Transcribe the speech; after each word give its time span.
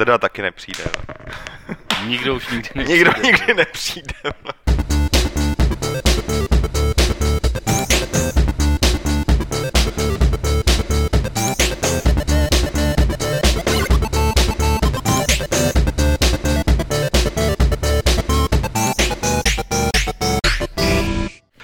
Drda 0.00 0.18
taky 0.18 0.42
nepřijde. 0.42 0.84
No. 1.08 1.74
Nikdo 2.06 2.34
už 2.34 2.48
nikdy 2.48 2.70
nepřijde. 2.74 2.94
Nikdo 2.94 3.12
nikdy 3.22 3.54
nepřijde. 3.54 4.14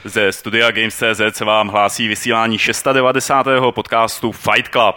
Ze 0.04 0.32
studia 0.32 0.70
Games.cz 0.70 1.36
se 1.36 1.44
vám 1.44 1.68
hlásí 1.68 2.08
vysílání 2.08 2.58
690. 2.58 3.46
podcastu 3.70 4.32
Fight 4.32 4.68
Club. 4.68 4.96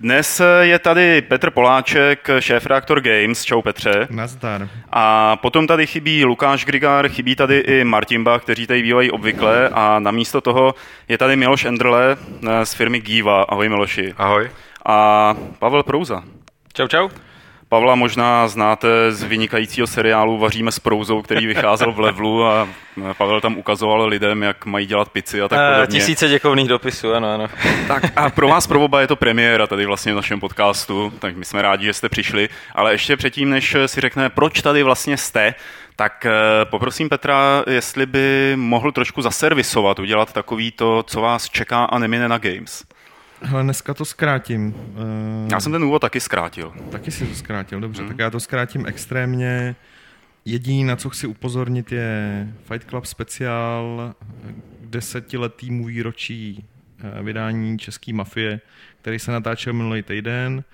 Dnes 0.00 0.40
je 0.60 0.78
tady 0.78 1.22
Petr 1.22 1.50
Poláček, 1.50 2.28
šéf-reaktor 2.38 3.00
Games. 3.00 3.44
Čau 3.44 3.62
Petře. 3.62 4.06
Nazdar. 4.10 4.68
A 4.90 5.36
potom 5.36 5.66
tady 5.66 5.86
chybí 5.86 6.24
Lukáš 6.24 6.64
Grigár, 6.64 7.08
chybí 7.08 7.36
tady 7.36 7.58
i 7.58 7.84
Martin 7.84 8.24
Bach, 8.24 8.42
kteří 8.42 8.66
tady 8.66 8.82
bývají 8.82 9.10
obvykle 9.10 9.68
a 9.72 9.98
namísto 9.98 10.40
toho 10.40 10.74
je 11.08 11.18
tady 11.18 11.36
Miloš 11.36 11.64
Endrle 11.64 12.16
eh, 12.48 12.66
z 12.66 12.74
firmy 12.74 13.00
Giva. 13.00 13.42
Ahoj 13.42 13.68
Miloši. 13.68 14.14
Ahoj. 14.16 14.50
A 14.86 15.34
Pavel 15.58 15.82
Prouza. 15.82 16.22
Čau, 16.72 16.88
čau. 16.88 17.08
Pavla 17.74 17.94
možná 17.94 18.48
znáte 18.48 18.88
z 19.12 19.22
vynikajícího 19.22 19.86
seriálu 19.86 20.38
Vaříme 20.38 20.72
s 20.72 20.78
prouzou, 20.78 21.22
který 21.22 21.46
vycházel 21.46 21.92
v 21.92 22.00
levelu 22.00 22.44
a 22.44 22.68
Pavel 23.16 23.40
tam 23.40 23.58
ukazoval 23.58 24.06
lidem, 24.06 24.42
jak 24.42 24.66
mají 24.66 24.86
dělat 24.86 25.08
pici 25.08 25.42
a 25.42 25.48
tak 25.48 25.58
Eh, 25.62 25.74
podobně. 25.74 26.00
Tisíce 26.00 26.28
děkovných 26.28 26.68
dopisů, 26.68 27.14
ano, 27.14 27.34
ano. 27.34 27.48
Tak 27.88 28.04
a 28.16 28.30
pro 28.30 28.48
vás 28.48 28.66
pro 28.66 28.80
oba 28.80 29.00
je 29.00 29.06
to 29.06 29.16
premiéra 29.16 29.66
tady 29.66 29.86
vlastně 29.86 30.12
v 30.12 30.16
našem 30.16 30.40
podcastu, 30.40 31.12
tak 31.18 31.36
my 31.36 31.44
jsme 31.44 31.62
rádi, 31.62 31.84
že 31.84 31.92
jste 31.92 32.08
přišli. 32.08 32.48
Ale 32.74 32.92
ještě 32.92 33.16
předtím, 33.16 33.50
než 33.50 33.76
si 33.86 34.00
řekne, 34.00 34.28
proč 34.30 34.62
tady 34.62 34.82
vlastně 34.82 35.16
jste, 35.16 35.54
tak 35.96 36.26
eh, 36.26 36.64
poprosím 36.64 37.08
Petra, 37.08 37.64
jestli 37.70 38.06
by 38.06 38.52
mohl 38.56 38.92
trošku 38.92 39.22
zaservisovat, 39.22 39.98
udělat 39.98 40.32
takový 40.32 40.70
to, 40.70 41.02
co 41.02 41.20
vás 41.20 41.48
čeká 41.48 41.84
a 41.84 41.98
nemine 41.98 42.28
na 42.28 42.38
Games. 42.38 42.84
Hele, 43.44 43.62
dneska 43.62 43.94
to 43.94 44.04
zkrátím. 44.04 44.74
Uh, 44.74 45.50
Já 45.50 45.60
jsem 45.60 45.72
ten 45.72 45.84
úvod 45.84 45.98
taky 45.98 46.20
zkrátil. 46.20 46.72
Taki 46.90 47.10
si 47.10 47.26
to 47.26 47.34
zkrátil, 47.34 47.80
dobře. 47.80 48.02
Hmm. 48.02 48.08
Tak 48.08 48.18
já 48.18 48.30
to 48.30 48.40
zkrátím 48.40 48.86
extrémně. 48.86 49.76
Jediný, 50.44 50.84
na 50.84 50.96
co 50.96 51.10
chci 51.10 51.26
upozornit, 51.26 51.92
je 51.92 52.48
Fight 52.64 52.88
Club 52.88 53.04
speciál 53.06 54.14
k 54.82 54.86
desetiletýmu 54.86 55.84
výročí 55.84 56.64
eh, 57.18 57.22
vydání 57.22 57.78
České 57.78 58.12
mafie, 58.12 58.60
který 59.00 59.18
se 59.18 59.32
natáčel 59.32 59.72
minulý 59.72 60.02
týden. 60.02 60.64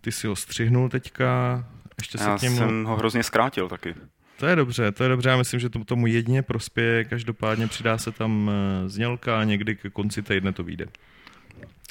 Ty 0.00 0.12
si 0.12 0.26
ho 0.26 0.36
střihnul 0.36 0.88
teďka. 0.88 1.64
Ještě 1.98 2.18
se 2.18 2.30
Já 2.30 2.38
k 2.38 2.42
němu... 2.42 2.56
jsem 2.56 2.84
ho 2.84 2.96
hrozně 2.96 3.22
zkrátil 3.22 3.68
taky. 3.68 3.94
To 4.36 4.46
je 4.46 4.56
dobře, 4.56 4.92
to 4.92 5.02
je 5.02 5.08
dobře. 5.08 5.28
Já 5.28 5.36
myslím, 5.36 5.60
že 5.60 5.68
to 5.68 5.84
tomu 5.84 6.06
jedině 6.06 6.42
prospěje. 6.42 7.04
Každopádně 7.04 7.66
přidá 7.66 7.98
se 7.98 8.12
tam 8.12 8.50
eh, 8.52 8.88
znělka 8.88 9.40
a 9.40 9.44
někdy 9.44 9.76
ke 9.76 9.90
konci 9.90 10.22
týdne 10.22 10.52
to 10.52 10.64
vyjde. 10.64 10.86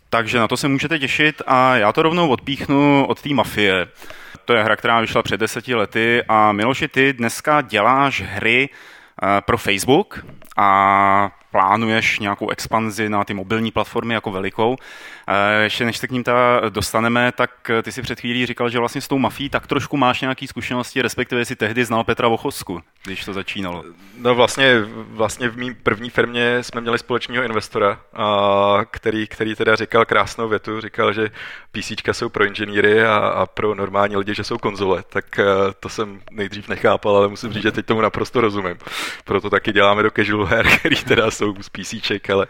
Takže 0.10 0.40
na 0.40 0.48
to 0.48 0.58
se 0.58 0.68
můžete 0.68 1.00
těšit 1.00 1.42
a 1.48 1.76
já 1.76 1.92
to 1.92 2.02
rovnou 2.02 2.30
odpíchnu 2.30 3.06
od 3.06 3.22
té 3.22 3.30
mafie. 3.30 3.88
To 4.46 4.54
je 4.54 4.64
hra, 4.64 4.76
která 4.76 5.02
vyšla 5.02 5.24
před 5.24 5.40
deseti 5.40 5.76
lety 5.76 6.24
a 6.28 6.52
Miloši, 6.52 6.88
ty 6.88 7.14
dneska 7.14 7.62
děláš 7.62 8.22
hry 8.22 8.70
eh, 8.70 9.42
pro 9.42 9.58
Facebook 9.58 10.26
a 10.58 11.32
plánuješ 11.52 12.20
nějakou 12.20 12.50
expanzi 12.50 13.10
na 13.10 13.24
ty 13.24 13.34
mobilní 13.34 13.72
platformy 13.72 14.14
jako 14.14 14.32
velikou. 14.32 14.76
Eh, 15.28 15.64
Ještě 15.64 15.86
než 15.86 15.98
se 15.98 16.08
k 16.08 16.12
ním 16.12 16.24
ta 16.24 16.62
dostaneme, 16.70 17.32
tak 17.32 17.70
eh, 17.70 17.82
ty 17.84 17.92
si 17.92 18.02
před 18.02 18.20
chvílí 18.20 18.46
říkal, 18.46 18.70
že 18.70 18.80
vlastně 18.80 19.02
s 19.02 19.08
tou 19.08 19.18
mafí 19.18 19.50
tak 19.50 19.68
trošku 19.68 19.98
máš 19.98 20.22
nějaké 20.22 20.48
zkušenosti, 20.48 21.02
respektive 21.02 21.46
si 21.46 21.56
tehdy 21.56 21.86
znal 21.86 22.04
Petra 22.04 22.28
Vochosku, 22.28 22.82
když 23.06 23.26
to 23.26 23.34
začínalo. 23.34 23.84
No 24.18 24.36
vlastně, 24.36 24.74
vlastně 24.96 25.50
v 25.50 25.58
mý 25.58 25.74
první 25.74 26.10
firmě 26.10 26.64
jsme 26.64 26.82
měli 26.82 27.00
společného 27.00 27.44
investora, 27.44 28.00
který, 28.92 29.28
který 29.28 29.56
teda 29.56 29.76
říkal 29.76 30.06
krásnou 30.06 30.48
větu, 30.48 30.82
říkal, 30.82 31.14
že 31.14 31.30
PC 31.72 31.92
jsou 32.12 32.30
pro 32.30 32.46
inženýry 32.46 33.04
a, 33.04 33.16
a 33.16 33.46
pro 33.46 33.76
normální 33.76 34.18
lidi, 34.18 34.36
že 34.36 34.44
jsou 34.44 34.58
konzole, 34.58 35.04
tak 35.10 35.40
eh, 35.40 35.46
to 35.80 35.90
jsem 35.90 36.22
nejdřív 36.32 36.68
nechápal, 36.68 37.18
ale 37.18 37.28
musím 37.28 37.54
říct, 37.54 37.64
že 37.64 37.72
teď 37.72 37.86
tomu 37.86 38.02
naprosto 38.02 38.42
rozumím. 38.42 38.78
Proto 39.26 39.50
taky 39.50 39.74
děláme 39.74 40.04
do 40.04 40.12
casual 40.12 40.46
her, 40.46 40.68
který 40.80 40.96
teda 40.96 41.32
jsou 41.40 41.56
z 41.62 41.70
PC, 41.70 42.12
ale 42.34 42.48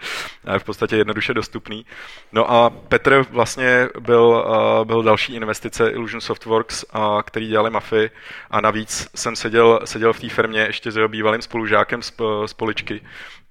v 0.58 0.64
podstatě 0.64 0.96
jednoduše 0.96 1.34
dostupný. 1.34 1.86
No 2.32 2.52
a 2.52 2.70
Petr 2.70 3.26
vlastně 3.30 3.90
byl, 4.00 4.46
eh, 4.48 4.86
byl 4.86 5.04
další 5.04 5.36
investice 5.36 5.90
Illusion 5.90 6.22
Softworks, 6.22 6.86
a 6.94 7.24
který 7.24 7.48
dělali 7.48 7.70
Mafii 7.70 8.10
a 8.52 8.62
navíc 8.62 9.08
jsem 9.16 9.36
seděl, 9.36 9.80
seděl 9.86 10.14
v 10.14 10.20
té 10.20 10.30
firmě 10.30 10.62
ještě 10.62 10.92
s 10.92 10.96
jeho 10.96 11.08
bývalým 11.08 11.42
spolužákem 11.42 12.02
z, 12.02 12.14
z 12.46 12.54
Poličky, 12.54 13.02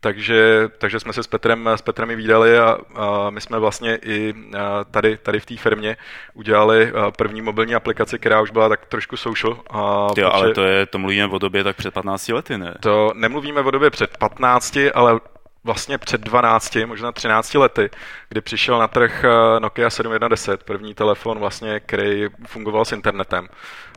takže, 0.00 0.68
takže 0.78 1.00
jsme 1.00 1.12
se 1.12 1.22
s 1.22 1.26
Petrem, 1.26 1.68
s 1.68 1.82
Petrem 1.82 2.10
i 2.10 2.16
výdali 2.16 2.58
a, 2.58 2.78
a 2.94 3.30
my 3.30 3.40
jsme 3.40 3.58
vlastně 3.58 3.98
i 4.02 4.34
a, 4.58 4.84
tady, 4.84 5.16
tady 5.16 5.40
v 5.40 5.46
té 5.46 5.56
firmě 5.56 5.96
udělali 6.34 6.92
a, 6.92 7.10
první 7.10 7.42
mobilní 7.42 7.74
aplikaci, 7.74 8.18
která 8.18 8.40
už 8.40 8.50
byla 8.50 8.68
tak 8.68 8.86
trošku 8.86 9.16
social. 9.16 9.58
A 9.70 10.08
Jo, 10.16 10.30
ale 10.32 10.54
to, 10.54 10.64
je, 10.64 10.86
to 10.86 10.98
mluvíme 10.98 11.26
o 11.26 11.38
době 11.38 11.64
tak 11.64 11.76
před 11.76 11.94
15 11.94 12.28
lety, 12.28 12.58
ne? 12.58 12.74
to 12.80 13.12
nemluvíme 13.14 13.60
o 13.60 13.70
době 13.70 13.90
před 13.90 14.18
15, 14.18 14.78
ale 14.94 15.20
vlastně 15.64 15.98
před 15.98 16.20
12, 16.20 16.76
možná 16.86 17.12
13 17.12 17.54
lety, 17.54 17.90
kdy 18.28 18.40
přišel 18.40 18.78
na 18.78 18.88
trh 18.88 19.24
eh, 19.24 19.60
Nokia 19.60 19.90
7110, 19.90 20.62
první 20.62 20.94
telefon 20.94 21.38
vlastně, 21.38 21.80
který 21.80 22.28
fungoval 22.46 22.84
s 22.84 22.92
internetem. 22.92 23.48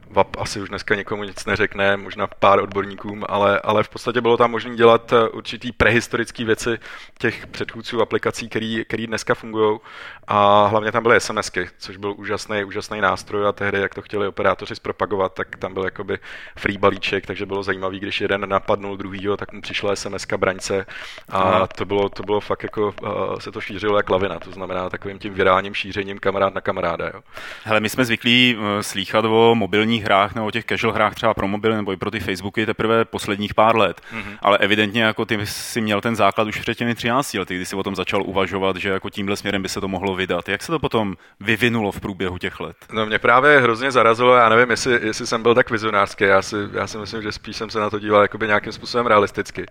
VAP 0.09 0.37
asi 0.39 0.61
už 0.61 0.69
dneska 0.69 0.95
nikomu 0.95 1.23
nic 1.23 1.45
neřekne, 1.45 1.97
možná 1.97 2.27
pár 2.27 2.59
odborníkům, 2.59 3.25
ale, 3.29 3.59
ale 3.59 3.83
v 3.83 3.89
podstatě 3.89 4.21
bylo 4.21 4.37
tam 4.37 4.51
možné 4.51 4.75
dělat 4.75 5.13
eh, 5.13 5.29
určitý 5.29 5.71
prehistorické 5.71 6.45
věci 6.45 6.79
těch 7.19 7.47
předchůdců 7.47 8.01
aplikací, 8.01 8.49
který 8.87 9.07
dneska 9.07 9.35
fungují. 9.35 9.79
A 10.27 10.67
hlavně 10.67 10.91
tam 10.91 11.03
byly 11.03 11.21
SMSky, 11.21 11.69
což 11.77 11.97
byl 11.97 12.13
úžasný, 12.17 12.63
úžasný 12.63 13.01
nástroj 13.01 13.47
a 13.47 13.51
tehdy, 13.51 13.79
jak 13.79 13.95
to 13.95 14.01
chtěli 14.01 14.27
operátoři 14.27 14.75
zpropagovat, 14.75 15.33
tak 15.33 15.55
tam 15.55 15.73
byl 15.73 15.83
jakoby 15.83 16.19
free 16.55 16.77
balíček, 16.77 17.25
takže 17.25 17.45
bylo 17.45 17.63
zajímavý, 17.63 17.99
když 17.99 18.21
jeden 18.21 18.49
napadnul 18.49 18.97
druhýho, 18.97 19.37
tak 19.37 19.53
mu 19.53 19.61
přišla 19.61 19.95
SMSka 19.95 20.37
braňce 20.37 20.85
a 21.29 21.67
to 21.67 21.85
bylo, 21.85 22.09
to 22.09 22.23
bylo 22.23 22.39
fakt 22.39 22.63
jako, 22.63 22.93
uh, 23.01 23.39
se 23.39 23.51
to 23.51 23.61
šířilo 23.61 23.97
jak 23.97 24.09
lavina, 24.09 24.39
to 24.39 24.51
znamená 24.51 24.89
takovým 24.89 25.19
tím 25.19 25.33
virálním 25.33 25.73
šířením 25.73 26.19
kamarád 26.19 26.53
na 26.53 26.61
kamaráda. 26.61 27.05
Jo. 27.13 27.21
Hele, 27.63 27.79
my 27.79 27.89
jsme 27.89 28.05
zvyklí 28.05 28.57
eh, 28.59 28.83
slýchat 28.83 29.25
o 29.25 29.55
mobilních 29.91 30.03
hrách 30.03 30.35
nebo 30.35 30.51
těch 30.51 30.65
casual 30.65 30.93
hrách 30.93 31.15
třeba 31.15 31.33
pro 31.33 31.47
mobily 31.47 31.75
nebo 31.75 31.91
i 31.93 31.97
pro 31.97 32.11
ty 32.11 32.19
Facebooky 32.19 32.65
teprve 32.65 33.05
posledních 33.05 33.53
pár 33.53 33.75
let. 33.75 34.01
Mm-hmm. 34.01 34.37
Ale 34.41 34.57
evidentně 34.57 35.03
jako 35.03 35.25
ty 35.25 35.45
si 35.45 35.81
měl 35.81 36.01
ten 36.01 36.15
základ 36.15 36.47
už 36.47 36.59
před 36.59 36.77
těmi 36.77 36.95
13 36.95 37.33
lety, 37.33 37.55
kdy 37.55 37.65
si 37.65 37.75
o 37.75 37.83
tom 37.83 37.95
začal 37.95 38.23
uvažovat, 38.25 38.75
že 38.75 38.89
jako 38.89 39.09
tímhle 39.09 39.35
směrem 39.35 39.61
by 39.61 39.69
se 39.69 39.81
to 39.81 39.87
mohlo 39.87 40.15
vydat. 40.15 40.49
Jak 40.49 40.63
se 40.63 40.71
to 40.71 40.79
potom 40.79 41.15
vyvinulo 41.39 41.91
v 41.91 41.99
průběhu 41.99 42.37
těch 42.37 42.59
let? 42.59 42.75
No 42.93 43.05
mě 43.05 43.19
právě 43.19 43.59
hrozně 43.59 43.91
zarazilo, 43.91 44.35
já 44.35 44.49
nevím, 44.49 44.69
jestli, 44.69 44.99
jestli 45.03 45.27
jsem 45.27 45.43
byl 45.43 45.55
tak 45.55 45.69
vizionářský, 45.69 46.23
já 46.23 46.41
si, 46.41 46.55
já 46.73 46.87
si 46.87 46.97
myslím, 46.97 47.21
že 47.21 47.31
spíš 47.31 47.55
jsem 47.55 47.69
se 47.69 47.79
na 47.79 47.89
to 47.89 47.99
díval 47.99 48.21
jakoby 48.21 48.47
nějakým 48.47 48.71
způsobem 48.71 49.07
realisticky. 49.07 49.65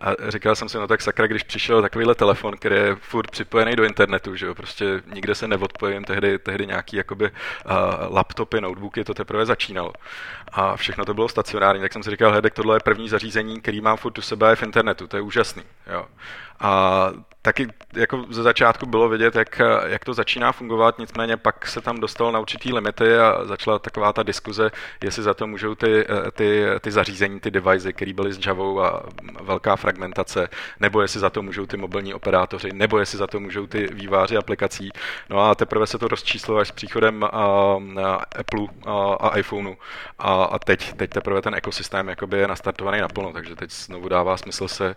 A 0.00 0.30
říkal 0.30 0.54
jsem 0.56 0.68
si, 0.68 0.78
no 0.78 0.86
tak 0.86 1.02
sakra, 1.02 1.26
když 1.26 1.42
přišel 1.42 1.82
takovýhle 1.82 2.14
telefon, 2.14 2.56
který 2.56 2.74
je 2.74 2.96
furt 3.00 3.30
připojený 3.30 3.76
do 3.76 3.84
internetu, 3.84 4.36
že 4.36 4.46
jo, 4.46 4.54
prostě 4.54 5.02
nikde 5.14 5.34
se 5.34 5.48
neodpojím, 5.48 6.04
tehdy, 6.04 6.38
tehdy 6.38 6.66
nějaký 6.66 6.96
jakoby 6.96 7.24
uh, 7.24 8.14
laptopy, 8.14 8.60
notebooky, 8.60 9.04
to 9.04 9.14
teprve 9.14 9.46
začínalo. 9.66 9.92
A 10.52 10.76
všechno 10.76 11.04
to 11.04 11.14
bylo 11.14 11.28
stacionární, 11.28 11.82
tak 11.82 11.92
jsem 11.92 12.02
si 12.02 12.10
říkal, 12.10 12.32
hedek, 12.32 12.54
tohle 12.54 12.76
je 12.76 12.80
první 12.80 13.08
zařízení, 13.08 13.60
který 13.60 13.80
mám 13.80 13.96
furt 13.96 14.18
u 14.18 14.22
sebe 14.22 14.56
v 14.56 14.62
internetu, 14.62 15.06
to 15.06 15.16
je 15.16 15.22
úžasný. 15.22 15.62
Jo. 15.86 16.06
A 16.60 17.10
taky 17.42 17.68
jako 17.92 18.24
ze 18.30 18.42
začátku 18.42 18.86
bylo 18.86 19.08
vidět, 19.08 19.36
jak, 19.36 19.60
jak 19.86 20.04
to 20.04 20.14
začíná 20.14 20.52
fungovat, 20.52 20.98
nicméně 20.98 21.36
pak 21.36 21.66
se 21.66 21.80
tam 21.80 22.00
dostal 22.00 22.32
na 22.32 22.38
určitý 22.38 22.72
limity 22.72 23.18
a 23.18 23.44
začala 23.44 23.78
taková 23.78 24.12
ta 24.12 24.22
diskuze, 24.22 24.70
jestli 25.04 25.22
za 25.22 25.34
to 25.34 25.46
můžou 25.46 25.74
ty, 25.74 26.06
ty, 26.32 26.64
ty 26.80 26.90
zařízení, 26.92 27.40
ty 27.40 27.50
device, 27.50 27.92
které 27.92 28.12
byly 28.12 28.32
s 28.32 28.46
Javou 28.46 28.80
a 28.80 29.02
velká 29.42 29.76
fragmentace, 29.76 30.48
nebo 30.80 31.02
jestli 31.02 31.20
za 31.20 31.30
to 31.30 31.42
můžou 31.42 31.66
ty 31.66 31.76
mobilní 31.76 32.14
operátoři, 32.14 32.68
nebo 32.72 32.98
jestli 32.98 33.18
za 33.18 33.26
to 33.26 33.40
můžou 33.40 33.66
ty 33.66 33.86
výváři 33.92 34.36
aplikací. 34.36 34.90
No 35.30 35.40
a 35.50 35.54
teprve 35.54 35.86
se 35.86 35.98
to 35.98 36.08
rozčíslo 36.08 36.56
až 36.56 36.68
s 36.68 36.72
příchodem 36.72 37.24
a, 37.24 37.28
a 37.28 37.78
Apple 38.38 38.66
a, 38.86 39.14
a 39.14 39.38
iPhoneu. 39.38 39.74
A, 40.18 40.44
a 40.44 40.58
teď, 40.58 40.92
teď 40.92 41.10
teprve 41.10 41.42
ten 41.42 41.54
ekosystém 41.54 42.08
jakoby 42.08 42.38
je 42.38 42.48
nastartovaný 42.48 43.00
naplno, 43.00 43.32
takže 43.32 43.56
teď 43.56 43.70
znovu 43.70 44.08
dává 44.08 44.36
smysl 44.36 44.68
se 44.68 44.96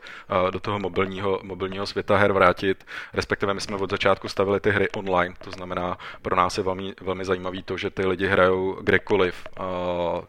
do 0.52 0.60
toho 0.60 0.80
mobilního, 0.80 1.40
mobilního 1.50 1.86
světa 1.86 2.18
her 2.18 2.32
vrátit. 2.32 2.86
Respektive 3.14 3.54
my 3.54 3.62
jsme 3.62 3.76
od 3.76 3.92
začátku 3.92 4.30
stavili 4.30 4.60
ty 4.60 4.72
hry 4.72 4.90
online, 4.90 5.36
to 5.44 5.52
znamená 5.52 5.98
pro 6.22 6.36
nás 6.36 6.58
je 6.58 6.64
velmi, 6.64 6.94
velmi 7.02 7.26
zajímavý 7.26 7.64
to, 7.64 7.78
že 7.78 7.90
ty 7.90 8.06
lidi 8.06 8.28
hrajou 8.28 8.78
kdekoliv, 8.82 9.36
a 9.60 9.66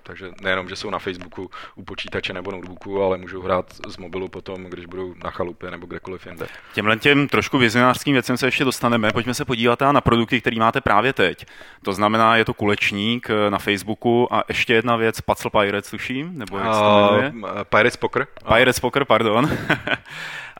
takže 0.03 0.31
nejenom, 0.43 0.69
že 0.69 0.77
jsou 0.77 0.91
na 0.91 0.99
Facebooku 0.99 1.51
u 1.75 1.85
počítače 1.85 2.33
nebo 2.33 2.53
notebooku, 2.53 3.03
ale 3.03 3.19
můžou 3.19 3.43
hrát 3.43 3.67
z 3.89 3.97
mobilu 3.97 4.29
potom, 4.29 4.65
když 4.65 4.87
budou 4.87 5.15
na 5.25 5.31
chalupě 5.31 5.71
nebo 5.71 5.87
kdekoliv 5.87 6.27
jinde. 6.27 6.47
Těmhle 6.75 6.97
těm 6.97 7.29
trošku 7.29 7.59
vizionářským 7.59 8.13
věcem 8.13 8.37
se 8.37 8.47
ještě 8.47 8.65
dostaneme. 8.65 9.13
Pojďme 9.13 9.35
se 9.35 9.45
podívat 9.45 9.81
na 9.81 10.01
produkty, 10.01 10.41
které 10.41 10.57
máte 10.57 10.81
právě 10.81 11.13
teď. 11.13 11.47
To 11.83 11.93
znamená, 11.93 12.37
je 12.37 12.45
to 12.45 12.55
kulečník 12.55 13.29
na 13.49 13.59
Facebooku 13.59 14.35
a 14.35 14.45
ještě 14.49 14.75
jedna 14.75 14.97
věc, 14.97 15.21
Puzzle 15.21 15.51
Pirates, 15.51 15.91
tuším, 15.91 16.39
nebo 16.39 16.59
jak 16.59 16.75
se 16.75 16.81
to 16.81 17.09
jmenuje? 17.11 17.33
Uh, 17.33 17.65
Pirates 17.65 17.97
Poker. 17.97 18.27
Pirates 18.55 18.81
Poker, 18.81 19.05
pardon. 19.05 19.51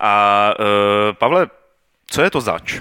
a 0.01 0.55
uh, 0.59 0.65
Pavle, 1.13 1.47
co 2.07 2.23
je 2.23 2.31
to 2.31 2.41
zač? 2.41 2.81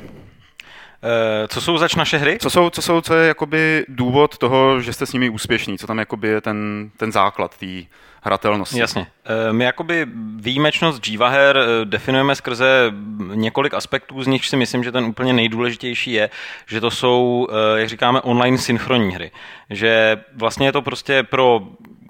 Eh, 1.04 1.48
co 1.48 1.62
jsou 1.62 1.78
zač 1.78 1.96
naše 1.96 2.18
hry? 2.18 2.38
Co 2.42 2.50
jsou, 2.50 2.70
co 2.70 2.82
jsou, 2.82 3.02
co 3.02 3.16
je 3.16 3.28
jakoby 3.28 3.86
důvod 3.88 4.38
toho, 4.38 4.82
že 4.82 4.94
jste 4.94 5.06
s 5.06 5.14
nimi 5.14 5.30
úspěšní? 5.30 5.78
Co 5.78 5.88
tam 5.88 6.00
jakoby 6.00 6.28
je 6.28 6.42
ten, 6.42 6.90
ten 6.98 7.12
základ 7.12 7.58
té 7.58 7.82
hratelnosti? 8.22 8.80
Jasně. 8.80 9.08
Eh, 9.26 9.54
my 9.54 9.64
jakoby 9.64 10.08
výjimečnost 10.36 11.08
Jiva 11.08 11.30
her 11.30 11.60
definujeme 11.84 12.36
skrze 12.36 12.92
několik 13.34 13.74
aspektů, 13.74 14.24
z 14.24 14.28
nich 14.28 14.46
si 14.46 14.58
myslím, 14.58 14.84
že 14.84 14.92
ten 14.92 15.06
úplně 15.06 15.34
nejdůležitější 15.34 16.12
je, 16.12 16.30
že 16.68 16.82
to 16.82 16.92
jsou, 16.92 17.48
jak 17.76 17.90
říkáme, 17.90 18.22
online 18.22 18.58
synchronní 18.58 19.12
hry. 19.12 19.32
Že 19.70 20.18
vlastně 20.36 20.68
je 20.68 20.72
to 20.72 20.82
prostě 20.82 21.24
pro 21.24 21.62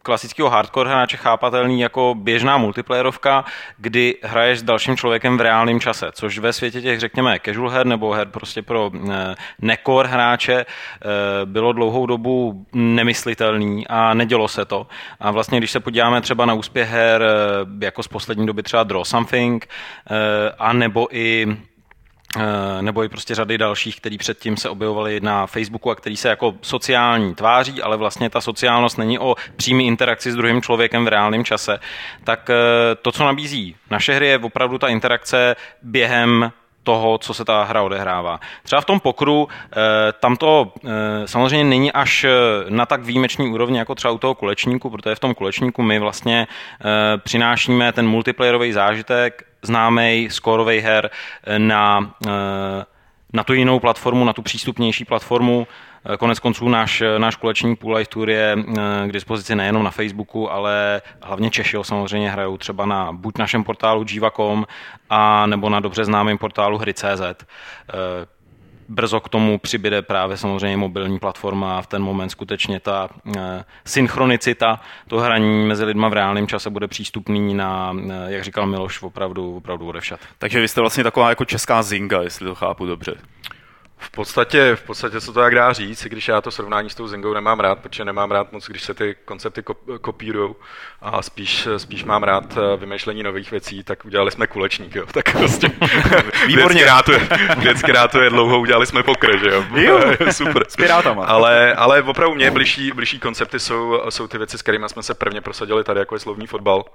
klasického 0.09 0.49
hardcore 0.49 0.89
hráče 0.89 1.17
chápatelný 1.17 1.79
jako 1.79 2.15
běžná 2.17 2.57
multiplayerovka, 2.57 3.45
kdy 3.77 4.15
hraješ 4.23 4.59
s 4.59 4.63
dalším 4.63 4.97
člověkem 4.97 5.37
v 5.37 5.41
reálném 5.41 5.79
čase, 5.79 6.09
což 6.11 6.39
ve 6.39 6.53
světě 6.53 6.81
těch, 6.81 6.99
řekněme, 6.99 7.39
casual 7.45 7.69
her 7.69 7.85
nebo 7.85 8.11
her 8.11 8.27
prostě 8.27 8.61
pro 8.61 8.91
eh, 8.93 9.35
nekor 9.61 10.07
hráče 10.07 10.65
eh, 10.65 10.65
bylo 11.45 11.73
dlouhou 11.73 12.05
dobu 12.05 12.65
nemyslitelný 12.73 13.87
a 13.87 14.13
nedělo 14.13 14.47
se 14.47 14.65
to. 14.65 14.87
A 15.19 15.31
vlastně, 15.31 15.57
když 15.57 15.71
se 15.71 15.79
podíváme 15.79 16.21
třeba 16.21 16.45
na 16.45 16.53
úspěch 16.53 16.89
her 16.89 17.21
eh, 17.21 17.85
jako 17.85 18.03
z 18.03 18.07
poslední 18.07 18.45
doby 18.45 18.63
třeba 18.63 18.83
Draw 18.83 19.03
Something, 19.03 19.67
a 20.59 20.73
nebo 20.73 21.07
i 21.11 21.57
nebo 22.81 23.03
i 23.03 23.09
prostě 23.09 23.35
řady 23.35 23.57
dalších, 23.57 23.97
který 23.97 24.17
předtím 24.17 24.57
se 24.57 24.69
objevovaly 24.69 25.19
na 25.19 25.47
Facebooku 25.47 25.91
a 25.91 25.95
který 25.95 26.17
se 26.17 26.29
jako 26.29 26.55
sociální 26.61 27.35
tváří, 27.35 27.81
ale 27.81 27.97
vlastně 27.97 28.29
ta 28.29 28.41
sociálnost 28.41 28.97
není 28.97 29.19
o 29.19 29.35
přímé 29.55 29.83
interakci 29.83 30.31
s 30.31 30.35
druhým 30.35 30.61
člověkem 30.61 31.05
v 31.05 31.07
reálném 31.07 31.43
čase, 31.43 31.79
tak 32.23 32.49
eh, 32.49 32.95
to, 33.01 33.11
co 33.11 33.23
nabízí 33.23 33.75
naše 33.89 34.13
hry, 34.13 34.27
je 34.27 34.39
opravdu 34.39 34.77
ta 34.77 34.87
interakce 34.87 35.55
během 35.81 36.51
toho, 36.89 37.17
co 37.17 37.33
se 37.33 37.45
ta 37.45 37.63
hra 37.63 37.81
odehrává. 37.81 38.39
Třeba 38.63 38.81
v 38.81 38.85
tom 38.85 38.99
pokru, 38.99 39.47
eh, 39.47 39.77
tam 40.19 40.35
to 40.35 40.73
samozřejmě 41.25 41.63
není 41.63 41.91
až 41.91 42.25
na 42.69 42.85
tak 42.85 43.05
výjimečný 43.05 43.53
úrovni 43.53 43.77
jako 43.77 43.95
třeba 43.95 44.11
u 44.11 44.17
toho 44.17 44.35
kulečníku, 44.35 44.89
protože 44.89 45.15
v 45.15 45.19
tom 45.19 45.33
kulečníku 45.33 45.81
my 45.81 45.99
vlastně 45.99 46.47
přinášíme 47.23 47.91
ten 47.91 48.07
multiplayerový 48.07 48.71
zážitek 48.71 49.49
známý 49.61 50.27
skórový 50.31 50.79
her 50.79 51.09
eh, 51.43 51.59
na, 51.59 52.13
eh, 52.27 52.85
na 53.33 53.43
tu 53.43 53.53
jinou 53.53 53.79
platformu, 53.79 54.25
na 54.25 54.33
tu 54.33 54.41
přístupnější 54.41 55.05
platformu. 55.05 55.67
Eh, 56.05 56.17
konec 56.17 56.39
konců 56.39 56.69
náš, 56.69 57.03
náš 57.17 57.35
kuleční 57.35 57.75
Pool 57.75 57.95
Life 57.95 58.09
Tour 58.09 58.29
je 58.29 58.55
k 59.07 59.11
dispozici 59.11 59.55
nejenom 59.55 59.83
na 59.83 59.91
Facebooku, 59.91 60.51
ale 60.51 61.01
hlavně 61.21 61.49
Češi 61.49 61.77
samozřejmě 61.81 62.31
hrajou 62.31 62.57
třeba 62.57 62.85
na 62.85 63.11
buď 63.11 63.37
našem 63.37 63.63
portálu 63.63 64.05
Jiva.com 64.09 64.65
a 65.09 65.45
nebo 65.45 65.69
na 65.69 65.79
dobře 65.79 66.05
známém 66.05 66.37
portálu 66.37 66.77
hry.cz 66.77 67.45
brzo 68.89 69.19
k 69.19 69.29
tomu 69.29 69.57
přibyde 69.59 70.01
právě 70.01 70.37
samozřejmě 70.37 70.77
mobilní 70.77 71.19
platforma 71.19 71.77
a 71.77 71.81
v 71.81 71.87
ten 71.87 72.01
moment 72.01 72.29
skutečně 72.29 72.79
ta 72.79 73.09
synchronicita, 73.85 74.79
to 75.07 75.19
hraní 75.19 75.65
mezi 75.65 75.83
lidma 75.83 76.09
v 76.09 76.13
reálném 76.13 76.47
čase 76.47 76.69
bude 76.69 76.87
přístupný 76.87 77.53
na, 77.53 77.95
jak 78.27 78.43
říkal 78.43 78.65
Miloš, 78.65 79.01
opravdu, 79.01 79.57
opravdu 79.57 79.87
odevšat. 79.87 80.19
Takže 80.37 80.61
vy 80.61 80.67
jste 80.67 80.81
vlastně 80.81 81.03
taková 81.03 81.29
jako 81.29 81.45
česká 81.45 81.83
zinga, 81.83 82.21
jestli 82.21 82.47
to 82.47 82.55
chápu 82.55 82.85
dobře. 82.85 83.15
V 84.01 84.11
podstatě, 84.11 84.75
v 84.75 84.83
podstatě 84.83 85.19
se 85.19 85.25
to 85.25 85.33
tak 85.33 85.55
dá 85.55 85.73
říct, 85.73 86.03
když 86.03 86.27
já 86.27 86.41
to 86.41 86.51
srovnání 86.51 86.89
s 86.89 86.95
tou 86.95 87.07
Zingou 87.07 87.33
nemám 87.33 87.59
rád, 87.59 87.79
protože 87.79 88.05
nemám 88.05 88.31
rád 88.31 88.51
moc, 88.51 88.67
když 88.67 88.83
se 88.83 88.93
ty 88.93 89.15
koncepty 89.25 89.63
kopírují 90.01 90.55
a 91.01 91.21
spíš, 91.21 91.67
spíš 91.77 92.03
mám 92.03 92.23
rád 92.23 92.57
eh, 92.57 92.77
vymýšlení 92.77 93.23
nových 93.23 93.51
věcí, 93.51 93.83
tak 93.83 94.05
udělali 94.05 94.31
jsme 94.31 94.47
kulečník, 94.47 94.95
jo. 94.95 95.05
Tak 95.11 95.37
prostě 95.37 95.71
Výborně. 96.47 96.85
vždycky 97.57 97.91
rátuje 97.91 98.29
dlouho, 98.29 98.59
udělali 98.59 98.85
jsme 98.85 99.03
pokr, 99.03 99.37
že 99.37 99.49
jo. 99.49 99.65
jo. 99.75 99.99
Super. 100.31 100.65
S 100.69 100.75
pirátama. 100.75 101.25
Ale, 101.25 101.73
ale 101.73 102.01
opravdu 102.01 102.35
mě 102.35 102.51
bližší, 102.51 102.91
bližší 102.91 103.19
koncepty 103.19 103.59
jsou, 103.59 104.01
jsou 104.09 104.27
ty 104.27 104.37
věci, 104.37 104.57
s 104.57 104.61
kterými 104.61 104.89
jsme 104.89 105.03
se 105.03 105.13
prvně 105.13 105.41
prosadili 105.41 105.83
tady, 105.83 105.99
jako 105.99 106.15
je 106.15 106.19
slovní 106.19 106.47
fotbal. 106.47 106.85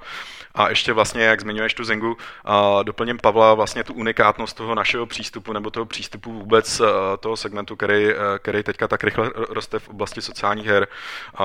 A 0.54 0.68
ještě 0.68 0.92
vlastně, 0.92 1.24
jak 1.24 1.40
zmiňuješ 1.40 1.74
tu 1.74 1.84
Zingu, 1.84 2.16
a 2.44 2.82
doplním 2.82 3.18
Pavla 3.18 3.54
vlastně 3.54 3.84
tu 3.84 3.94
unikátnost 3.94 4.56
toho 4.56 4.74
našeho 4.74 5.06
přístupu 5.06 5.52
nebo 5.52 5.70
toho 5.70 5.86
přístupu 5.86 6.32
vůbec 6.32 6.80
Eh, 6.80 6.93
toho 7.20 7.36
segmentu, 7.36 7.76
který, 7.76 8.10
eh, 8.10 8.16
který 8.38 8.62
teďka 8.62 8.88
tak 8.88 9.04
rychle 9.04 9.30
roste 9.48 9.78
v 9.78 9.88
oblasti 9.88 10.22
sociálních 10.22 10.66
her. 10.66 10.86
A 11.34 11.44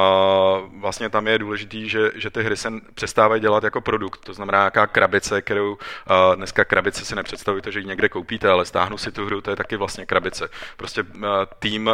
vlastně 0.80 1.10
tam 1.10 1.28
je 1.28 1.40
důležitý, 1.40 1.90
že, 1.90 2.12
že 2.16 2.30
ty 2.30 2.44
hry 2.44 2.58
se 2.58 2.70
přestávají 2.94 3.42
dělat 3.42 3.64
jako 3.64 3.82
produkt. 3.82 4.26
To 4.26 4.34
znamená, 4.34 4.64
jaká 4.64 4.88
krabice, 4.88 5.42
kterou 5.42 5.78
eh, 5.78 6.36
dneska 6.36 6.66
krabice 6.66 7.06
si 7.06 7.16
nepředstavujete, 7.16 7.72
že 7.72 7.80
ji 7.80 7.86
někde 7.86 8.10
koupíte, 8.10 8.50
ale 8.50 8.66
stáhnu 8.66 8.98
si 8.98 9.12
tu 9.12 9.26
hru, 9.26 9.42
to 9.42 9.50
je 9.50 9.56
taky 9.56 9.76
vlastně 9.76 10.06
krabice. 10.06 10.50
Prostě 10.78 11.04
tým, 11.60 11.90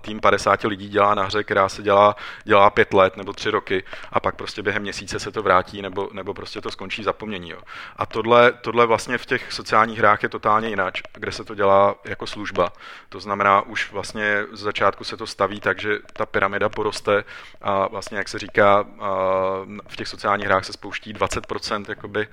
tým 0.00 0.20
50 0.20 0.64
lidí 0.64 0.88
dělá 0.88 1.14
na 1.14 1.22
hře, 1.22 1.44
která 1.44 1.68
se 1.68 1.82
dělá, 1.82 2.16
dělá 2.44 2.70
pět 2.70 2.94
let 2.94 3.16
nebo 3.16 3.32
tři 3.32 3.50
roky 3.50 3.84
a 4.12 4.20
pak 4.20 4.34
prostě 4.34 4.62
během 4.62 4.82
měsíce 4.82 5.18
se 5.18 5.30
to 5.30 5.42
vrátí 5.42 5.82
nebo, 5.82 6.08
nebo 6.12 6.34
prostě 6.34 6.60
to 6.60 6.70
skončí 6.70 7.02
zapomnění. 7.02 7.50
Jo. 7.50 7.58
A 7.96 8.06
tohle, 8.06 8.52
tohle 8.52 8.86
vlastně 8.86 9.18
v 9.18 9.26
těch 9.26 9.52
sociálních 9.52 9.98
hrách 9.98 10.22
je 10.22 10.28
totálně 10.28 10.68
jinak, 10.68 10.94
kde 11.14 11.32
se 11.32 11.44
to 11.44 11.54
dělá 11.54 11.94
jako 12.04 12.26
služba. 12.26 12.72
To 13.08 13.20
znamená, 13.20 13.62
už 13.62 13.92
vlastně 13.92 14.44
z 14.52 14.60
začátku 14.60 15.04
se 15.04 15.16
to 15.16 15.26
staví 15.26 15.60
tak, 15.60 15.80
že 15.80 15.98
ta 16.12 16.26
pyramida 16.26 16.68
poroste 16.68 17.24
a 17.60 17.88
vlastně, 17.88 18.18
jak 18.18 18.28
se 18.28 18.38
říká, 18.38 18.84
v 19.88 19.96
těch 19.96 20.08
sociálních 20.08 20.46
hrách 20.46 20.64
se 20.64 20.72
spouští 20.72 21.14
20% 21.14 21.84
jakoby 21.88 22.28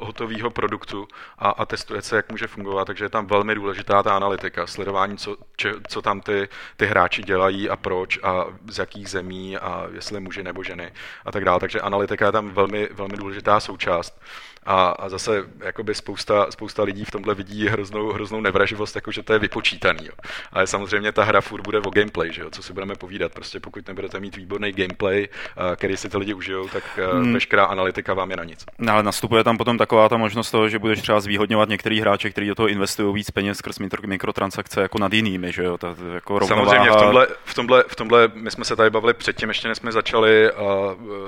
hotového 0.00 0.50
produktu 0.50 1.08
a, 1.38 1.50
a 1.50 1.66
testuje 1.66 2.02
se, 2.02 2.16
jak 2.16 2.30
může 2.30 2.46
fungovat, 2.46 2.84
takže 2.84 3.04
je 3.04 3.08
tam 3.08 3.26
velmi 3.26 3.54
důležitá 3.54 4.02
ta 4.02 4.16
analytika, 4.16 4.66
sledování, 4.66 5.16
co, 5.16 5.36
če, 5.56 5.74
co 5.88 6.02
tam 6.02 6.20
ty, 6.20 6.48
ty 6.76 6.86
hráči 6.86 7.22
dělají 7.22 7.70
a 7.70 7.76
proč 7.76 8.18
a 8.22 8.44
z 8.70 8.78
jakých 8.78 9.08
zemí 9.08 9.56
a 9.56 9.86
jestli 9.92 10.20
muži 10.20 10.42
nebo 10.42 10.62
ženy 10.62 10.92
a 11.24 11.32
tak 11.32 11.44
dále. 11.44 11.60
Takže 11.60 11.80
analytika 11.80 12.26
je 12.26 12.32
tam 12.32 12.50
velmi, 12.50 12.88
velmi 12.92 13.16
důležitá 13.16 13.60
součást. 13.60 14.20
A, 14.66 14.88
a 14.88 15.08
zase 15.08 15.44
jakoby 15.60 15.94
spousta, 15.94 16.46
spousta 16.50 16.82
lidí 16.82 17.04
v 17.04 17.10
tomhle 17.10 17.34
vidí 17.34 17.68
hroznou, 17.68 18.12
hroznou 18.12 18.40
nevraživost, 18.40 18.94
jako 18.94 19.12
že 19.12 19.22
to 19.22 19.32
je 19.32 19.38
vypočítaný. 19.38 20.06
Jo. 20.06 20.12
Ale 20.52 20.66
samozřejmě 20.66 21.12
ta 21.12 21.24
hra 21.24 21.40
furt 21.40 21.62
bude 21.62 21.78
o 21.78 21.90
gameplay, 21.90 22.32
že 22.32 22.42
jo? 22.42 22.50
co 22.50 22.62
si 22.62 22.72
budeme 22.72 22.94
povídat. 22.94 23.32
Prostě 23.32 23.60
pokud 23.60 23.88
nebudete 23.88 24.20
mít 24.20 24.36
výborný 24.36 24.72
gameplay, 24.72 25.28
který 25.76 25.96
si 25.96 26.08
ty 26.08 26.18
lidi 26.18 26.34
užijou, 26.34 26.68
tak 26.68 26.98
hmm. 27.12 27.32
veškerá 27.32 27.64
analytika 27.64 28.14
vám 28.14 28.30
je 28.30 28.36
na 28.36 28.44
nic. 28.44 28.64
No, 28.78 28.92
ale 28.92 29.02
nastupuje 29.02 29.44
tam 29.44 29.58
potom 29.58 29.78
taková 29.78 30.08
ta 30.08 30.16
možnost 30.16 30.50
toho, 30.50 30.68
že 30.68 30.78
budeš 30.78 31.02
třeba 31.02 31.20
zvýhodňovat 31.20 31.68
některý 31.68 32.00
hráče, 32.00 32.30
kteří 32.30 32.48
do 32.48 32.54
toho 32.54 32.68
investují 32.68 33.14
víc 33.14 33.30
peněz 33.30 33.58
skrz 33.58 33.78
mikrotransakce 34.06 34.82
jako 34.82 34.98
nad 34.98 35.12
jinými, 35.12 35.52
že 35.52 35.64
jo? 35.64 35.78
Ta, 35.78 35.94
jako 36.14 36.38
rovnováha... 36.38 36.66
Samozřejmě 36.66 36.90
v 36.90 36.96
tomhle, 36.96 37.26
v, 37.44 37.54
tomhle, 37.54 37.84
v 37.88 37.96
tomhle, 37.96 38.28
my 38.34 38.50
jsme 38.50 38.64
se 38.64 38.76
tady 38.76 38.90
bavili 38.90 39.14
předtím, 39.14 39.48
ještě 39.48 39.68
než 39.68 39.78
jsme 39.78 39.92
začali 39.92 40.52
uh, 40.52 40.58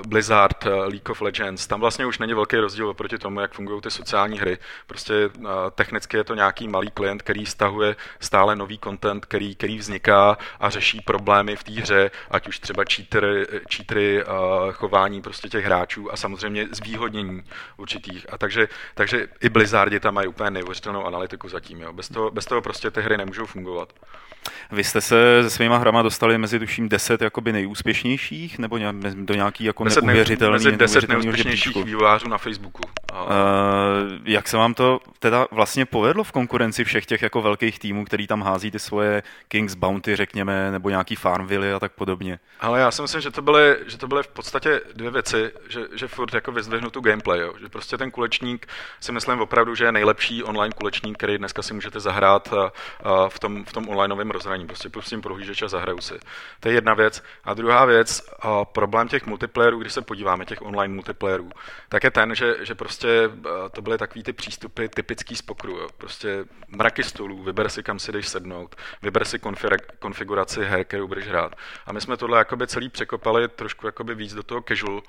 Blizzard, 0.07 0.67
uh, 0.67 0.73
League 0.73 1.11
of 1.11 1.21
Legends, 1.21 1.67
tam 1.67 1.81
vlastně 1.81 2.07
už 2.07 2.19
není 2.19 2.35
velký 2.35 2.57
rozdíl 2.57 2.89
oproti 2.89 3.19
tomu, 3.25 3.41
jak 3.41 3.53
fungují 3.53 3.81
ty 3.81 3.91
sociální 3.91 4.39
hry. 4.39 4.59
Prostě 4.87 5.15
technicky 5.75 6.17
je 6.17 6.25
to 6.25 6.35
nějaký 6.35 6.69
malý 6.69 6.91
klient, 6.91 7.23
který 7.23 7.47
stahuje 7.47 7.97
stále 8.21 8.57
nový 8.57 8.79
content, 8.85 9.27
který, 9.27 9.55
který 9.55 9.79
vzniká 9.79 10.39
a 10.61 10.71
řeší 10.71 11.01
problémy 11.01 11.57
v 11.57 11.65
té 11.65 11.73
hře, 11.73 12.11
ať 12.31 12.49
už 12.49 12.59
třeba 12.59 12.85
cheatery, 12.85 13.47
cheatery 13.75 14.25
chování 14.73 15.23
prostě 15.23 15.49
těch 15.49 15.65
hráčů 15.65 16.13
a 16.13 16.17
samozřejmě 16.17 16.69
zvýhodnění 16.71 17.43
určitých. 17.77 18.27
A 18.33 18.39
takže, 18.39 18.69
takže 18.95 19.29
i 19.41 19.49
Blizzardi 19.49 20.01
tam 20.01 20.15
mají 20.15 20.29
úplně 20.29 20.51
neuvěřitelnou 20.51 21.05
analytiku 21.05 21.49
zatím. 21.49 21.81
Jo. 21.81 21.93
Bez, 21.93 22.09
toho, 22.09 22.31
bez 22.31 22.45
toho 22.45 22.63
prostě 22.63 22.91
ty 22.91 23.01
hry 23.03 23.17
nemůžou 23.17 23.47
fungovat. 23.47 23.93
Vy 24.73 24.85
jste 24.85 25.01
se 25.01 25.15
se 25.43 25.51
svýma 25.51 25.79
hrama 25.79 26.03
dostali 26.03 26.39
mezi 26.39 26.59
tuším 26.59 26.89
10 26.89 27.23
jakoby 27.23 27.53
nejúspěšnějších, 27.53 28.59
nebo 28.59 28.79
do 29.15 29.35
nějaký 29.35 29.65
jako 29.65 29.85
10 29.85 30.05
neuvěřitelný, 30.05 30.53
mezi 30.53 30.73
10 30.73 31.09
neúspěšnějších 31.09 31.85
vývojářů 31.85 32.29
na 32.29 32.39
Facebooku. 32.39 32.83
Uh, 33.13 33.21
jak 34.25 34.49
se 34.49 34.57
vám 34.57 34.75
to 34.75 35.01
teda 35.19 35.47
vlastně 35.51 35.87
povedlo 35.87 36.25
v 36.25 36.33
konkurenci 36.33 36.85
všech 36.85 37.07
těch 37.07 37.23
jako 37.23 37.43
velkých 37.43 37.79
týmů, 37.79 38.05
který 38.05 38.27
tam 38.27 38.43
hází 38.43 38.71
ty 38.71 38.79
svoje 38.79 39.23
Kings 39.49 39.75
Bounty, 39.75 40.17
řekněme, 40.17 40.71
nebo 40.71 40.91
nějaký 40.91 41.17
Farmville 41.17 41.75
a 41.75 41.81
tak 41.81 41.93
podobně? 41.93 42.39
Ale 42.61 42.81
já 42.81 42.91
si 42.91 43.03
myslím, 43.03 43.21
že 43.21 43.31
to 43.31 43.43
byly, 43.43 43.77
že 43.87 43.99
to 43.99 44.07
byly 44.09 44.23
v 44.23 44.29
podstatě 44.29 44.81
dvě 44.95 45.11
věci, 45.11 45.51
že, 45.69 45.81
že 45.95 46.09
furt 46.09 46.35
jako 46.35 46.53
vyzdvihnu 46.53 46.91
tu 46.91 47.01
gameplay, 47.01 47.41
jo. 47.41 47.55
že 47.61 47.69
prostě 47.69 47.99
ten 47.99 48.11
kulečník 48.11 48.67
si 49.01 49.13
myslím 49.13 49.41
opravdu, 49.41 49.75
že 49.75 49.85
je 49.85 49.93
nejlepší 49.93 50.43
online 50.43 50.75
kulečník, 50.77 51.19
který 51.19 51.39
dneska 51.39 51.63
si 51.63 51.75
můžete 51.75 52.01
zahrát 52.01 52.55
a 53.05 53.29
v 53.29 53.39
tom, 53.39 53.65
v 53.65 53.73
tom 53.73 53.89
onlineovém 53.89 54.31
rozhraní. 54.35 54.67
Prostě 54.67 54.89
pustím 54.89 55.23
prohlížeč 55.23 55.63
a 55.63 55.69
zahraju 55.69 56.01
si. 56.01 56.15
To 56.61 56.69
je 56.69 56.75
jedna 56.75 56.95
věc. 56.95 57.23
A 57.45 57.55
druhá 57.55 57.85
věc, 57.85 58.23
a 58.41 58.65
problém 58.65 59.09
těch 59.09 59.27
multiplayerů, 59.27 59.79
když 59.79 59.93
se 59.93 60.03
podíváme, 60.03 60.45
těch 60.45 60.63
online 60.63 60.95
multiplayerů, 60.95 61.51
tak 61.89 62.05
je 62.05 62.11
ten, 62.11 62.35
že, 62.35 62.57
že 62.61 62.75
prostě 62.75 63.31
to 63.73 63.83
byly 63.83 63.99
takový 63.99 64.23
ty 64.23 64.33
přístupy 64.33 64.87
typický 64.89 65.37
z 65.37 65.43
pokru. 65.43 65.77
Jo. 65.77 65.89
Prostě 65.97 66.45
mraky 66.69 67.03
stolů, 67.03 67.43
vyber 67.43 67.69
si, 67.69 67.83
kam 67.83 67.99
si 67.99 68.13
jdeš 68.13 68.29
sednout, 68.29 68.77
vyber 69.03 69.25
si 69.25 69.39
konfiguraci 69.99 70.65
her, 70.65 70.85
kterou 70.85 71.09
budeš 71.09 71.29
hrát. 71.29 71.57
A 71.87 71.93
my 71.93 72.01
jsme 72.01 72.17
tohle 72.17 72.39
jakoby 72.39 72.67
celý 72.67 72.89
překopali 72.89 73.49
trošku 73.49 73.87
jakoby 73.87 74.15
víc 74.15 74.35
do 74.35 74.43
toho 74.43 74.63
casual 74.69 75.03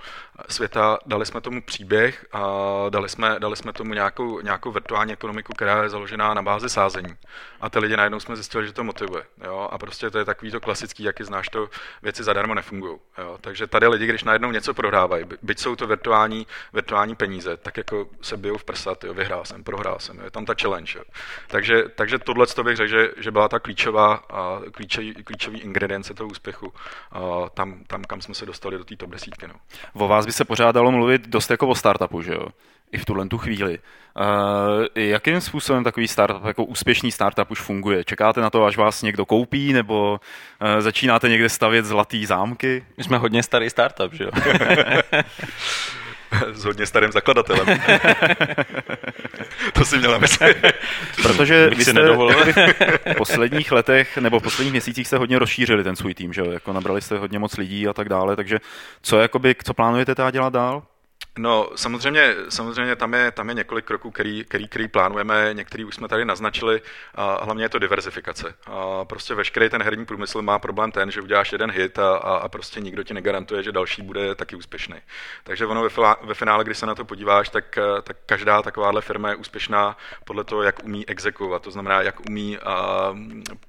světa, 0.49 0.97
dali 1.05 1.25
jsme 1.25 1.41
tomu 1.41 1.61
příběh 1.61 2.25
a 2.31 2.41
dali 2.89 3.09
jsme, 3.09 3.35
dali 3.39 3.55
jsme 3.55 3.73
tomu 3.73 3.93
nějakou, 3.93 4.41
nějakou 4.41 4.71
virtuální 4.71 5.13
ekonomiku, 5.13 5.53
která 5.53 5.83
je 5.83 5.89
založená 5.89 6.33
na 6.33 6.41
bázi 6.41 6.69
sázení. 6.69 7.15
A 7.61 7.69
ty 7.69 7.79
lidi 7.79 7.97
najednou 7.97 8.19
jsme 8.19 8.35
zjistili, 8.35 8.67
že 8.67 8.73
to 8.73 8.83
motivuje. 8.83 9.14
Jo? 9.43 9.69
A 9.71 9.77
prostě 9.77 10.09
to 10.09 10.17
je 10.17 10.25
takový 10.25 10.51
to 10.51 10.59
klasický, 10.59 11.03
jaký 11.03 11.23
znáš 11.23 11.49
to, 11.49 11.69
věci 12.01 12.23
zadarmo 12.23 12.53
nefungují. 12.53 12.97
Takže 13.41 13.67
tady 13.67 13.87
lidi, 13.87 14.07
když 14.07 14.23
najednou 14.23 14.51
něco 14.51 14.73
prohrávají, 14.73 15.25
byť 15.41 15.59
jsou 15.59 15.75
to 15.75 15.87
virtuální, 15.87 16.47
virtuální 16.73 17.15
peníze, 17.15 17.57
tak 17.57 17.77
jako 17.77 18.07
se 18.21 18.37
bijou 18.37 18.57
v 18.57 18.63
prsa, 18.63 18.95
jo, 19.03 19.13
vyhrál 19.13 19.45
jsem, 19.45 19.63
prohrál 19.63 19.99
jsem, 19.99 20.19
je 20.19 20.31
tam 20.31 20.45
ta 20.45 20.53
challenge. 20.61 20.99
Jo. 20.99 21.03
Takže, 21.47 21.83
takže 21.95 22.19
tohle 22.19 22.47
to 22.47 22.63
bych 22.63 22.77
řekl, 22.77 22.89
že, 22.89 23.11
že 23.17 23.31
byla 23.31 23.49
ta 23.49 23.59
klíčová, 23.59 24.13
a 24.15 24.61
klíčový, 24.71 25.13
klíčový 25.13 25.59
ingredience 25.59 26.13
toho 26.13 26.29
úspěchu 26.29 26.73
a 27.11 27.49
tam, 27.53 27.83
tam, 27.87 28.03
kam 28.03 28.21
jsme 28.21 28.35
se 28.35 28.45
dostali 28.45 28.77
do 28.77 28.83
té 28.83 28.95
top 28.95 29.09
desítky. 29.09 29.47
No. 29.47 29.53
O 29.93 30.07
vás 30.07 30.25
by 30.25 30.31
se 30.31 30.45
pořád 30.45 30.71
dalo 30.71 30.91
mluvit 30.91 31.27
dost 31.27 31.49
jako 31.49 31.67
o 31.67 31.75
startupu, 31.75 32.21
že 32.21 32.33
jo? 32.33 32.47
I 32.91 32.97
v 32.97 33.05
tuhle 33.05 33.27
tu 33.27 33.37
chvíli. 33.37 33.79
Uh, 34.19 34.85
jakým 34.95 35.41
způsobem 35.41 35.83
takový 35.83 36.07
startup, 36.07 36.45
jako 36.45 36.63
úspěšný 36.63 37.11
startup 37.11 37.51
už 37.51 37.61
funguje? 37.61 38.03
Čekáte 38.03 38.41
na 38.41 38.49
to, 38.49 38.65
až 38.65 38.77
vás 38.77 39.01
někdo 39.01 39.25
koupí, 39.25 39.73
nebo 39.73 40.19
uh, 40.61 40.81
začínáte 40.81 41.29
někde 41.29 41.49
stavět 41.49 41.85
zlatý 41.85 42.25
zámky? 42.25 42.85
My 42.97 43.03
jsme 43.03 43.17
hodně 43.17 43.43
starý 43.43 43.69
startup, 43.69 44.13
že 44.13 44.23
jo? 44.23 44.31
s 46.53 46.65
hodně 46.65 46.85
starým 46.85 47.11
zakladatelem. 47.11 47.67
to 49.73 49.85
si 49.85 49.97
měl 49.97 50.11
na 50.11 50.17
mysli. 50.17 50.55
Protože 51.21 51.69
vy 51.69 51.85
jste 51.85 51.93
v 53.11 53.15
posledních 53.17 53.71
letech 53.71 54.17
nebo 54.17 54.39
v 54.39 54.43
posledních 54.43 54.71
měsících 54.71 55.07
jste 55.07 55.17
hodně 55.17 55.39
rozšířili 55.39 55.83
ten 55.83 55.95
svůj 55.95 56.13
tým, 56.13 56.33
že 56.33 56.41
jo? 56.41 56.51
Jako 56.51 56.73
nabrali 56.73 57.01
jste 57.01 57.17
hodně 57.17 57.39
moc 57.39 57.57
lidí 57.57 57.87
a 57.87 57.93
tak 57.93 58.09
dále, 58.09 58.35
takže 58.35 58.59
co, 59.01 59.19
jakoby, 59.19 59.55
co 59.63 59.73
plánujete 59.73 60.15
teda 60.15 60.31
dělat 60.31 60.53
dál? 60.53 60.83
No, 61.37 61.69
samozřejmě, 61.75 62.35
samozřejmě 62.49 62.95
tam, 62.95 63.13
je, 63.13 63.31
tam 63.31 63.49
je 63.49 63.55
několik 63.55 63.85
kroků, 63.85 64.11
který, 64.11 64.43
který, 64.43 64.67
který 64.67 64.87
plánujeme, 64.87 65.49
některý 65.53 65.85
už 65.85 65.95
jsme 65.95 66.07
tady 66.07 66.25
naznačili, 66.25 66.81
a 67.15 67.45
hlavně 67.45 67.63
je 67.63 67.69
to 67.69 67.79
diverzifikace. 67.79 68.55
A 68.65 69.05
prostě 69.05 69.35
veškerý 69.35 69.69
ten 69.69 69.83
herní 69.83 70.05
průmysl 70.05 70.41
má 70.41 70.59
problém 70.59 70.91
ten, 70.91 71.11
že 71.11 71.21
uděláš 71.21 71.51
jeden 71.51 71.71
hit 71.71 71.99
a, 71.99 72.17
a, 72.17 72.37
a 72.37 72.49
prostě 72.49 72.79
nikdo 72.79 73.03
ti 73.03 73.13
negarantuje, 73.13 73.63
že 73.63 73.71
další 73.71 74.01
bude 74.01 74.35
taky 74.35 74.55
úspěšný. 74.55 74.95
Takže 75.43 75.65
ono 75.65 75.83
ve, 75.83 75.89
ve 76.23 76.33
finále, 76.33 76.63
když 76.63 76.77
se 76.77 76.85
na 76.85 76.95
to 76.95 77.05
podíváš, 77.05 77.49
tak, 77.49 77.79
tak 78.03 78.17
každá 78.25 78.61
takováhle 78.61 79.01
firma 79.01 79.29
je 79.29 79.35
úspěšná 79.35 79.97
podle 80.25 80.43
toho, 80.43 80.63
jak 80.63 80.83
umí 80.83 81.09
exekuovat, 81.09 81.61
to 81.61 81.71
znamená, 81.71 82.01
jak 82.01 82.29
umí 82.29 82.57
a, 82.57 83.15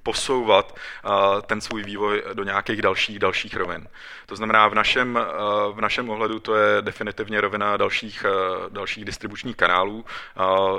posouvat 0.03 0.77
a, 1.03 1.41
ten 1.41 1.61
svůj 1.61 1.83
vývoj 1.83 2.23
do 2.33 2.43
nějakých 2.43 2.81
dalších, 2.81 3.19
dalších 3.19 3.57
rovin. 3.57 3.87
To 4.25 4.35
znamená, 4.35 4.67
v 4.67 4.75
našem, 4.75 5.17
a, 5.17 5.67
v 5.67 5.81
našem 5.81 6.09
ohledu 6.09 6.39
to 6.39 6.55
je 6.55 6.81
definitivně 6.81 7.41
rovina 7.41 7.56
rovina 7.57 7.77
dalších, 7.77 8.25
eh, 8.25 8.69
dalších 8.69 9.05
distribučních 9.05 9.55
kanálů. 9.55 10.05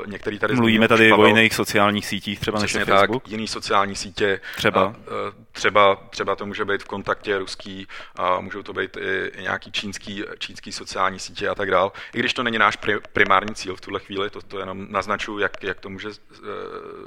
Některý 0.07 0.39
tady 0.39 0.55
Mluvíme 0.55 0.89
tady 0.89 1.13
o 1.13 1.27
jiných 1.27 1.55
sociálních 1.55 2.07
sítích, 2.07 2.41
třeba 2.41 2.61
než 2.61 2.73
Facebook? 2.73 3.23
Tak, 3.23 3.33
jiný 3.33 3.49
sociální 3.49 3.97
sítě. 3.97 4.41
Třeba? 4.57 4.95
Eh, 4.97 5.33
třeba, 5.53 5.97
třeba 6.11 6.37
to 6.37 6.47
může 6.47 6.65
být 6.65 6.83
v 6.83 6.87
kontaktě 6.87 7.39
ruský, 7.39 7.87
a 8.17 8.41
můžou 8.41 8.63
to 8.63 8.73
být 8.73 8.97
i, 8.97 9.31
i 9.39 9.43
nějaký 9.43 9.73
čínský, 9.73 10.25
čínský 10.39 10.73
sociální 10.73 11.19
sítě 11.19 11.49
a 11.49 11.55
tak 11.55 11.71
dál. 11.71 11.93
I 12.15 12.19
když 12.19 12.35
to 12.35 12.43
není 12.43 12.59
náš 12.59 12.79
primární 13.13 13.55
cíl 13.55 13.77
v 13.77 13.81
tuhle 13.81 14.01
chvíli, 14.01 14.31
to, 14.31 14.43
to 14.43 14.59
jenom 14.59 14.87
naznačuji, 14.91 15.39
jak, 15.39 15.63
jak 15.63 15.81
to 15.81 15.89
může, 15.91 16.09
eh, 16.09 16.39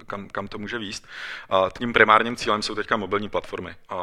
kam, 0.08 0.30
kam 0.30 0.48
to 0.48 0.58
může 0.58 0.78
výst. 0.78 1.08
A 1.50 1.70
tím 1.78 1.94
primárním 1.94 2.36
cílem 2.36 2.62
jsou 2.62 2.76
teďka 2.76 2.98
mobilní 2.98 3.30
platformy. 3.30 3.76
A 3.90 3.96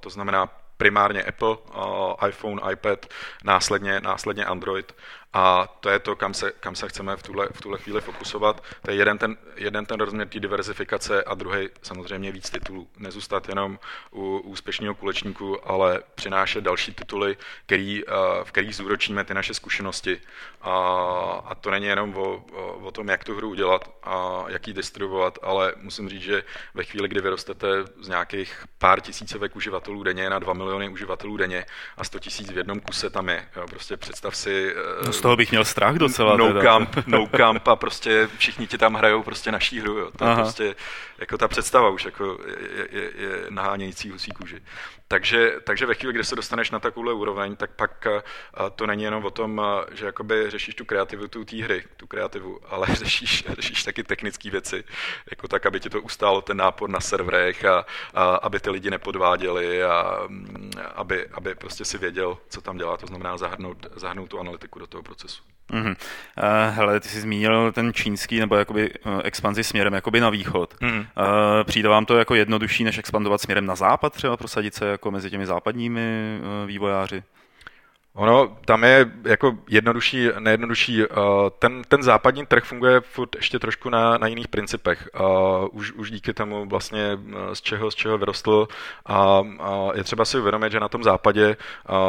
to 0.00 0.10
znamená 0.10 0.48
primárně 0.78 1.22
Apple, 1.22 1.56
uh, 1.56 2.28
iPhone, 2.28 2.72
iPad, 2.72 3.06
následně, 3.44 4.00
následně 4.00 4.44
Android 4.44 4.94
a 5.32 5.66
to 5.80 5.88
je 5.88 5.98
to, 5.98 6.16
kam 6.16 6.34
se, 6.34 6.52
kam 6.60 6.74
se 6.74 6.88
chceme 6.88 7.16
v 7.16 7.22
tuhle, 7.22 7.48
v 7.52 7.60
tuhle 7.60 7.78
chvíli 7.78 8.00
fokusovat. 8.00 8.62
To 8.82 8.90
je 8.90 8.96
jeden 8.96 9.18
ten, 9.18 9.36
jeden 9.56 9.86
ten 9.86 10.00
rozměr 10.00 10.28
té 10.28 10.40
diverzifikace 10.40 11.24
a 11.24 11.34
druhý 11.34 11.68
samozřejmě 11.82 12.32
víc 12.32 12.50
titulů. 12.50 12.88
Nezůstat 12.98 13.48
jenom 13.48 13.78
u 14.12 14.38
úspěšného 14.38 14.94
kulečníku, 14.94 15.70
ale 15.70 16.02
přinášet 16.14 16.60
další 16.60 16.94
tituly, 16.94 17.36
který, 17.66 18.04
uh, 18.04 18.12
v 18.44 18.52
kterých 18.52 18.76
zúročíme 18.76 19.24
ty 19.24 19.34
naše 19.34 19.54
zkušenosti. 19.54 20.20
A, 20.62 20.72
a 21.44 21.54
to 21.54 21.70
není 21.70 21.86
jenom 21.86 22.16
o, 22.16 22.44
o, 22.82 22.90
tom, 22.90 23.08
jak 23.08 23.24
tu 23.24 23.36
hru 23.36 23.48
udělat 23.48 23.90
a 24.02 24.44
jak 24.48 24.68
ji 24.68 24.74
distribuovat, 24.74 25.38
ale 25.42 25.74
musím 25.76 26.08
říct, 26.08 26.22
že 26.22 26.44
ve 26.74 26.84
chvíli, 26.84 27.08
kdy 27.08 27.20
vyrostete 27.20 27.68
z 28.00 28.08
nějakých 28.08 28.64
pár 28.78 29.00
tisícovek 29.00 29.56
uživatelů 29.56 30.02
denně 30.02 30.30
na 30.30 30.38
2 30.38 30.52
miliony 30.52 30.88
uživatelů 30.88 31.36
denně 31.36 31.66
a 31.96 32.04
100 32.04 32.18
tisíc 32.18 32.50
v 32.50 32.56
jednom 32.56 32.80
kuse 32.80 33.10
tam 33.10 33.28
je. 33.28 33.48
Jo, 33.56 33.66
prostě 33.70 33.96
představ 33.96 34.36
si... 34.36 34.74
No 35.06 35.12
z 35.18 35.20
toho 35.20 35.36
bych 35.36 35.50
měl 35.50 35.64
strach 35.64 35.94
docela. 35.94 36.36
No 36.36 36.48
teda. 36.48 36.62
camp, 36.62 36.96
no 37.06 37.26
camp 37.26 37.68
a 37.68 37.76
prostě 37.76 38.28
všichni 38.38 38.66
ti 38.66 38.78
tam 38.78 38.94
hrajou 38.94 39.22
prostě 39.22 39.52
naší 39.52 39.80
hru. 39.80 39.98
Jo. 39.98 40.10
To 40.16 40.24
je 40.28 40.34
prostě 40.34 40.74
jako 41.18 41.38
ta 41.38 41.48
představa 41.48 41.88
už 41.88 42.04
jako 42.04 42.38
je, 42.70 42.88
je, 42.90 43.10
je 43.14 43.46
nahánějící 43.50 44.10
husí 44.10 44.30
kůži. 44.30 44.62
Takže, 45.08 45.52
takže 45.64 45.86
ve 45.86 45.94
chvíli, 45.94 46.12
kdy 46.12 46.24
se 46.24 46.36
dostaneš 46.36 46.70
na 46.70 46.78
takovouhle 46.78 47.12
úroveň, 47.12 47.56
tak 47.56 47.70
pak 47.70 48.06
to 48.76 48.86
není 48.86 49.02
jenom 49.02 49.24
o 49.24 49.30
tom, 49.30 49.62
že 49.92 50.06
jakoby 50.06 50.50
řešíš 50.50 50.74
tu 50.74 50.84
kreativitu 50.84 51.44
té 51.44 51.56
hry, 51.56 51.84
tu 51.96 52.06
kreativu, 52.06 52.60
ale 52.68 52.86
řešíš, 52.92 53.44
řešíš 53.48 53.84
taky 53.84 54.04
technické 54.04 54.50
věci, 54.50 54.84
jako 55.30 55.48
tak, 55.48 55.66
aby 55.66 55.80
ti 55.80 55.90
to 55.90 56.00
ustálo 56.00 56.42
ten 56.42 56.56
nápor 56.56 56.90
na 56.90 57.00
serverech 57.00 57.64
a, 57.64 57.86
a 58.14 58.24
aby 58.24 58.60
ty 58.60 58.70
lidi 58.70 58.90
nepodváděli 58.90 59.84
a 59.84 60.28
aby, 60.94 61.26
aby 61.28 61.54
prostě 61.54 61.84
si 61.84 61.98
věděl, 61.98 62.38
co 62.48 62.60
tam 62.60 62.76
dělá, 62.76 62.96
to 62.96 63.06
znamená 63.06 63.36
zahrnout, 63.36 63.86
zahrnout 63.96 64.30
tu 64.30 64.40
analytiku 64.40 64.78
do 64.78 64.86
toho 64.86 65.02
procesu. 65.08 65.42
Mm-hmm. 65.72 65.96
Uh, 65.96 66.74
hele, 66.74 67.00
ty 67.00 67.08
jsi 67.08 67.20
zmínil 67.20 67.72
ten 67.72 67.92
čínský 67.92 68.40
nebo 68.40 68.56
jakoby 68.56 68.90
uh, 68.90 69.20
expanzi 69.24 69.64
směrem 69.64 69.94
jakoby 69.94 70.20
na 70.20 70.30
východ. 70.30 70.74
Mm-hmm. 70.74 70.98
Uh, 71.00 71.64
přijde 71.64 71.88
vám 71.88 72.06
to 72.06 72.18
jako 72.18 72.34
jednodušší, 72.34 72.84
než 72.84 72.98
expandovat 72.98 73.40
směrem 73.40 73.66
na 73.66 73.74
západ, 73.74 74.12
třeba 74.12 74.36
prosadit 74.36 74.74
se 74.74 74.86
jako 74.86 75.10
mezi 75.10 75.30
těmi 75.30 75.46
západními 75.46 76.38
uh, 76.40 76.66
vývojáři? 76.66 77.22
Ono 78.18 78.56
tam 78.64 78.84
je 78.84 79.10
jako 79.24 79.58
jednodušší, 79.68 80.28
nejednodušší. 80.38 81.02
Ten, 81.58 81.82
ten 81.88 82.02
západní 82.02 82.46
trh 82.46 82.64
funguje 82.64 83.00
furt 83.00 83.36
ještě 83.36 83.58
trošku 83.58 83.90
na, 83.90 84.18
na 84.18 84.26
jiných 84.26 84.48
principech. 84.48 85.08
Už, 85.72 85.92
už 85.92 86.10
díky 86.10 86.34
tomu 86.34 86.66
vlastně 86.66 87.18
z 87.52 87.60
čeho, 87.60 87.90
z 87.90 87.94
čeho 87.94 88.18
vyrostl. 88.18 88.68
A, 89.06 89.42
a 89.60 89.88
je 89.94 90.04
třeba 90.04 90.24
si 90.24 90.38
uvědomit, 90.38 90.72
že 90.72 90.80
na 90.80 90.88
tom 90.88 91.02
západě 91.02 91.56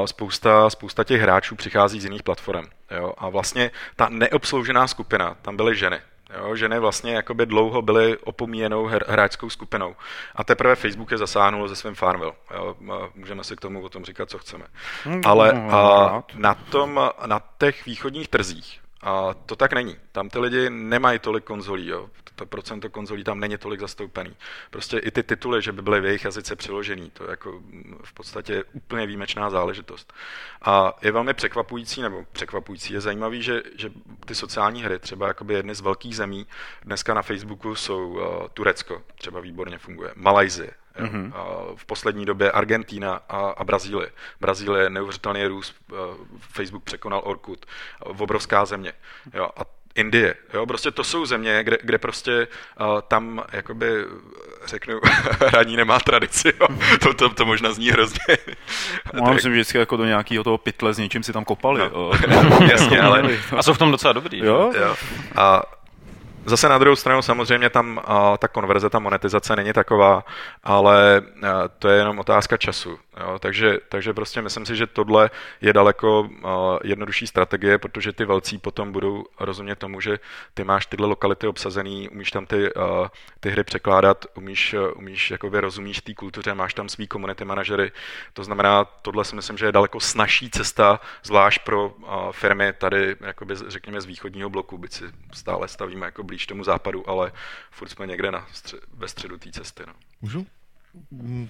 spousta, 0.05 0.69
spousta 0.69 1.03
těch 1.03 1.21
hráčů 1.21 1.55
přichází 1.55 1.99
z 1.99 2.03
jiných 2.03 2.23
platform. 2.23 2.65
Jo? 2.91 3.13
A 3.17 3.29
vlastně 3.29 3.71
ta 3.95 4.09
neobsloužená 4.09 4.87
skupina, 4.87 5.37
tam 5.41 5.55
byly 5.55 5.75
ženy. 5.75 5.99
Jo, 6.37 6.55
ženy 6.55 6.79
vlastně 6.79 7.13
jakoby 7.13 7.45
dlouho 7.45 7.81
byly 7.81 8.17
opomíjenou 8.17 8.85
her, 8.85 9.05
hráčskou 9.07 9.49
skupinou. 9.49 9.95
A 10.35 10.43
teprve 10.43 10.75
Facebook 10.75 11.11
je 11.11 11.17
zasáhnul 11.17 11.67
ze 11.67 11.75
svým 11.75 11.95
Farmville. 11.95 12.33
Jo, 12.55 12.75
můžeme 13.15 13.43
si 13.43 13.55
k 13.55 13.61
tomu 13.61 13.81
o 13.81 13.89
tom 13.89 14.05
říkat, 14.05 14.29
co 14.29 14.37
chceme. 14.37 14.65
Hmm, 15.03 15.21
Ale 15.25 15.51
a 15.51 16.23
na, 16.35 16.53
tom, 16.53 17.09
na 17.25 17.41
těch 17.57 17.85
východních 17.85 18.27
trzích 18.27 18.79
a 19.01 19.33
to 19.33 19.55
tak 19.55 19.73
není. 19.73 19.95
Tam 20.11 20.29
ty 20.29 20.39
lidi 20.39 20.69
nemají 20.69 21.19
tolik 21.19 21.43
konzolí, 21.43 21.87
jo. 21.87 22.09
To 22.35 22.45
procento 22.45 22.89
konzolí 22.89 23.23
tam 23.23 23.39
není 23.39 23.57
tolik 23.57 23.79
zastoupený. 23.79 24.35
Prostě 24.69 24.97
i 24.97 25.11
ty 25.11 25.23
tituly, 25.23 25.61
že 25.61 25.71
by 25.71 25.81
byly 25.81 26.01
v 26.01 26.05
jejich 26.05 26.25
jazyce 26.25 26.55
přiložený, 26.55 27.09
to 27.09 27.23
je 27.23 27.29
jako 27.29 27.61
v 28.03 28.13
podstatě 28.13 28.63
úplně 28.73 29.05
výjimečná 29.05 29.49
záležitost. 29.49 30.13
A 30.61 30.97
je 31.01 31.11
velmi 31.11 31.33
překvapující, 31.33 32.01
nebo 32.01 32.25
překvapující, 32.31 32.93
je 32.93 33.01
zajímavý, 33.01 33.43
že, 33.43 33.61
že 33.75 33.91
ty 34.25 34.35
sociální 34.35 34.83
hry, 34.83 34.99
třeba 34.99 35.27
jakoby 35.27 35.53
jedny 35.53 35.75
z 35.75 35.81
velkých 35.81 36.15
zemí, 36.15 36.47
dneska 36.83 37.13
na 37.13 37.21
Facebooku 37.21 37.75
jsou 37.75 38.07
uh, 38.07 38.47
Turecko, 38.53 39.03
třeba 39.15 39.39
výborně 39.39 39.77
funguje, 39.77 40.11
Malajzie, 40.15 40.71
Mm-hmm. 40.99 41.31
V 41.75 41.85
poslední 41.85 42.25
době 42.25 42.51
Argentína 42.51 43.21
a, 43.29 43.37
a 43.37 43.63
Brazílie. 43.63 44.11
Brazílie 44.41 44.89
neuvěřitelný 44.89 45.45
růst, 45.45 45.75
Facebook 46.39 46.83
překonal 46.83 47.21
Orkut, 47.25 47.65
obrovská 47.99 48.65
země. 48.65 48.93
Jo, 49.33 49.49
a 49.57 49.79
Indie. 49.95 50.35
Jo? 50.53 50.65
Prostě 50.65 50.91
to 50.91 51.03
jsou 51.03 51.25
země, 51.25 51.63
kde, 51.63 51.77
kde 51.83 51.97
prostě 51.97 52.47
uh, 52.81 53.01
tam 53.07 53.43
jakoby 53.51 54.05
řeknu, 54.65 54.99
hraní 55.47 55.75
nemá 55.75 55.99
tradici. 55.99 56.53
Jo? 56.59 56.67
To, 56.99 57.13
to, 57.13 57.29
to 57.29 57.45
možná 57.45 57.73
zní 57.73 57.89
hrozně. 57.89 58.19
No, 59.13 59.25
tak... 59.25 59.33
myslím, 59.33 59.51
že 59.51 59.55
vždycky 59.55 59.77
jako 59.77 59.97
do 59.97 60.05
nějakého 60.05 60.43
toho 60.43 60.57
pytle 60.57 60.93
s 60.93 60.97
něčím 60.97 61.23
si 61.23 61.33
tam 61.33 61.45
kopali. 61.45 61.81
No. 61.93 62.11
Jasně, 62.71 63.01
ale... 63.01 63.23
A 63.57 63.63
jsou 63.63 63.73
v 63.73 63.77
tom 63.77 63.91
docela 63.91 64.13
dobrý. 64.13 64.39
Jo? 64.39 64.71
jo. 64.81 64.95
A 65.35 65.61
Zase 66.49 66.69
na 66.69 66.77
druhou 66.77 66.95
stranu 66.95 67.21
samozřejmě 67.21 67.69
tam 67.69 67.97
uh, 67.97 68.37
ta 68.37 68.47
konverze, 68.47 68.89
ta 68.89 68.99
monetizace 68.99 69.55
není 69.55 69.73
taková, 69.73 70.25
ale 70.63 71.21
uh, 71.21 71.49
to 71.79 71.89
je 71.89 71.97
jenom 71.97 72.19
otázka 72.19 72.57
času. 72.57 72.99
Jo? 73.19 73.39
Takže, 73.39 73.77
takže 73.89 74.13
prostě 74.13 74.41
myslím 74.41 74.65
si, 74.65 74.75
že 74.75 74.87
tohle 74.87 75.29
je 75.61 75.73
daleko 75.73 76.21
uh, 76.21 76.29
jednodušší 76.83 77.27
strategie, 77.27 77.77
protože 77.77 78.13
ty 78.13 78.25
velcí 78.25 78.57
potom 78.57 78.91
budou 78.91 79.25
rozumět 79.39 79.75
tomu, 79.75 80.01
že 80.01 80.19
ty 80.53 80.63
máš 80.63 80.85
tyhle 80.85 81.07
lokality 81.07 81.47
obsazený, 81.47 82.09
umíš 82.09 82.31
tam 82.31 82.45
ty, 82.45 82.73
uh, 82.73 83.07
ty 83.39 83.49
hry 83.49 83.63
překládat, 83.63 84.25
umíš, 84.33 84.75
umíš 84.95 85.31
jakoby 85.31 85.59
rozumíš 85.59 86.01
té 86.01 86.13
kultuře, 86.13 86.53
máš 86.53 86.73
tam 86.73 86.89
svý 86.89 87.07
community 87.07 87.45
manažery. 87.45 87.91
To 88.33 88.43
znamená, 88.43 88.85
tohle 88.85 89.25
si 89.25 89.35
myslím, 89.35 89.57
že 89.57 89.65
je 89.65 89.71
daleko 89.71 89.99
snažší 89.99 90.49
cesta, 90.49 90.99
zvlášť 91.23 91.61
pro 91.63 91.87
uh, 91.87 92.31
firmy 92.31 92.73
tady, 92.73 93.15
jakoby, 93.21 93.55
řekněme, 93.67 94.01
z 94.01 94.05
východního 94.05 94.49
bloku, 94.49 94.77
byť 94.77 94.93
si 94.93 95.03
stále 95.33 95.67
stavíme 95.67 96.05
jako 96.05 96.23
blíž 96.23 96.38
tomu 96.45 96.63
západu, 96.63 97.09
ale 97.09 97.31
furt 97.71 97.89
jsme 97.89 98.07
někde 98.07 98.31
na 98.31 98.47
střed, 98.51 98.79
ve 98.93 99.07
středu 99.07 99.37
té 99.37 99.51
cesty. 99.51 99.83
No. 99.87 99.93
Můžu? 100.21 100.45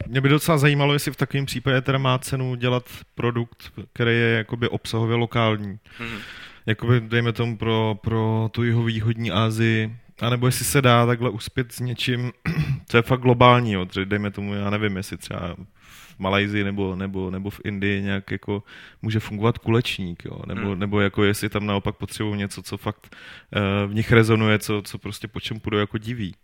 Mě 0.08 0.22
by 0.22 0.30
docela 0.30 0.58
zajímalo, 0.58 0.94
jestli 0.94 1.12
v 1.12 1.16
takovém 1.16 1.46
případě 1.46 1.82
teda 1.82 1.98
má 1.98 2.20
cenu 2.20 2.56
dělat 2.56 2.84
produkt, 3.16 3.72
který 3.94 4.12
je 4.12 4.30
jakoby 4.30 4.70
obsahově 4.70 5.16
lokální. 5.16 5.80
Mm-hmm. 6.00 6.20
Jakoby, 6.66 7.02
dejme 7.02 7.34
tomu, 7.34 7.58
pro, 7.58 7.96
pro 8.02 8.50
tu 8.52 8.64
jeho 8.64 8.84
východní 8.84 9.32
Asii, 9.32 9.96
anebo 10.22 10.46
jestli 10.46 10.66
se 10.66 10.82
dá 10.82 11.06
takhle 11.06 11.30
uspět 11.30 11.72
s 11.72 11.80
něčím, 11.80 12.32
co 12.88 12.98
je 12.98 13.04
fakt 13.04 13.22
globální, 13.22 13.72
jo. 13.72 13.86
dejme 14.06 14.32
tomu, 14.32 14.54
já 14.54 14.70
nevím, 14.70 14.98
jestli 14.98 15.18
třeba 15.18 15.56
v 16.20 16.22
Malajzii 16.22 16.64
nebo, 16.64 16.96
nebo, 16.96 17.32
nebo 17.32 17.50
v 17.50 17.62
Indii 17.64 18.02
nějak 18.02 18.32
jako 18.32 18.64
může 19.02 19.20
fungovat 19.20 19.58
kulečník, 19.58 20.26
jo? 20.26 20.40
Nebo, 20.46 20.70
hmm. 20.70 20.80
nebo 20.80 21.02
jako 21.02 21.24
jestli 21.24 21.50
tam 21.50 21.66
naopak 21.66 21.96
potřebují 21.96 22.38
něco, 22.38 22.64
co 22.64 22.78
fakt 22.78 23.16
uh, 23.56 23.92
v 23.92 23.94
nich 23.94 24.12
rezonuje, 24.12 24.60
co, 24.60 24.82
co 24.82 24.98
prostě 24.98 25.28
po 25.28 25.40
čem 25.40 25.60
půjdu 25.60 25.78
jako 25.78 25.98
diví. 25.98 26.36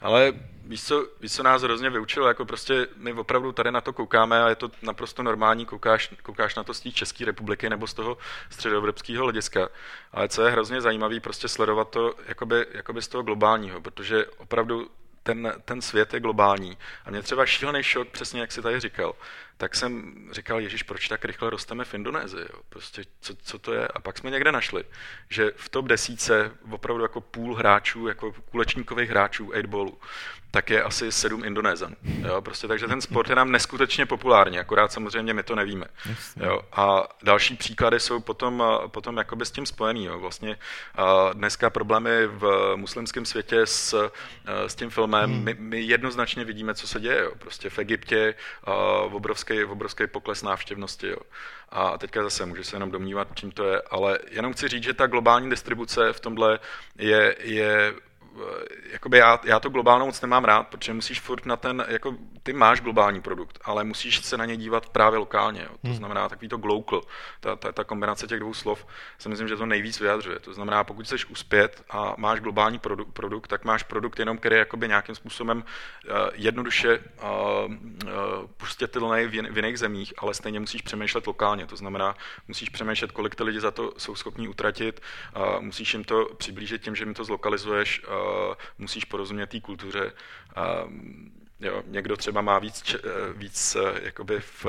Ale 0.00 0.32
víš 0.66 0.84
co, 0.84 1.06
víš, 1.20 1.32
co 1.32 1.42
nás 1.42 1.62
hrozně 1.62 1.90
vyučilo, 1.90 2.28
jako 2.28 2.44
prostě 2.44 2.86
my 2.96 3.12
opravdu 3.12 3.52
tady 3.52 3.70
na 3.70 3.80
to 3.80 3.92
koukáme 3.92 4.42
a 4.42 4.48
je 4.48 4.54
to 4.54 4.70
naprosto 4.82 5.22
normální, 5.22 5.66
koukáš, 5.66 6.14
koukáš 6.22 6.54
na 6.54 6.64
to 6.64 6.74
z 6.74 6.80
té 6.80 6.90
České 6.90 7.24
republiky 7.24 7.70
nebo 7.70 7.86
z 7.86 7.94
toho 7.94 8.18
středoevropského 8.50 9.24
hlediska. 9.24 9.68
Ale 10.12 10.28
co 10.28 10.44
je 10.44 10.50
hrozně 10.50 10.80
zajímavé, 10.80 11.20
prostě 11.20 11.48
sledovat 11.48 11.90
to 11.90 12.14
jakoby, 12.28 12.66
jakoby 12.74 13.02
z 13.02 13.08
toho 13.08 13.22
globálního, 13.22 13.80
protože 13.80 14.26
opravdu 14.26 14.88
ten, 15.26 15.52
ten 15.64 15.82
svět 15.82 16.14
je 16.14 16.20
globální. 16.20 16.78
A 17.04 17.10
mě 17.10 17.22
třeba 17.22 17.46
šílený 17.46 17.82
šok, 17.82 18.08
přesně 18.08 18.40
jak 18.40 18.52
si 18.52 18.62
tady 18.62 18.80
říkal, 18.80 19.14
tak 19.56 19.74
jsem 19.74 20.14
říkal, 20.32 20.60
Ježíš, 20.60 20.82
proč 20.82 21.08
tak 21.08 21.24
rychle 21.24 21.50
rosteme 21.50 21.84
v 21.84 21.94
Indonésii? 21.94 22.46
Prostě 22.68 23.02
co, 23.20 23.36
co, 23.36 23.58
to 23.58 23.72
je? 23.72 23.88
A 23.88 24.00
pak 24.00 24.18
jsme 24.18 24.30
někde 24.30 24.52
našli, 24.52 24.84
že 25.28 25.52
v 25.56 25.68
top 25.68 25.86
desíce 25.86 26.52
opravdu 26.70 27.02
jako 27.02 27.20
půl 27.20 27.54
hráčů, 27.54 28.08
jako 28.08 28.32
kulečníkových 28.50 29.10
hráčů 29.10 29.48
8 29.48 29.66
ballu, 29.66 29.98
tak 30.56 30.70
je 30.70 30.82
asi 30.82 31.12
sedm 31.12 31.44
Indonézan. 31.44 31.96
Jo? 32.02 32.40
Prostě, 32.40 32.68
takže 32.68 32.86
ten 32.86 33.00
sport 33.00 33.28
je 33.28 33.36
nám 33.36 33.52
neskutečně 33.52 34.06
populární, 34.06 34.58
akorát 34.58 34.92
samozřejmě 34.92 35.34
my 35.34 35.42
to 35.42 35.54
nevíme. 35.54 35.86
Jo? 36.36 36.62
A 36.72 37.08
další 37.22 37.56
příklady 37.56 38.00
jsou 38.00 38.20
potom, 38.20 38.62
potom 38.86 39.16
jakoby 39.16 39.46
s 39.46 39.50
tím 39.50 39.66
spojený. 39.66 40.04
Jo? 40.04 40.18
Vlastně 40.18 40.56
dneska 41.32 41.70
problémy 41.70 42.26
v 42.26 42.72
muslimském 42.76 43.26
světě 43.26 43.66
s, 43.66 44.10
s 44.66 44.74
tím 44.74 44.90
filmem, 44.90 45.30
hmm. 45.30 45.44
my, 45.44 45.54
my 45.58 45.80
jednoznačně 45.80 46.44
vidíme, 46.44 46.74
co 46.74 46.88
se 46.88 47.00
děje. 47.00 47.20
Jo? 47.20 47.32
Prostě 47.38 47.70
v 47.70 47.78
Egyptě 47.78 48.34
v 49.08 49.14
obrovský, 49.14 49.64
obrovský 49.64 50.06
pokles 50.06 50.42
návštěvnosti. 50.42 51.08
Jo. 51.08 51.18
A 51.68 51.98
teďka 51.98 52.22
zase 52.22 52.46
může 52.46 52.64
se 52.64 52.76
jenom 52.76 52.90
domnívat, 52.90 53.28
čím 53.34 53.50
to 53.50 53.64
je, 53.64 53.82
ale 53.90 54.18
jenom 54.30 54.52
chci 54.52 54.68
říct, 54.68 54.84
že 54.84 54.94
ta 54.94 55.06
globální 55.06 55.50
distribuce 55.50 56.12
v 56.12 56.20
tomhle 56.20 56.58
je, 56.98 57.36
je 57.40 57.94
Eh, 57.94 58.05
jakoby 58.92 59.18
já, 59.18 59.40
já 59.44 59.60
to 59.60 59.68
globálnou 59.68 60.06
moc 60.06 60.20
nemám 60.20 60.44
rád, 60.44 60.68
protože 60.68 60.92
musíš 60.92 61.20
furt 61.20 61.46
na 61.46 61.56
ten, 61.56 61.84
jako 61.88 62.16
ty 62.42 62.52
máš 62.52 62.80
globální 62.80 63.20
produkt, 63.20 63.58
ale 63.64 63.84
musíš 63.84 64.24
se 64.24 64.36
na 64.36 64.44
ně 64.44 64.56
dívat 64.56 64.88
právě 64.88 65.18
lokálně. 65.18 65.60
Jo. 65.62 65.70
To 65.82 65.88
hmm. 65.88 65.96
znamená 65.96 66.28
takový 66.28 66.48
to 66.48 66.56
global, 66.56 67.00
ta, 67.40 67.56
ta, 67.56 67.72
ta 67.72 67.84
kombinace 67.84 68.26
těch 68.26 68.40
dvou 68.40 68.54
slov, 68.54 68.86
si 69.18 69.28
myslím, 69.28 69.48
že 69.48 69.56
to 69.56 69.66
nejvíc 69.66 70.00
vyjadřuje. 70.00 70.38
To 70.38 70.54
znamená, 70.54 70.84
pokud 70.84 71.06
chceš 71.06 71.26
uspět 71.26 71.84
a 71.90 72.14
máš 72.16 72.40
globální 72.40 72.78
produkt, 72.78 73.12
produkt 73.12 73.46
tak 73.48 73.64
máš 73.64 73.82
produkt 73.82 74.18
jenom, 74.18 74.38
který 74.38 74.54
je 74.54 74.58
jakoby 74.58 74.88
nějakým 74.88 75.14
způsobem 75.14 75.58
uh, 75.58 76.16
jednoduše 76.34 76.98
uh, 76.98 77.72
uh, 77.72 78.10
pustětelný 78.56 79.24
v, 79.26 79.52
v 79.52 79.56
jiných 79.56 79.78
zemích, 79.78 80.14
ale 80.18 80.34
stejně 80.34 80.60
musíš 80.60 80.82
přemýšlet 80.82 81.26
lokálně. 81.26 81.66
To 81.66 81.76
znamená, 81.76 82.16
musíš 82.48 82.68
přemýšlet, 82.68 83.12
kolik 83.12 83.34
ty 83.34 83.42
lidi 83.42 83.60
za 83.60 83.70
to 83.70 83.92
jsou 83.98 84.14
schopní 84.14 84.48
utratit, 84.48 85.00
uh, 85.36 85.60
musíš 85.60 85.94
jim 85.94 86.04
to 86.04 86.28
přiblížit 86.36 86.82
tím, 86.82 86.96
že 86.96 87.04
jim 87.04 87.14
to 87.14 87.24
zlokalizuješ, 87.24 88.02
uh, 88.02 88.25
musíš 88.78 89.04
porozumět 89.04 89.46
té 89.46 89.60
kultuře. 89.60 90.12
Jo, 91.60 91.82
někdo 91.86 92.16
třeba 92.16 92.40
má 92.40 92.58
víc, 92.58 92.94
eh, 92.94 93.08
víc 93.32 93.76
eh, 93.76 94.00
jakoby 94.02 94.40
v, 94.40 94.66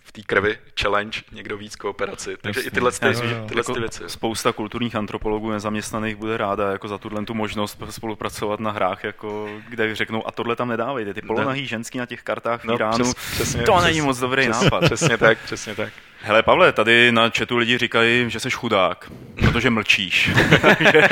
v 0.00 0.12
té 0.12 0.22
krvi 0.22 0.58
challenge, 0.80 1.20
někdo 1.32 1.56
víc 1.56 1.76
kooperaci. 1.76 2.36
Takže 2.40 2.60
Jasně. 2.60 2.68
i 2.68 2.70
tyhle, 2.70 2.92
ty, 2.92 2.98
tyhle 2.98 3.60
jako 3.60 3.74
ty 3.74 3.80
věci. 3.80 4.02
Spousta 4.06 4.52
kulturních 4.52 4.96
antropologů 4.96 5.50
nezaměstnaných 5.50 6.16
bude 6.16 6.36
ráda 6.36 6.72
jako 6.72 6.88
za 6.88 6.98
tuhle 6.98 7.24
tu 7.24 7.34
možnost 7.34 7.82
spolupracovat 7.90 8.60
na 8.60 8.70
hrách, 8.70 9.04
jako, 9.04 9.48
kde 9.68 9.94
řeknou, 9.94 10.28
a 10.28 10.32
tohle 10.32 10.56
tam 10.56 10.68
nedávejte. 10.68 11.14
Ty 11.14 11.22
polonahý 11.22 11.66
ženský 11.66 11.98
na 11.98 12.06
těch 12.06 12.22
kartách 12.22 12.60
v 12.60 12.64
no, 12.64 12.74
Iránu, 12.74 13.12
přes, 13.12 13.14
přesně, 13.14 13.62
to 13.62 13.72
přes, 13.72 13.84
není 13.84 14.00
moc 14.00 14.18
dobrý 14.18 14.42
přes, 14.42 14.62
nápad. 14.62 14.84
Přesně 14.84 15.18
tak, 15.18 15.38
přesně 15.38 15.74
tak. 15.74 15.92
Hele, 16.22 16.42
Pavle, 16.42 16.72
tady 16.72 17.12
na 17.12 17.30
chatu 17.38 17.56
lidi 17.56 17.78
říkají, 17.78 18.30
že 18.30 18.40
jsi 18.40 18.50
chudák, 18.50 19.10
protože 19.40 19.70
mlčíš. 19.70 20.30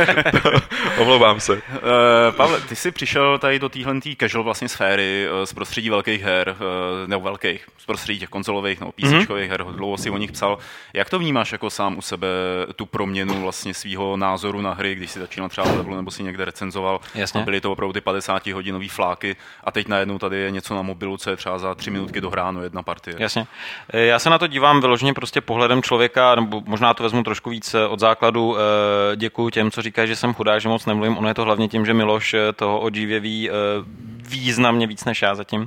Omlouvám 0.98 1.40
se. 1.40 1.52
Uh, 1.52 1.60
Pavle, 2.36 2.60
ty 2.60 2.76
jsi 2.76 2.90
přišel 2.90 3.38
tady 3.38 3.58
do 3.58 3.68
téhle 3.68 4.00
casual 4.20 4.44
vlastně 4.44 4.68
sféry 4.68 5.28
uh, 5.28 5.44
z 5.44 5.52
prostředí 5.52 5.90
velkých 5.90 6.22
her, 6.22 6.56
uh, 6.58 7.08
nebo 7.08 7.24
velkých, 7.24 7.66
z 7.78 7.86
prostředí 7.86 8.18
těch 8.18 8.28
konzolových 8.28 8.80
nebo 8.80 8.92
PC 8.92 9.04
mm-hmm. 9.04 9.48
her, 9.48 9.64
dlouho 9.64 9.98
si 9.98 10.10
o 10.10 10.16
nich 10.16 10.32
psal. 10.32 10.58
Jak 10.92 11.10
to 11.10 11.18
vnímáš 11.18 11.52
jako 11.52 11.70
sám 11.70 11.98
u 11.98 12.02
sebe, 12.02 12.28
tu 12.76 12.86
proměnu 12.86 13.42
vlastně 13.42 13.74
svého 13.74 14.16
názoru 14.16 14.60
na 14.60 14.72
hry, 14.72 14.94
když 14.94 15.10
si 15.10 15.18
začínal 15.18 15.48
třeba 15.48 15.66
v 15.66 15.76
levelu 15.76 15.96
nebo 15.96 16.10
si 16.10 16.22
někde 16.22 16.44
recenzoval 16.44 17.00
Jasně. 17.14 17.40
a 17.40 17.44
byly 17.44 17.60
to 17.60 17.72
opravdu 17.72 17.92
ty 17.92 18.00
50 18.00 18.46
hodinový 18.46 18.88
fláky 18.88 19.36
a 19.64 19.72
teď 19.72 19.88
najednou 19.88 20.18
tady 20.18 20.36
je 20.36 20.50
něco 20.50 20.74
na 20.74 20.82
mobilu, 20.82 21.16
co 21.16 21.30
je 21.30 21.36
třeba 21.36 21.58
za 21.58 21.74
tři 21.74 21.90
minutky 21.90 22.20
dohráno 22.20 22.62
jedna 22.62 22.82
partie. 22.82 23.16
Jasně. 23.18 23.46
Já 23.92 24.18
se 24.18 24.30
na 24.30 24.38
to 24.38 24.46
dívám 24.46 24.80
vyloženě 24.80 24.95
prostě 25.14 25.40
pohledem 25.40 25.82
člověka, 25.82 26.34
nebo 26.34 26.62
možná 26.66 26.94
to 26.94 27.02
vezmu 27.02 27.22
trošku 27.22 27.50
víc 27.50 27.74
eh, 27.74 27.86
od 27.86 28.00
základu. 28.00 28.56
Eh, 28.56 29.16
Děkuji 29.16 29.50
těm, 29.50 29.70
co 29.70 29.82
říkají, 29.82 30.08
že 30.08 30.16
jsem 30.16 30.34
chudá, 30.34 30.58
že 30.58 30.68
moc 30.68 30.86
nemluvím. 30.86 31.18
Ono 31.18 31.28
je 31.28 31.34
to 31.34 31.44
hlavně 31.44 31.68
tím, 31.68 31.86
že 31.86 31.94
Miloš 31.94 32.34
eh, 32.34 32.52
toho 32.52 32.80
o 32.80 32.90
ví 32.90 33.50
významně 34.28 34.86
víc 34.86 35.04
než 35.04 35.22
já 35.22 35.34
zatím. 35.34 35.66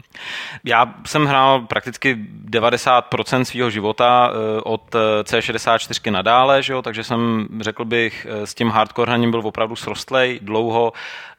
Já 0.64 0.94
jsem 1.06 1.26
hrál 1.26 1.62
prakticky 1.62 2.18
90% 2.50 3.42
svého 3.42 3.70
života 3.70 4.32
od 4.64 4.96
C64 5.24 6.12
nadále, 6.12 6.64
že 6.64 6.74
jo? 6.74 6.82
takže 6.82 7.04
jsem, 7.04 7.48
řekl 7.62 7.86
bych, 7.86 8.28
s 8.30 8.54
tím 8.54 8.70
hardcore 8.70 9.10
hraním 9.10 9.32
byl 9.32 9.42
opravdu 9.44 9.76
srostlej 9.76 10.40
dlouho 10.42 10.94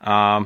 a 0.04 0.44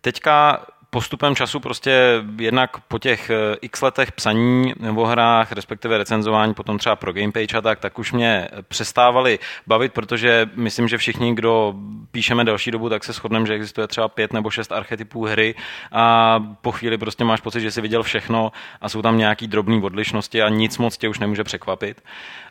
teďka 0.00 0.66
postupem 0.94 1.34
času 1.34 1.60
prostě 1.60 2.22
jednak 2.38 2.70
po 2.80 2.98
těch 2.98 3.30
eh, 3.30 3.56
x 3.60 3.82
letech 3.82 4.12
psaní 4.12 4.74
o 4.96 5.04
hrách, 5.04 5.52
respektive 5.52 5.98
recenzování, 5.98 6.54
potom 6.54 6.78
třeba 6.78 6.96
pro 6.96 7.12
Gamepage 7.12 7.58
a 7.58 7.60
tak, 7.60 7.80
tak 7.80 7.98
už 7.98 8.12
mě 8.12 8.48
přestávali 8.68 9.38
bavit, 9.66 9.92
protože 9.92 10.46
myslím, 10.54 10.88
že 10.88 10.98
všichni, 10.98 11.34
kdo 11.34 11.74
píšeme 12.10 12.44
delší 12.44 12.70
dobu, 12.70 12.88
tak 12.88 13.04
se 13.04 13.12
shodneme, 13.12 13.46
že 13.46 13.54
existuje 13.54 13.86
třeba 13.86 14.08
pět 14.08 14.32
nebo 14.32 14.50
šest 14.50 14.72
archetypů 14.72 15.24
hry 15.24 15.54
a 15.92 16.38
po 16.62 16.72
chvíli 16.72 16.98
prostě 16.98 17.24
máš 17.24 17.40
pocit, 17.40 17.60
že 17.60 17.70
jsi 17.70 17.80
viděl 17.80 18.02
všechno 18.02 18.52
a 18.80 18.88
jsou 18.88 19.02
tam 19.02 19.18
nějaký 19.18 19.46
drobné 19.46 19.82
odlišnosti 19.82 20.42
a 20.42 20.48
nic 20.48 20.78
moc 20.78 20.98
tě 20.98 21.08
už 21.08 21.18
nemůže 21.18 21.44
překvapit. 21.44 22.02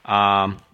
A 0.05 0.51
Eh, 0.51 0.72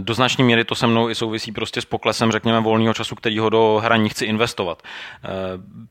do 0.00 0.14
značné 0.14 0.44
míry 0.44 0.64
to 0.64 0.74
se 0.74 0.86
mnou 0.86 1.10
i 1.10 1.14
souvisí 1.14 1.52
prostě 1.52 1.80
s 1.80 1.84
poklesem, 1.84 2.32
řekněme, 2.32 2.60
volného 2.60 2.94
času, 2.94 3.14
který 3.14 3.38
ho 3.38 3.50
do 3.50 3.80
hraní 3.84 4.08
chci 4.08 4.24
investovat. 4.24 4.82
Eh, 5.24 5.28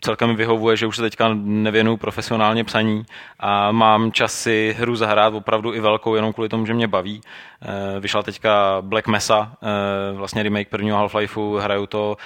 celkem 0.01 0.29
mi 0.29 0.35
vyhovuje, 0.35 0.77
že 0.77 0.87
už 0.87 0.95
se 0.95 1.01
teďka 1.01 1.29
nevěnuju 1.33 1.97
profesionálně 1.97 2.63
psaní 2.63 3.05
a 3.39 3.71
mám 3.71 4.11
čas 4.11 4.33
si 4.33 4.75
hru 4.79 4.95
zahrát 4.95 5.33
opravdu 5.33 5.73
i 5.73 5.79
velkou, 5.79 6.15
jenom 6.15 6.33
kvůli 6.33 6.49
tomu, 6.49 6.65
že 6.65 6.73
mě 6.73 6.87
baví. 6.87 7.21
Eh, 7.61 7.99
vyšla 7.99 8.23
teďka 8.23 8.77
Black 8.81 9.07
Mesa, 9.07 9.51
vlastně 10.13 10.43
remake 10.43 10.69
prvního 10.69 10.97
Half-Lifeu, 10.97 11.57
hraju 11.57 11.87
to, 11.87 12.17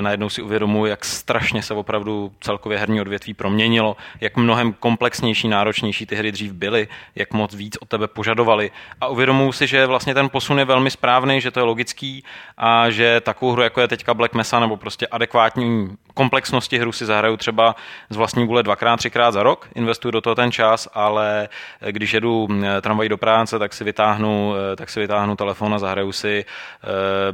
najednou 0.00 0.28
si 0.28 0.42
uvědomuji, 0.42 0.86
jak 0.86 1.04
strašně 1.04 1.62
se 1.62 1.74
opravdu 1.74 2.32
celkově 2.40 2.78
herní 2.78 3.00
odvětví 3.00 3.34
proměnilo, 3.34 3.96
jak 4.20 4.36
mnohem 4.36 4.72
komplexnější, 4.72 5.48
náročnější 5.48 6.06
ty 6.06 6.16
hry 6.16 6.32
dřív 6.32 6.52
byly, 6.52 6.88
jak 7.14 7.32
moc 7.32 7.54
víc 7.54 7.76
od 7.76 7.88
tebe 7.88 8.08
požadovali 8.08 8.70
a 9.00 9.08
uvědomuji 9.08 9.52
si, 9.52 9.66
že 9.66 9.86
vlastně 9.86 10.14
ten 10.14 10.28
posun 10.28 10.58
je 10.58 10.64
velmi 10.64 10.90
správný 10.90 11.05
správný, 11.06 11.40
že 11.40 11.50
to 11.50 11.60
je 11.60 11.64
logický 11.64 12.24
a 12.58 12.90
že 12.90 13.20
takovou 13.20 13.52
hru, 13.52 13.62
jako 13.62 13.80
je 13.80 13.88
teďka 13.88 14.14
Black 14.14 14.34
Mesa, 14.34 14.60
nebo 14.60 14.76
prostě 14.76 15.06
adekvátní 15.06 15.96
komplexnosti 16.14 16.78
hru 16.78 16.92
si 16.92 17.06
zahraju 17.06 17.36
třeba 17.36 17.76
z 18.10 18.16
vlastní 18.16 18.46
vůle 18.46 18.62
dvakrát, 18.62 18.96
třikrát 18.96 19.30
za 19.30 19.42
rok, 19.42 19.68
investuju 19.74 20.12
do 20.12 20.20
toho 20.20 20.34
ten 20.34 20.52
čas, 20.52 20.88
ale 20.94 21.48
když 21.90 22.12
jedu 22.12 22.48
tramvají 22.80 23.08
do 23.08 23.18
práce, 23.18 23.58
tak 23.58 23.72
si 23.72 23.84
vytáhnu, 23.84 24.54
tak 24.76 24.90
si 24.90 25.00
vytáhnu 25.00 25.36
telefon 25.36 25.74
a 25.74 25.78
zahraju 25.78 26.12
si 26.12 26.44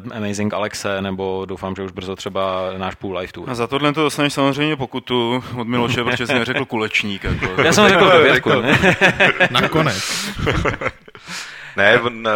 uh, 0.00 0.16
Amazing 0.16 0.54
Alexe, 0.54 1.02
nebo 1.02 1.44
doufám, 1.48 1.74
že 1.74 1.82
už 1.82 1.92
brzo 1.92 2.16
třeba 2.16 2.72
náš 2.76 2.94
půl 2.94 3.16
live 3.16 3.32
tour. 3.32 3.50
A 3.50 3.54
za 3.54 3.66
tohle 3.66 3.92
to 3.92 4.02
dostaneš 4.02 4.32
samozřejmě 4.32 4.76
pokutu 4.76 5.44
od 5.56 5.68
Miloše, 5.68 6.04
protože 6.04 6.26
jsi 6.26 6.34
neřekl 6.34 6.64
kulečník. 6.64 7.24
Jako. 7.24 7.62
Já 7.62 7.72
jsem 7.72 7.88
řekl 7.88 8.10
dovědku. 8.10 8.50
Nakonec. 9.50 10.28
Ne, 11.76 12.00
on, 12.00 12.26
uh, 12.26 12.32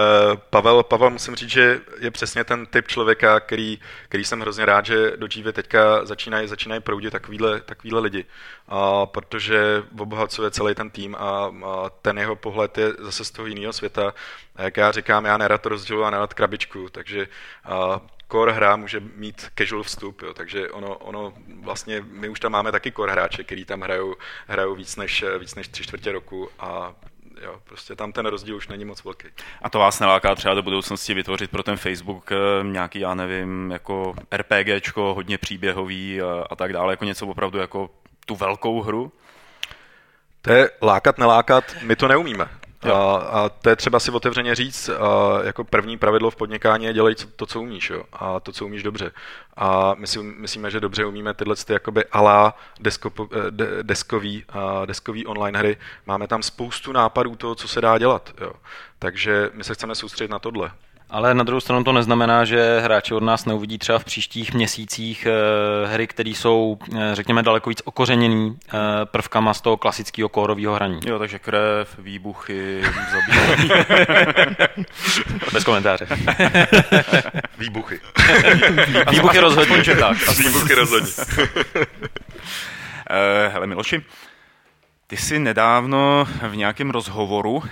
Pavel, 0.51 0.83
Pavel, 0.83 1.11
musím 1.11 1.35
říct, 1.35 1.51
že 1.51 1.81
je 1.99 2.11
přesně 2.11 2.45
ten 2.45 2.67
typ 2.67 2.89
člověka, 2.89 3.41
který, 3.41 3.81
který 4.09 4.25
jsem 4.25 4.41
hrozně 4.41 4.67
rád, 4.67 4.87
že 4.87 5.17
do 5.17 5.27
Džívy 5.27 5.53
teďka 5.53 6.05
začínají, 6.05 6.49
začínají 6.49 6.81
proudit 6.81 7.11
takovýhle, 7.11 7.61
takovýhle 7.61 8.01
lidi, 8.01 8.25
uh, 8.73 9.07
protože 9.07 9.83
obohacuje 10.01 10.51
celý 10.51 10.75
ten 10.75 10.91
tým 10.91 11.15
a, 11.15 11.53
a 11.65 11.91
ten 12.03 12.19
jeho 12.19 12.37
pohled 12.37 12.79
je 12.79 12.93
zase 12.99 13.25
z 13.25 13.31
toho 13.31 13.47
jiného 13.47 13.73
světa. 13.73 14.15
A 14.57 14.63
jak 14.63 14.77
já 14.77 14.93
říkám, 14.93 15.25
já 15.25 15.39
nerad 15.39 15.63
to 15.63 15.69
rozděluji 15.69 16.05
a 16.05 16.11
nerad 16.11 16.35
krabičku, 16.35 16.89
takže 16.89 17.29
uh, 17.69 17.99
core 18.33 18.53
hra 18.53 18.77
může 18.77 19.01
mít 19.01 19.47
casual 19.59 19.83
vstup, 19.83 20.23
jo, 20.23 20.35
takže 20.35 20.71
ono, 20.71 20.97
ono 20.97 21.33
vlastně, 21.63 22.05
my 22.11 22.29
už 22.29 22.41
tam 22.41 22.53
máme 22.53 22.73
taky 22.73 22.93
core 22.93 23.13
hráče, 23.13 23.45
který 23.45 23.65
tam 23.65 23.81
hrajou, 23.81 24.15
hrajou 24.47 24.75
víc 24.75 24.97
než, 24.97 25.25
víc 25.39 25.55
než 25.55 25.69
tři 25.69 25.83
čtvrtě 25.83 26.13
roku 26.13 26.51
a 26.59 26.95
jo, 27.43 27.61
prostě 27.65 27.97
tam 27.97 28.13
ten 28.13 28.27
rozdíl 28.27 28.57
už 28.57 28.69
není 28.69 28.85
moc 28.85 29.05
velký. 29.05 29.29
A 29.63 29.71
to 29.71 29.79
vás 29.79 30.01
neláká 30.01 30.35
třeba 30.35 30.55
do 30.55 30.63
budoucnosti 30.63 31.15
vytvořit 31.15 31.51
pro 31.51 31.63
ten 31.63 31.77
Facebook 31.77 32.33
eh, 32.33 32.37
nějaký, 32.63 33.01
já 33.01 33.15
nevím, 33.15 33.71
jako 33.71 34.15
RPGčko, 34.33 35.15
hodně 35.15 35.39
příběhový 35.39 36.23
a, 36.23 36.45
a 36.51 36.57
tak 36.57 36.73
dále, 36.73 36.93
jako 36.93 37.05
něco 37.05 37.27
opravdu 37.27 37.59
jako 37.59 37.91
tu 38.27 38.37
velkou 38.37 38.83
hru? 38.83 39.13
To 40.43 40.53
je 40.53 40.71
lákat, 40.83 41.19
nelákat, 41.19 41.65
my 41.83 41.97
to 41.97 42.09
neumíme. 42.09 42.49
A, 42.83 43.17
a 43.17 43.49
to 43.49 43.71
je 43.71 43.77
třeba 43.77 44.01
si 44.01 44.11
otevřeně 44.11 44.55
říct, 44.55 44.89
a 44.89 45.39
jako 45.45 45.65
první 45.65 45.99
pravidlo 45.99 46.31
v 46.31 46.37
podnikání 46.37 46.85
je 46.85 46.93
dělej 46.93 47.15
to, 47.37 47.47
co 47.47 47.61
umíš, 47.61 47.91
jo, 47.91 48.03
a 48.13 48.41
to, 48.41 48.53
co 48.53 48.67
umíš 48.67 48.83
dobře. 48.83 49.13
A 49.57 49.95
my 49.95 50.07
si 50.07 50.23
myslíme, 50.23 50.71
že 50.71 50.81
dobře 50.81 51.05
umíme 51.05 51.35
tyhle 51.35 51.57
ty 51.57 51.73
jakoby 51.73 52.05
alá 52.05 52.55
desko, 52.81 53.13
de, 53.51 53.83
deskový, 53.83 54.45
deskový 54.87 55.27
online 55.27 55.59
hry. 55.59 55.77
Máme 56.07 56.29
tam 56.29 56.43
spoustu 56.43 56.93
nápadů 56.93 57.37
toho, 57.37 57.55
co 57.55 57.69
se 57.69 57.81
dá 57.81 57.99
dělat, 57.99 58.35
jo. 58.41 58.53
Takže 58.99 59.51
my 59.53 59.65
se 59.65 59.75
chceme 59.75 59.95
soustředit 59.95 60.31
na 60.31 60.39
tohle. 60.39 60.71
Ale 61.11 61.35
na 61.35 61.45
druhou 61.45 61.61
stranu 61.61 61.85
to 61.85 61.93
neznamená, 61.93 62.45
že 62.45 62.81
hráči 62.81 63.15
od 63.15 63.23
nás 63.23 63.45
neuvidí 63.45 63.79
třeba 63.79 63.99
v 63.99 64.05
příštích 64.05 64.55
měsících 64.55 65.27
eh, 65.27 65.87
hry, 65.87 66.07
které 66.07 66.31
jsou, 66.31 66.79
eh, 66.97 67.11
řekněme, 67.13 67.43
daleko 67.43 67.71
víc 67.71 67.83
okořeněný 67.85 68.59
eh, 68.69 68.73
prvkama 69.05 69.55
z 69.55 69.61
toho 69.61 69.77
klasického 69.77 70.29
kórového 70.29 70.75
hraní. 70.75 71.01
Jo, 71.07 71.19
takže 71.19 71.39
krev, 71.39 71.99
výbuchy, 71.99 72.83
zabíjení. 73.13 73.71
Bez 75.53 75.65
komentáře. 75.65 76.07
Výbuchy. 77.59 78.01
výbuchy 79.11 79.39
rozhodně. 79.39 79.97
tak. 79.97 80.39
Výbuchy 80.39 80.75
rozhodně. 80.75 81.13
Hele 83.53 83.67
Miloši, 83.67 84.03
ty 85.07 85.17
jsi 85.17 85.39
nedávno 85.39 86.29
v 86.49 86.57
nějakém 86.57 86.91
rozhovoru, 86.91 87.53
uh, 87.53 87.65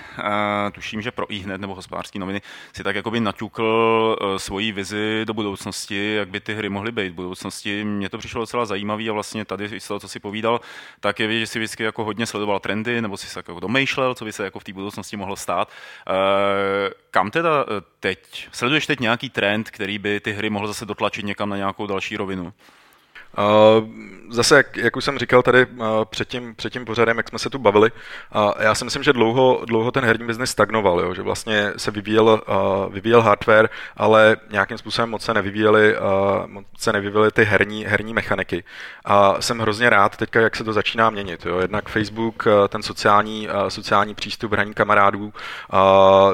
tuším, 0.73 1.03
že 1.03 1.11
pro 1.11 1.33
iHNED 1.33 1.61
nebo 1.61 1.75
hospodářské 1.75 2.19
noviny, 2.19 2.43
si 2.73 2.83
tak 2.83 2.97
jakoby 2.97 3.21
naťukl 3.21 4.17
uh, 4.23 4.37
svoji 4.37 4.73
vizi 4.73 5.23
do 5.25 5.35
budoucnosti, 5.35 6.15
jak 6.15 6.29
by 6.29 6.41
ty 6.41 6.55
hry 6.55 6.69
mohly 6.69 6.93
být 6.93 7.09
v 7.09 7.15
budoucnosti. 7.15 7.85
Mně 7.85 8.09
to 8.09 8.19
přišlo 8.19 8.41
docela 8.41 8.67
zajímavé 8.67 9.09
a 9.09 9.13
vlastně 9.13 9.45
tady 9.45 9.81
z 9.81 9.89
toho, 9.89 10.01
co 10.01 10.09
si 10.09 10.21
povídal, 10.21 10.61
tak 11.01 11.21
je 11.21 11.27
vidět, 11.27 11.41
že 11.41 11.47
jsi 11.47 11.59
vždycky 11.59 11.83
jako 11.83 12.05
hodně 12.05 12.27
sledoval 12.27 12.61
trendy, 12.61 13.03
nebo 13.03 13.17
si 13.17 13.27
se 13.27 13.39
jako 13.39 13.61
domýšlel, 13.61 14.15
co 14.15 14.25
by 14.25 14.33
se 14.33 14.45
jako 14.45 14.59
v 14.59 14.65
té 14.65 14.73
budoucnosti 14.73 15.17
mohlo 15.17 15.37
stát. 15.37 15.69
Uh, 16.09 16.15
kam 17.11 17.31
teda 17.31 17.65
teď? 18.01 18.49
Sleduješ 18.53 18.87
teď 18.87 19.01
nějaký 19.01 19.31
trend, 19.31 19.71
který 19.71 19.99
by 19.99 20.21
ty 20.21 20.33
hry 20.33 20.51
mohl 20.51 20.67
zase 20.67 20.87
dotlačit 20.87 21.25
někam 21.25 21.49
na 21.49 21.57
nějakou 21.57 21.87
další 21.87 22.17
rovinu? 22.17 22.53
Zase, 24.31 24.57
jak, 24.57 24.77
jak 24.77 24.97
už 24.97 25.05
jsem 25.05 25.19
říkal 25.19 25.43
tady 25.43 25.67
před, 26.05 26.29
tím, 26.29 26.55
před 26.55 26.73
tím 26.73 26.85
pořadem, 26.85 27.17
jak 27.17 27.29
jsme 27.29 27.39
se 27.39 27.51
tu 27.51 27.59
bavili, 27.59 27.91
já 28.59 28.75
si 28.75 28.85
myslím, 28.85 29.03
že 29.03 29.13
dlouho, 29.13 29.63
dlouho 29.67 29.91
ten 29.91 30.05
herní 30.05 30.27
biznis 30.27 30.51
stagnoval, 30.51 31.01
jo, 31.01 31.15
že 31.15 31.23
vlastně 31.23 31.73
se 31.77 31.91
vyvíjel, 31.91 32.43
vyvíjel 32.91 33.23
hardware, 33.23 33.69
ale 33.97 34.37
nějakým 34.51 34.79
způsobem 34.79 35.11
moc 35.11 35.23
se 35.23 35.35
nevyvíjely, 35.35 35.97
moc 36.47 36.65
se 36.79 36.93
nevyvíjely 36.93 37.31
ty 37.31 37.45
herní, 37.45 37.85
herní 37.85 38.15
mechaniky. 38.15 38.65
A 39.05 39.41
jsem 39.41 39.59
hrozně 39.59 39.91
rád 39.91 40.17
teďka, 40.17 40.41
jak 40.41 40.57
se 40.57 40.65
to 40.65 40.73
začíná 40.73 41.11
měnit. 41.11 41.47
Jo. 41.47 41.59
Jednak 41.59 41.89
Facebook, 41.89 42.45
ten 42.69 42.83
sociální, 42.83 43.49
sociální 43.69 44.15
přístup 44.15 44.53
hraní 44.53 44.75
kamarádů, 44.75 45.33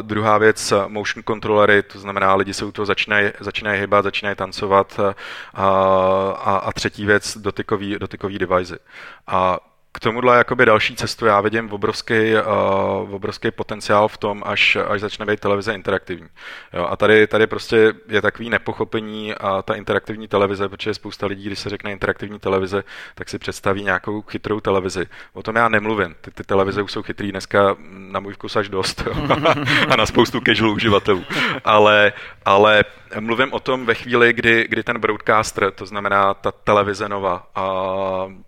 druhá 0.03 0.39
věc 0.39 0.73
motion 0.87 1.25
controllery, 1.25 1.83
to 1.83 1.99
znamená, 1.99 2.35
lidi 2.35 2.55
se 2.55 2.65
u 2.65 2.73
toho 2.73 2.87
začínají, 2.87 3.31
začínají 3.41 3.81
hybat, 3.81 4.03
začínají 4.03 4.37
tancovat 4.37 5.01
a, 5.01 5.15
a, 6.35 6.57
a 6.57 6.73
třetí 6.73 6.90
třetí 6.91 7.07
věc 7.07 7.39
dotykový, 7.39 7.99
dotykový 7.99 8.39
device. 8.39 8.79
A 9.27 9.59
k 9.93 10.01
tomuhle 10.01 10.37
jakoby 10.37 10.67
další 10.67 10.97
cestu 10.97 11.27
já 11.27 11.41
vidím 11.41 11.73
obrovský, 11.73 12.15
uh, 12.15 13.15
obrovský 13.15 13.51
potenciál 13.51 14.09
v 14.09 14.17
tom, 14.17 14.43
až, 14.47 14.77
až 14.89 15.01
začne 15.01 15.27
být 15.27 15.41
televize 15.41 15.75
interaktivní. 15.75 16.29
Jo, 16.73 16.87
a 16.91 16.97
tady, 16.97 17.27
tady 17.27 17.47
prostě 17.47 17.93
je 18.09 18.23
takový 18.23 18.51
nepochopení 18.51 19.35
a 19.35 19.63
ta 19.63 19.75
interaktivní 19.75 20.29
televize, 20.29 20.69
protože 20.69 20.95
spousta 20.95 21.27
lidí, 21.27 21.47
když 21.47 21.59
se 21.59 21.71
řekne 21.71 21.93
interaktivní 21.93 22.39
televize, 22.39 22.85
tak 23.15 23.29
si 23.29 23.39
představí 23.39 23.83
nějakou 23.83 24.23
chytrou 24.23 24.61
televizi. 24.61 25.07
O 25.33 25.43
tom 25.43 25.57
já 25.57 25.69
nemluvím. 25.69 26.15
Ty, 26.21 26.31
ty 26.31 26.45
televize 26.45 26.83
už 26.83 26.93
jsou 26.93 27.03
chytrý 27.03 27.31
dneska 27.31 27.77
na 27.89 28.21
můj 28.21 28.35
vkus 28.35 28.57
až 28.57 28.69
dost 28.69 29.03
jo, 29.07 29.15
a 29.89 29.97
na 29.97 30.07
spoustu 30.07 30.41
casual 30.47 30.71
uživatelů. 30.71 31.25
Ale, 31.65 32.13
ale 32.45 32.85
mluvím 33.21 33.53
o 33.53 33.61
tom 33.61 33.87
ve 33.87 33.95
chvíli, 33.95 34.33
kdy, 34.33 34.67
kdy 34.69 34.83
ten 34.83 35.01
broadcaster, 35.01 35.71
to 35.71 35.87
znamená 35.87 36.35
ta 36.35 36.53
televize 36.53 37.09
nova 37.09 37.47
a 37.55 37.67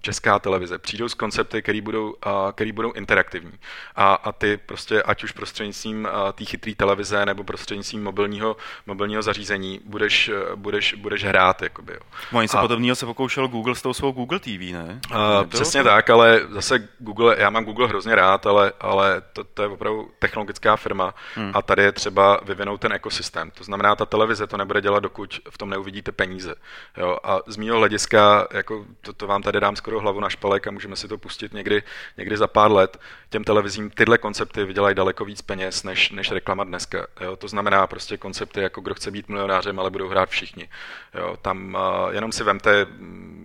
česká 0.00 0.38
televize, 0.38 0.78
přijdou 0.78 1.08
s 1.08 1.14
koncepty, 1.32 1.62
které 1.62 1.80
budou, 1.80 2.16
který 2.52 2.72
budou 2.72 2.92
interaktivní. 2.92 3.52
A, 3.96 4.14
a 4.14 4.32
ty 4.32 4.56
prostě, 4.56 5.02
ať 5.02 5.24
už 5.24 5.32
prostřednictvím 5.32 6.08
té 6.32 6.44
chytré 6.44 6.74
televize 6.74 7.26
nebo 7.26 7.44
prostřednictvím 7.44 8.04
mobilního, 8.04 8.56
mobilního 8.86 9.22
zařízení, 9.22 9.80
budeš, 9.84 10.30
budeš, 10.54 10.94
budeš 10.94 11.24
hrát. 11.24 11.62
Jakoby, 11.62 11.92
jo. 11.92 12.00
No, 12.32 12.42
něco 12.42 12.58
podobného 12.58 12.96
se 12.96 13.06
pokoušel 13.06 13.48
Google 13.48 13.74
s 13.74 13.82
tou 13.82 13.92
svou 13.92 14.12
Google 14.12 14.38
TV, 14.38 14.72
ne? 14.72 15.00
A, 15.10 15.44
přesně 15.44 15.82
to? 15.82 15.88
tak, 15.88 16.10
ale 16.10 16.40
zase 16.50 16.88
Google, 16.98 17.36
já 17.38 17.50
mám 17.50 17.64
Google 17.64 17.88
hrozně 17.88 18.14
rád, 18.14 18.46
ale, 18.46 18.72
ale 18.80 19.22
to, 19.32 19.44
to 19.44 19.62
je 19.62 19.68
opravdu 19.68 20.10
technologická 20.18 20.76
firma 20.76 21.14
hmm. 21.34 21.50
a 21.54 21.62
tady 21.62 21.82
je 21.82 21.92
třeba 21.92 22.40
vyvinout 22.44 22.80
ten 22.80 22.92
ekosystém. 22.92 23.50
To 23.50 23.64
znamená, 23.64 23.96
ta 23.96 24.06
televize 24.06 24.46
to 24.46 24.56
nebude 24.56 24.80
dělat, 24.80 25.00
dokud 25.00 25.40
v 25.50 25.58
tom 25.58 25.70
neuvidíte 25.70 26.12
peníze. 26.12 26.54
Jo? 26.96 27.18
A 27.24 27.38
z 27.46 27.56
mého 27.56 27.78
hlediska, 27.78 28.48
jako 28.52 28.84
to, 29.00 29.12
to 29.12 29.26
vám 29.26 29.42
tady 29.42 29.60
dám 29.60 29.76
skoro 29.76 30.00
hlavu 30.00 30.20
na 30.20 30.28
špalek 30.28 30.66
a 30.66 30.70
můžeme 30.70 30.96
si 30.96 31.08
to 31.08 31.18
pustit 31.22 31.52
někdy, 31.52 31.82
někdy 32.16 32.36
za 32.36 32.46
pár 32.46 32.72
let, 32.72 33.00
těm 33.30 33.44
televizím 33.44 33.90
tyhle 33.90 34.18
koncepty 34.18 34.64
vydělají 34.64 34.94
daleko 34.94 35.24
víc 35.24 35.42
peněz 35.42 35.82
než, 35.82 36.10
než 36.10 36.30
reklama 36.30 36.64
dneska. 36.64 37.06
Jo? 37.20 37.36
To 37.36 37.48
znamená 37.48 37.86
prostě 37.86 38.16
koncepty, 38.16 38.60
jako 38.60 38.80
kdo 38.80 38.94
chce 38.94 39.10
být 39.10 39.28
milionářem, 39.28 39.78
ale 39.78 39.90
budou 39.90 40.08
hrát 40.08 40.28
všichni. 40.28 40.68
Jo? 41.14 41.36
Tam 41.42 41.74
uh, 41.74 42.14
jenom 42.14 42.32
si 42.32 42.44
vemte, 42.44 42.86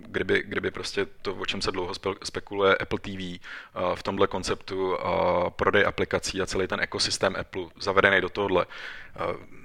kdyby, 0.06 0.42
kdyby 0.46 0.70
prostě 0.70 1.06
to, 1.22 1.34
o 1.34 1.46
čem 1.46 1.62
se 1.62 1.72
dlouho 1.72 1.92
spekuluje, 2.24 2.76
Apple 2.76 2.98
TV 2.98 3.08
uh, 3.08 3.94
v 3.94 4.02
tomhle 4.02 4.26
konceptu 4.26 4.96
uh, 4.96 4.96
prodej 5.50 5.86
aplikací 5.86 6.42
a 6.42 6.46
celý 6.46 6.66
ten 6.66 6.80
ekosystém 6.80 7.36
Apple 7.40 7.66
zavedený 7.80 8.20
do 8.20 8.28
tohohle. 8.28 8.66
Uh, 8.66 9.57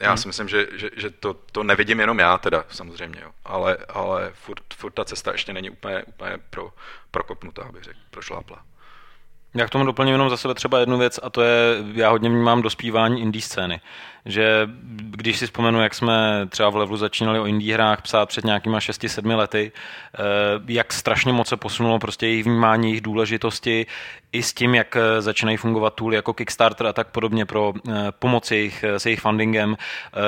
já 0.00 0.08
hmm. 0.08 0.18
si 0.18 0.28
myslím, 0.28 0.48
že, 0.48 0.66
že, 0.72 0.90
že 0.96 1.10
to, 1.10 1.34
to 1.34 1.62
nevidím 1.62 2.00
jenom 2.00 2.18
já 2.18 2.38
teda, 2.38 2.64
samozřejmě, 2.68 3.20
jo. 3.22 3.32
ale, 3.44 3.76
ale 3.88 4.32
furt, 4.34 4.74
furt 4.74 4.92
ta 4.92 5.04
cesta 5.04 5.32
ještě 5.32 5.52
není 5.52 5.70
úplně, 5.70 6.02
úplně 6.02 6.38
pro, 6.50 6.72
prokopnutá, 7.10 7.62
abych 7.62 7.82
řekl, 7.82 7.98
prošlápla. 8.10 8.64
Já 9.54 9.66
k 9.66 9.70
tomu 9.70 9.84
doplním 9.84 10.12
jenom 10.12 10.30
za 10.30 10.36
sebe 10.36 10.54
třeba 10.54 10.78
jednu 10.78 10.98
věc 10.98 11.20
a 11.22 11.30
to 11.30 11.42
je, 11.42 11.76
já 11.94 12.10
hodně 12.10 12.28
vnímám 12.28 12.62
dospívání 12.62 13.20
indie 13.20 13.42
scény. 13.42 13.80
Že 14.24 14.68
když 15.00 15.38
si 15.38 15.46
vzpomenu, 15.46 15.82
jak 15.82 15.94
jsme 15.94 16.46
třeba 16.48 16.70
v 16.70 16.76
Levelu 16.76 16.96
začínali 16.96 17.40
o 17.40 17.46
indie 17.46 17.74
hrách 17.74 18.02
psát 18.02 18.28
před 18.28 18.44
nějakýma 18.44 18.78
6-7 18.78 19.36
lety, 19.36 19.72
eh, 20.14 20.18
jak 20.68 20.92
strašně 20.92 21.32
moc 21.32 21.48
se 21.48 21.56
posunulo 21.56 21.98
prostě 21.98 22.26
jejich 22.26 22.44
vnímání, 22.44 22.88
jejich 22.88 23.00
důležitosti, 23.00 23.86
i 24.32 24.42
s 24.42 24.54
tím, 24.54 24.74
jak 24.74 24.96
eh, 24.96 25.22
začínají 25.22 25.56
fungovat 25.56 25.94
tooly 25.94 26.16
jako 26.16 26.34
Kickstarter 26.34 26.86
a 26.86 26.92
tak 26.92 27.08
podobně 27.08 27.46
pro 27.46 27.72
eh, 27.88 27.92
pomoc 28.18 28.50
jejich, 28.50 28.84
s 28.84 29.06
jejich 29.06 29.20
fundingem, 29.20 29.76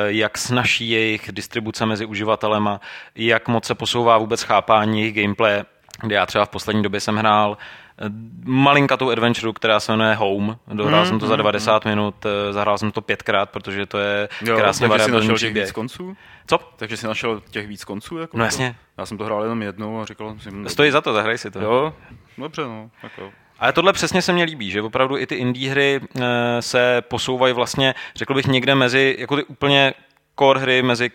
jak 0.06 0.38
snaží 0.38 0.90
jejich 0.90 1.32
distribuce 1.32 1.86
mezi 1.86 2.06
uživatelema, 2.06 2.80
jak 3.14 3.48
moc 3.48 3.64
se 3.64 3.74
posouvá 3.74 4.18
vůbec 4.18 4.42
chápání 4.42 5.00
jejich 5.00 5.14
gameplay 5.14 5.62
kdy 6.02 6.14
já 6.14 6.26
třeba 6.26 6.44
v 6.44 6.48
poslední 6.48 6.82
době 6.82 7.00
jsem 7.00 7.16
hrál 7.16 7.58
eh, 7.98 8.04
malinkatou 8.44 9.10
adventure, 9.10 9.52
která 9.52 9.80
se 9.80 9.92
jmenuje 9.92 10.14
Home. 10.14 10.56
Dohrál 10.66 11.00
mm, 11.00 11.08
jsem 11.08 11.18
to 11.18 11.26
za 11.26 11.36
90 11.36 11.84
mm, 11.84 11.90
minut, 11.90 12.26
eh, 12.26 12.52
zahrál 12.52 12.78
jsem 12.78 12.92
to 12.92 13.00
pětkrát, 13.00 13.50
protože 13.50 13.86
to 13.86 13.98
je 13.98 14.28
jo, 14.42 14.56
krásně 14.56 14.88
variabilní 14.88 15.26
těch 15.26 15.36
příběh. 15.36 15.66
víc 15.66 15.72
konců? 15.72 16.16
Co? 16.46 16.58
Takže 16.76 16.96
jsi 16.96 17.06
našel 17.06 17.42
těch 17.50 17.66
víc 17.66 17.84
konců? 17.84 18.18
Jako 18.18 18.38
no 18.38 18.44
jasně. 18.44 18.76
Já 18.98 19.06
jsem 19.06 19.18
to 19.18 19.24
hrál 19.24 19.42
jenom 19.42 19.62
jednou 19.62 20.00
a 20.00 20.04
říkal 20.04 20.34
jsem... 20.38 20.68
Stojí 20.68 20.90
za 20.90 21.00
to, 21.00 21.12
zahraj 21.12 21.38
si 21.38 21.50
to. 21.50 21.60
Jo, 21.60 21.94
dobře, 22.38 22.62
no. 22.62 22.90
Tak 23.02 23.12
jo. 23.18 23.30
Ale 23.60 23.72
tohle 23.72 23.92
přesně 23.92 24.22
se 24.22 24.32
mně 24.32 24.44
líbí, 24.44 24.70
že 24.70 24.82
opravdu 24.82 25.18
i 25.18 25.26
ty 25.26 25.34
indie 25.34 25.70
hry 25.70 26.00
e, 26.20 26.62
se 26.62 27.02
posouvají 27.08 27.54
vlastně, 27.54 27.94
řekl 28.16 28.34
bych, 28.34 28.46
někde 28.46 28.74
mezi 28.74 29.16
jako 29.18 29.36
ty 29.36 29.44
úplně 29.44 29.94
core 30.38 30.60
hry, 30.60 30.82
mezi 30.82 31.10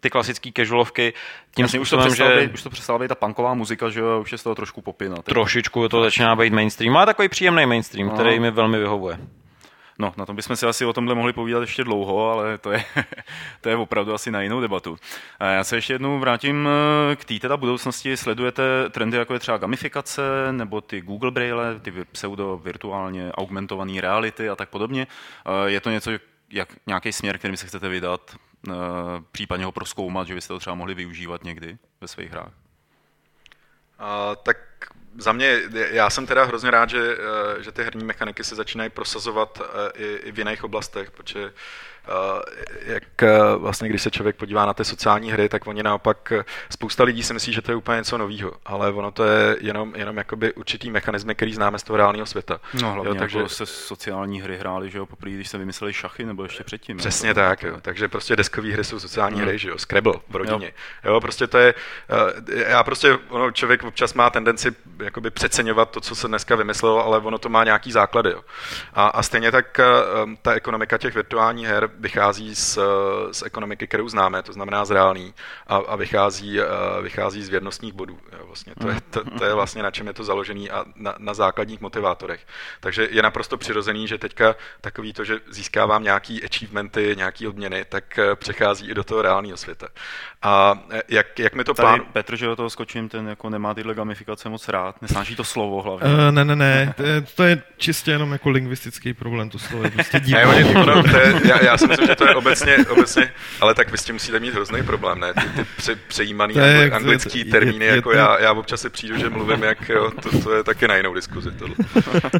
ty 0.00 0.10
klasické 0.10 0.50
casualovky. 0.52 1.12
Tím 1.54 1.62
Jasně, 1.62 1.80
už 1.80 1.90
to, 1.90 1.98
přestalo 1.98 2.30
že... 2.30 2.40
být, 2.40 2.54
už 2.54 2.62
to 2.62 2.70
přestala 2.70 2.98
být 2.98 3.08
ta 3.08 3.14
punková 3.14 3.54
muzika, 3.54 3.90
že 3.90 4.00
jo, 4.00 4.20
už 4.20 4.32
je 4.32 4.38
z 4.38 4.42
toho 4.42 4.54
trošku 4.54 4.82
popina. 4.82 5.16
Trošičku 5.16 5.88
to 5.88 6.02
začíná 6.02 6.36
být 6.36 6.52
mainstream. 6.52 6.94
Má 6.94 7.06
takový 7.06 7.28
příjemný 7.28 7.66
mainstream, 7.66 8.08
no. 8.08 8.14
který 8.14 8.40
mi 8.40 8.50
velmi 8.50 8.78
vyhovuje. 8.78 9.18
No, 10.00 10.14
na 10.16 10.26
tom 10.26 10.36
bychom 10.36 10.56
si 10.56 10.66
asi 10.66 10.84
o 10.84 10.92
tomhle 10.92 11.14
mohli 11.14 11.32
povídat 11.32 11.60
ještě 11.60 11.84
dlouho, 11.84 12.30
ale 12.30 12.58
to 12.58 12.72
je, 12.72 12.84
to 13.60 13.68
je 13.68 13.76
opravdu 13.76 14.14
asi 14.14 14.30
na 14.30 14.42
jinou 14.42 14.60
debatu. 14.60 14.96
Já 15.40 15.64
se 15.64 15.76
ještě 15.76 15.92
jednou 15.92 16.18
vrátím 16.18 16.68
eh, 17.12 17.16
k 17.16 17.24
té 17.24 17.38
teda 17.38 17.56
budoucnosti. 17.56 18.16
Sledujete 18.16 18.62
trendy, 18.90 19.16
jako 19.16 19.34
je 19.34 19.40
třeba 19.40 19.58
gamifikace, 19.58 20.22
nebo 20.50 20.80
ty 20.80 21.00
Google 21.00 21.30
Braille, 21.30 21.80
ty 21.82 21.92
pseudo 22.12 22.60
virtuálně 22.64 23.32
augmentované 23.32 24.00
reality 24.00 24.48
a 24.48 24.56
tak 24.56 24.68
podobně. 24.68 25.06
Eh, 25.46 25.70
je 25.70 25.80
to 25.80 25.90
něco, 25.90 26.10
jak 26.50 26.68
nějaký 26.86 27.12
směr, 27.12 27.38
kterým 27.38 27.56
se 27.56 27.66
chcete 27.66 27.88
vydat, 27.88 28.36
případně 29.32 29.64
ho 29.64 29.72
proskoumat, 29.72 30.26
že 30.26 30.34
byste 30.34 30.48
to 30.48 30.58
třeba 30.58 30.76
mohli 30.76 30.94
využívat 30.94 31.44
někdy 31.44 31.78
ve 32.00 32.08
svých 32.08 32.30
hrách? 32.30 32.52
Uh, 34.00 34.36
tak 34.42 34.56
za 35.18 35.32
mě, 35.32 35.60
já 35.90 36.10
jsem 36.10 36.26
teda 36.26 36.44
hrozně 36.44 36.70
rád, 36.70 36.90
že, 36.90 37.16
eh, 37.18 37.62
že 37.62 37.72
ty 37.72 37.82
herní 37.82 38.04
mechaniky 38.04 38.44
se 38.44 38.54
začínají 38.54 38.90
prosazovat 38.90 39.60
eh, 39.60 39.90
i, 39.94 40.16
i 40.16 40.32
v 40.32 40.38
jiných 40.38 40.64
oblastech, 40.64 41.10
protože 41.10 41.52
jak 42.86 43.22
eh, 43.22 43.38
vlastně, 43.56 43.88
když 43.88 44.02
se 44.02 44.10
člověk 44.10 44.36
podívá 44.36 44.66
na 44.66 44.74
ty 44.74 44.84
sociální 44.84 45.32
hry, 45.32 45.48
tak 45.48 45.66
oni 45.66 45.82
naopak, 45.82 46.32
eh, 46.32 46.44
spousta 46.70 47.04
lidí 47.04 47.22
si 47.22 47.34
myslí, 47.34 47.52
že 47.52 47.62
to 47.62 47.72
je 47.72 47.76
úplně 47.76 47.96
něco 47.96 48.18
nového, 48.18 48.52
ale 48.64 48.92
ono 48.92 49.10
to 49.10 49.24
je 49.24 49.56
jenom, 49.60 49.92
jenom 49.96 50.16
jakoby 50.16 50.52
určitý 50.52 50.90
mechanismy, 50.90 51.34
který 51.34 51.54
známe 51.54 51.78
z 51.78 51.82
toho 51.82 51.96
reálného 51.96 52.26
světa. 52.26 52.60
No 52.74 52.92
hlavně 52.92 53.08
jo, 53.08 53.14
takže 53.14 53.38
jako 53.38 53.48
se 53.48 53.66
sociální 53.66 54.40
hry 54.40 54.58
hrály, 54.58 54.90
že 54.90 54.98
jo, 54.98 55.06
poprvé, 55.06 55.34
když 55.34 55.48
se 55.48 55.58
vymysleli 55.58 55.92
šachy, 55.92 56.24
nebo 56.24 56.42
ještě 56.42 56.64
předtím. 56.64 56.96
Přesně 56.96 57.28
jako, 57.28 57.40
tak, 57.40 57.62
jo. 57.62 57.76
takže 57.82 58.08
prostě 58.08 58.36
deskové 58.36 58.72
hry 58.72 58.84
jsou 58.84 59.00
sociální 59.00 59.36
hmm. 59.36 59.48
hry, 59.48 59.58
že 59.58 59.68
jo, 59.68 59.78
Scrabble 59.78 60.14
v 60.28 60.36
rodině. 60.36 60.72
Jo. 61.04 61.12
jo, 61.12 61.20
prostě 61.20 61.46
to 61.46 61.58
je, 61.58 61.74
eh, 62.48 62.70
já 62.70 62.84
prostě, 62.84 63.18
ono, 63.28 63.50
člověk 63.50 63.84
občas 63.84 64.14
má 64.14 64.30
tendenci 64.30 64.74
jakoby 65.04 65.30
přeceňovat 65.30 65.90
to, 65.90 66.00
co 66.00 66.14
se 66.14 66.28
dneska 66.28 66.56
vymyslelo, 66.56 67.04
ale 67.04 67.18
ono 67.18 67.38
to 67.38 67.48
má 67.48 67.64
nějaký 67.64 67.92
základy. 67.92 68.30
Jo. 68.30 68.40
A, 68.94 69.06
a 69.06 69.22
stejně 69.22 69.52
tak 69.52 69.80
ta 70.42 70.52
ekonomika 70.52 70.98
těch 70.98 71.14
virtuálních 71.14 71.66
her 71.66 71.90
vychází 71.98 72.54
z, 72.54 72.78
z 73.32 73.42
ekonomiky, 73.42 73.86
kterou 73.86 74.08
známe, 74.08 74.42
to 74.42 74.52
znamená 74.52 74.84
z 74.84 74.90
reálný, 74.90 75.34
a, 75.66 75.76
a 75.76 75.96
vychází, 75.96 76.58
vychází 77.02 77.42
z 77.42 77.48
věrnostních 77.48 77.92
bodů. 77.92 78.18
Jo, 78.32 78.46
vlastně. 78.46 78.72
to, 78.80 78.88
je, 78.88 78.96
to, 79.10 79.30
to 79.38 79.44
je 79.44 79.54
vlastně 79.54 79.82
na 79.82 79.90
čem 79.90 80.06
je 80.06 80.12
to 80.12 80.24
založený 80.24 80.70
a 80.70 80.84
na, 80.96 81.14
na 81.18 81.34
základních 81.34 81.80
motivátorech. 81.80 82.46
Takže 82.80 83.08
je 83.10 83.22
naprosto 83.22 83.56
přirozený, 83.56 84.08
že 84.08 84.18
teďka 84.18 84.54
takový 84.80 85.12
to, 85.12 85.24
že 85.24 85.40
získávám 85.50 86.02
nějaký 86.02 86.44
achievementy, 86.44 87.14
nějaký 87.16 87.46
odměny, 87.46 87.84
tak 87.88 88.18
eh, 88.18 88.36
přechází 88.36 88.90
i 88.90 88.94
do 88.94 89.04
toho 89.04 89.22
reálného 89.22 89.56
světa. 89.56 89.88
A 90.42 90.78
eh, 90.90 91.02
jak, 91.08 91.38
jak 91.38 91.54
mi 91.54 91.64
to 91.64 91.74
plán... 91.74 92.00
Petr, 92.12 92.36
že 92.36 92.46
do 92.46 92.56
toho 92.56 92.70
skočím, 92.70 93.08
ten 93.08 93.28
jako 93.28 93.50
nemá 93.50 93.74
tyhle 93.74 93.94
gamifikace 93.94 94.48
moc 94.48 94.68
rád, 94.68 95.02
nesnáší 95.02 95.36
to 95.36 95.44
slovo 95.44 95.82
hlavně. 95.82 96.06
Uh, 96.06 96.30
ne, 96.30 96.44
ne, 96.44 96.56
ne, 96.56 96.94
to 97.36 97.42
je, 97.42 97.62
čistě 97.76 98.10
jenom 98.10 98.32
jako 98.32 98.50
lingvistický 98.50 99.14
problém, 99.14 99.50
to 99.50 99.58
slovo 99.58 99.84
je 99.84 99.90
prostě 99.90 100.20
divné. 100.20 100.64
Já, 101.44 101.64
já 101.64 101.78
myslím, 101.88 102.06
že 102.06 102.16
to 102.16 102.28
je 102.28 102.34
obecně, 102.34 102.76
obecně, 102.90 103.32
ale 103.60 103.74
tak 103.74 103.90
vy 103.90 103.98
s 103.98 104.04
tím 104.04 104.14
musíte 104.14 104.40
mít 104.40 104.54
hrozný 104.54 104.82
problém, 104.82 105.20
ne? 105.20 105.34
Ty, 105.34 105.48
ty 105.56 105.66
pře, 105.76 105.96
přejímaný 105.96 106.54
angli, 106.54 106.92
anglický 106.92 107.38
je, 107.38 107.44
termíny, 107.44 107.84
je, 107.84 107.90
je, 107.90 107.96
jako 107.96 108.10
je, 108.12 108.18
já, 108.18 108.40
já 108.40 108.52
občas 108.52 108.80
si 108.80 108.90
přijdu, 108.90 109.18
že 109.18 109.30
mluvím 109.30 109.62
jak, 109.62 109.88
jo, 109.88 110.10
to, 110.22 110.42
to 110.42 110.54
je 110.54 110.64
taky 110.64 110.88
na 110.88 110.96
jinou 110.96 111.14
diskuzi. 111.14 111.50
Tohle. 111.50 111.74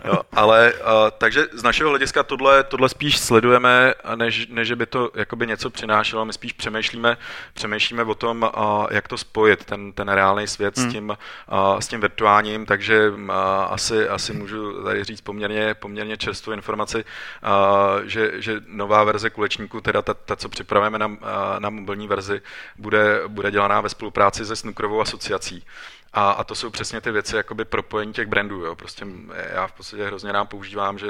Jo, 0.05 0.21
ale, 0.33 0.73
uh, 0.73 0.89
takže 1.19 1.47
z 1.53 1.63
našeho 1.63 1.91
hlediska 1.91 2.23
tohle, 2.23 2.65
tohle 2.65 2.89
spíš 2.89 3.19
sledujeme, 3.19 3.95
než, 4.15 4.47
než 4.51 4.73
by 4.73 4.87
to 4.87 5.11
jakoby 5.15 5.47
něco 5.47 5.71
přinášelo. 5.71 6.25
My 6.25 6.33
spíš 6.33 6.53
přemýšlíme, 6.53 7.17
přemýšlíme 7.55 8.03
o 8.03 8.15
tom, 8.15 8.51
uh, 8.57 8.87
jak 8.91 9.09
to 9.09 9.19
spojit, 9.19 9.65
ten, 9.65 9.93
ten 9.93 10.09
reálný 10.09 10.47
svět 10.47 10.79
hmm. 10.79 10.91
s, 10.91 10.93
tím, 10.93 11.09
uh, 11.09 11.79
s 11.79 11.89
tím 11.89 12.01
virtuálním, 12.01 12.67
takže 12.67 13.11
uh, 13.11 13.33
asi, 13.69 14.09
asi 14.09 14.33
můžu 14.33 14.83
tady 14.85 15.05
říct 15.05 15.21
poměrně, 15.21 15.75
poměrně 15.75 16.17
čerstvou 16.17 16.53
informaci, 16.53 17.05
uh, 17.05 18.05
že, 18.05 18.33
že 18.37 18.61
nová 18.67 19.05
verze 19.05 19.28
kulečníku, 19.31 19.81
teda 19.81 20.03
ta, 20.03 20.15
ta 20.15 20.37
co 20.37 20.49
připravujeme 20.49 20.99
na, 20.99 21.17
na 21.59 21.71
mobilní 21.71 22.09
verzi, 22.09 22.41
bude, 22.77 23.23
bude 23.29 23.51
dělaná 23.51 23.81
ve 23.81 23.89
spolupráci 23.89 24.47
se 24.47 24.57
Snookerovou 24.57 25.01
asociací. 25.01 25.65
A, 26.19 26.31
a 26.31 26.45
to 26.45 26.55
jsou 26.55 26.71
přesně 26.71 27.01
ty 27.01 27.11
věci, 27.11 27.37
jakoby 27.37 27.65
propojení 27.65 28.13
těch 28.13 28.27
brandů. 28.27 28.65
Jo. 28.65 28.75
Prostě 28.75 29.07
já 29.53 29.67
v 29.67 29.73
podstatě 29.73 30.05
hrozně 30.05 30.33
rád 30.33 30.45
používám, 30.45 30.99
že 30.99 31.07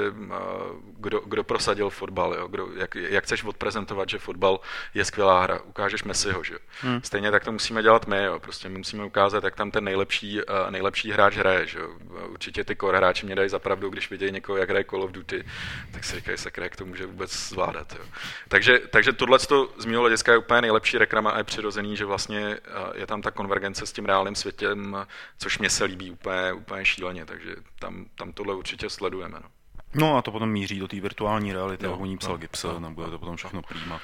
kdo, 0.97 1.19
kdo 1.19 1.43
prosadil 1.43 1.89
fotbal, 1.89 2.33
jo. 2.33 2.47
Kdo, 2.47 2.67
jak, 2.75 2.95
jak 2.95 3.23
chceš 3.23 3.43
odprezentovat, 3.43 4.09
že 4.09 4.19
fotbal 4.19 4.59
je 4.93 5.05
skvělá 5.05 5.43
hra, 5.43 5.59
ukážeš 5.61 6.03
Messiho. 6.03 6.43
Že? 6.43 6.55
Hmm. 6.81 7.01
Stejně 7.03 7.31
tak 7.31 7.43
to 7.43 7.51
musíme 7.51 7.83
dělat 7.83 8.07
my. 8.07 8.23
Jo. 8.23 8.39
Prostě 8.39 8.69
my 8.69 8.77
musíme 8.77 9.05
ukázat, 9.05 9.43
jak 9.43 9.55
tam 9.55 9.71
ten 9.71 9.83
nejlepší, 9.83 10.41
nejlepší 10.69 11.11
hráč 11.11 11.35
hraje. 11.35 11.67
Že? 11.67 11.79
Určitě 12.27 12.63
ty 12.63 12.75
core 12.75 12.97
hráči 12.97 13.25
mě 13.25 13.35
dají 13.35 13.49
zapravdu, 13.49 13.89
když 13.89 14.09
vidějí 14.09 14.31
někoho, 14.31 14.57
jak 14.57 14.69
hraje 14.69 14.85
Call 14.89 15.03
of 15.03 15.11
Duty, 15.11 15.43
tak 15.91 16.03
si 16.03 16.15
říkají, 16.15 16.37
sakra, 16.37 16.63
jak 16.63 16.75
to 16.75 16.85
může 16.85 17.05
vůbec 17.05 17.35
zvládat. 17.35 17.93
Jo. 17.99 18.05
Takže, 18.47 18.79
takže 18.79 19.13
tohle 19.13 19.39
z 19.77 19.85
mého 19.85 20.01
hlediska 20.01 20.31
je 20.31 20.37
úplně 20.37 20.61
nejlepší 20.61 20.97
reklama 20.97 21.31
a 21.31 21.37
je 21.37 21.43
přirozený, 21.43 21.97
že 21.97 22.05
vlastně 22.05 22.57
je 22.95 23.07
tam 23.07 23.21
ta 23.21 23.31
konvergence 23.31 23.85
s 23.85 23.91
tím 23.91 24.05
reálným 24.05 24.35
světem 24.35 24.98
což 25.37 25.59
mě 25.59 25.69
se 25.69 25.83
líbí 25.83 26.11
úplně, 26.11 26.53
úplně 26.53 26.85
šíleně, 26.85 27.25
takže 27.25 27.55
tam, 27.79 28.05
tam 28.15 28.31
tohle 28.31 28.55
určitě 28.55 28.89
sledujeme. 28.89 29.39
No. 29.43 29.49
No 29.93 30.17
a 30.17 30.21
to 30.21 30.31
potom 30.31 30.49
míří 30.49 30.79
do 30.79 30.87
té 30.87 30.99
virtuální 30.99 31.53
reality, 31.53 31.85
no, 31.85 31.91
jak 31.91 31.99
o 31.99 32.05
ní 32.05 32.17
psal 32.17 32.31
no, 32.31 32.37
Gibson, 32.37 32.81
no, 32.81 32.91
bude 32.91 33.11
to 33.11 33.19
potom 33.19 33.35
všechno 33.35 33.61
prýma. 33.61 34.01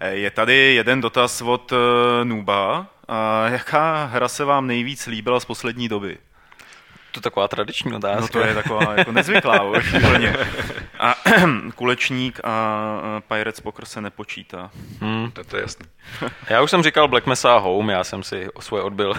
Eh, 0.00 0.14
je 0.14 0.30
tady 0.30 0.54
jeden 0.54 1.00
dotaz 1.00 1.42
od 1.42 1.72
uh, 1.72 1.78
Nuba. 2.24 2.78
Uh, 3.08 3.52
jaká 3.52 4.04
hra 4.04 4.28
se 4.28 4.44
vám 4.44 4.66
nejvíc 4.66 5.06
líbila 5.06 5.40
z 5.40 5.44
poslední 5.44 5.88
doby? 5.88 6.18
To 7.12 7.18
je 7.18 7.22
taková 7.22 7.48
tradiční 7.48 7.92
otázka. 7.92 8.20
No 8.20 8.28
to 8.28 8.38
je 8.38 8.54
taková 8.54 8.94
jako 8.96 9.12
nezvyklá 9.12 9.62
už 9.78 9.92
úplně. 9.92 10.36
A 10.98 11.14
kulečník 11.74 12.40
a 12.44 13.22
Pirates 13.28 13.60
Poker 13.60 13.84
se 13.84 14.00
nepočítá. 14.00 14.70
Hmm. 15.00 15.30
To, 15.30 15.44
to 15.44 15.56
je 15.56 15.62
jasný. 15.62 15.86
Já 16.48 16.62
už 16.62 16.70
jsem 16.70 16.82
říkal 16.82 17.08
Black 17.08 17.26
Mesa 17.26 17.58
Home, 17.58 17.90
já 17.90 18.04
jsem 18.04 18.22
si 18.22 18.48
svoje 18.60 18.82
odbil. 18.82 19.14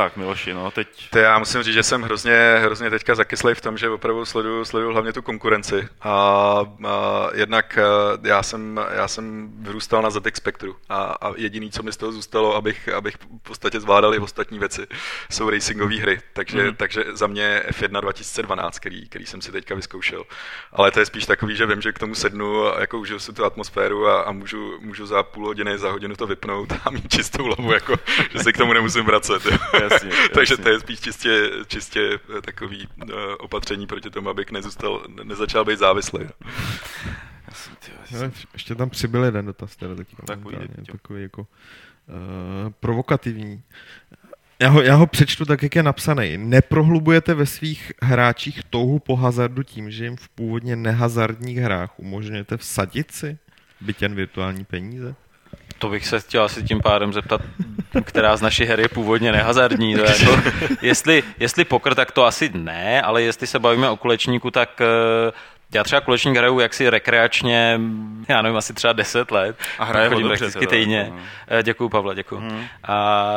Tak, 0.00 0.16
Miloši, 0.16 0.54
no, 0.54 0.70
teď... 0.70 1.10
To 1.10 1.18
já 1.18 1.38
musím 1.38 1.62
říct, 1.62 1.74
že 1.74 1.82
jsem 1.82 2.02
hrozně, 2.02 2.56
hrozně 2.62 2.90
teďka 2.90 3.14
zakyslej 3.14 3.54
v 3.54 3.60
tom, 3.60 3.78
že 3.78 3.90
opravdu 3.90 4.24
sleduju, 4.24 4.64
sleduju 4.64 4.92
hlavně 4.92 5.12
tu 5.12 5.22
konkurenci. 5.22 5.88
A, 6.00 6.10
a 6.86 7.28
jednak 7.34 7.78
já 8.22 8.42
jsem, 8.42 8.80
já 8.92 9.08
jsem 9.08 9.50
vyrůstal 9.58 10.02
na 10.02 10.10
ZX 10.10 10.36
Spectru 10.36 10.76
a, 10.88 11.02
a 11.02 11.32
jediný, 11.36 11.70
co 11.70 11.82
mi 11.82 11.92
z 11.92 11.96
toho 11.96 12.12
zůstalo, 12.12 12.54
abych, 12.54 12.88
abych 12.88 13.14
v 13.16 13.42
podstatě 13.42 13.80
zvládal 13.80 14.14
i 14.14 14.18
ostatní 14.18 14.58
věci, 14.58 14.86
jsou 15.30 15.50
racingové 15.50 15.96
hry. 15.96 16.20
Takže, 16.32 16.62
mm. 16.62 16.76
takže 16.76 17.04
za 17.12 17.26
mě 17.26 17.62
F1 17.68 18.00
2012, 18.00 18.78
který, 18.78 19.08
který 19.08 19.26
jsem 19.26 19.42
si 19.42 19.52
teďka 19.52 19.74
vyzkoušel. 19.74 20.24
Ale 20.72 20.90
to 20.90 21.00
je 21.00 21.06
spíš 21.06 21.26
takový, 21.26 21.56
že 21.56 21.66
vím, 21.66 21.80
že 21.80 21.92
k 21.92 21.98
tomu 21.98 22.14
sednu 22.14 22.66
a 22.66 22.80
jako 22.80 22.98
užiju 22.98 23.18
si 23.18 23.32
tu 23.32 23.44
atmosféru 23.44 24.06
a, 24.08 24.22
a 24.22 24.32
můžu, 24.32 24.78
můžu 24.80 25.06
za 25.06 25.22
půl 25.22 25.46
hodiny, 25.46 25.78
za 25.78 25.90
hodinu 25.90 26.16
to 26.16 26.26
vypnout 26.26 26.72
a 26.84 26.90
mít 26.90 27.08
čistou 27.08 27.44
hlavu, 27.44 27.72
jako, 27.72 27.96
že 28.32 28.38
se 28.38 28.52
k 28.52 28.58
tomu 28.58 28.72
nemusím 28.72 29.04
vracet. 29.04 29.42
Jo 29.80 29.89
jasně, 29.90 30.10
Takže 30.34 30.56
to 30.56 30.68
je 30.68 30.80
spíš 30.80 31.00
čistě, 31.00 31.50
čistě 31.66 32.18
takový 32.44 32.88
uh, 33.02 33.10
opatření 33.38 33.86
proti 33.86 34.10
tomu, 34.10 34.30
abych 34.30 34.50
nezůstal, 34.50 35.06
nezačal 35.22 35.64
být 35.64 35.78
závislý. 35.78 36.20
No, 38.12 38.32
ještě 38.52 38.74
tam 38.74 38.90
přibyl 38.90 39.24
jeden 39.24 39.46
dotaz, 39.46 39.76
teda 39.76 39.94
taky 39.94 40.16
takový, 40.26 40.56
takový 40.92 41.22
jako 41.22 41.40
uh, 41.40 41.46
provokativní. 42.80 43.62
Já 44.62 44.68
ho, 44.68 44.82
já 44.82 44.94
ho 44.94 45.06
přečtu 45.06 45.44
tak, 45.44 45.62
jak 45.62 45.76
je 45.76 45.82
napsaný. 45.82 46.38
Neprohlubujete 46.38 47.34
ve 47.34 47.46
svých 47.46 47.92
hráčích 48.02 48.64
touhu 48.64 48.98
po 48.98 49.16
hazardu 49.16 49.62
tím, 49.62 49.90
že 49.90 50.04
jim 50.04 50.16
v 50.16 50.28
původně 50.28 50.76
nehazardních 50.76 51.58
hrách 51.58 51.98
umožňujete 51.98 52.56
vsadit 52.56 53.10
si 53.10 53.38
byt 53.80 54.02
jen 54.02 54.14
virtuální 54.14 54.64
peníze? 54.64 55.14
To 55.80 55.88
bych 55.88 56.06
se 56.06 56.20
chtěl 56.20 56.42
asi 56.42 56.62
tím 56.62 56.80
pádem 56.80 57.12
zeptat, 57.12 57.40
která 58.04 58.36
z 58.36 58.42
našich 58.42 58.68
her 58.68 58.80
je 58.80 58.88
původně 58.88 59.32
nehazardní. 59.32 59.94
To 59.94 60.04
jako, 60.04 60.42
jestli, 60.82 61.22
jestli 61.38 61.64
pokr, 61.64 61.94
tak 61.94 62.12
to 62.12 62.24
asi 62.24 62.50
ne, 62.54 63.02
ale 63.02 63.22
jestli 63.22 63.46
se 63.46 63.58
bavíme 63.58 63.90
o 63.90 63.96
kulečníku, 63.96 64.50
tak 64.50 64.80
eh, 64.80 65.32
já 65.74 65.84
třeba 65.84 66.00
kulečník 66.00 66.36
hraju 66.36 66.60
jaksi 66.60 66.90
rekreačně, 66.90 67.80
já 68.28 68.42
nevím, 68.42 68.58
asi 68.58 68.74
třeba 68.74 68.92
10 68.92 69.30
let. 69.30 69.56
A 69.78 69.84
hraje 69.84 70.08
ho 70.08 70.20
dobře. 70.20 70.50
týdně. 70.50 71.06
No. 71.10 71.18
Eh, 71.48 71.62
děkuju, 71.62 71.88
Pavle, 71.88 72.14
děkuju. 72.14 72.40
Hmm. 72.40 72.64
A 72.88 73.34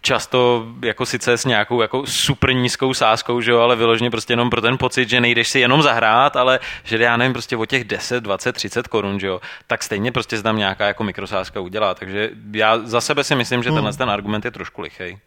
často 0.00 0.66
jako 0.82 1.06
sice 1.06 1.32
s 1.32 1.44
nějakou 1.44 1.82
jako 1.82 2.06
super 2.06 2.54
nízkou 2.54 2.94
sázkou, 2.94 3.40
že 3.40 3.50
jo, 3.50 3.60
ale 3.60 3.76
vyloženě 3.76 4.10
prostě 4.10 4.32
jenom 4.32 4.50
pro 4.50 4.60
ten 4.60 4.78
pocit, 4.78 5.08
že 5.08 5.20
nejdeš 5.20 5.48
si 5.48 5.60
jenom 5.60 5.82
zahrát, 5.82 6.36
ale 6.36 6.60
že 6.84 6.98
já 6.98 7.16
nevím, 7.16 7.32
prostě 7.32 7.56
o 7.56 7.66
těch 7.66 7.84
10, 7.84 8.20
20, 8.24 8.52
30 8.52 8.88
korun, 8.88 9.20
že 9.20 9.26
jo, 9.26 9.40
tak 9.66 9.82
stejně 9.82 10.12
prostě 10.12 10.42
tam 10.42 10.56
nějaká 10.56 10.86
jako 10.86 11.04
mikrosázka 11.04 11.60
udělá. 11.60 11.94
Takže 11.94 12.30
já 12.52 12.78
za 12.78 13.00
sebe 13.00 13.24
si 13.24 13.34
myslím, 13.34 13.62
že 13.62 13.70
tenhle 13.70 13.90
hmm. 13.90 13.98
ten 13.98 14.10
argument 14.10 14.44
je 14.44 14.50
trošku 14.50 14.82
lichej. 14.82 15.18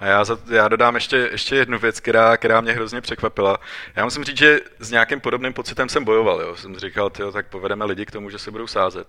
A 0.00 0.06
já, 0.06 0.24
za, 0.24 0.38
já 0.50 0.68
dodám 0.68 0.94
ještě, 0.94 1.16
ještě 1.32 1.56
jednu 1.56 1.78
věc, 1.78 2.00
která, 2.00 2.36
která 2.36 2.60
mě 2.60 2.72
hrozně 2.72 3.00
překvapila. 3.00 3.58
Já 3.96 4.04
musím 4.04 4.24
říct, 4.24 4.36
že 4.36 4.60
s 4.78 4.90
nějakým 4.90 5.20
podobným 5.20 5.52
pocitem 5.52 5.88
jsem 5.88 6.04
bojoval. 6.04 6.40
Jo. 6.40 6.56
Jsem 6.56 6.78
říkal, 6.78 7.10
tyjo, 7.10 7.32
tak 7.32 7.46
povedeme 7.46 7.84
lidi 7.84 8.06
k 8.06 8.10
tomu, 8.10 8.30
že 8.30 8.38
se 8.38 8.50
budou 8.50 8.66
sázet. 8.66 9.08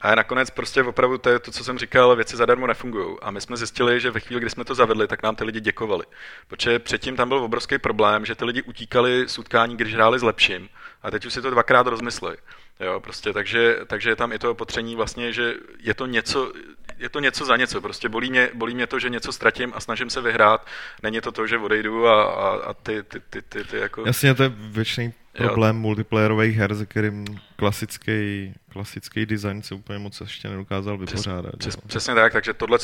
A 0.00 0.14
nakonec 0.14 0.50
prostě 0.50 0.82
opravdu 0.82 1.18
to, 1.18 1.30
je 1.30 1.38
to, 1.38 1.50
co 1.50 1.64
jsem 1.64 1.78
říkal, 1.78 2.16
věci 2.16 2.36
zadarmo 2.36 2.66
nefungují. 2.66 3.16
A 3.22 3.30
my 3.30 3.40
jsme 3.40 3.56
zjistili, 3.56 4.00
že 4.00 4.10
ve 4.10 4.20
chvíli, 4.20 4.40
kdy 4.40 4.50
jsme 4.50 4.64
to 4.64 4.74
zavedli, 4.74 5.08
tak 5.08 5.22
nám 5.22 5.36
ty 5.36 5.44
lidi 5.44 5.60
děkovali. 5.60 6.04
Protože 6.48 6.78
předtím 6.78 7.16
tam 7.16 7.28
byl 7.28 7.38
obrovský 7.38 7.78
problém, 7.78 8.26
že 8.26 8.34
ty 8.34 8.44
lidi 8.44 8.62
utíkali 8.62 9.28
z 9.28 9.38
utkání, 9.38 9.76
když 9.76 9.94
hráli 9.94 10.18
s 10.18 10.22
lepším. 10.22 10.68
A 11.02 11.10
teď 11.10 11.26
už 11.26 11.32
si 11.32 11.42
to 11.42 11.50
dvakrát 11.50 11.86
rozmysleli. 11.86 12.36
Jo, 12.80 13.00
prostě, 13.00 13.32
takže, 13.32 13.78
takže 13.86 14.10
je 14.10 14.16
tam 14.16 14.32
i 14.32 14.38
to 14.38 14.50
opatření 14.50 14.96
vlastně, 14.96 15.32
že 15.32 15.54
je 15.78 15.94
to 15.94 16.06
něco, 16.06 16.52
je 16.98 17.08
to 17.08 17.20
něco 17.20 17.44
za 17.44 17.56
něco. 17.56 17.80
Prostě 17.80 18.08
bolí 18.08 18.30
mě, 18.30 18.50
bolí 18.54 18.74
mě 18.74 18.86
to, 18.86 18.98
že 18.98 19.08
něco 19.08 19.32
ztratím 19.32 19.72
a 19.74 19.80
snažím 19.80 20.10
se 20.10 20.20
vyhrát. 20.20 20.66
Není 21.02 21.20
to 21.20 21.32
to, 21.32 21.46
že 21.46 21.58
odejdu 21.58 22.06
a, 22.06 22.22
a, 22.22 22.56
a 22.56 22.74
ty, 22.74 23.02
ty, 23.02 23.20
ty, 23.30 23.42
ty, 23.42 23.64
ty, 23.64 23.76
jako... 23.76 24.02
Jasně, 24.06 24.34
to 24.34 24.42
je 24.42 24.52
věčný 24.54 25.12
problém 25.32 25.76
jo. 25.76 25.82
multiplayerových 25.82 26.56
her, 26.56 26.74
ze 26.74 26.86
kterým 26.86 27.24
klasický, 27.58 28.54
klasický 28.72 29.26
design 29.26 29.62
se 29.62 29.74
úplně 29.74 29.98
moc 29.98 30.20
ještě 30.20 30.48
nedokázal 30.48 30.98
vypořádat. 30.98 31.56
Přes, 31.58 31.76
přes, 31.76 31.86
přesně 31.86 32.14
tak, 32.14 32.32
takže 32.32 32.54
tohle 32.54 32.78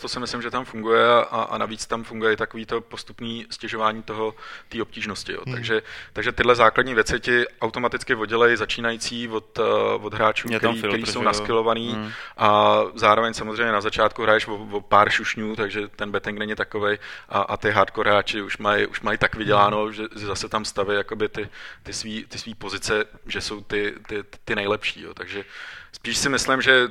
to 0.00 0.08
si 0.08 0.20
myslím, 0.20 0.42
že 0.42 0.50
tam 0.50 0.64
funguje 0.64 1.06
a, 1.06 1.22
a 1.22 1.58
navíc 1.58 1.86
tam 1.86 2.04
funguje 2.04 2.36
takový 2.36 2.66
to 2.66 2.80
postupný 2.80 3.46
stěžování 3.50 4.02
toho, 4.02 4.34
té 4.68 4.82
obtížnosti. 4.82 5.32
Jo. 5.32 5.40
Hmm. 5.46 5.54
Takže, 5.54 5.82
takže 6.12 6.32
tyhle 6.32 6.54
základní 6.54 6.94
věci 6.94 7.20
ti 7.20 7.44
automaticky 7.60 8.14
oddělejí 8.14 8.56
začínající 8.56 9.28
od, 9.28 9.58
uh, 9.58 10.04
od 10.04 10.14
hráčů, 10.14 10.48
který, 10.48 10.78
který 10.78 11.06
jsou 11.06 11.22
naskilovaný 11.22 11.92
hmm. 11.92 12.10
a 12.36 12.80
zároveň 12.94 13.34
samozřejmě 13.34 13.72
na 13.72 13.80
začátku 13.80 14.22
hraješ 14.22 14.46
o, 14.46 14.54
o 14.54 14.80
pár 14.80 15.10
šušňů, 15.10 15.56
takže 15.56 15.88
ten 15.88 16.10
betting 16.10 16.38
není 16.38 16.54
takový 16.54 16.98
a, 17.28 17.40
a 17.40 17.56
ty 17.56 17.70
hardcore 17.70 18.10
hráči 18.10 18.42
už 18.42 18.58
mají 18.58 18.86
už 18.86 19.00
maj 19.00 19.18
tak 19.18 19.36
vyděláno, 19.36 19.84
hmm. 19.84 19.92
že 19.92 20.04
zase 20.14 20.48
tam 20.48 20.64
staví 20.64 20.94
jakoby 20.94 21.28
ty, 21.28 21.48
ty 21.82 21.92
svý, 21.92 22.24
ty 22.28 22.38
svý 22.38 22.54
pozice, 22.54 23.04
že 23.26 23.40
jsou 23.40 23.60
ty, 23.60 23.94
ty, 24.08 24.17
ty 24.44 24.54
nejlepší. 24.54 25.02
Jo. 25.02 25.14
Takže 25.14 25.44
spíš 25.92 26.18
si 26.18 26.28
myslím, 26.28 26.62
že 26.62 26.88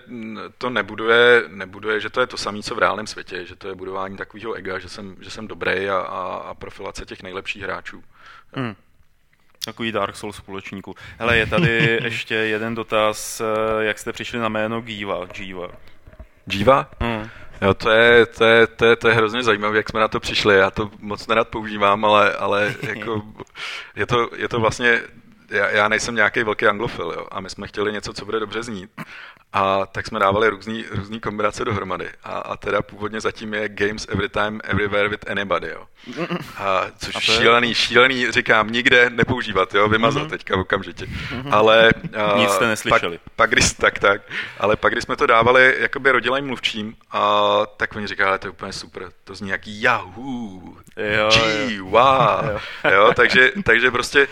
to 0.58 0.70
nebuduje, 0.70 1.44
nebuduje, 1.48 2.00
že 2.00 2.10
to 2.10 2.22
je 2.22 2.28
to 2.28 2.38
samé, 2.38 2.63
co 2.63 2.76
v 2.76 2.80
reálném 2.80 3.08
světě, 3.08 3.46
že 3.46 3.56
to 3.56 3.68
je 3.68 3.76
budování 3.76 4.18
takového 4.18 4.54
ega, 4.54 4.80
že 4.80 4.90
jsem, 4.90 5.16
že 5.20 5.30
jsem 5.30 5.48
dobrý 5.48 5.90
a, 5.90 5.98
a, 5.98 6.36
a 6.36 6.54
profilace 6.54 7.06
těch 7.06 7.24
nejlepších 7.24 7.63
hráčů. 7.63 8.04
Hmm. 8.54 8.76
Takový 9.66 9.92
Dark 9.92 10.16
Souls 10.16 10.36
společníků. 10.36 10.96
Hele, 11.20 11.38
je 11.38 11.46
tady 11.46 12.00
ještě 12.04 12.36
jeden 12.36 12.76
dotaz, 12.76 13.42
jak 13.80 14.00
jste 14.00 14.13
přišli 14.13 14.40
na 14.40 14.50
jméno 14.50 14.82
Giva? 14.82 15.26
Giva. 15.26 15.68
Giva? 16.46 16.90
Hmm. 17.00 17.30
Jo, 17.62 17.74
to 17.74 17.90
je, 17.90 18.26
to, 18.26 18.46
je, 18.46 18.68
to, 18.68 18.86
je, 18.86 18.96
to 18.96 19.08
je 19.08 19.13
hrozně 19.13 19.44
zajímavé, 19.44 19.78
jak 19.78 19.90
jsme 19.90 20.00
na 20.00 20.08
to 20.08 20.20
přišli. 20.20 20.56
Já 20.56 20.72
to 20.72 20.92
moc 21.00 21.28
nerad 21.28 21.48
používám, 21.48 22.06
ale, 22.06 22.34
ale 22.34 22.76
jako 22.82 23.22
je, 23.96 24.06
to, 24.06 24.30
je 24.36 24.50
to 24.50 24.60
vlastně 24.60 25.02
já, 25.49 25.69
já 25.69 25.88
nejsem 25.88 26.15
nějaký 26.15 26.43
velký 26.43 26.65
anglofil, 26.67 27.12
jo, 27.12 27.27
a 27.31 27.39
my 27.39 27.49
jsme 27.49 27.67
chtěli 27.67 27.91
něco, 27.91 28.13
co 28.13 28.25
bude 28.25 28.39
dobře 28.39 28.63
znít. 28.63 28.91
A 29.58 29.86
tak 29.86 30.08
jsme 30.08 30.20
dávali 30.20 30.50
různý, 30.50 30.86
různý 30.91 31.20
kombinace 31.20 31.65
dohromady. 31.65 32.10
A, 32.24 32.32
a 32.32 32.58
teda 32.58 32.82
původně 32.82 33.22
zatím 33.22 33.54
je 33.54 33.70
Games 33.70 34.06
Every 34.10 34.30
Time, 34.30 34.62
Everywhere 34.63 35.10
with 35.10 35.30
Anybody, 35.30 35.67
jo. 35.67 35.84
A 36.58 36.86
což 36.98 37.15
a 37.15 37.20
šílený, 37.20 37.74
šílený, 37.74 38.32
říkám, 38.32 38.72
nikde 38.72 39.10
nepoužívat, 39.10 39.76
jo, 39.76 39.89
vymazal 39.89 40.26
mm-hmm. 40.26 40.30
teďka 40.30 40.58
okamžitě. 40.58 41.06
Mm-hmm. 41.06 41.50
Ale... 41.52 41.89
A, 42.34 42.38
Nic 42.38 42.50
jste 42.50 42.67
neslyšeli. 42.67 43.17
Pak, 43.17 43.34
pak 43.36 43.50
když, 43.50 43.74
tak, 43.74 44.00
tak. 44.00 44.22
Ale 44.60 44.76
pak, 44.76 44.91
když 44.91 45.04
jsme 45.04 45.15
to 45.15 45.26
dávali 45.26 45.76
jakoby 45.80 46.12
rodilým 46.12 46.46
mluvčím, 46.46 46.96
a, 47.12 47.65
tak 47.78 47.96
oni 47.96 48.08
říkali, 48.08 48.39
to 48.39 48.48
je 48.48 48.52
úplně 48.52 48.74
super, 48.74 49.10
to 49.24 49.36
zní 49.36 49.50
jak 49.50 49.62
Yahoo, 49.65 50.62
jo, 50.98 51.30
G, 51.30 51.76
jo. 51.76 51.86
wow, 51.86 52.50
jo. 52.52 52.60
jo, 52.93 53.12
takže, 53.15 53.52
takže 53.63 53.91
prostě 53.91 54.28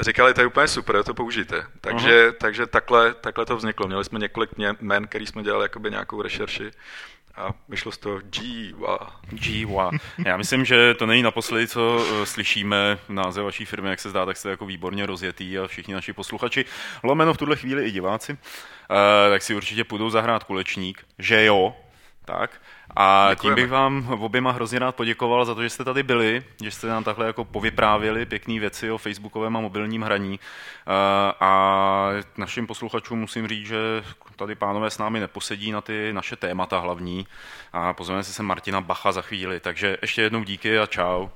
říkali, 0.00 0.34
to 0.34 0.40
je 0.40 0.46
úplně 0.46 0.68
super, 0.68 1.02
to 1.02 1.14
použijte. 1.14 1.66
Takže, 1.80 2.28
uh-huh. 2.28 2.34
takže 2.38 2.66
takhle, 2.66 3.14
takhle 3.14 3.46
to 3.46 3.56
vzniklo. 3.56 3.86
Měli 3.86 4.04
jsme 4.04 4.18
několik 4.18 4.50
men, 4.80 5.06
který 5.06 5.26
jsme 5.26 5.42
dělali 5.42 5.64
jakoby 5.64 5.90
nějakou 5.90 6.22
rešerši 6.22 6.70
a 7.38 7.54
vyšlo 7.68 7.92
z 7.92 7.98
toho 7.98 8.20
Jiwa. 8.40 9.20
Jiwa. 9.32 9.90
Já 10.26 10.36
myslím, 10.36 10.64
že 10.64 10.94
to 10.94 11.06
není 11.06 11.22
naposledy, 11.22 11.66
co 11.66 11.96
uh, 11.96 12.24
slyšíme 12.24 12.98
název 13.08 13.44
vaší 13.44 13.64
firmy, 13.64 13.88
jak 13.88 14.00
se 14.00 14.10
zdá, 14.10 14.26
tak 14.26 14.36
jste 14.36 14.50
jako 14.50 14.66
výborně 14.66 15.06
rozjetý 15.06 15.58
a 15.58 15.66
všichni 15.66 15.94
naši 15.94 16.12
posluchači, 16.12 16.64
lomeno 17.02 17.34
v 17.34 17.38
tuhle 17.38 17.56
chvíli 17.56 17.84
i 17.84 17.90
diváci, 17.90 18.32
uh, 18.32 18.38
tak 19.30 19.42
si 19.42 19.54
určitě 19.54 19.84
půjdou 19.84 20.10
zahrát 20.10 20.44
kulečník, 20.44 21.04
že 21.18 21.44
jo, 21.44 21.76
tak. 22.24 22.60
A 22.96 23.28
Děkujeme. 23.30 23.56
tím 23.56 23.64
bych 23.64 23.70
vám 23.70 24.08
oběma 24.20 24.50
hrozně 24.50 24.78
rád 24.78 24.94
poděkoval 24.96 25.44
za 25.44 25.54
to, 25.54 25.62
že 25.62 25.70
jste 25.70 25.84
tady 25.84 26.02
byli, 26.02 26.44
že 26.62 26.70
jste 26.70 26.86
nám 26.86 27.04
takhle 27.04 27.26
jako 27.26 27.44
povyprávěli 27.44 28.26
pěkné 28.26 28.60
věci 28.60 28.90
o 28.90 28.98
facebookovém 28.98 29.56
a 29.56 29.60
mobilním 29.60 30.02
hraní. 30.02 30.40
Eh, 30.40 31.32
a 31.40 32.10
našim 32.36 32.66
posluchačům 32.66 33.18
musím 33.18 33.48
říct, 33.48 33.66
že 33.66 33.76
tady 34.36 34.54
pánové 34.54 34.90
s 34.90 34.98
námi 34.98 35.20
neposedí 35.20 35.72
na 35.72 35.80
ty 35.80 36.12
naše 36.12 36.36
témata 36.36 36.78
hlavní 36.78 37.26
a 37.72 37.92
pozveme 37.92 38.24
se 38.24 38.32
sem 38.32 38.46
Martina 38.46 38.80
Bacha 38.80 39.12
za 39.12 39.22
chvíli. 39.22 39.60
Takže 39.60 39.96
ještě 40.02 40.22
jednou 40.22 40.44
díky 40.44 40.78
a 40.78 40.86
čau. 40.86 41.28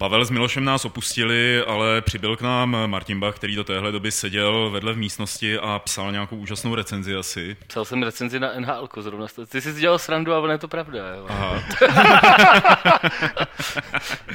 Pavel 0.00 0.24
s 0.24 0.30
Milošem 0.30 0.64
nás 0.64 0.84
opustili, 0.84 1.64
ale 1.66 2.00
přibyl 2.00 2.36
k 2.36 2.40
nám 2.40 2.76
Martin 2.86 3.20
Bach, 3.20 3.36
který 3.36 3.56
do 3.56 3.64
téhle 3.64 3.92
doby 3.92 4.12
seděl 4.12 4.70
vedle 4.70 4.92
v 4.92 4.96
místnosti 4.96 5.58
a 5.58 5.78
psal 5.78 6.12
nějakou 6.12 6.36
úžasnou 6.36 6.74
recenzi 6.74 7.14
asi. 7.14 7.56
Psal 7.66 7.84
jsem 7.84 8.02
recenzi 8.02 8.40
na 8.40 8.60
NHL, 8.60 8.88
zrovna. 9.00 9.26
Ty 9.48 9.60
jsi 9.60 9.80
dělal 9.80 9.98
srandu, 9.98 10.32
ale 10.32 10.54
je 10.54 10.58
to 10.58 10.68
pravda. 10.68 11.14
Jo. 11.14 11.26
Aha. 11.28 11.62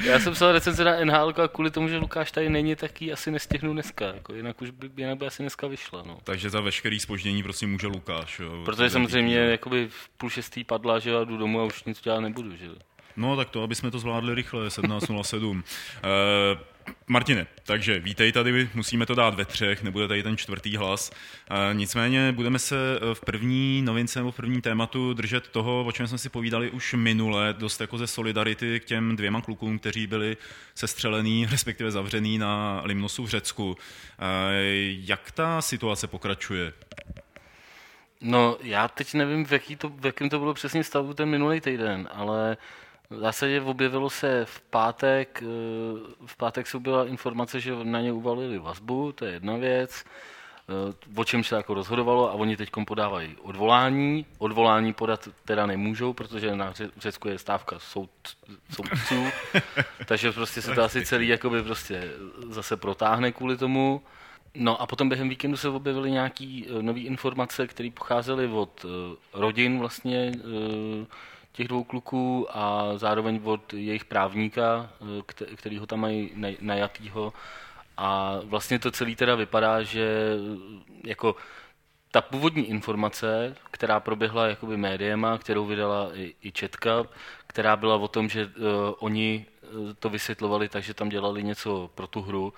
Já 0.04 0.18
jsem 0.18 0.32
psal 0.32 0.52
recenzi 0.52 0.84
na 0.84 1.04
NHL 1.04 1.34
a 1.44 1.48
kvůli 1.48 1.70
tomu, 1.70 1.88
že 1.88 1.96
Lukáš 1.96 2.32
tady 2.32 2.48
není, 2.48 2.76
tak 2.76 3.02
ji 3.02 3.12
asi 3.12 3.30
nestihnu 3.30 3.72
dneska. 3.72 4.06
Jako, 4.06 4.34
jinak 4.34 4.62
už 4.62 4.70
by, 4.70 4.90
jinak 4.96 5.18
by 5.18 5.26
asi 5.26 5.42
dneska 5.42 5.66
vyšla. 5.66 6.02
No. 6.06 6.18
Takže 6.24 6.50
za 6.50 6.60
veškerý 6.60 7.00
spoždění 7.00 7.42
prostě 7.42 7.66
může 7.66 7.86
Lukáš. 7.86 8.38
Jo. 8.38 8.62
Protože 8.64 8.90
samozřejmě 8.90 9.36
jakoby 9.36 9.88
v 9.90 10.08
půl 10.08 10.30
šestý 10.30 10.64
padla, 10.64 10.98
že 10.98 11.10
já 11.10 11.24
jdu 11.24 11.36
domů 11.36 11.60
a 11.60 11.64
už 11.64 11.84
nic 11.84 12.00
dělat 12.00 12.20
nebudu. 12.20 12.56
Že? 12.56 12.66
No 13.16 13.36
tak 13.36 13.50
to, 13.50 13.62
aby 13.62 13.74
jsme 13.74 13.90
to 13.90 13.98
zvládli 13.98 14.34
rychle, 14.34 14.68
17.07. 14.68 15.56
Uh, 15.56 15.62
Martine, 17.06 17.46
takže 17.62 17.98
vítej 17.98 18.32
tady, 18.32 18.68
musíme 18.74 19.06
to 19.06 19.14
dát 19.14 19.34
ve 19.34 19.44
třech, 19.44 19.82
nebude 19.82 20.08
tady 20.08 20.22
ten 20.22 20.36
čtvrtý 20.36 20.76
hlas. 20.76 21.10
E, 21.50 21.74
nicméně 21.74 22.32
budeme 22.32 22.58
se 22.58 22.76
eh, 22.76 23.14
v 23.14 23.20
první 23.20 23.82
novince 23.82 24.18
nebo 24.18 24.30
v 24.30 24.36
prvním 24.36 24.60
tématu 24.60 25.14
držet 25.14 25.48
toho, 25.48 25.84
o 25.84 25.92
čem 25.92 26.06
jsme 26.06 26.18
si 26.18 26.28
povídali 26.28 26.70
už 26.70 26.94
minule, 26.94 27.54
dost 27.58 27.80
jako 27.80 27.98
ze 27.98 28.06
solidarity 28.06 28.80
k 28.80 28.84
těm 28.84 29.16
dvěma 29.16 29.40
klukům, 29.40 29.78
kteří 29.78 30.06
byli 30.06 30.36
sestřelený, 30.74 31.46
respektive 31.50 31.90
zavřený 31.90 32.38
na 32.38 32.82
Limnosu 32.84 33.24
v 33.24 33.28
Řecku. 33.28 33.76
E, 33.76 34.24
jak 35.04 35.30
ta 35.30 35.62
situace 35.62 36.06
pokračuje? 36.06 36.72
No, 38.20 38.56
já 38.62 38.88
teď 38.88 39.14
nevím, 39.14 39.44
v, 39.44 39.52
jaký 39.52 39.76
to, 39.76 39.88
v 39.88 40.06
jakém 40.06 40.28
to 40.28 40.38
bylo 40.38 40.54
přesně 40.54 40.84
stavu 40.84 41.14
ten 41.14 41.28
minulý 41.28 41.60
týden, 41.60 42.08
ale 42.12 42.56
v 43.10 43.18
zásadě 43.18 43.60
objevilo 43.60 44.10
se 44.10 44.44
v 44.44 44.60
pátek, 44.60 45.42
eh, 45.42 45.46
v 46.26 46.36
pátek 46.36 46.66
se 46.66 46.78
byla 46.78 47.06
informace, 47.06 47.60
že 47.60 47.74
na 47.82 48.00
ně 48.00 48.12
uvalili 48.12 48.58
vazbu, 48.58 49.12
to 49.12 49.24
je 49.24 49.32
jedna 49.32 49.56
věc, 49.56 50.04
eh, 50.68 51.20
o 51.20 51.24
čem 51.24 51.44
se 51.44 51.56
jako 51.56 51.74
rozhodovalo 51.74 52.30
a 52.30 52.32
oni 52.32 52.56
teď 52.56 52.70
podávají 52.86 53.36
odvolání. 53.42 54.26
Odvolání 54.38 54.92
podat 54.92 55.28
teda 55.44 55.66
nemůžou, 55.66 56.12
protože 56.12 56.56
na 56.56 56.74
Řecku 56.98 57.28
je 57.28 57.38
stávka 57.38 57.78
soud, 57.78 58.10
soudců, 58.70 59.24
takže 60.06 60.32
prostě 60.32 60.62
se 60.62 60.74
to 60.74 60.82
asi 60.82 61.06
celý 61.06 61.28
jakoby 61.28 61.62
prostě 61.62 62.10
zase 62.48 62.76
protáhne 62.76 63.32
kvůli 63.32 63.56
tomu. 63.56 64.02
No 64.54 64.82
a 64.82 64.86
potom 64.86 65.08
během 65.08 65.28
víkendu 65.28 65.56
se 65.56 65.68
objevily 65.68 66.10
nějaké 66.10 66.62
eh, 66.66 66.82
nové 66.82 67.00
informace, 67.00 67.66
které 67.66 67.90
pocházely 67.90 68.46
od 68.46 68.86
rodin 69.32 69.78
vlastně 69.78 70.32
těch 71.56 71.68
dvou 71.68 71.84
kluků 71.84 72.46
a 72.50 72.92
zároveň 72.96 73.40
od 73.44 73.72
jejich 73.72 74.04
právníka, 74.04 74.90
eh, 75.00 75.56
který 75.56 75.78
ho 75.78 75.86
tam 75.86 76.00
mají 76.00 76.30
najatýho. 76.60 77.32
A 77.96 78.40
vlastně 78.44 78.78
to 78.78 78.90
celé 78.90 79.14
teda 79.14 79.34
vypadá, 79.34 79.82
že 79.82 80.04
eh, 80.04 81.08
jako 81.08 81.36
ta 82.10 82.20
původní 82.20 82.70
informace, 82.70 83.56
která 83.70 84.00
proběhla 84.00 84.46
jakoby 84.46 84.76
médiema, 84.76 85.38
kterou 85.38 85.66
vydala 85.66 86.10
i, 86.14 86.34
i 86.42 86.52
Četka, 86.52 87.04
která 87.46 87.76
byla 87.76 87.96
o 87.96 88.08
tom, 88.08 88.28
že 88.28 88.46
uh, 88.46 88.52
oni 88.98 89.46
to 89.98 90.08
vysvětlovali 90.08 90.68
tak, 90.68 90.82
že 90.82 90.94
tam 90.94 91.08
dělali 91.08 91.42
něco 91.42 91.90
pro 91.94 92.06
tu 92.06 92.22
hru, 92.22 92.52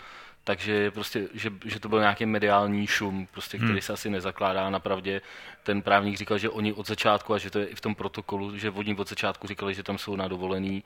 takže 0.49 0.91
prostě, 0.91 1.29
že, 1.35 1.53
že 1.65 1.81
to 1.81 1.89
byl 1.89 2.01
nějaký 2.01 2.27
mediální 2.27 2.87
šum, 2.87 3.29
prostě, 3.33 3.57
který 3.57 3.73
hmm. 3.73 3.81
se 3.81 3.93
asi 3.93 4.11
nezakládá 4.11 4.71
na 4.71 4.81
pravdě. 4.81 5.21
Ten 5.63 5.83
právník 5.83 6.17
říkal, 6.17 6.39
že 6.39 6.49
oni 6.49 6.73
od 6.73 6.87
začátku, 6.87 7.35
a 7.35 7.39
že 7.39 7.51
to 7.51 7.59
je 7.59 7.67
i 7.67 7.75
v 7.75 7.81
tom 7.81 7.95
protokolu, 7.95 8.57
že 8.57 8.71
oni 8.71 8.95
od 8.95 9.09
začátku 9.09 9.47
říkali, 9.47 9.75
že 9.75 9.83
tam 9.83 9.99
jsou 9.99 10.17
na 10.17 10.29
dovolený 10.29 10.85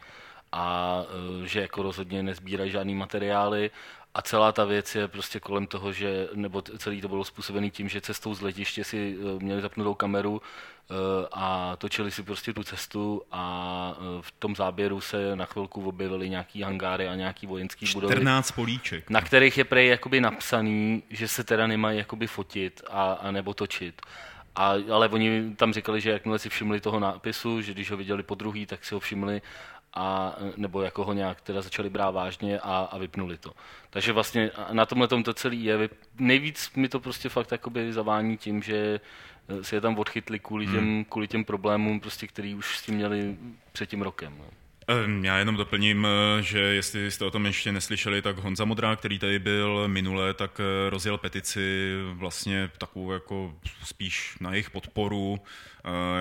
a 0.53 0.99
e, 1.45 1.47
že 1.49 1.61
jako 1.61 1.83
rozhodně 1.83 2.23
nezbírají 2.23 2.71
žádný 2.71 2.95
materiály 2.95 3.71
a 4.15 4.23
celá 4.23 4.53
ta 4.53 4.65
věc 4.65 4.95
je 4.95 5.09
prostě 5.09 5.41
kolem 5.41 5.67
toho, 5.67 5.93
že, 5.93 6.29
nebo 6.35 6.63
celý 6.63 7.01
to 7.01 7.09
bylo 7.09 7.25
způsobený 7.25 7.71
tím, 7.71 7.89
že 7.89 8.01
cestou 8.01 8.35
z 8.35 8.41
letiště 8.41 8.85
si 8.85 9.17
e, 9.19 9.45
měli 9.45 9.61
zapnutou 9.61 9.95
kameru 9.95 10.43
e, 10.43 10.95
a 11.33 11.77
točili 11.77 12.11
si 12.11 12.23
prostě 12.23 12.53
tu 12.53 12.63
cestu 12.63 13.23
a 13.33 13.97
v 14.21 14.33
tom 14.39 14.57
záběru 14.57 15.01
se 15.01 15.37
na 15.37 15.45
chvilku 15.45 15.89
objevily 15.89 16.31
nějaký 16.31 16.63
hangáry 16.63 17.09
a 17.09 17.15
nějaký 17.15 17.47
vojenský 17.47 17.87
14 17.87 17.95
budovy. 17.95 18.15
14 18.15 18.51
políček. 18.51 19.11
Na 19.11 19.21
kterých 19.21 19.59
je 19.59 19.65
prej 19.65 19.89
jakoby 19.89 20.21
napsaný, 20.21 21.03
že 21.11 21.29
se 21.29 21.45
teda 21.45 21.67
nemají 21.67 21.99
jakoby 21.99 22.27
fotit 22.27 22.83
a, 22.91 23.13
a 23.13 23.31
nebo 23.31 23.55
točit. 23.55 24.03
A, 24.57 24.75
ale 24.93 25.09
oni 25.09 25.55
tam 25.57 25.73
říkali, 25.73 26.01
že 26.01 26.11
jakmile 26.11 26.39
si 26.39 26.49
všimli 26.49 26.81
toho 26.81 27.01
nápisu, 27.01 27.63
že 27.63 27.75
když 27.75 27.91
ho 27.91 27.97
viděli 27.97 28.23
po 28.23 28.35
druhý, 28.35 28.67
tak 28.67 28.85
si 28.85 28.95
ho 28.95 29.01
všimli 29.01 29.43
a, 29.95 30.37
nebo 30.57 30.83
jako 30.83 31.05
ho 31.05 31.13
nějak 31.13 31.41
teda 31.41 31.63
začali 31.63 31.91
brát 31.91 32.11
vážně 32.11 32.61
a, 32.61 32.89
a 32.93 32.99
vypnuli 32.99 33.39
to. 33.39 33.53
Takže 33.91 34.13
vlastně 34.13 34.51
na 34.73 34.87
tomhle 34.87 35.09
to 35.09 35.35
celý 35.35 35.65
je. 35.65 35.89
Nejvíc 36.19 36.71
mi 36.77 36.89
to 36.89 37.01
prostě 37.01 37.29
fakt 37.29 37.53
jakoby 37.53 37.93
zavání 37.93 38.37
tím, 38.37 38.63
že 38.63 39.01
si 39.63 39.75
je 39.75 39.81
tam 39.81 39.99
odchytli 39.99 40.39
kvůli 40.39 40.67
těm, 40.67 40.75
hmm. 40.75 41.05
kvůli 41.05 41.29
těm 41.29 41.45
problémům, 41.45 42.01
prostě, 42.01 42.27
který 42.27 42.55
už 42.55 42.79
s 42.79 42.83
tím 42.83 42.95
měli 42.95 43.37
před 43.73 43.89
tím 43.89 44.03
rokem. 44.03 44.35
No. 44.39 44.45
Já 45.23 45.39
jenom 45.39 45.57
doplním, 45.57 46.07
eh, 46.07 46.43
že 46.43 46.59
jestli 46.59 47.11
jste 47.11 47.25
o 47.25 47.31
tom 47.31 47.47
ještě 47.47 47.73
neslyšeli, 47.73 48.23
tak 48.23 48.39
Honza 48.39 48.65
Modrá, 48.65 48.97
který 48.97 49.19
tady 49.19 49.39
byl 49.39 49.89
minule, 49.89 50.35
tak 50.35 50.61
rozjel 50.89 51.19
petici 51.19 51.95
vlastně 52.13 52.71
takovou 52.79 53.13
jako 53.13 53.55
spíš 53.85 54.37
na 54.41 54.51
jejich 54.51 54.71
podporu, 54.71 55.41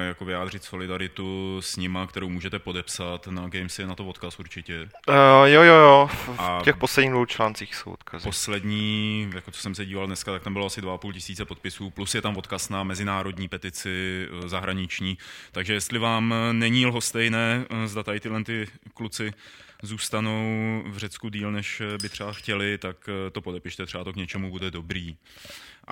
jako 0.08 0.26
vyjádřit 0.26 0.64
solidaritu 0.64 1.58
s 1.62 1.78
nima, 1.78 2.08
kterou 2.08 2.30
můžete 2.30 2.60
podepsat 2.60 3.28
na 3.28 3.48
Gamesy, 3.48 3.86
na 3.86 3.96
to 3.96 4.06
odkaz 4.06 4.40
určitě. 4.40 4.90
Uh, 5.10 5.16
jo, 5.46 5.64
jo, 5.64 5.76
jo, 5.76 6.10
v 6.12 6.30
A 6.38 6.62
těch 6.64 6.78
posledních 6.78 7.12
dvou 7.12 7.26
článcích 7.26 7.76
jsou 7.76 7.92
odkazy. 7.92 8.24
Poslední, 8.24 9.30
jako 9.36 9.52
co 9.52 9.62
jsem 9.62 9.76
se 9.76 9.86
díval 9.86 10.08
dneska, 10.08 10.32
tak 10.32 10.44
tam 10.44 10.54
bylo 10.54 10.66
asi 10.66 10.82
2,5 10.82 11.14
tisíce 11.14 11.46
podpisů, 11.46 11.90
plus 11.90 12.16
je 12.16 12.22
tam 12.22 12.38
odkaz 12.38 12.70
na 12.70 12.84
mezinárodní 12.84 13.48
petici 13.48 14.28
zahraniční, 14.46 15.18
takže 15.52 15.74
jestli 15.74 16.00
vám 16.00 16.36
není 16.52 16.86
lhostejné, 16.86 17.66
zda 17.86 18.04
tady 18.04 18.20
tyhle 18.20 18.44
ty 18.44 18.68
kluci 18.94 19.34
zůstanou 19.84 20.84
v 20.88 20.98
Řecku 20.98 21.30
díl, 21.30 21.52
než 21.52 21.82
by 22.02 22.10
třeba 22.10 22.34
chtěli, 22.34 22.78
tak 22.78 23.10
to 23.32 23.42
podepište, 23.42 23.86
třeba 23.86 24.04
to 24.04 24.14
k 24.14 24.16
něčemu 24.16 24.50
bude 24.50 24.72
dobrý. 24.72 25.16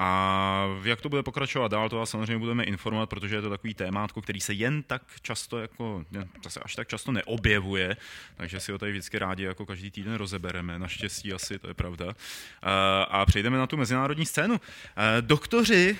A 0.02 0.66
jak 0.84 1.02
to 1.02 1.10
bude 1.10 1.24
pokračovat 1.24 1.72
dál, 1.72 1.90
to 1.90 1.98
vás 1.98 2.10
samozřejmě 2.10 2.38
budeme 2.38 2.64
informovat, 2.64 3.10
protože 3.10 3.36
je 3.36 3.42
to 3.42 3.50
takový 3.50 3.74
témátko, 3.74 4.22
který 4.22 4.40
se 4.42 4.54
jen 4.54 4.84
tak 4.84 5.02
často, 5.22 5.60
jako, 5.60 6.06
zase 6.44 6.60
až 6.60 6.76
tak 6.76 6.88
často 6.88 7.12
neobjevuje, 7.12 7.98
takže 8.36 8.60
si 8.60 8.72
ho 8.72 8.78
tady 8.78 8.92
vždycky 8.92 9.20
rádi 9.20 9.44
jako 9.44 9.66
každý 9.66 9.92
týden 9.92 10.16
rozebereme, 10.16 10.80
naštěstí 10.80 11.34
asi, 11.34 11.60
to 11.60 11.68
je 11.68 11.74
pravda. 11.74 12.14
A 13.10 13.26
přejdeme 13.26 13.58
na 13.58 13.68
tu 13.68 13.78
mezinárodní 13.78 14.26
scénu. 14.26 14.62
Doktoři 15.22 15.98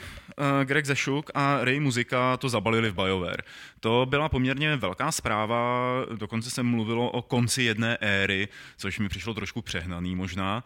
Greg 0.64 0.86
Zešuk 0.86 1.32
a 1.34 1.64
Ray 1.64 1.80
Muzika 1.80 2.38
to 2.38 2.50
zabalili 2.50 2.92
v 2.92 2.96
BioWare. 2.96 3.44
To 3.80 4.06
byla 4.10 4.30
poměrně 4.30 4.76
velká 4.76 5.12
zpráva, 5.12 5.84
dokonce 6.16 6.50
se 6.50 6.64
mluvilo 6.64 7.12
o 7.12 7.22
konci 7.22 7.64
jedné 7.64 7.98
éry, 7.98 8.48
což 8.78 9.00
mi 9.00 9.10
přišlo 9.10 9.34
trošku 9.34 9.62
přehnaný 9.62 10.16
možná. 10.16 10.64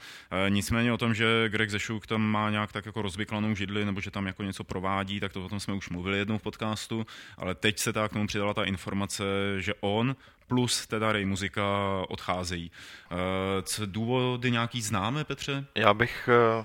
Nicméně 0.50 0.94
o 0.94 0.98
tom, 0.98 1.14
že 1.14 1.50
Greg 1.50 1.70
Zešuk 1.70 2.08
tam 2.08 2.22
má 2.22 2.50
nějak 2.50 2.72
tak 2.72 2.86
jako 2.86 3.02
rozvyklanou 3.24 3.56
židli, 3.56 3.86
nebo 3.86 4.02
že 4.02 4.12
tam 4.12 4.28
jako 4.28 4.44
něco 4.44 4.64
provádí, 4.64 5.20
tak 5.20 5.34
to 5.34 5.46
o 5.46 5.50
tom 5.50 5.60
jsme 5.60 5.74
už 5.74 5.90
mluvili 5.90 6.18
jednou 6.18 6.38
v 6.38 6.42
podcastu, 6.42 7.06
ale 7.38 7.56
teď 7.56 7.80
se 7.80 7.94
tak 7.94 8.12
k 8.12 8.14
tomu 8.14 8.28
přidala 8.28 8.54
ta 8.54 8.64
informace, 8.64 9.24
že 9.58 9.74
on 9.82 10.16
plus 10.48 10.88
teda 10.88 11.12
Ray 11.12 11.26
Muzika 11.26 11.64
odcházejí. 12.10 12.72
Eh, 12.72 13.62
co 13.62 13.86
důvody 13.86 14.52
nějaký 14.52 14.82
známe, 14.82 15.24
Petře? 15.24 15.66
Já 15.76 15.94
bych 15.94 16.30
eh, 16.30 16.64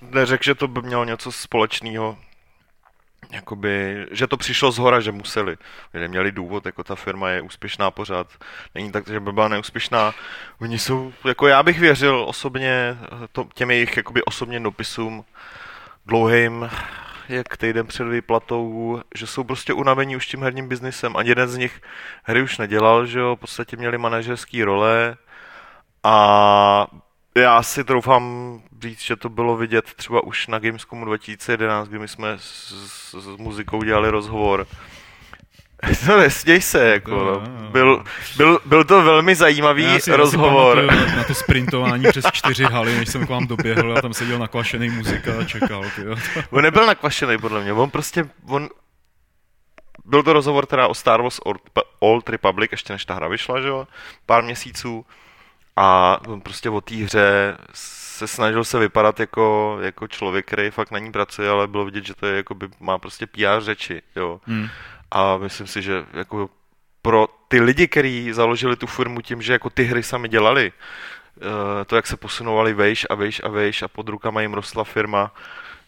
neřekl, 0.00 0.44
že 0.44 0.54
to 0.54 0.68
by 0.68 0.82
mělo 0.82 1.04
něco 1.04 1.32
společného 1.32 2.18
jakoby, 3.32 4.06
že 4.10 4.26
to 4.26 4.36
přišlo 4.36 4.72
z 4.72 4.78
hora, 4.78 5.00
že 5.00 5.12
museli. 5.12 5.56
Že 5.94 6.00
neměli 6.00 6.32
důvod, 6.32 6.66
jako 6.66 6.84
ta 6.84 6.94
firma 6.94 7.30
je 7.30 7.40
úspěšná 7.40 7.90
pořád. 7.90 8.26
Není 8.74 8.92
tak, 8.92 9.08
že 9.08 9.20
by 9.20 9.32
byla 9.32 9.48
neúspěšná. 9.48 10.14
Oni 10.60 10.78
jsou, 10.78 11.12
jako 11.24 11.46
já 11.46 11.62
bych 11.62 11.80
věřil 11.80 12.24
osobně 12.28 12.98
to, 13.32 13.48
těm 13.54 13.70
jejich 13.70 13.96
jakoby 13.96 14.24
osobně 14.24 14.60
dopisům 14.60 15.24
dlouhým, 16.06 16.70
jak 17.28 17.56
týden 17.56 17.86
před 17.86 18.04
výplatou, 18.04 19.00
že 19.14 19.26
jsou 19.26 19.44
prostě 19.44 19.72
unavení 19.72 20.16
už 20.16 20.26
tím 20.26 20.42
herním 20.42 20.68
biznisem. 20.68 21.16
Ani 21.16 21.28
jeden 21.28 21.48
z 21.48 21.56
nich 21.56 21.80
hry 22.22 22.42
už 22.42 22.58
nedělal, 22.58 23.06
že 23.06 23.18
jo, 23.18 23.36
v 23.36 23.40
podstatě 23.40 23.76
měli 23.76 23.98
manažerské 23.98 24.64
role 24.64 25.16
a 26.04 26.86
já 27.36 27.62
si 27.62 27.84
troufám 27.84 28.58
říct, 28.82 29.00
že 29.00 29.16
to 29.16 29.28
bylo 29.28 29.56
vidět 29.56 29.94
třeba 29.94 30.24
už 30.24 30.46
na 30.46 30.58
Gamescomu 30.58 31.04
2011, 31.04 31.88
kdy 31.88 31.98
my 31.98 32.08
jsme 32.08 32.32
s, 32.38 32.72
s, 32.86 33.14
s 33.14 33.26
muzikou 33.26 33.82
dělali 33.82 34.10
rozhovor. 34.10 34.66
No 36.08 36.16
nesměj 36.16 36.60
se, 36.60 36.88
jako, 36.88 37.10
no. 37.10 37.40
Byl, 37.70 38.04
byl, 38.36 38.60
byl 38.64 38.84
to 38.84 39.02
velmi 39.02 39.34
zajímavý 39.34 39.82
já 39.84 39.98
si, 39.98 40.16
rozhovor. 40.16 40.78
Já 40.78 40.92
si 40.92 41.06
na, 41.06 41.16
na 41.16 41.24
to 41.24 41.34
sprintování 41.44 42.04
přes 42.10 42.24
čtyři 42.32 42.64
haly, 42.64 42.96
než 42.96 43.08
jsem 43.08 43.26
k 43.26 43.30
vám 43.30 43.46
doběhl 43.46 43.98
a 43.98 44.02
tam 44.02 44.14
seděl 44.14 44.38
nakvašený 44.38 44.90
muzika 44.90 45.32
a 45.40 45.44
čekal. 45.44 45.84
Tyjo. 45.96 46.16
On 46.50 46.62
nebyl 46.62 46.86
nakvašený, 46.86 47.38
podle 47.38 47.62
mě, 47.62 47.72
on 47.72 47.90
prostě, 47.90 48.28
on, 48.48 48.68
byl 50.04 50.22
to 50.22 50.32
rozhovor 50.32 50.66
teda 50.66 50.88
o 50.88 50.94
Star 50.94 51.22
Wars 51.22 51.40
Old 51.98 52.28
Republic, 52.28 52.70
ještě 52.70 52.92
než 52.92 53.04
ta 53.04 53.14
hra 53.14 53.28
vyšla, 53.28 53.60
že 53.60 53.68
jo, 53.68 53.86
pár 54.26 54.44
měsíců. 54.44 55.06
A 55.80 56.20
prostě 56.42 56.70
o 56.70 56.80
té 56.80 56.94
hře 56.94 57.56
se 57.74 58.26
snažil 58.26 58.64
se 58.64 58.78
vypadat 58.78 59.20
jako, 59.20 59.78
jako 59.80 60.08
člověk, 60.08 60.46
který 60.46 60.70
fakt 60.70 60.90
na 60.90 60.98
ní 60.98 61.12
pracuje, 61.12 61.50
ale 61.50 61.66
bylo 61.66 61.84
vidět, 61.84 62.04
že 62.04 62.14
to 62.14 62.26
je 62.26 62.36
jako 62.36 62.54
by, 62.54 62.68
má 62.80 62.98
prostě 62.98 63.26
PR 63.26 63.60
řeči, 63.60 64.02
jo. 64.16 64.40
Hmm. 64.44 64.68
A 65.10 65.36
myslím 65.36 65.66
si, 65.66 65.82
že 65.82 66.04
jako 66.12 66.50
pro 67.02 67.28
ty 67.48 67.60
lidi, 67.60 67.88
kteří 67.88 68.32
založili 68.32 68.76
tu 68.76 68.86
firmu 68.86 69.20
tím, 69.20 69.42
že 69.42 69.52
jako 69.52 69.70
ty 69.70 69.84
hry 69.84 70.02
sami 70.02 70.28
dělali, 70.28 70.72
eh, 70.72 71.84
to, 71.84 71.96
jak 71.96 72.06
se 72.06 72.16
posunovali 72.16 72.72
vejš 72.72 73.06
a 73.10 73.14
vejš 73.14 73.40
a 73.44 73.48
vejš 73.48 73.82
a 73.82 73.88
pod 73.88 74.08
rukama 74.08 74.40
jim 74.40 74.54
rostla 74.54 74.84
firma, 74.84 75.34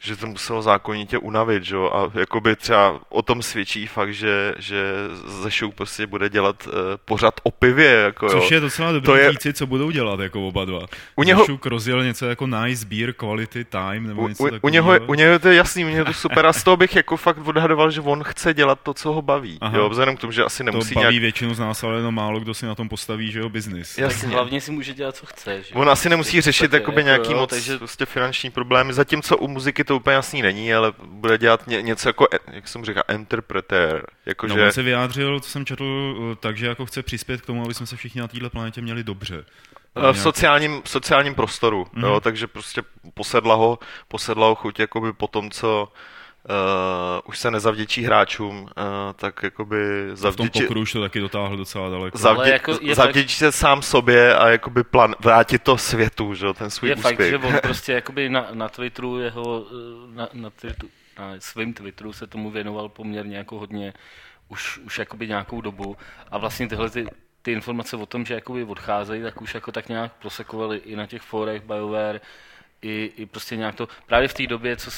že 0.03 0.16
to 0.16 0.26
muselo 0.26 0.62
zákonitě 0.62 1.18
unavit, 1.18 1.64
že? 1.64 1.76
a 1.76 2.11
jakoby 2.14 2.57
třeba 2.57 3.01
o 3.09 3.22
tom 3.22 3.42
svědčí 3.42 3.86
fakt, 3.86 4.14
že, 4.14 4.55
že 4.59 4.94
Zešuk 5.42 5.74
prostě 5.74 6.07
bude 6.07 6.28
dělat 6.28 6.66
uh, 6.66 6.72
pořád 7.05 7.34
o 7.42 7.51
pivě. 7.51 7.90
Jako, 7.90 8.28
Což 8.28 8.51
jo. 8.51 8.57
je 8.57 8.61
docela 8.61 8.92
dobrý 8.92 9.07
to 9.07 9.16
je... 9.16 9.32
říci, 9.32 9.53
co 9.53 9.66
budou 9.66 9.90
dělat 9.90 10.20
jako 10.20 10.48
oba 10.48 10.64
dva. 10.64 10.80
U 11.16 11.22
něho... 11.22 11.40
Zešuk 11.40 11.66
rozjel 11.66 12.05
něco 12.05 12.26
jako 12.26 12.46
nice 12.46 12.86
beer, 12.86 13.12
quality 13.12 13.64
time, 13.64 14.07
nebo 14.07 14.28
něco 14.28 14.44
u, 14.44 14.48
u, 14.62 14.68
něho, 14.68 15.01
u 15.07 15.14
něho 15.14 15.38
to 15.38 15.48
je 15.48 15.55
jasný, 15.55 15.84
u 15.84 15.88
něho 15.88 16.05
to 16.05 16.12
super 16.12 16.46
a 16.46 16.53
z 16.53 16.62
toho 16.62 16.76
bych 16.76 16.96
jako 16.96 17.16
fakt 17.16 17.38
odhadoval, 17.48 17.90
že 17.90 18.01
on 18.01 18.24
chce 18.24 18.55
dělat 18.55 18.78
to, 18.82 18.94
co 18.94 19.12
ho 19.12 19.22
baví. 19.22 19.59
Aha. 19.61 19.78
Jo, 19.78 19.88
vzhledem 19.88 20.16
k 20.16 20.20
tomu, 20.20 20.32
že 20.32 20.44
asi 20.44 20.64
nemusí 20.64 20.94
to 20.94 21.01
baví 21.01 21.14
nějak... 21.14 21.22
většinu 21.22 21.55
z 21.55 21.59
nás, 21.59 21.84
ale 21.84 21.96
jenom 21.96 22.14
málo 22.14 22.40
kdo 22.40 22.55
si 22.55 22.66
na 22.66 22.74
tom 22.74 22.88
postaví, 22.88 23.32
že 23.32 23.38
jo, 23.38 23.48
biznis. 23.48 23.98
Jasně. 23.98 24.22
Tak 24.22 24.32
hlavně 24.32 24.61
si 24.61 24.70
může 24.70 24.94
dělat, 24.94 25.16
co 25.16 25.26
chce. 25.26 25.62
Že? 25.62 25.74
On 25.74 25.90
asi 25.90 26.09
nemusí 26.09 26.40
řešit 26.40 26.72
jakoby, 26.72 27.01
jako, 27.01 27.07
nějaký 27.07 27.32
jo, 27.32 27.38
moc 27.38 27.51
takže... 27.51 27.78
prostě 27.78 28.07
finanční 28.07 28.51
problémy, 28.51 28.92
zatímco 28.92 29.36
u 29.36 29.48
muziky 29.48 29.84
to 29.91 29.97
úplně 29.97 30.14
jasný 30.14 30.43
není 30.43 30.74
ale 30.74 30.93
bude 31.03 31.38
dělat 31.38 31.66
ně, 31.66 31.82
něco 31.82 32.09
jako, 32.09 32.26
jak 32.53 32.68
jsem 32.68 32.84
říkal, 32.84 33.03
interpretér. 33.12 34.07
Jako 34.26 34.47
no, 34.47 34.55
že... 34.55 34.64
on 34.64 34.72
se 34.72 34.82
vyjádřil, 34.82 35.41
co 35.41 35.51
jsem 35.51 35.66
četl, 35.66 36.36
takže 36.41 36.66
jako 36.66 36.86
chce 36.86 37.03
přispět 37.03 37.41
k 37.41 37.47
tomu, 37.47 37.64
aby 37.64 37.74
jsme 37.74 37.86
se 37.86 37.97
všichni 37.97 38.20
na 38.20 38.28
této 38.28 38.51
planetě 38.51 38.80
měli 38.80 39.05
dobře. 39.05 39.45
V 40.12 40.18
sociálním, 40.18 40.82
sociálním 40.84 41.34
prostoru, 41.34 41.84
mm-hmm. 41.84 42.07
jo, 42.07 42.20
takže 42.20 42.47
prostě 42.47 42.82
posedla 43.14 43.55
ho, 43.55 43.78
posedla 44.09 44.47
ho 44.47 44.55
chuť 44.55 44.78
jakoby 44.80 45.12
po 45.12 45.26
tom, 45.26 45.51
co 45.51 45.93
uh, 46.49 47.20
už 47.24 47.38
se 47.38 47.51
nezavděčí 47.51 48.03
hráčům, 48.03 48.61
uh, 48.62 48.68
tak 49.16 49.43
jakoby 49.43 50.11
zavděčí... 50.12 50.49
V 50.49 50.53
tom 50.53 50.62
pokru 50.62 50.80
už 50.80 50.93
to 50.93 51.01
taky 51.01 51.20
dotáhl 51.20 51.57
docela 51.57 51.91
daleko. 51.91 52.18
Zavdě, 52.18 52.51
jako 52.51 52.78
zavděčí 52.95 53.38
tak... 53.38 53.53
se 53.53 53.59
sám 53.59 53.82
sobě 53.82 54.34
a 54.36 54.49
jakoby 54.49 54.84
plan, 54.84 55.14
vrátit 55.20 55.62
to 55.62 55.78
světu, 55.78 56.34
že 56.34 56.47
ten 56.55 56.70
svůj 56.70 56.88
je 56.88 56.97
úspěch. 56.97 57.18
fakt, 57.18 57.28
že 57.28 57.38
on 57.38 57.59
prostě 57.62 57.93
jakoby 57.93 58.28
na, 58.28 58.49
na 58.53 58.68
Twitteru 58.68 59.18
jeho, 59.18 59.66
eh, 59.70 60.16
na, 60.16 60.28
na, 60.32 60.51
Twitteru, 60.51 60.88
na 61.18 61.34
svým 61.38 61.74
Twitteru 61.74 62.12
se 62.12 62.26
tomu 62.26 62.51
věnoval 62.51 62.88
poměrně 62.88 63.36
jako 63.36 63.59
hodně 63.59 63.93
už, 64.49 64.78
už 64.78 64.99
jakoby 64.99 65.28
nějakou 65.28 65.61
dobu 65.61 65.97
a 66.30 66.38
vlastně 66.38 66.68
tyhle 66.68 66.91
ty, 66.91 67.07
ty 67.43 67.53
informace 67.53 67.97
o 67.97 68.07
tom, 68.07 68.24
že 68.24 68.34
jakoby 68.34 68.64
odcházejí, 68.64 69.22
tak 69.22 69.43
už 69.43 69.55
jako 69.55 69.72
tak 69.72 69.88
nějak 69.88 70.12
prosekovali 70.12 70.78
i 70.78 70.97
na 70.97 71.07
těch 71.07 71.22
forech 71.22 71.62
BioWare, 71.62 72.20
i, 72.82 73.12
i 73.16 73.26
prostě 73.26 73.56
nějak 73.56 73.74
to, 73.74 73.88
právě 74.06 74.28
v 74.28 74.34
té 74.34 74.46
době, 74.46 74.76
co, 74.76 74.90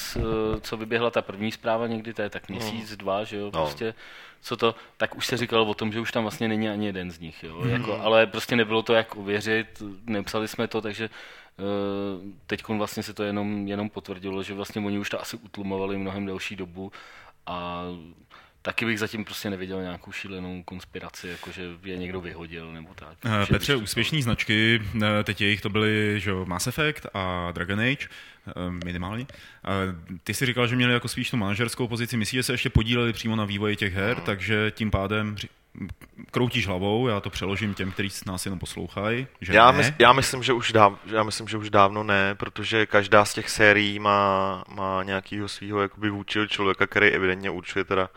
co 0.61 0.77
vyběhla 0.77 1.11
ta 1.11 1.21
první 1.21 1.51
zpráva 1.51 1.87
někdy, 1.87 2.13
to 2.13 2.21
je 2.21 2.29
tak 2.29 2.49
měsíc, 2.49 2.91
no. 2.91 2.97
dva, 2.97 3.23
že 3.23 3.37
jo, 3.37 3.45
no. 3.45 3.51
prostě, 3.51 3.93
co 4.41 4.57
to, 4.57 4.75
tak 4.97 5.15
už 5.15 5.27
se 5.27 5.37
říkalo 5.37 5.65
o 5.65 5.73
tom, 5.73 5.91
že 5.91 5.99
už 5.99 6.11
tam 6.11 6.23
vlastně 6.23 6.47
není 6.47 6.69
ani 6.69 6.85
jeden 6.85 7.11
z 7.11 7.19
nich, 7.19 7.43
jo, 7.43 7.61
mm. 7.61 7.69
jako, 7.69 8.01
ale 8.01 8.27
prostě 8.27 8.55
nebylo 8.55 8.83
to 8.83 8.93
jak 8.93 9.15
uvěřit, 9.15 9.83
nepsali 10.05 10.47
jsme 10.47 10.67
to, 10.67 10.81
takže 10.81 11.09
teď 12.47 12.67
vlastně 12.67 13.03
se 13.03 13.13
to 13.13 13.23
jenom, 13.23 13.67
jenom 13.67 13.89
potvrdilo, 13.89 14.43
že 14.43 14.53
vlastně 14.53 14.81
oni 14.85 14.99
už 14.99 15.09
to 15.09 15.21
asi 15.21 15.37
utlumovali 15.37 15.97
mnohem 15.97 16.25
delší 16.25 16.55
dobu 16.55 16.91
a 17.45 17.83
taky 18.63 18.85
bych 18.85 18.99
zatím 18.99 19.25
prostě 19.25 19.49
neviděl 19.49 19.81
nějakou 19.81 20.11
šílenou 20.11 20.63
konspiraci, 20.63 21.27
jako 21.27 21.51
že 21.51 21.63
je 21.83 21.97
někdo 21.97 22.21
vyhodil 22.21 22.71
nebo 22.71 22.89
tak. 22.95 23.17
Uh, 23.25 23.45
Petře, 23.45 23.75
úspěšní 23.75 24.19
to... 24.19 24.23
značky, 24.23 24.81
eh, 24.95 25.23
teď 25.23 25.41
jejich 25.41 25.61
to 25.61 25.69
byly 25.69 26.19
že 26.19 26.31
Mass 26.45 26.67
Effect 26.67 27.05
a 27.13 27.51
Dragon 27.51 27.79
Age, 27.79 28.07
uh, 28.55 28.73
minimálně. 28.85 29.25
Ty 30.23 30.33
si 30.33 30.45
říkal, 30.45 30.67
že 30.67 30.75
měli 30.75 30.93
jako 30.93 31.07
spíš 31.07 31.29
tu 31.29 31.37
manažerskou 31.37 31.87
pozici, 31.87 32.17
myslíš, 32.17 32.39
že 32.39 32.43
se 32.43 32.53
ještě 32.53 32.69
podíleli 32.69 33.13
přímo 33.13 33.35
na 33.35 33.45
vývoji 33.45 33.75
těch 33.75 33.93
her, 33.93 34.17
uh. 34.17 34.23
takže 34.23 34.71
tím 34.75 34.91
pádem 34.91 35.35
kroutíš 36.31 36.67
hlavou, 36.67 37.07
já 37.07 37.19
to 37.19 37.29
přeložím 37.29 37.73
těm, 37.73 37.91
kteří 37.91 38.09
nás 38.25 38.45
jenom 38.45 38.59
poslouchají. 38.59 39.27
Že 39.41 39.53
já, 39.53 39.71
ne. 39.71 39.77
mys, 39.77 39.93
já, 39.99 40.13
myslím, 40.13 40.43
že 40.43 40.53
už 40.53 40.71
dáv, 40.71 40.93
já 41.05 41.23
myslím, 41.23 41.47
že 41.47 41.57
už 41.57 41.69
dávno 41.69 42.03
ne, 42.03 42.35
protože 42.35 42.85
každá 42.85 43.25
z 43.25 43.33
těch 43.33 43.49
sérií 43.49 43.99
má, 43.99 44.63
má 44.75 45.03
nějakého 45.03 45.47
svého 45.47 45.81
jakoby 45.81 46.09
vůčiho 46.09 46.47
člověka, 46.47 46.87
který 46.87 47.07
evidentně 47.07 47.49
určuje 47.49 47.85
teda 47.85 48.03
uh, 48.03 48.07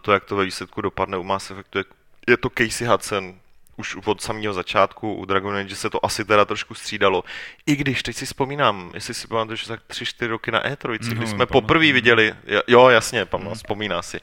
to, 0.00 0.12
jak 0.12 0.24
to 0.24 0.36
ve 0.36 0.44
výsledku 0.44 0.80
dopadne 0.80 1.18
u 1.18 1.22
Mass 1.22 1.50
Effectu. 1.50 1.78
Je, 1.78 1.84
je 2.28 2.36
to 2.36 2.50
Casey 2.58 2.86
Hudson, 2.86 3.34
už 3.76 3.96
od 4.04 4.20
samého 4.20 4.54
začátku 4.54 5.14
u 5.14 5.24
Dragon 5.24 5.56
Age 5.56 5.76
se 5.76 5.90
to 5.90 6.04
asi 6.04 6.24
teda 6.24 6.44
trošku 6.44 6.74
střídalo. 6.74 7.24
I 7.66 7.76
když 7.76 8.02
teď 8.02 8.16
si 8.16 8.26
vzpomínám, 8.26 8.90
jestli 8.94 9.14
si 9.14 9.26
pamatuju, 9.26 9.56
že 9.56 9.68
tak 9.68 9.80
3-4 9.90 10.26
roky 10.26 10.50
na 10.50 10.62
E3, 10.62 10.98
no, 11.08 11.14
kdy 11.14 11.26
jsme 11.26 11.46
poprvé 11.46 11.92
viděli, 11.92 12.34
jo 12.66 12.88
jasně, 12.88 13.24
pamatuju, 13.24 13.50
no, 13.50 13.54
vzpomíná 13.54 14.02
si. 14.02 14.20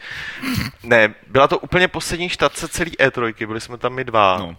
Ne, 0.83 1.13
byla 1.27 1.47
to 1.47 1.59
úplně 1.59 1.87
poslední 1.87 2.29
štace 2.29 2.67
celý 2.67 2.91
E3, 2.91 3.47
byli 3.47 3.61
jsme 3.61 3.77
tam 3.77 3.93
my 3.93 4.03
dva. 4.03 4.37
No. 4.37 4.55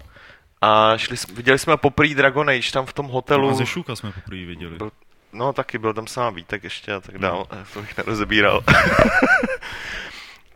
A 0.60 0.96
šli, 0.96 1.16
viděli 1.32 1.58
jsme 1.58 1.76
poprvé 1.76 2.14
Dragon 2.14 2.50
Age 2.50 2.72
tam 2.72 2.86
v 2.86 2.92
tom 2.92 3.06
hotelu. 3.06 3.48
No 3.48 3.54
a 3.54 3.58
ze 3.58 3.66
Šuka 3.66 3.96
jsme 3.96 4.12
poprvé 4.12 4.44
viděli. 4.44 4.76
Byl, 4.76 4.90
no 5.32 5.52
taky 5.52 5.78
byl 5.78 5.94
tam 5.94 6.06
sám 6.06 6.34
Vítek 6.34 6.64
ještě 6.64 6.92
a 6.92 7.00
tak 7.00 7.18
dál, 7.18 7.46
no. 7.52 7.58
to 7.74 7.80
bych 7.80 7.96
nerozebíral. 7.96 8.64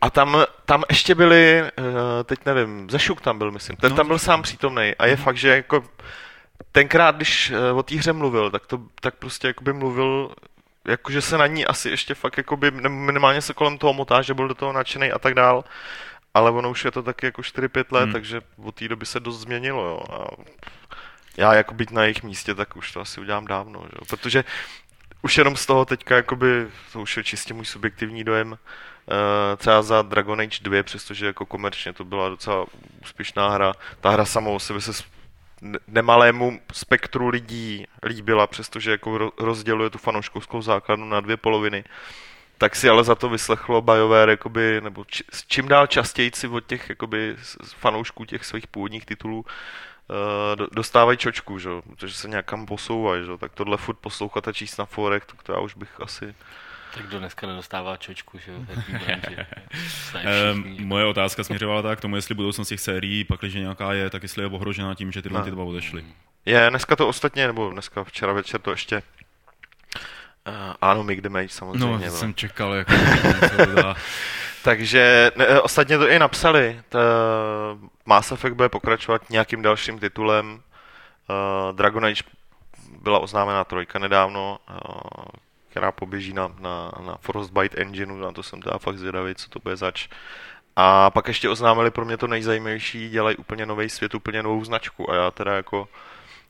A 0.05 0.11
tam, 0.11 0.45
tam 0.65 0.85
ještě 0.89 1.15
byli, 1.15 1.63
uh, 1.79 1.85
teď 2.25 2.39
nevím, 2.47 2.91
Zešuk 2.91 3.21
tam 3.21 3.39
byl, 3.39 3.51
myslím, 3.51 3.77
ten 3.77 3.91
no, 3.91 3.97
tam 3.97 4.07
byl 4.07 4.19
sám 4.19 4.43
přítomný. 4.43 4.95
A 4.99 5.07
je 5.07 5.17
mm. 5.17 5.23
fakt, 5.23 5.37
že 5.37 5.49
jako 5.49 5.85
tenkrát, 6.73 7.17
když 7.17 7.51
uh, 7.51 7.79
o 7.79 7.83
té 7.83 7.95
hře 7.95 8.13
mluvil, 8.13 8.51
tak 8.51 8.67
to 8.67 8.81
tak 9.01 9.15
prostě 9.15 9.47
jakoby 9.47 9.73
mluvil, 9.73 10.35
jakože 10.89 11.23
se 11.23 11.39
na 11.39 11.47
ní 11.47 11.67
asi 11.67 11.91
ještě 11.91 12.15
fakt 12.15 12.37
jakoby, 12.37 12.71
minimálně 12.89 13.41
se 13.41 13.55
kolem 13.55 13.79
toho 13.79 13.93
motá, 13.93 14.23
že 14.23 14.35
byl 14.35 14.49
do 14.49 14.55
toho 14.55 14.73
nadšený 14.73 15.13
a 15.13 15.19
tak 15.19 15.35
dál. 15.35 15.65
Ale 16.35 16.51
ono 16.51 16.71
už 16.71 16.85
je 16.85 16.91
to 16.91 17.03
taky 17.03 17.27
jako 17.27 17.43
4-5 17.43 17.85
let, 17.91 18.03
hmm. 18.03 18.13
takže 18.13 18.41
od 18.65 18.75
té 18.75 18.89
doby 18.89 19.07
se 19.07 19.21
dost 19.21 19.41
změnilo, 19.41 19.85
jo. 19.85 20.01
A 20.13 20.27
já 21.37 21.55
jako 21.55 21.75
být 21.75 21.91
na 21.91 22.03
jejich 22.03 22.23
místě, 22.23 22.55
tak 22.55 22.77
už 22.77 22.93
to 22.93 23.01
asi 23.01 23.21
udělám 23.21 23.47
dávno, 23.47 23.83
že? 23.83 23.99
protože 24.09 24.45
už 25.25 25.39
jenom 25.39 25.57
z 25.57 25.67
toho 25.67 25.85
teďka, 25.85 26.17
jakoby, 26.17 26.69
to 26.93 27.01
už 27.01 27.17
je 27.17 27.25
čistě 27.25 27.55
můj 27.55 27.65
subjektivní 27.65 28.25
dojem, 28.25 28.59
Eh, 29.11 29.57
třeba 29.57 29.83
za 29.83 30.03
Dragon 30.03 30.41
Age 30.41 30.59
2, 30.63 30.83
přestože 30.83 31.27
jako 31.27 31.47
komerčně 31.47 31.93
to 31.93 32.05
byla 32.05 32.29
docela 32.29 32.67
úspěšná 33.03 33.49
hra. 33.49 33.75
Ta 34.01 34.11
hra 34.11 34.25
samou 34.25 34.55
o 34.55 34.61
sebe 34.61 34.81
se 34.81 34.93
nemalému 35.89 36.61
spektru 36.73 37.29
lidí 37.29 37.87
líbila, 38.03 38.47
přestože 38.47 38.91
jako 38.91 39.33
rozděluje 39.39 39.91
tu 39.91 39.99
fanouškovskou 39.99 40.63
základnu 40.63 41.07
na 41.07 41.21
dvě 41.21 41.37
poloviny. 41.37 41.85
Tak 42.59 42.77
si 42.77 42.89
ale 42.89 43.05
za 43.05 43.15
to 43.15 43.29
vyslechlo 43.29 43.83
BioWare, 43.83 44.31
jakoby, 44.31 44.81
nebo 44.81 45.05
či, 45.05 45.25
čím 45.49 45.69
dál 45.69 45.87
častěji 45.87 46.31
si 46.35 46.49
od 46.49 46.67
těch 46.67 46.89
jakoby, 46.89 47.37
fanoušků 47.65 48.25
těch 48.25 48.45
svých 48.45 48.67
původních 48.67 49.07
titulů 49.07 49.45
dostávají 50.73 51.19
čočku, 51.19 51.59
že? 51.59 51.71
protože 51.91 52.15
se 52.15 52.29
nějakam 52.29 52.67
posouvají. 52.67 53.25
Že? 53.25 53.39
Tak 53.39 53.53
tohle 53.53 53.77
furt 53.77 53.99
poslouchat 53.99 54.49
a 54.49 54.53
číst 54.53 54.77
na 54.77 54.85
forek, 54.85 55.25
to, 55.25 55.33
to 55.43 55.53
já 55.53 55.59
už 55.59 55.75
bych 55.75 56.01
asi 56.01 56.35
tak 56.95 57.07
kdo 57.07 57.19
dneska 57.19 57.47
nedostává 57.47 57.97
čočku, 57.97 58.39
že 58.39 58.53
jo? 58.53 58.59
um, 60.55 60.77
moje 60.87 61.05
otázka 61.05 61.45
směřovala 61.45 61.83
tak 61.83 61.99
k 61.99 62.03
tomu, 62.03 62.17
jestli 62.17 62.35
budoucnost 62.35 62.69
těch 62.69 62.81
sérií, 62.81 63.25
pak 63.25 63.41
když 63.41 63.55
nějaká 63.55 63.93
je, 63.93 64.11
tak 64.11 64.23
jestli 64.23 64.43
je 64.43 64.47
ohrožená 64.47 64.95
tím, 64.95 65.13
že 65.13 65.23
tyhle 65.23 65.39
no. 65.39 65.45
ty 65.45 65.51
dva 65.51 65.65
odešly. 65.65 66.05
Je, 66.47 66.67
dneska 66.71 66.97
to 66.97 67.09
ostatně, 67.09 67.47
nebo 67.47 67.71
dneska 67.71 68.05
včera 68.05 68.33
večer 68.33 68.61
to 68.61 68.71
ještě 68.71 69.03
Uh, 70.49 70.75
ano, 70.81 71.05
Mick 71.05 71.21
Damage 71.21 71.49
samozřejmě. 71.49 71.87
No, 71.87 71.99
no. 71.99 72.11
jsem 72.11 72.35
čekal, 72.35 72.75
jako 72.75 72.93
Takže 74.63 75.31
ne, 75.37 75.61
ostatně 75.61 75.99
to 75.99 76.09
i 76.09 76.19
napsali. 76.19 76.81
Ta 76.89 76.99
Mass 78.07 78.33
Effect 78.33 78.57
bude 78.57 78.69
pokračovat 78.69 79.31
nějakým 79.31 79.63
dalším 79.63 79.99
titulem. 79.99 80.55
Uh, 80.55 81.77
Dragon 81.77 82.05
Age 82.05 82.23
byla 83.03 83.19
oznámena 83.19 83.65
trojka 83.65 83.99
nedávno, 83.99 84.59
uh, 84.71 84.77
která 85.69 85.93
poběží 85.93 86.33
na, 86.33 86.53
na, 86.61 86.93
na 87.07 87.17
Frostbite 87.21 87.83
engineu, 87.83 88.17
na 88.17 88.33
to 88.33 88.43
jsem 88.43 88.63
teda 88.63 88.79
fakt 88.79 88.99
zvědavý, 88.99 89.35
co 89.35 89.49
to 89.49 89.59
bude 89.59 89.77
zač. 89.77 90.09
A 90.77 91.11
pak 91.11 91.29
ještě 91.29 91.49
oznámili 91.49 91.91
pro 91.91 92.05
mě 92.05 92.17
to 92.17 92.27
nejzajímavější, 92.27 93.11
dělají 93.11 93.37
úplně 93.37 93.67
nový 93.67 93.89
svět, 93.89 94.15
úplně 94.15 94.43
novou 94.43 94.65
značku 94.65 95.11
a 95.11 95.15
já 95.15 95.31
teda 95.31 95.57
jako 95.57 95.89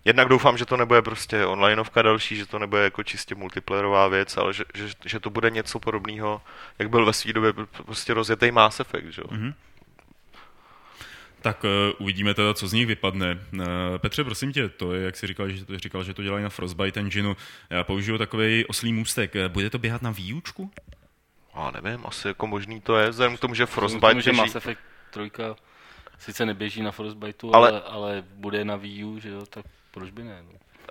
Jednak 0.04 0.28
doufám, 0.28 0.58
že 0.58 0.66
to 0.66 0.76
nebude 0.76 1.02
prostě 1.02 1.46
onlineovka 1.46 2.02
další, 2.02 2.36
že 2.36 2.46
to 2.46 2.58
nebude 2.58 2.84
jako 2.84 3.02
čistě 3.02 3.34
multiplayerová 3.34 4.08
věc, 4.08 4.36
ale 4.36 4.54
že, 4.54 4.64
že, 4.74 4.88
že 5.04 5.20
to 5.20 5.30
bude 5.30 5.50
něco 5.50 5.80
podobného, 5.80 6.42
jak 6.78 6.90
byl 6.90 7.06
ve 7.06 7.12
své 7.12 7.32
době 7.32 7.52
prostě 7.86 8.14
rozjetý 8.14 8.50
Mass 8.50 8.80
Effect, 8.80 9.06
že? 9.06 9.22
Mm-hmm. 9.22 9.54
Tak 11.44 11.64
uh, 11.64 11.70
uvidíme 11.98 12.34
teda, 12.34 12.54
co 12.54 12.68
z 12.68 12.72
nich 12.72 12.86
vypadne. 12.86 13.38
Uh, 13.52 13.60
Petře, 13.98 14.24
prosím 14.24 14.52
tě, 14.52 14.68
to 14.68 14.94
je, 14.94 15.04
jak 15.04 15.16
jsi 15.16 15.26
říkal, 15.26 15.50
že, 15.50 15.64
to, 15.64 15.78
říkal, 15.78 16.04
že 16.04 16.14
to 16.14 16.22
dělají 16.22 16.44
na 16.44 16.50
Frostbite 16.50 17.00
engineu. 17.00 17.34
Já 17.70 17.84
použiju 17.84 18.18
takový 18.18 18.66
oslý 18.66 18.92
můstek. 18.92 19.36
Eh, 19.36 19.48
bude 19.48 19.70
to 19.70 19.78
běhat 19.78 20.02
na 20.02 20.10
výučku? 20.10 20.70
A 21.54 21.70
nevím, 21.70 22.06
asi 22.06 22.28
jako 22.28 22.46
možný 22.46 22.80
to 22.80 22.96
je, 22.96 23.10
vzhledem 23.10 23.36
k 23.36 23.40
tomu, 23.40 23.54
že 23.54 23.66
Frostbite 23.66 24.08
tomu, 24.08 24.20
že 24.20 24.30
běží... 24.30 24.40
Mass 24.40 24.56
Effect 24.56 24.80
3 25.10 25.30
sice 26.18 26.46
neběží 26.46 26.82
na 26.82 26.90
Frostbiteu, 26.90 27.54
ale, 27.54 27.68
ale, 27.68 27.80
ale 27.80 28.24
bude 28.34 28.64
na 28.64 28.76
Wii 28.76 29.04
U, 29.04 29.18
že 29.20 29.28
jo, 29.28 29.46
tak 29.50 29.64
proč 29.90 30.10
by 30.10 30.22
ne? 30.24 30.42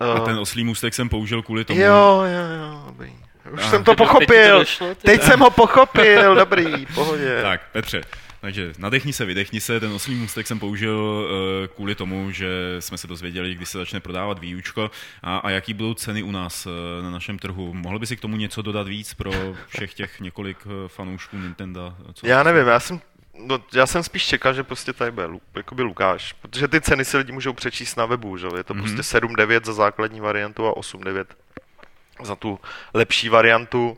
No. 0.02 0.12
A 0.12 0.20
ten 0.20 0.40
oslý 0.40 0.64
můstek 0.64 0.94
jsem 0.94 1.10
použil 1.10 1.42
kvůli 1.42 1.66
tomu. 1.66 1.80
Jo, 1.80 2.24
jo, 2.26 2.58
jo, 2.60 2.84
dobrý. 2.86 3.14
Už 3.54 3.64
a, 3.64 3.70
jsem 3.70 3.84
to 3.84 3.96
pochopil. 3.96 4.28
Teď, 4.28 4.52
to 4.52 4.60
došlo, 4.60 4.96
teď 4.96 5.22
jsem 5.22 5.40
ho 5.40 5.50
pochopil, 5.50 6.36
dobrý, 6.36 6.86
pohodě. 6.86 7.40
Tak, 7.42 7.72
Petře, 7.72 8.02
takže 8.44 8.74
nadechni 8.78 9.14
se, 9.14 9.26
vydechni 9.26 9.62
se. 9.62 9.80
Ten 9.80 9.92
oslý 9.92 10.16
můstek 10.16 10.48
jsem 10.48 10.60
použil 10.60 10.96
uh, 10.98 11.68
kvůli 11.76 11.96
tomu, 11.96 12.32
že 12.32 12.48
jsme 12.80 12.98
se 12.98 13.08
dozvěděli, 13.08 13.56
kdy 13.56 13.66
se 13.66 13.78
začne 13.78 14.00
prodávat 14.00 14.40
výučko 14.40 14.92
a, 15.22 15.38
a 15.38 15.50
jaký 15.50 15.74
budou 15.74 15.94
ceny 15.94 16.24
u 16.24 16.32
nás 16.32 16.66
uh, 16.66 16.72
na 17.04 17.10
našem 17.10 17.40
trhu. 17.40 17.74
Mohl 17.74 18.00
by 18.00 18.08
si 18.08 18.18
k 18.18 18.22
tomu 18.22 18.38
něco 18.38 18.62
dodat 18.62 18.88
víc 18.88 19.14
pro 19.14 19.32
všech 19.68 19.94
těch 19.94 20.20
několik 20.20 20.66
uh, 20.66 20.72
fanoušků 20.88 21.38
Nintendo? 21.38 21.96
Co 22.14 22.28
já 22.28 22.44
nevím, 22.44 22.68
já 22.68 22.80
jsem 22.80 23.02
No, 23.40 23.64
já 23.74 23.86
jsem 23.86 24.04
spíš 24.04 24.26
čekal, 24.26 24.54
že 24.54 24.64
prostě 24.64 24.94
tady 24.94 25.12
bude 25.12 25.28
jakoby 25.56 25.84
Lukáš, 25.84 26.34
protože 26.34 26.68
ty 26.68 26.82
ceny 26.82 27.06
si 27.06 27.18
lidi 27.18 27.32
můžou 27.32 27.54
přečíst 27.54 27.96
na 27.96 28.06
webu, 28.06 28.38
že? 28.38 28.48
je 28.58 28.64
to 28.64 28.74
mm-hmm. 28.74 28.94
prostě 28.94 29.18
7-9 29.20 29.66
za 29.66 29.74
základní 29.74 30.22
variantu 30.22 30.68
a 30.68 30.74
8-9 30.74 31.26
za 32.24 32.36
tu 32.36 32.60
lepší 32.94 33.30
variantu. 33.30 33.98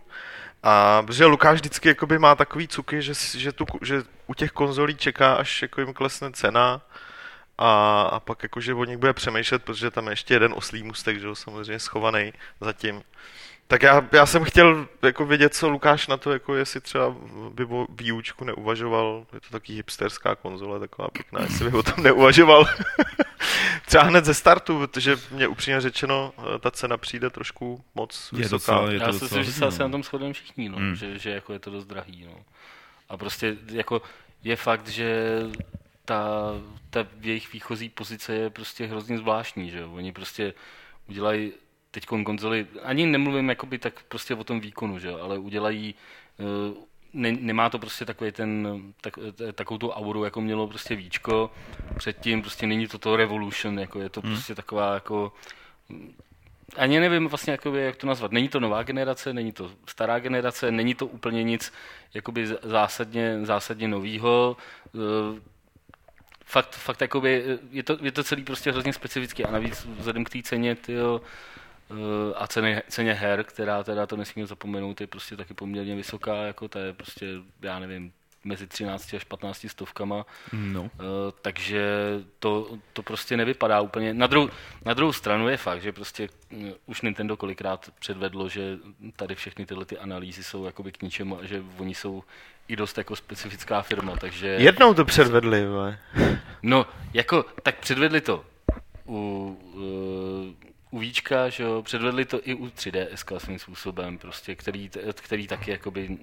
A 0.68 1.04
protože 1.04 1.26
Lukáš 1.26 1.56
vždycky 1.56 1.88
jakoby 1.88 2.20
má 2.20 2.36
takový 2.36 2.68
cuky, 2.68 3.02
že, 3.02 3.14
že, 3.38 3.52
tu, 3.52 3.66
že 3.82 4.04
u 4.28 4.34
těch 4.34 4.52
konzolí 4.52 4.96
čeká, 4.96 5.36
až 5.36 5.62
jako 5.62 5.82
jim 5.82 5.94
klesne 5.94 6.32
cena 6.32 6.82
a, 7.58 8.02
a 8.02 8.20
pak 8.20 8.44
jakože 8.44 8.74
o 8.74 8.86
nich 8.86 8.98
bude 8.98 9.14
přemýšlet, 9.14 9.64
protože 9.64 9.92
tam 9.92 10.08
je 10.08 10.12
ještě 10.12 10.34
jeden 10.34 10.54
oslý 10.56 10.84
mustek, 10.84 11.20
že 11.20 11.26
jo, 11.28 11.36
samozřejmě 11.36 11.80
schovaný 11.80 12.34
zatím. 12.62 13.04
Tak 13.68 13.84
já, 13.84 14.08
já 14.12 14.26
jsem 14.26 14.44
chtěl 14.44 14.88
jako 15.02 15.26
vědět, 15.26 15.56
co 15.56 15.70
Lukáš 15.70 16.08
na 16.08 16.18
to, 16.18 16.32
jako 16.32 16.56
jestli 16.56 16.82
třeba 16.82 17.16
by 17.50 17.66
o 17.66 17.88
výučku 17.90 18.46
neuvažoval, 18.46 19.26
je 19.34 19.40
to 19.40 19.50
taky 19.50 19.74
hipsterská 19.74 20.36
konzole, 20.36 20.80
taková 20.80 21.08
pěkná, 21.08 21.42
jestli 21.42 21.72
by 21.72 21.78
o 21.78 21.84
tom 21.84 22.04
neuvažoval. 22.04 22.66
třeba 23.86 24.04
hned 24.04 24.26
ze 24.26 24.34
startu, 24.34 24.80
protože 24.80 25.16
mě 25.32 25.48
upřímně 25.48 25.82
řečeno, 25.82 26.34
ta 26.60 26.72
cena 26.72 26.98
přijde 26.98 27.30
trošku 27.30 27.84
moc 27.96 28.30
je 28.32 28.38
vysoká. 28.38 28.56
Docela, 28.56 28.92
je 28.92 29.00
to 29.00 29.06
já 29.06 29.14
si 29.14 29.24
myslím, 29.24 29.44
že 29.44 29.54
se 29.54 29.66
asi 29.66 29.80
na 29.80 29.90
tom 29.90 30.04
shodujeme 30.04 30.34
všichni, 30.34 30.70
no, 30.70 30.78
hmm. 30.78 30.96
že, 30.96 31.20
že 31.20 31.30
jako 31.30 31.54
je 31.54 31.60
to 31.60 31.72
dost 31.72 31.86
drahý. 31.86 32.26
No. 32.26 32.46
A 33.10 33.18
prostě 33.18 33.58
jako 33.72 34.02
je 34.44 34.56
fakt, 34.56 34.88
že 34.88 35.42
ta, 36.06 36.52
ta 36.90 37.08
jejich 37.22 37.54
výchozí 37.54 37.90
pozice 37.90 38.34
je 38.34 38.50
prostě 38.50 38.86
hrozně 38.86 39.18
zvláštní, 39.18 39.72
že 39.72 39.86
Oni 39.86 40.12
prostě 40.12 40.54
udělají 41.08 41.54
teď 41.96 42.06
konzoli, 42.06 42.68
ani 42.84 43.06
nemluvím 43.06 43.50
jakoby 43.50 43.80
tak 43.80 44.04
prostě 44.04 44.36
o 44.36 44.44
tom 44.44 44.60
výkonu, 44.60 45.00
že 45.00 45.12
ale 45.12 45.38
udělají, 45.38 45.96
eh, 46.40 46.74
ne, 47.14 47.32
nemá 47.32 47.70
to 47.70 47.80
prostě 47.80 48.06
takový 48.06 48.32
ten, 48.32 48.82
tak, 49.02 49.14
takovou 49.54 49.78
tu 49.78 49.92
auru, 49.92 50.24
jako 50.24 50.42
mělo 50.42 50.68
prostě 50.68 50.96
víčko, 50.96 51.52
předtím 51.98 52.42
prostě 52.42 52.68
není 52.68 52.88
to 52.88 52.98
to 52.98 53.16
Revolution, 53.16 53.80
jako 53.80 54.00
je 54.00 54.10
to 54.10 54.22
hmm. 54.22 54.32
prostě 54.32 54.56
taková 54.56 54.94
jako 54.94 55.34
ani 56.78 57.00
nevím 57.00 57.28
vlastně, 57.28 57.52
jakoby, 57.52 57.82
jak 57.82 57.96
to 57.96 58.08
nazvat. 58.08 58.32
Není 58.32 58.50
to 58.50 58.60
nová 58.60 58.84
generace, 58.84 59.34
není 59.34 59.52
to 59.52 59.72
stará 59.88 60.20
generace, 60.20 60.72
není 60.72 60.96
to 60.96 61.08
úplně 61.08 61.44
nic 61.44 61.74
jakoby 62.14 62.48
zásadně, 62.64 63.40
zásadně 63.46 63.88
novýho. 63.88 64.58
Eh, 64.96 65.40
fakt, 66.46 66.76
fakt 66.76 67.02
jakoby, 67.02 67.60
je, 67.72 67.84
to, 67.84 67.98
je 68.02 68.12
to 68.12 68.24
celý 68.24 68.44
prostě 68.44 68.72
hrozně 68.72 68.94
specifický 68.94 69.46
a 69.46 69.52
navíc 69.52 69.86
vzhledem 69.86 70.24
k 70.24 70.30
té 70.30 70.42
ceně, 70.42 70.76
tyjo, 70.76 71.22
a 72.36 72.48
ceny, 72.48 72.82
ceně 72.90 73.14
her, 73.14 73.44
která 73.44 73.84
teda 73.84 74.08
to 74.08 74.18
nesmíme 74.18 74.48
zapomenout, 74.48 75.02
je 75.02 75.08
prostě 75.08 75.38
taky 75.38 75.54
poměrně 75.54 75.96
vysoká, 75.96 76.36
jako 76.36 76.68
to 76.68 76.80
je 76.80 76.94
prostě, 76.94 77.28
já 77.62 77.80
nevím, 77.80 78.12
mezi 78.46 78.68
13 78.68 79.14
až 79.14 79.24
15 79.24 79.66
stovkama. 79.70 80.26
No. 80.54 80.82
Uh, 80.82 80.90
takže 81.42 81.86
to, 82.40 82.78
to 82.94 83.04
prostě 83.04 83.38
nevypadá 83.38 83.82
úplně. 83.82 84.14
Na 84.14 84.28
druhou, 84.28 84.50
na 84.86 84.94
druhou 84.94 85.14
stranu 85.14 85.50
je 85.50 85.58
fakt, 85.58 85.82
že 85.82 85.92
prostě 85.92 86.30
uh, 86.52 86.70
už 86.86 87.02
Nintendo 87.02 87.38
kolikrát 87.38 87.90
předvedlo, 88.00 88.50
že 88.50 88.78
tady 89.16 89.36
všechny 89.36 89.66
tyhle 89.66 89.86
ty 89.86 89.98
analýzy 89.98 90.44
jsou 90.44 90.66
jakoby 90.66 90.92
k 90.92 91.02
ničemu 91.02 91.40
a 91.40 91.46
že 91.46 91.64
oni 91.78 91.96
jsou 91.96 92.24
i 92.68 92.76
dost 92.76 92.98
jako 92.98 93.16
specifická 93.16 93.82
firma, 93.82 94.16
takže... 94.16 94.48
Jednou 94.48 94.94
to 94.94 95.06
předvedli, 95.06 95.66
vole. 95.66 96.00
No, 96.64 96.86
jako, 97.14 97.46
tak 97.64 97.80
předvedli 97.80 98.22
to 98.22 98.46
u, 99.08 99.58
uh, 99.74 100.65
u 100.96 101.00
Víčka, 101.00 101.50
že 101.50 101.64
jo, 101.64 101.82
předvedli 101.82 102.26
to 102.26 102.40
i 102.44 102.54
u 102.54 102.68
3DS 102.68 103.38
svým 103.38 103.60
způsobem, 103.60 104.18
prostě, 104.18 104.56
který, 104.56 104.90
který 105.14 105.48
taky 105.48 105.72
jakoby 105.72 106.18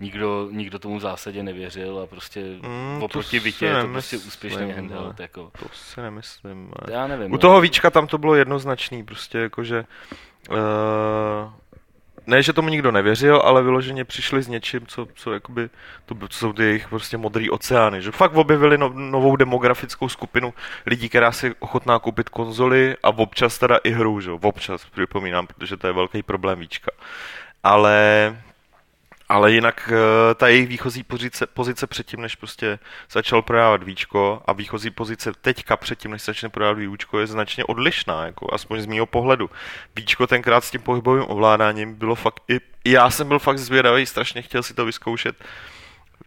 nikdo, 0.00 0.48
nikdo 0.50 0.78
tomu 0.78 0.98
v 0.98 1.00
zásadě 1.00 1.42
nevěřil 1.42 1.98
a 1.98 2.06
prostě 2.06 2.40
mm, 2.62 3.02
oproti 3.02 3.38
Vitě 3.38 3.66
je 3.66 3.82
to 3.82 3.88
prostě 3.88 4.16
úspěšný 4.16 4.72
handheld. 4.72 5.20
Jako. 5.20 5.50
To 5.58 5.66
si 5.72 6.00
nemyslím. 6.00 6.72
Ale... 6.72 6.92
Já 6.92 7.06
nevím. 7.06 7.26
U 7.26 7.32
no. 7.32 7.38
toho 7.38 7.60
Víčka 7.60 7.90
tam 7.90 8.06
to 8.06 8.18
bylo 8.18 8.34
jednoznačný, 8.34 9.04
prostě 9.04 9.38
jakože 9.38 9.84
uh, 10.50 10.56
ne, 12.28 12.42
že 12.42 12.52
tomu 12.52 12.68
nikdo 12.68 12.92
nevěřil, 12.92 13.42
ale 13.44 13.62
vyloženě 13.62 14.04
přišli 14.04 14.42
s 14.42 14.48
něčím, 14.48 14.86
co, 14.86 15.06
co, 15.14 15.32
jakoby, 15.32 15.70
to, 16.06 16.14
co 16.28 16.38
jsou 16.38 16.52
ty 16.52 16.62
jejich 16.62 16.88
prostě 16.88 17.16
modrý 17.16 17.50
oceány. 17.50 18.02
Že 18.02 18.10
fakt 18.10 18.36
objevili 18.36 18.78
no, 18.78 18.88
novou 18.88 19.36
demografickou 19.36 20.08
skupinu 20.08 20.54
lidí, 20.86 21.08
která 21.08 21.32
si 21.32 21.54
ochotná 21.58 21.98
koupit 21.98 22.28
konzoli 22.28 22.96
a 23.02 23.08
občas 23.08 23.58
teda 23.58 23.76
i 23.84 23.90
hru, 23.90 24.20
že? 24.20 24.30
občas 24.30 24.84
připomínám, 24.84 25.46
protože 25.46 25.76
to 25.76 25.86
je 25.86 25.92
velký 25.92 26.22
problém 26.22 26.58
víčka. 26.58 26.90
Ale 27.62 28.36
ale 29.28 29.52
jinak 29.52 29.92
eh, 29.92 30.34
ta 30.34 30.48
jejich 30.48 30.68
výchozí 30.68 31.02
pozice, 31.02 31.46
pozice 31.46 31.86
předtím, 31.86 32.20
než 32.20 32.34
prostě 32.34 32.78
začal 33.10 33.42
prodávat 33.42 33.82
víčko 33.82 34.42
a 34.46 34.52
výchozí 34.52 34.90
pozice 34.90 35.32
teďka 35.40 35.76
předtím, 35.76 36.10
než 36.10 36.24
začne 36.24 36.48
prodávat 36.48 36.78
výučko, 36.78 37.20
je 37.20 37.26
značně 37.26 37.64
odlišná, 37.64 38.26
jako 38.26 38.54
aspoň 38.54 38.80
z 38.80 38.86
mého 38.86 39.06
pohledu. 39.06 39.50
Víčko 39.96 40.26
tenkrát 40.26 40.64
s 40.64 40.70
tím 40.70 40.80
pohybovým 40.80 41.24
ovládáním 41.28 41.94
bylo 41.94 42.14
fakt, 42.14 42.40
i, 42.48 42.60
i 42.84 42.90
já 42.90 43.10
jsem 43.10 43.28
byl 43.28 43.38
fakt 43.38 43.58
zvědavý, 43.58 44.06
strašně 44.06 44.42
chtěl 44.42 44.62
si 44.62 44.74
to 44.74 44.84
vyzkoušet. 44.84 45.44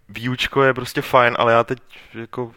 Výučko 0.09 0.63
je 0.63 0.73
prostě 0.73 1.01
fajn, 1.01 1.35
ale 1.39 1.53
já 1.53 1.63
teď 1.63 1.79
jako 2.13 2.51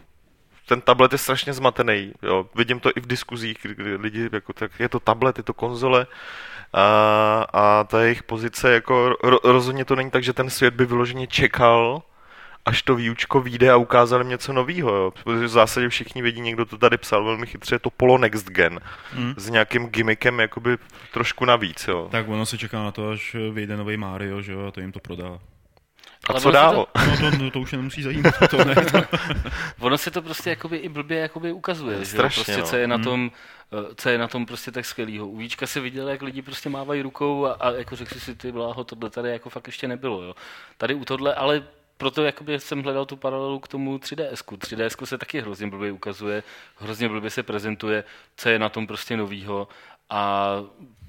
ten 0.67 0.81
tablet 0.81 1.11
je 1.11 1.17
strašně 1.17 1.53
zmatený. 1.53 2.13
Jo. 2.23 2.45
Vidím 2.55 2.79
to 2.79 2.91
i 2.95 2.99
v 2.99 3.07
diskuzích, 3.07 3.57
kdy 3.61 3.95
lidi, 3.95 4.29
jako, 4.31 4.53
tak 4.53 4.71
je 4.79 4.89
to 4.89 4.99
tablet, 4.99 5.37
je 5.37 5.43
to 5.43 5.53
konzole, 5.53 6.07
a, 6.73 7.45
a 7.53 7.83
ta 7.83 8.01
jejich 8.01 8.23
pozice, 8.23 8.73
jako 8.73 9.15
ro, 9.23 9.37
rozhodně 9.43 9.85
to 9.85 9.95
není 9.95 10.11
tak, 10.11 10.23
že 10.23 10.33
ten 10.33 10.49
svět 10.49 10.73
by 10.73 10.85
vyloženě 10.85 11.27
čekal, 11.27 12.01
až 12.65 12.81
to 12.81 12.95
výučko 12.95 13.41
vyjde 13.41 13.71
a 13.71 13.75
ukázali 13.75 14.25
něco 14.25 14.53
nového. 14.53 15.13
Protože 15.23 15.45
v 15.45 15.49
zásadě 15.49 15.89
všichni 15.89 16.21
vědí, 16.21 16.41
někdo 16.41 16.65
to 16.65 16.77
tady 16.77 16.97
psal 16.97 17.23
velmi 17.25 17.47
chytře, 17.47 17.75
je 17.75 17.79
to 17.79 17.89
Polo 17.89 18.17
Next 18.17 18.49
Gen. 18.49 18.79
Hmm. 19.13 19.33
S 19.37 19.49
nějakým 19.49 19.87
gimmickem 19.87 20.39
jakoby 20.39 20.77
trošku 21.13 21.45
navíc. 21.45 21.87
Jo. 21.87 22.07
Tak 22.11 22.27
ono 22.27 22.45
se 22.45 22.57
čeká 22.57 22.83
na 22.83 22.91
to, 22.91 23.09
až 23.09 23.35
vyjde 23.51 23.77
nový 23.77 23.97
Mario, 23.97 24.41
že 24.41 24.51
jo, 24.51 24.67
a 24.67 24.71
to 24.71 24.79
jim 24.79 24.91
to 24.91 24.99
prodá. 24.99 25.39
A 26.29 26.31
Ale 26.31 26.41
co 26.41 26.51
dál? 26.51 26.73
To... 26.73 26.87
No 27.21 27.31
to, 27.31 27.37
no, 27.37 27.51
to 27.51 27.59
už 27.59 27.71
nemusí 27.71 28.03
zajímat. 28.03 28.33
To 28.49 28.65
ne, 28.65 28.75
to... 28.75 29.01
ono 29.79 29.97
se 29.97 30.11
to 30.11 30.21
prostě 30.21 30.49
jakoby 30.49 30.77
i 30.77 30.89
blbě 30.89 31.19
jakoby 31.19 31.51
ukazuje, 31.51 32.05
Strašně, 32.05 32.43
že 32.43 32.45
prostě, 32.45 32.57
no. 32.57 32.67
co 32.67 32.75
je 32.75 32.87
na 32.87 32.97
tom, 32.97 33.19
hmm 33.19 33.29
Eh, 33.71 33.95
co 33.95 34.09
je 34.09 34.17
na 34.17 34.27
tom 34.27 34.45
prostě 34.45 34.71
tak 34.71 34.85
skvělého. 34.85 35.27
U 35.27 35.37
Víčka 35.37 35.67
se 35.67 35.79
viděl, 35.79 36.09
jak 36.09 36.21
lidi 36.21 36.41
prostě 36.41 36.69
mávají 36.69 37.01
rukou 37.01 37.45
a, 37.45 37.53
a 37.53 37.71
jako 37.71 37.95
řekl 37.95 38.19
si 38.19 38.35
ty 38.35 38.51
bláho, 38.51 38.83
tohle 38.83 39.09
tady 39.09 39.29
jako 39.29 39.49
fakt 39.49 39.67
ještě 39.67 39.87
nebylo. 39.87 40.21
Jo. 40.21 40.35
Tady 40.77 40.93
u 40.93 41.05
tohle, 41.05 41.35
ale 41.35 41.63
proto 41.97 42.23
jakoby 42.23 42.59
jsem 42.59 42.83
hledal 42.83 43.05
tu 43.05 43.15
paralelu 43.15 43.59
k 43.59 43.67
tomu 43.67 43.97
3DS. 43.97 44.57
3DS 44.57 45.05
se 45.05 45.17
taky 45.17 45.41
hrozně 45.41 45.67
blbě 45.67 45.91
ukazuje, 45.91 46.43
hrozně 46.77 47.09
blbě 47.09 47.29
se 47.29 47.43
prezentuje, 47.43 48.03
co 48.37 48.49
je 48.49 48.59
na 48.59 48.69
tom 48.69 48.87
prostě 48.87 49.17
novýho 49.17 49.67
a 50.09 50.49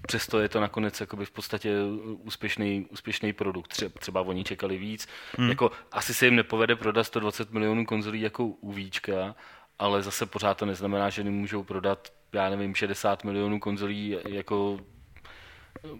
přesto 0.06 0.40
je 0.40 0.48
to 0.48 0.60
nakonec 0.60 1.00
jakoby 1.00 1.24
v 1.24 1.30
podstatě 1.30 1.74
úspěšný, 2.04 2.86
úspěšný 2.90 3.32
produkt. 3.32 3.68
Třeba, 3.68 3.92
třeba 4.00 4.20
oni 4.20 4.44
čekali 4.44 4.78
víc. 4.78 5.08
Hmm. 5.38 5.48
Jako, 5.48 5.70
asi 5.92 6.14
se 6.14 6.24
jim 6.24 6.36
nepovede 6.36 6.76
prodat 6.76 7.04
120 7.04 7.50
milionů 7.50 7.84
konzolí 7.86 8.20
jako 8.20 8.44
u 8.44 8.72
Víčka, 8.72 9.34
ale 9.78 10.02
zase 10.02 10.26
pořád 10.26 10.54
to 10.54 10.66
neznamená, 10.66 11.10
že 11.10 11.24
nemůžou 11.24 11.62
prodat 11.62 12.12
já 12.32 12.50
nevím, 12.50 12.74
60 12.74 13.24
milionů 13.24 13.60
konzolí 13.60 14.16
jako 14.28 14.80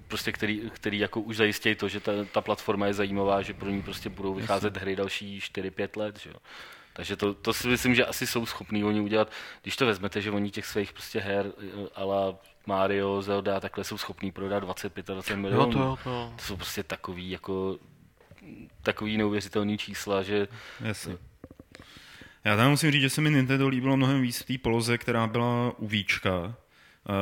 prostě 0.09 0.32
který, 0.32 0.70
který 0.74 0.98
jako 0.98 1.20
už 1.20 1.36
zajistějí 1.36 1.74
to, 1.74 1.88
že 1.88 2.00
ta, 2.00 2.12
ta 2.32 2.40
platforma 2.40 2.86
je 2.86 2.94
zajímavá, 2.94 3.42
že 3.42 3.54
pro 3.54 3.70
ní 3.70 3.82
prostě 3.82 4.09
budou 4.09 4.34
vycházet 4.34 4.76
hry 4.76 4.96
další 4.96 5.40
4-5 5.40 6.00
let, 6.00 6.20
že 6.20 6.30
jo. 6.30 6.36
Takže 6.92 7.16
to, 7.16 7.34
to 7.34 7.52
si 7.52 7.68
myslím, 7.68 7.94
že 7.94 8.07
asi 8.07 8.26
jsou 8.26 8.46
schopní 8.46 8.84
oni 8.84 9.00
udělat, 9.00 9.32
když 9.62 9.76
to 9.76 9.86
vezmete, 9.86 10.20
že 10.20 10.30
oni 10.30 10.50
těch 10.50 10.66
svých 10.66 10.92
prostě 10.92 11.20
her 11.20 11.52
ala 11.94 12.38
Mario, 12.67 13.23
Zelda, 13.23 13.61
takhle 13.61 13.85
jsou 13.85 13.99
schopní 13.99 14.33
prodat 14.33 14.64
25-20 14.64 15.37
milionů. 15.37 15.79
Jo, 15.79 15.97
to, 16.05 16.11
to. 16.11 16.33
to 16.37 16.43
jsou 16.43 16.57
prostě 16.57 16.83
takový 16.83 17.31
jako 17.31 17.79
takový 18.83 19.17
neuvěřitelný 19.17 19.79
čísla, 19.79 20.23
že 20.23 20.49
Jasně. 20.81 21.17
Já 22.45 22.57
tam 22.57 22.71
musím 22.71 22.91
říct, 22.91 23.03
že 23.03 23.11
se 23.11 23.21
mi 23.21 23.31
Nintendo 23.31 23.69
líbilo 23.69 23.97
mnohem 23.97 24.23
víc 24.23 24.39
v 24.39 24.45
té 24.45 24.59
poloze, 24.59 24.99
která 24.99 25.27
byla 25.27 25.73
u 25.79 25.87
Víčka. 25.87 26.55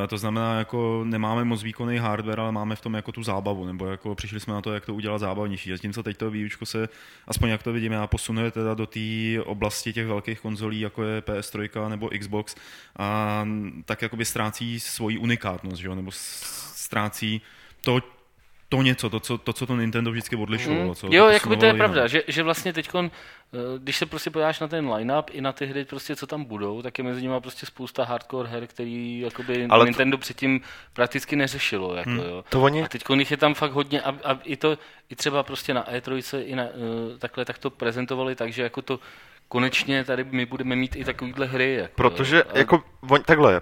To 0.07 0.17
znamená, 0.17 0.59
jako 0.59 1.03
nemáme 1.05 1.43
moc 1.43 1.63
výkonný 1.63 1.97
hardware, 1.97 2.39
ale 2.39 2.51
máme 2.51 2.75
v 2.75 2.81
tom 2.81 2.93
jako 2.93 3.11
tu 3.11 3.23
zábavu, 3.23 3.65
nebo 3.65 3.85
jako 3.85 4.15
přišli 4.15 4.39
jsme 4.39 4.53
na 4.53 4.61
to, 4.61 4.73
jak 4.73 4.85
to 4.85 4.93
udělat 4.93 5.17
zábavnější. 5.17 5.71
Zatímco 5.71 6.03
teď 6.03 6.17
to 6.17 6.31
výučko 6.31 6.65
se, 6.65 6.89
aspoň 7.27 7.49
jak 7.49 7.63
to 7.63 7.73
vidím, 7.73 7.91
já 7.91 8.07
posunuje 8.07 8.51
teda 8.51 8.73
do 8.73 8.85
té 8.85 8.99
oblasti 9.45 9.93
těch 9.93 10.07
velkých 10.07 10.39
konzolí, 10.39 10.79
jako 10.79 11.03
je 11.03 11.21
PS3 11.21 11.89
nebo 11.89 12.09
Xbox, 12.19 12.55
a 12.99 13.45
tak 13.85 14.01
jakoby 14.01 14.25
ztrácí 14.25 14.79
svoji 14.79 15.17
unikátnost, 15.17 15.81
že 15.81 15.87
jo? 15.87 15.95
nebo 15.95 16.11
ztrácí 16.11 17.41
to, 17.81 18.01
to 18.75 18.81
něco, 18.81 19.09
to 19.09 19.19
co, 19.19 19.37
to, 19.37 19.53
co 19.53 19.65
to 19.65 19.75
Nintendo 19.75 20.11
vždycky 20.11 20.35
odlišovalo. 20.35 20.87
Mm. 20.87 20.95
Co 20.95 21.07
jo, 21.11 21.27
jakoby 21.27 21.57
to 21.57 21.65
je 21.65 21.73
pravda, 21.73 22.07
že, 22.07 22.23
že 22.27 22.43
vlastně 22.43 22.73
teď, 22.73 22.89
eh, 22.95 23.09
když 23.77 23.97
se 23.97 24.05
prostě 24.05 24.29
podíváš 24.29 24.59
na 24.59 24.67
ten 24.67 24.93
line-up 24.93 25.29
i 25.31 25.41
na 25.41 25.53
ty 25.53 25.65
hry, 25.65 25.85
prostě, 25.85 26.15
co 26.15 26.27
tam 26.27 26.43
budou, 26.43 26.81
tak 26.81 26.97
je 26.97 27.03
mezi 27.03 27.21
nimi 27.21 27.35
prostě 27.41 27.65
spousta 27.65 28.03
hardcore 28.03 28.49
her, 28.49 28.67
který 28.67 29.19
jakoby 29.19 29.67
Ale 29.69 29.85
Nintendo 29.85 30.17
to... 30.17 30.21
předtím 30.21 30.61
prakticky 30.93 31.35
neřešilo. 31.35 31.95
Jako, 31.95 32.09
mm. 32.09 32.19
jo. 32.19 32.43
To 32.49 32.61
oni... 32.61 32.83
A 32.83 32.87
teď 32.87 33.03
jich 33.17 33.31
je 33.31 33.37
tam 33.37 33.53
fakt 33.53 33.71
hodně 33.71 34.01
a, 34.01 34.09
a, 34.23 34.39
i 34.43 34.55
to, 34.55 34.77
i 35.09 35.15
třeba 35.15 35.43
prostě 35.43 35.73
na 35.73 35.83
E3 35.83 36.43
i 36.45 36.55
na, 36.55 36.63
uh, 36.63 37.17
takhle 37.17 37.45
tak 37.45 37.57
to 37.57 37.69
prezentovali 37.69 38.35
tak, 38.35 38.53
že 38.53 38.63
jako 38.63 38.81
to 38.81 38.99
konečně 39.55 40.03
tady 40.03 40.23
my 40.23 40.45
budeme 40.45 40.75
mít 40.75 40.95
i 40.95 41.05
takovýhle 41.05 41.45
hry. 41.45 41.73
Jako, 41.73 41.93
Protože, 41.95 42.43
a... 42.43 42.57
jako, 42.57 42.83
on, 43.09 43.23
takhle, 43.23 43.61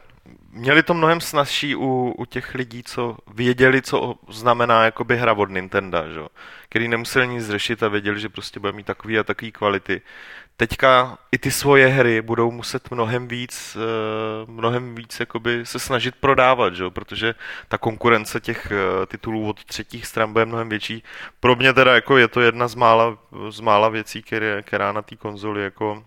měli 0.52 0.84
to 0.84 0.94
mnohem 0.94 1.22
snazší 1.22 1.76
u, 1.76 2.16
u 2.18 2.26
těch 2.26 2.56
lidí, 2.56 2.84
co 2.84 3.18
věděli, 3.34 3.82
co 3.82 4.16
znamená 4.30 4.86
jakoby 4.86 5.18
hra 5.18 5.34
od 5.34 5.50
Nintendo, 5.50 5.98
že? 6.14 6.20
který 6.70 6.88
nemuseli 6.88 7.28
nic 7.28 7.50
řešit 7.50 7.84
a 7.84 7.88
věděli, 7.88 8.20
že 8.20 8.30
prostě 8.30 8.60
bude 8.60 8.74
mít 8.74 8.86
takový 8.86 9.20
a 9.20 9.24
takový 9.24 9.52
kvality. 9.52 10.02
Teďka 10.58 11.18
i 11.32 11.38
ty 11.38 11.52
svoje 11.52 11.88
hry 11.88 12.22
budou 12.22 12.52
muset 12.52 12.92
mnohem 12.92 13.28
víc, 13.28 13.78
eh, 13.78 14.52
mnohem 14.52 14.96
víc 14.96 15.20
jakoby 15.20 15.66
se 15.66 15.80
snažit 15.80 16.16
prodávat, 16.16 16.76
že? 16.76 16.90
protože 16.90 17.36
ta 17.68 17.78
konkurence 17.78 18.40
těch 18.40 18.72
eh, 18.72 19.06
titulů 19.06 19.50
od 19.50 19.64
třetích 19.64 20.06
stran 20.06 20.34
bude 20.34 20.46
mnohem 20.46 20.70
větší. 20.70 21.04
Pro 21.40 21.56
mě 21.56 21.74
teda 21.74 21.96
jako 21.96 22.18
je 22.18 22.28
to 22.28 22.42
jedna 22.42 22.68
z 22.68 22.76
mála, 22.76 23.18
z 23.50 23.60
mála 23.60 23.90
věcí, 23.90 24.22
které, 24.22 24.62
která 24.62 24.92
na 24.92 25.02
té 25.02 25.16
konzoli 25.16 25.64
jako 25.64 26.04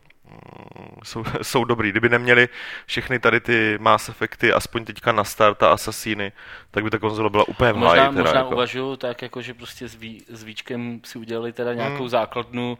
jsou, 1.04 1.24
jsou 1.42 1.64
dobrý. 1.64 1.90
Kdyby 1.90 2.08
neměli 2.08 2.48
všechny 2.86 3.18
tady 3.18 3.40
ty 3.40 3.78
Mass 3.80 4.08
Effecty, 4.08 4.52
aspoň 4.52 4.84
teďka 4.84 5.12
na 5.12 5.24
start 5.24 5.62
a 5.62 5.72
Assassiny, 5.72 6.32
tak 6.70 6.84
by 6.84 6.90
ta 6.90 6.98
konzola 6.98 7.28
byla 7.28 7.48
úplně 7.48 7.72
v 7.72 7.76
Možná, 7.76 8.08
teda, 8.08 8.22
možná 8.22 8.40
jako. 8.40 8.54
uvažuju 8.54 8.96
tak, 8.96 9.22
jako, 9.22 9.42
že 9.42 9.54
prostě 9.54 9.88
s, 9.88 9.94
ví, 9.94 10.24
s 10.28 10.42
Víčkem 10.42 11.00
si 11.04 11.18
udělali 11.18 11.52
teda 11.52 11.74
nějakou 11.74 11.96
hmm. 11.96 12.08
základnu, 12.08 12.78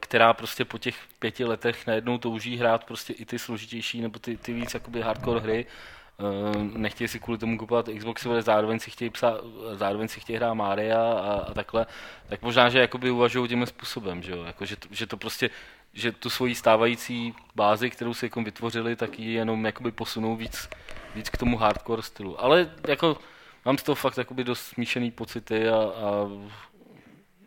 která 0.00 0.32
prostě 0.32 0.64
po 0.64 0.78
těch 0.78 0.96
pěti 1.18 1.44
letech 1.44 1.86
najednou 1.86 2.18
touží 2.18 2.56
hrát 2.56 2.84
prostě 2.84 3.12
i 3.12 3.24
ty 3.24 3.38
složitější 3.38 4.00
nebo 4.00 4.18
ty, 4.18 4.36
ty 4.36 4.52
víc 4.52 4.74
jakoby 4.74 5.00
hardcore 5.00 5.40
hry, 5.40 5.66
eh, 5.66 6.78
nechtějí 6.78 7.08
si 7.08 7.20
kvůli 7.20 7.38
tomu 7.38 7.58
kupovat 7.58 7.88
Xbox, 7.98 8.26
ale 8.26 8.42
zároveň 8.42 8.78
si 8.78 8.90
chtějí, 8.90 9.10
psát, 9.10 9.40
zároveň 9.72 10.08
si 10.08 10.20
chtějí 10.20 10.36
hrát 10.36 10.54
Maria 10.54 11.02
a, 11.12 11.32
a 11.32 11.54
takhle, 11.54 11.86
tak 12.28 12.42
možná, 12.42 12.68
že 12.68 12.78
jakoby 12.78 13.10
uvažují 13.10 13.48
tím 13.48 13.66
způsobem, 13.66 14.22
že, 14.22 14.32
jo? 14.32 14.42
Jako, 14.44 14.64
že, 14.64 14.76
to, 14.76 14.88
že 14.90 15.06
to 15.06 15.16
prostě 15.16 15.50
že 15.92 16.12
tu 16.12 16.30
svoji 16.30 16.54
stávající 16.54 17.34
bázi, 17.54 17.90
kterou 17.90 18.14
si 18.14 18.26
jako 18.26 18.42
vytvořili, 18.42 18.96
tak 18.96 19.18
ji 19.18 19.32
jenom 19.32 19.66
jakoby 19.66 19.92
posunou 19.92 20.36
víc, 20.36 20.68
víc 21.14 21.30
k 21.30 21.36
tomu 21.36 21.56
hardcore 21.56 22.02
stylu. 22.02 22.44
Ale 22.44 22.70
jako 22.88 23.16
mám 23.64 23.78
z 23.78 23.82
toho 23.82 23.96
fakt 23.96 24.18
jakoby 24.18 24.44
dost 24.44 24.60
smíšený 24.60 25.10
pocity 25.10 25.68
a, 25.68 25.76
a 25.76 26.28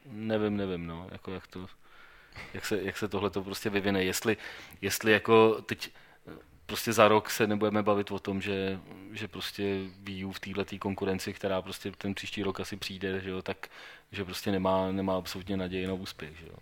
nevím, 0.05 0.57
nevím, 0.57 0.88
no, 0.88 1.07
jako 1.11 1.32
jak 1.32 1.47
to, 1.47 1.66
jak 2.53 2.65
se, 2.65 2.81
jak 2.81 2.97
se 2.97 3.07
tohle 3.07 3.29
to 3.29 3.43
prostě 3.43 3.69
vyvine. 3.69 4.03
Jestli, 4.03 4.38
jestli 4.81 5.11
jako 5.11 5.61
teď 5.61 5.91
prostě 6.65 6.93
za 6.93 7.07
rok 7.07 7.29
se 7.29 7.47
nebudeme 7.47 7.84
bavit 7.84 8.11
o 8.11 8.19
tom, 8.19 8.41
že, 8.41 8.79
že 9.11 9.27
prostě 9.27 9.79
U 10.25 10.31
v 10.31 10.39
této 10.39 10.77
konkurenci, 10.79 11.34
která 11.34 11.61
prostě 11.61 11.91
ten 11.91 12.13
příští 12.13 12.43
rok 12.43 12.59
asi 12.59 12.77
přijde, 12.77 13.21
že 13.21 13.29
jo, 13.29 13.41
tak 13.41 13.67
že 14.11 14.25
prostě 14.25 14.51
nemá, 14.51 14.91
nemá 14.91 15.17
absolutně 15.17 15.57
naději 15.57 15.88
na 15.88 15.93
úspěch. 15.93 16.38
Že 16.38 16.45
jo. 16.47 16.55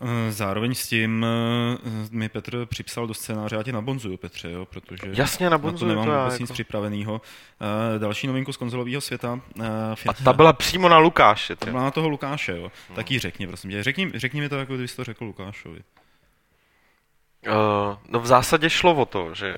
Eh, 0.00 0.32
zároveň 0.32 0.74
s 0.74 0.88
tím 0.88 1.26
eh, 1.26 1.78
mi 2.10 2.28
Petr 2.28 2.66
připsal 2.66 3.06
do 3.06 3.14
scénáře, 3.14 3.56
já 3.56 3.62
tě 3.62 3.72
nabonzuju, 3.72 4.16
Petře, 4.16 4.50
jo, 4.50 4.66
protože 4.66 5.02
Jasně, 5.12 5.50
nabonzuju 5.50 5.88
na 5.88 5.94
to 5.94 6.00
nemám 6.00 6.16
to 6.16 6.20
vůbec 6.22 6.32
jako. 6.34 6.42
nic 6.42 6.50
připraveného. 6.52 7.20
Další 7.98 8.26
novinku 8.26 8.52
z 8.52 8.56
konzolového 8.56 9.00
světa. 9.00 9.40
A 10.08 10.12
ta 10.24 10.32
byla 10.32 10.52
přímo 10.52 10.88
na 10.88 10.98
Lukáše. 10.98 11.56
Tě. 11.56 11.70
byla 11.70 11.82
na 11.82 11.90
toho 11.90 12.08
Lukáše, 12.08 12.56
jo. 12.56 12.72
Tak 12.94 13.10
ji 13.10 13.18
řekni, 13.18 13.46
prosím 13.46 13.70
tě. 13.70 13.82
Řekni, 13.82 14.12
řekni 14.14 14.40
mi 14.40 14.48
to, 14.48 14.56
jako 14.56 14.74
kdybys 14.74 14.96
to 14.96 15.04
řekl 15.04 15.24
Lukášovi. 15.24 15.80
Uh, 17.46 17.52
no 18.08 18.20
v 18.20 18.26
zásadě 18.26 18.70
šlo 18.70 18.94
o 18.94 19.04
to, 19.04 19.34
že 19.34 19.56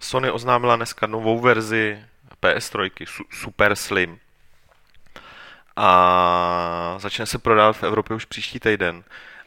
Sony 0.00 0.30
oznámila 0.30 0.76
dneska 0.76 1.06
novou 1.06 1.40
verzi 1.40 1.98
PS3, 2.42 2.90
su- 3.04 3.24
Super 3.30 3.76
Slim. 3.76 4.18
A 5.76 6.94
začne 6.98 7.26
se 7.26 7.38
prodávat 7.38 7.72
v 7.76 7.82
Evropě 7.82 8.16
už 8.16 8.24
příští 8.24 8.60
týden. 8.60 9.04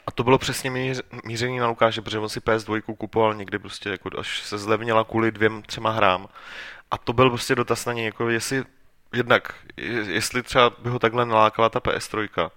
A 0.07 0.11
to 0.11 0.23
bylo 0.23 0.37
přesně 0.37 0.71
míř, 0.71 1.01
mířený 1.25 1.59
na 1.59 1.67
Lukáše, 1.67 2.01
protože 2.01 2.19
on 2.19 2.29
si 2.29 2.39
PS2 2.39 2.81
kupoval 2.97 3.33
někdy 3.33 3.59
prostě, 3.59 3.89
jako 3.89 4.09
až 4.19 4.41
se 4.41 4.57
zlevnila 4.57 5.03
kvůli 5.03 5.31
dvěm, 5.31 5.61
třema 5.61 5.91
hrám. 5.91 6.27
A 6.91 6.97
to 6.97 7.13
byl 7.13 7.29
prostě 7.29 7.55
dotaz 7.55 7.85
na 7.85 7.93
něj, 7.93 8.05
jako 8.05 8.29
jestli 8.29 8.63
jednak, 9.13 9.55
je- 9.77 10.13
jestli 10.13 10.43
třeba 10.43 10.69
by 10.79 10.89
ho 10.89 10.99
takhle 10.99 11.25
nalákala 11.25 11.69
ta 11.69 11.79
PS3. 11.79 12.49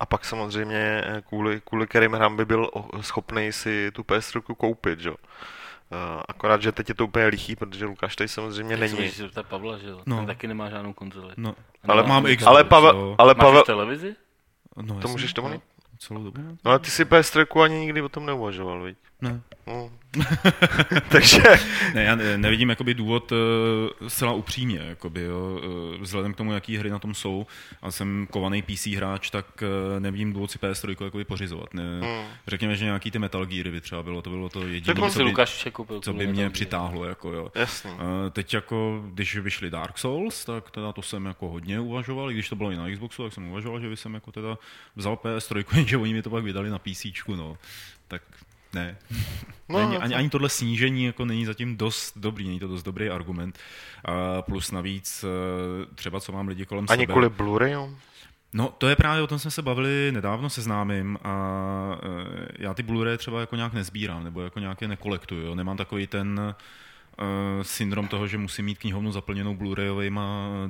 A 0.00 0.06
pak 0.06 0.24
samozřejmě 0.24 1.02
eh, 1.06 1.22
kvůli, 1.28 1.60
kvůli 1.64 1.86
kterým 1.86 2.12
hrám 2.12 2.36
by 2.36 2.44
byl 2.44 2.70
schopný 3.00 3.52
si 3.52 3.90
tu 3.92 4.02
PS3 4.02 4.40
koupit, 4.56 4.98
jo. 5.00 5.14
Uh, 5.90 6.22
akorát, 6.28 6.62
že 6.62 6.72
teď 6.72 6.88
je 6.88 6.94
to 6.94 7.04
úplně 7.04 7.26
lichý, 7.26 7.56
protože 7.56 7.84
Lukáš 7.84 8.16
tady 8.16 8.28
samozřejmě 8.28 8.76
Teď 8.76 8.90
se 8.90 8.96
není. 8.96 9.08
zeptat 9.08 9.46
Pavla, 9.46 9.78
že 9.78 9.88
jo? 9.88 10.00
No. 10.06 10.16
Ten 10.16 10.26
taky 10.26 10.46
nemá 10.46 10.70
žádnou 10.70 10.92
konzoli. 10.92 11.32
No, 11.36 11.54
Ale, 11.88 12.02
mám 12.02 12.24
Xbox, 12.24 12.42
ale 12.46 12.64
Pavel, 12.64 13.14
ale 13.18 13.34
Máš 13.34 13.44
Pavel, 13.46 13.62
televizi? 13.62 14.16
no, 14.76 15.00
to 15.00 15.08
můžeš 15.08 15.32
tomu 15.32 15.48
no, 15.48 15.60
Celou 15.98 16.24
dobu? 16.24 16.40
No 16.64 16.70
ale 16.70 16.78
ty 16.78 16.90
si 16.90 17.04
PS3 17.04 17.62
ani 17.62 17.78
nikdy 17.80 18.02
o 18.02 18.08
tom 18.08 18.26
neuvažoval, 18.26 18.82
viď? 18.82 18.96
Ne. 19.20 19.40
No. 19.68 19.90
Takže, 21.08 21.42
Ne, 21.94 22.02
já 22.04 22.14
ne- 22.14 22.38
nevidím 22.38 22.68
jakoby 22.68 22.94
důvod 22.94 23.32
uh, 23.32 24.08
zcela 24.08 24.32
upřímně, 24.32 24.78
jakoby, 24.78 25.20
jo, 25.22 25.60
uh, 25.94 26.00
vzhledem 26.02 26.34
k 26.34 26.36
tomu, 26.36 26.52
jaký 26.52 26.76
hry 26.76 26.90
na 26.90 26.98
tom 26.98 27.14
jsou, 27.14 27.46
a 27.82 27.90
jsem 27.90 28.26
kovaný 28.30 28.62
PC 28.62 28.86
hráč, 28.86 29.30
tak 29.30 29.46
uh, 29.62 30.00
nevidím 30.00 30.32
důvod 30.32 30.50
si 30.50 30.58
PS3 30.58 31.04
jakoby 31.04 31.24
pořizovat. 31.24 31.74
Ne, 31.74 31.82
Hmm. 32.00 32.26
Řekněme, 32.46 32.76
že 32.76 32.84
nějaký 32.84 33.10
ty 33.10 33.18
Metal 33.18 33.46
Geary 33.46 33.70
by 33.70 33.80
třeba 33.80 34.02
bylo, 34.02 34.22
to 34.22 34.30
bylo 34.30 34.48
to 34.48 34.60
jediné, 34.66 34.94
co 35.10 35.18
by, 35.24 35.70
koupil. 35.70 36.00
co 36.00 36.12
by 36.12 36.26
mě 36.26 36.42
Gear. 36.42 36.52
přitáhlo. 36.52 37.04
Jako, 37.04 37.32
jo. 37.32 37.52
jasný. 37.54 37.90
Uh, 37.90 37.98
teď 38.32 38.54
jako, 38.54 39.02
když 39.14 39.36
vyšly 39.36 39.70
Dark 39.70 39.98
Souls, 39.98 40.44
tak 40.44 40.70
teda 40.70 40.92
to 40.92 41.02
jsem 41.02 41.26
jako 41.26 41.48
hodně 41.48 41.80
uvažoval, 41.80 42.30
i 42.30 42.34
když 42.34 42.48
to 42.48 42.56
bylo 42.56 42.70
i 42.70 42.76
na 42.76 42.90
Xboxu, 42.90 43.22
tak 43.22 43.32
jsem 43.32 43.48
uvažoval, 43.48 43.80
že 43.80 43.88
by 43.88 43.96
jsem 43.96 44.14
jako 44.14 44.32
teda 44.32 44.58
vzal 44.96 45.14
PS3, 45.16 45.64
jenže 45.76 45.96
oni 46.02 46.14
mi 46.14 46.22
to 46.22 46.30
pak 46.30 46.44
vydali 46.44 46.70
na 46.70 46.78
PC, 46.78 47.06
no. 47.28 47.56
Tak 48.08 48.22
ne. 48.72 48.96
No, 49.68 49.78
ani, 49.78 49.94
no, 49.94 50.02
ani, 50.02 50.14
ani 50.14 50.30
tohle 50.30 50.48
snížení 50.48 51.04
jako 51.04 51.24
není 51.24 51.44
zatím 51.44 51.76
dost 51.76 52.18
dobrý, 52.18 52.46
není 52.46 52.60
to 52.60 52.68
dost 52.68 52.82
dobrý 52.82 53.10
argument. 53.10 53.58
A 54.04 54.42
plus 54.42 54.70
navíc 54.70 55.24
eh, 55.24 55.94
třeba 55.94 56.20
co 56.20 56.32
mám 56.32 56.48
lidi 56.48 56.66
kolem 56.66 56.86
Ani 56.88 57.02
sebe. 57.02 57.12
kvůli 57.12 57.28
Blu-rayu? 57.28 57.96
No 58.52 58.74
to 58.78 58.88
je 58.88 58.96
právě, 58.96 59.22
o 59.22 59.26
tom 59.26 59.38
jsme 59.38 59.50
se 59.50 59.62
bavili 59.62 60.12
nedávno 60.12 60.50
se 60.50 60.62
známým 60.62 61.18
a 61.24 61.34
eh, 62.02 62.48
já 62.58 62.74
ty 62.74 62.82
Blu-ray 62.82 63.16
třeba 63.16 63.40
jako 63.40 63.56
nějak 63.56 63.72
nezbírám 63.72 64.24
nebo 64.24 64.42
jako 64.42 64.58
nějaké 64.58 64.88
nekolektuju. 64.88 65.46
Jo. 65.46 65.54
Nemám 65.54 65.76
takový 65.76 66.06
ten 66.06 66.40
uh, 66.48 66.54
syndrom 67.62 68.08
toho, 68.08 68.26
že 68.26 68.38
musím 68.38 68.64
mít 68.64 68.78
knihovnu 68.78 69.12
zaplněnou 69.12 69.54
Blu-rayovými 69.54 70.20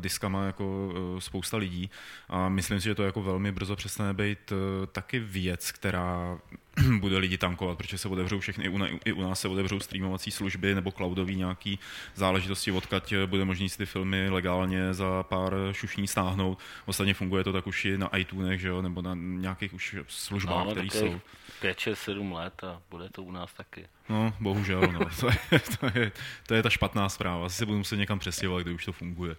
diskama 0.01 0.45
jako 0.45 0.87
uh, 1.15 1.21
spousta 1.21 1.57
lidí 1.57 1.91
a 2.29 2.49
myslím 2.49 2.81
si, 2.81 2.85
že 2.85 2.95
to 2.95 3.03
jako 3.03 3.23
velmi 3.23 3.53
brzo 3.53 3.77
přestane 3.77 4.15
být 4.15 4.53
uh, 4.53 4.59
taky 4.87 5.19
věc, 5.19 5.73
která 5.73 6.39
bude 7.01 7.19
lidi 7.19 7.39
tankovat, 7.39 7.79
protože 7.79 7.99
se 7.99 8.09
otevřou 8.09 8.41
všechny, 8.41 8.65
i 8.65 8.69
u, 8.69 8.79
na- 8.79 8.89
i 9.05 9.13
u 9.13 9.23
nás 9.23 9.41
se 9.41 9.49
otevřou 9.49 9.81
streamovací 9.81 10.31
služby 10.31 10.75
nebo 10.75 10.91
cloudový 10.93 11.37
nějaký 11.37 11.79
záležitosti, 12.15 12.73
odkud 12.73 13.13
bude 13.27 13.45
možný 13.45 13.69
si 13.69 13.79
ty 13.79 13.87
filmy 13.87 14.29
legálně 14.31 14.95
za 14.95 15.23
pár 15.23 15.55
šušní 15.73 16.07
stáhnout. 16.09 16.59
Ostatně 16.87 17.15
funguje 17.15 17.45
to 17.45 17.53
tak 17.53 17.67
už 17.67 17.85
i 17.85 17.99
na 17.99 18.17
iTunech, 18.17 18.61
že 18.61 18.69
jo, 18.69 18.83
nebo 18.83 19.03
na 19.03 19.15
nějakých 19.15 19.75
už 19.75 19.97
službách, 20.09 20.65
No, 20.65 20.71
které 20.71 20.89
to 20.89 20.97
je 20.97 21.01
jsou. 21.01 21.21
5, 21.61 21.79
6, 21.79 21.99
7 21.99 22.33
let 22.33 22.65
a 22.65 22.81
bude 22.91 23.09
to 23.09 23.23
u 23.23 23.33
nás 23.33 23.53
taky. 23.53 23.87
No, 24.09 24.33
bohužel, 24.41 24.81
no. 24.81 25.01
To 25.21 25.27
je, 25.27 25.61
to, 25.81 25.99
je, 25.99 26.13
to 26.47 26.55
je 26.55 26.63
ta 26.63 26.71
špatná 26.71 27.09
zpráva. 27.09 27.47
Asi 27.47 27.57
se 27.57 27.67
budu 27.67 27.79
muset 27.79 27.97
někam 27.97 28.19
přestěhovat, 28.19 28.63
kde 28.63 28.73
už 28.73 28.85
to 28.85 28.93
funguje. 28.93 29.37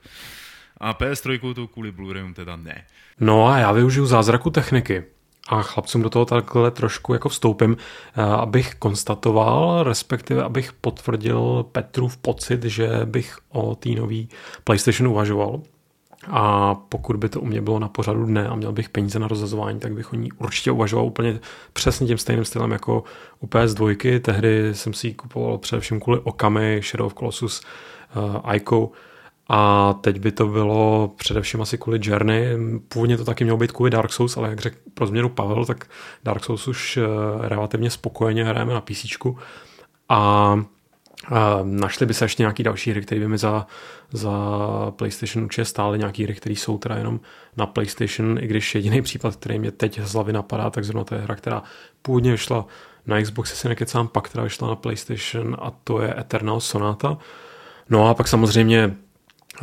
A 0.78 0.94
PS3 0.94 1.54
to 1.54 1.68
kvůli 1.68 1.92
Blu-rayům 1.92 2.34
teda 2.34 2.56
ne. 2.56 2.86
No 3.20 3.48
a 3.48 3.58
já 3.58 3.72
využiju 3.72 4.06
zázraku 4.06 4.50
techniky 4.50 5.04
a 5.50 5.62
chlapcům 5.62 6.02
do 6.02 6.10
toho 6.10 6.26
takhle 6.26 6.72
trošku 6.72 7.14
jako 7.14 7.30
vstoupím, 7.30 7.78
eh, 7.78 8.22
abych 8.22 8.76
konstatoval, 8.76 9.84
respektive 9.84 10.44
abych 10.44 10.74
potvrdil 10.74 11.66
Petrův 11.72 12.18
pocit, 12.18 12.64
že 12.64 12.90
bych 13.06 13.38
o 13.50 13.76
té 13.76 13.90
nový 13.90 14.30
PlayStation 14.64 15.08
uvažoval. 15.12 15.62
A 16.28 16.76
pokud 16.76 17.16
by 17.16 17.30
to 17.30 17.42
u 17.42 17.46
mě 17.46 17.62
bylo 17.62 17.80
na 17.80 17.88
pořadu 17.88 18.26
dne 18.26 18.48
a 18.48 18.56
měl 18.56 18.72
bych 18.72 18.90
peníze 18.90 19.20
na 19.20 19.28
rozhazování, 19.28 19.80
tak 19.80 19.94
bych 19.94 20.14
o 20.14 20.16
ní 20.16 20.32
určitě 20.32 20.72
uvažoval 20.72 21.06
úplně 21.06 21.40
přesně 21.74 22.08
tím 22.08 22.18
stejným 22.18 22.46
stylem 22.46 22.72
jako 22.72 23.04
u 23.40 23.48
PS2. 23.48 24.20
Tehdy 24.22 24.76
jsem 24.76 24.94
si 24.94 25.08
ji 25.08 25.14
kupoval 25.14 25.58
především 25.58 26.00
kvůli 26.00 26.20
Okami, 26.20 26.82
Shadow 26.84 27.06
of 27.06 27.14
Colossus, 27.14 27.62
uh, 28.16 28.56
Ico, 28.56 28.92
a 29.50 29.94
teď 29.94 30.20
by 30.20 30.32
to 30.32 30.48
bylo 30.48 31.12
především 31.16 31.62
asi 31.62 31.78
kvůli 31.78 32.00
Journey. 32.02 32.58
Původně 32.88 33.18
to 33.18 33.26
taky 33.26 33.44
mělo 33.44 33.58
být 33.58 33.72
kvůli 33.72 33.92
Dark 33.92 34.14
Souls, 34.14 34.38
ale 34.38 34.50
jak 34.50 34.60
řekl 34.60 34.78
pro 34.94 35.08
změnu 35.08 35.30
Pavel, 35.30 35.66
tak 35.66 35.86
Dark 36.24 36.44
Souls 36.44 36.68
už 36.68 36.98
eh, 36.98 37.04
relativně 37.48 37.90
spokojeně 37.90 38.44
hrajeme 38.44 38.74
na 38.74 38.82
PC. 38.82 39.06
A 40.10 40.64
a 41.28 41.60
našly 41.64 42.06
by 42.06 42.14
se 42.14 42.26
ještě 42.26 42.44
nějaký 42.44 42.64
další 42.64 42.92
hry, 42.92 43.02
které 43.02 43.22
by 43.22 43.28
mi 43.28 43.38
za, 43.38 43.68
za 44.12 44.32
PlayStation 44.96 45.44
určitě 45.44 45.66
stály, 45.66 45.98
nějaký 45.98 46.24
hry, 46.24 46.36
které 46.36 46.56
jsou 46.56 46.78
teda 46.78 46.96
jenom 46.96 47.20
na 47.58 47.66
PlayStation, 47.66 48.40
i 48.42 48.48
když 48.48 48.76
jediný 48.76 49.02
případ, 49.02 49.36
který 49.36 49.60
mě 49.60 49.72
teď 49.72 50.00
z 50.04 50.14
hlavy 50.14 50.34
napadá, 50.34 50.70
tak 50.70 50.84
zrovna 50.84 51.04
to 51.04 51.16
je 51.16 51.22
hra, 51.22 51.36
která 51.36 51.64
původně 52.02 52.32
vyšla 52.32 52.66
na 53.08 53.22
Xbox, 53.22 53.50
jestli 53.50 53.70
nekecám, 53.70 54.08
pak 54.08 54.30
teda 54.30 54.44
vyšla 54.44 54.68
na 54.68 54.76
PlayStation 54.76 55.58
a 55.60 55.72
to 55.84 56.02
je 56.02 56.20
Eternal 56.20 56.60
Sonata. 56.60 57.18
No 57.90 58.10
a 58.10 58.14
pak 58.14 58.28
samozřejmě 58.28 58.96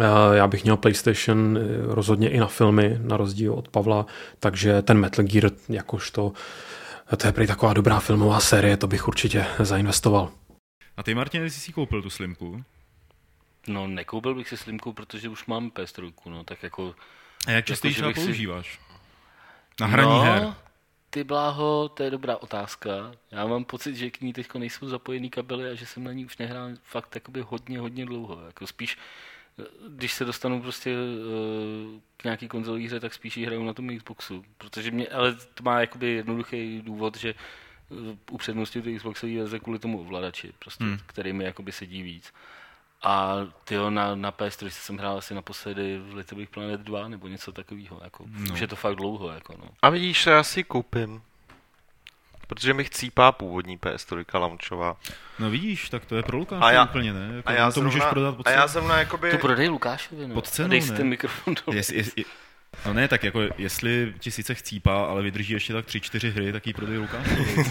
eh, 0.00 0.04
já 0.36 0.46
bych 0.46 0.64
měl 0.64 0.76
PlayStation 0.76 1.58
eh, 1.58 1.94
rozhodně 1.94 2.28
i 2.28 2.40
na 2.40 2.46
filmy, 2.46 2.98
na 3.02 3.16
rozdíl 3.16 3.52
od 3.52 3.68
Pavla, 3.68 4.06
takže 4.40 4.82
ten 4.82 4.98
Metal 4.98 5.24
Gear 5.24 5.50
jakožto 5.68 6.32
to 7.16 7.26
je 7.26 7.32
prý 7.32 7.46
taková 7.46 7.72
dobrá 7.72 8.00
filmová 8.00 8.40
série, 8.40 8.76
to 8.76 8.86
bych 8.86 9.08
určitě 9.08 9.46
zainvestoval. 9.58 10.30
A 10.96 11.02
ty, 11.02 11.14
Martin, 11.14 11.50
jsi 11.50 11.60
si 11.60 11.72
koupil 11.72 12.02
tu 12.02 12.10
slimku? 12.10 12.64
No, 13.68 13.86
nekoupil 13.86 14.34
bych 14.34 14.48
si 14.48 14.56
slimku, 14.56 14.92
protože 14.92 15.28
už 15.28 15.46
mám 15.46 15.70
PS3, 15.70 16.12
no, 16.26 16.44
tak 16.44 16.62
jako... 16.62 16.94
A 17.46 17.50
jak 17.50 17.64
často 17.66 17.86
ji 17.86 17.90
Jako, 17.90 17.94
třeba 17.96 18.08
bych 18.08 18.16
si- 18.18 18.24
používáš? 18.24 18.80
Na 19.80 19.86
hraní 19.86 20.08
no, 20.10 20.20
her. 20.20 20.54
ty 21.10 21.24
bláho, 21.24 21.88
to 21.88 22.02
je 22.02 22.10
dobrá 22.10 22.36
otázka. 22.36 22.90
Já 23.30 23.46
mám 23.46 23.64
pocit, 23.64 23.96
že 23.96 24.10
k 24.10 24.20
ní 24.20 24.32
teď 24.32 24.54
nejsou 24.54 24.88
zapojený 24.88 25.30
kabely 25.30 25.70
a 25.70 25.74
že 25.74 25.86
jsem 25.86 26.04
na 26.04 26.12
ní 26.12 26.24
už 26.26 26.38
nehrál 26.38 26.70
fakt 26.82 27.14
jakoby 27.14 27.40
hodně, 27.40 27.78
hodně 27.78 28.06
dlouho. 28.06 28.40
Jako 28.46 28.66
spíš, 28.66 28.98
když 29.88 30.12
se 30.12 30.24
dostanu 30.24 30.62
prostě 30.62 30.90
eh, 30.90 32.00
k 32.16 32.24
nějaký 32.24 32.48
konzolí 32.48 32.86
hře, 32.86 33.00
tak 33.00 33.14
spíš 33.14 33.36
ji 33.36 33.46
hraju 33.46 33.64
na 33.64 33.72
tom 33.72 33.96
Xboxu. 33.98 34.44
Protože 34.58 34.90
mě, 34.90 35.08
ale 35.08 35.34
to 35.54 35.62
má 35.62 35.80
jakoby 35.80 36.06
jednoduchý 36.10 36.82
důvod, 36.82 37.16
že 37.16 37.34
upřednostňuji 38.30 38.82
ty 38.84 38.96
Xboxové 38.98 39.36
verze 39.36 39.58
kvůli 39.58 39.78
tomu 39.78 40.00
ovladači, 40.00 40.52
prostě, 40.58 40.84
Hmm. 40.84 40.98
který 41.06 41.32
mi 41.32 41.44
jakoby 41.44 41.72
sedí 41.72 42.02
víc. 42.02 42.32
A 43.02 43.34
tyjo, 43.64 43.90
na, 43.90 44.14
na 44.14 44.32
PS3 44.32 44.66
jsem 44.68 44.98
hrál 44.98 45.18
asi 45.18 45.34
naposledy 45.34 45.98
v 45.98 46.14
Little 46.14 46.38
Big 46.38 46.50
Planet 46.50 46.80
2 46.80 47.08
nebo 47.08 47.28
něco 47.28 47.52
takového. 47.52 48.00
Jako, 48.04 48.24
No. 48.26 48.52
Už 48.54 48.60
je 48.60 48.66
to 48.66 48.76
fakt 48.76 48.94
dlouho. 48.96 49.28
Jako, 49.28 49.54
no. 49.58 49.68
A 49.82 49.90
vidíš, 49.90 50.26
já 50.26 50.42
si 50.42 50.64
koupím. 50.64 51.22
Protože 52.48 52.74
mi 52.74 52.84
chcípá 52.84 53.32
původní 53.32 53.78
PS3 53.78 54.38
launchová. 54.38 54.96
No 55.38 55.50
vidíš, 55.50 55.88
tak 55.90 56.04
to 56.04 56.16
je 56.16 56.22
pro 56.22 56.36
Lukáše 56.38 56.64
A 56.64 56.72
já- 56.72 56.84
úplně, 56.84 57.12
ne? 57.12 57.32
Jako, 57.36 57.48
A 57.48 57.52
já 57.52 57.72
to 57.72 57.80
můžeš 57.80 57.92
zrovna, 57.94 58.10
prodat 58.10 58.36
pod 58.36 58.46
a 58.46 58.50
já 58.50 58.66
zrovna 58.66 58.98
jakoby... 58.98 59.30
To 59.30 59.38
prodej 59.38 59.68
Lukášovi, 59.68 60.28
no. 60.28 60.34
Pod 60.34 60.48
cenou, 60.48 60.66
A 60.66 60.70
dej 60.70 60.82
si 60.82 60.90
ne? 60.90 60.96
ten 60.96 61.08
mikrofon 61.08 61.54
dolů. 61.66 61.76
Jest, 61.76 61.90
jest, 61.90 62.18
je, 62.18 62.24
no 62.86 62.94
ne, 62.94 63.08
tak 63.08 63.24
jako 63.24 63.40
jestli 63.58 64.14
ti 64.18 64.30
sice 64.30 64.54
chcípá, 64.54 65.04
ale 65.04 65.22
vydrží 65.22 65.52
ještě 65.52 65.72
tak 65.72 65.86
tři, 65.86 66.00
čtyři 66.00 66.30
hry, 66.30 66.52
tak 66.52 66.66
ji 66.66 66.72
prodej 66.72 66.98
Lukášovi. 66.98 67.64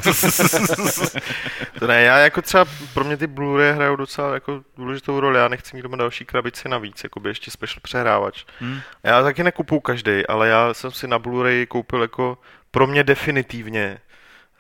to 1.79 1.87
ne, 1.87 2.01
já 2.01 2.17
jako 2.17 2.41
třeba, 2.41 2.65
pro 2.93 3.03
mě 3.03 3.17
ty 3.17 3.27
Blu-ray 3.27 3.73
hrajou 3.73 3.95
docela 3.95 4.33
jako 4.33 4.63
důležitou 4.77 5.19
roli, 5.19 5.39
já 5.39 5.47
nechci 5.47 5.75
mít 5.75 5.81
doma 5.81 5.97
další 5.97 6.25
krabici 6.25 6.69
navíc, 6.69 7.03
jako 7.03 7.19
by 7.19 7.29
ještě 7.29 7.51
special 7.51 7.79
přehrávač. 7.81 8.45
Hmm. 8.59 8.79
Já 9.03 9.23
taky 9.23 9.43
nekupuju 9.43 9.81
každý, 9.81 10.27
ale 10.27 10.47
já 10.47 10.73
jsem 10.73 10.91
si 10.91 11.07
na 11.07 11.19
Blu-ray 11.19 11.65
koupil 11.65 12.01
jako 12.01 12.37
pro 12.71 12.87
mě 12.87 13.03
definitivně 13.03 13.97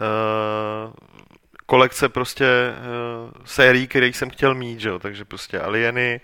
uh, 0.01 0.93
kolekce 1.65 2.09
prostě 2.09 2.45
uh, 2.45 3.31
sérií, 3.45 3.87
který 3.87 4.13
jsem 4.13 4.29
chtěl 4.29 4.55
mít, 4.55 4.79
že 4.79 4.89
jo, 4.89 4.99
takže 4.99 5.25
prostě 5.25 5.59
Alieny, 5.59 6.21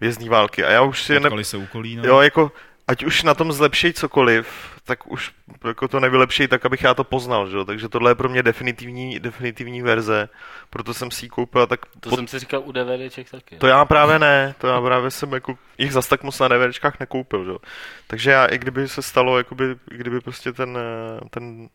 Vězní 0.00 0.28
války 0.28 0.64
a 0.64 0.70
já 0.70 0.82
už 0.82 1.02
si 1.02 1.20
ne... 1.20 1.44
Se 1.44 1.56
u 1.56 1.66
Kolína. 1.66 2.02
Jo, 2.06 2.20
jako, 2.20 2.52
ať 2.88 3.04
už 3.04 3.22
na 3.22 3.34
tom 3.34 3.52
zlepšej 3.52 3.92
cokoliv, 3.92 4.46
tak 4.84 5.06
už 5.06 5.32
jako 5.64 5.88
to 5.88 6.00
nevylepšej 6.00 6.48
tak, 6.48 6.66
abych 6.66 6.82
já 6.82 6.94
to 6.94 7.04
poznal, 7.04 7.50
že 7.50 7.56
jo? 7.56 7.64
takže 7.64 7.88
tohle 7.88 8.10
je 8.10 8.14
pro 8.14 8.28
mě 8.28 8.42
definitivní, 8.42 9.20
definitivní 9.20 9.82
verze, 9.82 10.28
proto 10.70 10.94
jsem 10.94 11.10
si 11.10 11.26
ji 11.26 11.28
koupil 11.28 11.66
tak 11.66 11.80
To 12.00 12.10
jsem 12.10 12.28
si 12.28 12.38
říkal 12.38 12.62
u 12.64 12.72
DVDček 12.72 13.30
taky. 13.30 13.56
to 13.56 13.66
já 13.66 13.84
právě 13.84 14.18
ne, 14.18 14.54
to 14.58 14.66
já 14.66 14.80
právě 14.80 15.10
jsem 15.10 15.32
jako 15.32 15.58
jich 15.78 15.92
zas 15.92 16.08
tak 16.08 16.22
moc 16.22 16.38
na 16.38 16.48
DVDčkách 16.48 17.00
nekoupil, 17.00 17.44
že? 17.44 17.50
jo. 17.50 17.58
Takže 18.06 18.30
já, 18.30 18.46
i 18.46 18.58
kdyby 18.58 18.88
se 18.88 19.02
stalo, 19.02 19.38
jakoby, 19.38 19.76
kdyby 19.84 20.20
prostě 20.20 20.52
ten, 20.52 20.78
eh, 20.78 21.20
ten 21.30 21.68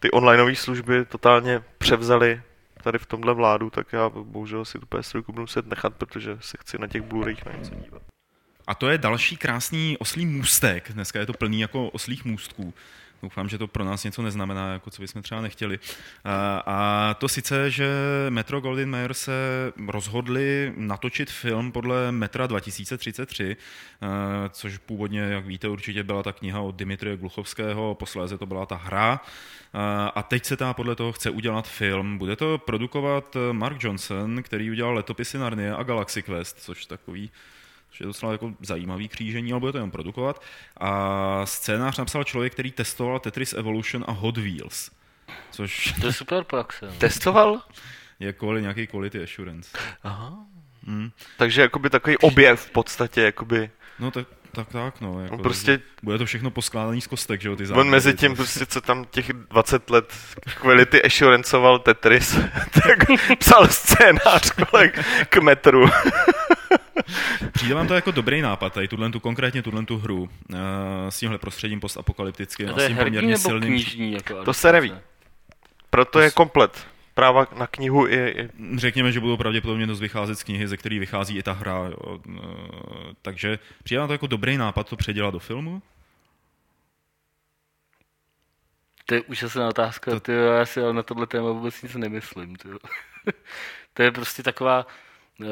ty 0.00 0.10
onlineové 0.10 0.54
služby 0.54 1.04
totálně 1.04 1.62
převzali 1.78 2.42
tady 2.82 2.98
v 2.98 3.06
tomhle 3.06 3.34
vládu, 3.34 3.70
tak 3.70 3.92
já 3.92 4.08
bohužel 4.08 4.64
si 4.64 4.78
tu 4.78 4.86
PS3 4.86 5.22
budu 5.26 5.40
muset 5.40 5.66
nechat, 5.66 5.94
protože 5.94 6.36
se 6.40 6.56
chci 6.60 6.78
na 6.78 6.86
těch 6.86 7.02
Blu-rayích 7.02 7.46
na 7.46 7.52
něco 7.58 7.74
dívat. 7.74 8.02
A 8.66 8.74
to 8.74 8.88
je 8.88 8.98
další 8.98 9.36
krásný 9.36 9.96
oslý 9.98 10.26
můstek. 10.26 10.92
Dneska 10.92 11.20
je 11.20 11.26
to 11.26 11.32
plný 11.32 11.60
jako 11.60 11.88
oslých 11.88 12.24
můstků. 12.24 12.74
Doufám, 13.22 13.48
že 13.48 13.58
to 13.58 13.66
pro 13.66 13.84
nás 13.84 14.04
něco 14.04 14.22
neznamená, 14.22 14.72
jako 14.72 14.90
co 14.90 15.02
bychom 15.02 15.22
třeba 15.22 15.40
nechtěli. 15.40 15.78
A, 16.24 16.62
a 16.66 17.14
to 17.14 17.28
sice, 17.28 17.70
že 17.70 17.88
Metro 18.28 18.60
Goldwyn 18.60 18.90
Mayer 18.90 19.14
se 19.14 19.32
rozhodli 19.88 20.72
natočit 20.76 21.30
film 21.30 21.72
podle 21.72 22.12
Metra 22.12 22.46
2033, 22.46 23.56
a, 24.00 24.48
což 24.48 24.78
původně, 24.78 25.20
jak 25.20 25.46
víte, 25.46 25.68
určitě 25.68 26.02
byla 26.02 26.22
ta 26.22 26.32
kniha 26.32 26.60
od 26.60 26.76
Dimitrie 26.76 27.16
Gluchovského, 27.16 27.94
posléze 27.94 28.38
to 28.38 28.46
byla 28.46 28.66
ta 28.66 28.76
hra. 28.76 29.20
A, 29.72 30.06
a 30.06 30.22
teď 30.22 30.44
se 30.44 30.56
ta 30.56 30.74
podle 30.74 30.96
toho 30.96 31.12
chce 31.12 31.30
udělat 31.30 31.68
film. 31.68 32.18
Bude 32.18 32.36
to 32.36 32.58
produkovat 32.58 33.36
Mark 33.52 33.84
Johnson, 33.84 34.42
který 34.42 34.70
udělal 34.70 34.94
letopisy 34.94 35.38
Narnie 35.38 35.74
a 35.74 35.82
Galaxy 35.82 36.22
Quest, 36.22 36.60
což 36.60 36.86
takový 36.86 37.30
což 37.94 38.00
je 38.00 38.06
docela 38.06 38.32
jako 38.32 38.52
zajímavý 38.60 39.08
křížení, 39.08 39.52
ale 39.52 39.60
bude 39.60 39.72
to 39.72 39.78
jenom 39.78 39.90
produkovat. 39.90 40.42
A 40.80 41.46
scénář 41.46 41.98
napsal 41.98 42.24
člověk, 42.24 42.52
který 42.52 42.70
testoval 42.72 43.18
Tetris 43.20 43.52
Evolution 43.52 44.04
a 44.08 44.12
Hot 44.12 44.36
Wheels, 44.36 44.90
což 45.50 45.94
To 46.00 46.06
je 46.06 46.12
super 46.12 46.44
praxe. 46.44 46.92
Testoval? 46.98 47.60
je 48.20 48.32
kvůli 48.32 48.62
nějaký 48.62 48.86
quality 48.86 49.22
assurance. 49.22 49.78
Aha. 50.02 50.38
Hmm. 50.86 51.10
Takže 51.38 51.60
jakoby 51.60 51.90
takový 51.90 52.16
objev 52.18 52.60
v 52.60 52.70
podstatě, 52.70 53.20
jakoby, 53.22 53.70
No 53.98 54.10
tak, 54.10 54.26
tak, 54.52 54.68
tak, 54.68 55.00
no. 55.00 55.20
Jako, 55.20 55.38
prostě- 55.38 55.80
Bude 56.02 56.18
to 56.18 56.26
všechno 56.26 56.50
poskládaný 56.50 57.00
z 57.00 57.06
kostek, 57.06 57.40
že 57.40 57.48
jo, 57.48 57.56
ty 57.56 57.68
on 57.68 57.90
mezi 57.90 58.12
to- 58.12 58.18
tím 58.20 58.36
prostě, 58.36 58.66
co 58.66 58.80
tam 58.80 59.04
těch 59.04 59.32
20 59.32 59.90
let 59.90 60.14
Quality 60.60 61.02
assuranceoval 61.02 61.78
Tetris, 61.78 62.34
tak 62.82 62.98
psal 63.38 63.68
scénář 63.68 64.50
kole 64.50 64.88
k 65.28 65.36
metru. 65.36 65.84
Přijde 67.52 67.74
vám 67.74 67.88
to 67.88 67.94
jako 67.94 68.10
dobrý 68.10 68.40
nápad, 68.40 68.72
tady 68.72 68.88
tuhle 68.88 69.10
tu 69.10 69.20
konkrétně 69.20 69.62
tuhle 69.62 69.84
tu 69.84 69.98
hru 69.98 70.22
uh, 70.22 70.28
s 71.08 71.18
tímhle 71.18 71.38
prostředím 71.38 71.80
postapokalyptickým, 71.80 72.68
A 72.68 72.70
a 72.70 72.74
to 72.74 72.80
s 72.80 72.82
je 72.82 72.88
tím 72.88 72.96
herní 72.96 73.10
poměrně 73.10 73.28
nebo 73.32 73.48
silným. 73.48 73.70
knižní? 73.70 74.12
Jako 74.12 74.44
To 74.44 74.54
se 74.54 74.72
neví. 74.72 74.94
Proto 75.90 76.20
je 76.20 76.30
komplet. 76.30 76.86
Práva 77.14 77.46
na 77.56 77.66
knihu 77.66 78.06
i, 78.08 78.14
i 78.16 78.48
Řekněme, 78.76 79.12
že 79.12 79.20
budou 79.20 79.36
pravděpodobně 79.36 79.86
dost 79.86 80.00
vycházet 80.00 80.34
z 80.34 80.42
knihy, 80.42 80.68
ze 80.68 80.76
který 80.76 80.98
vychází 80.98 81.38
i 81.38 81.42
ta 81.42 81.52
hra. 81.52 81.72
Jo. 81.76 82.18
Eh, 82.36 82.40
Takže 83.22 83.58
přijde 83.84 83.98
vám 83.98 84.08
to 84.08 84.14
jako 84.14 84.26
dobrý 84.26 84.56
nápad 84.56 84.88
to 84.88 84.96
předělat 84.96 85.30
do 85.34 85.38
filmu? 85.38 85.82
To 89.06 89.14
je 89.14 89.22
úžasná 89.22 89.68
otázka, 89.68 90.10
To- 90.10 90.16
to... 90.16 90.20
tyjo, 90.20 90.52
já 90.52 90.66
si 90.66 90.80
ale 90.80 90.92
na 90.92 91.02
tohle 91.02 91.26
téma 91.26 91.50
vůbec 91.52 91.82
nic 91.82 91.94
nemyslím. 91.94 92.56
Tyjo. 92.56 92.78
to 93.94 94.02
je 94.02 94.10
prostě 94.12 94.42
taková 94.42 94.86
uh, 95.40 95.46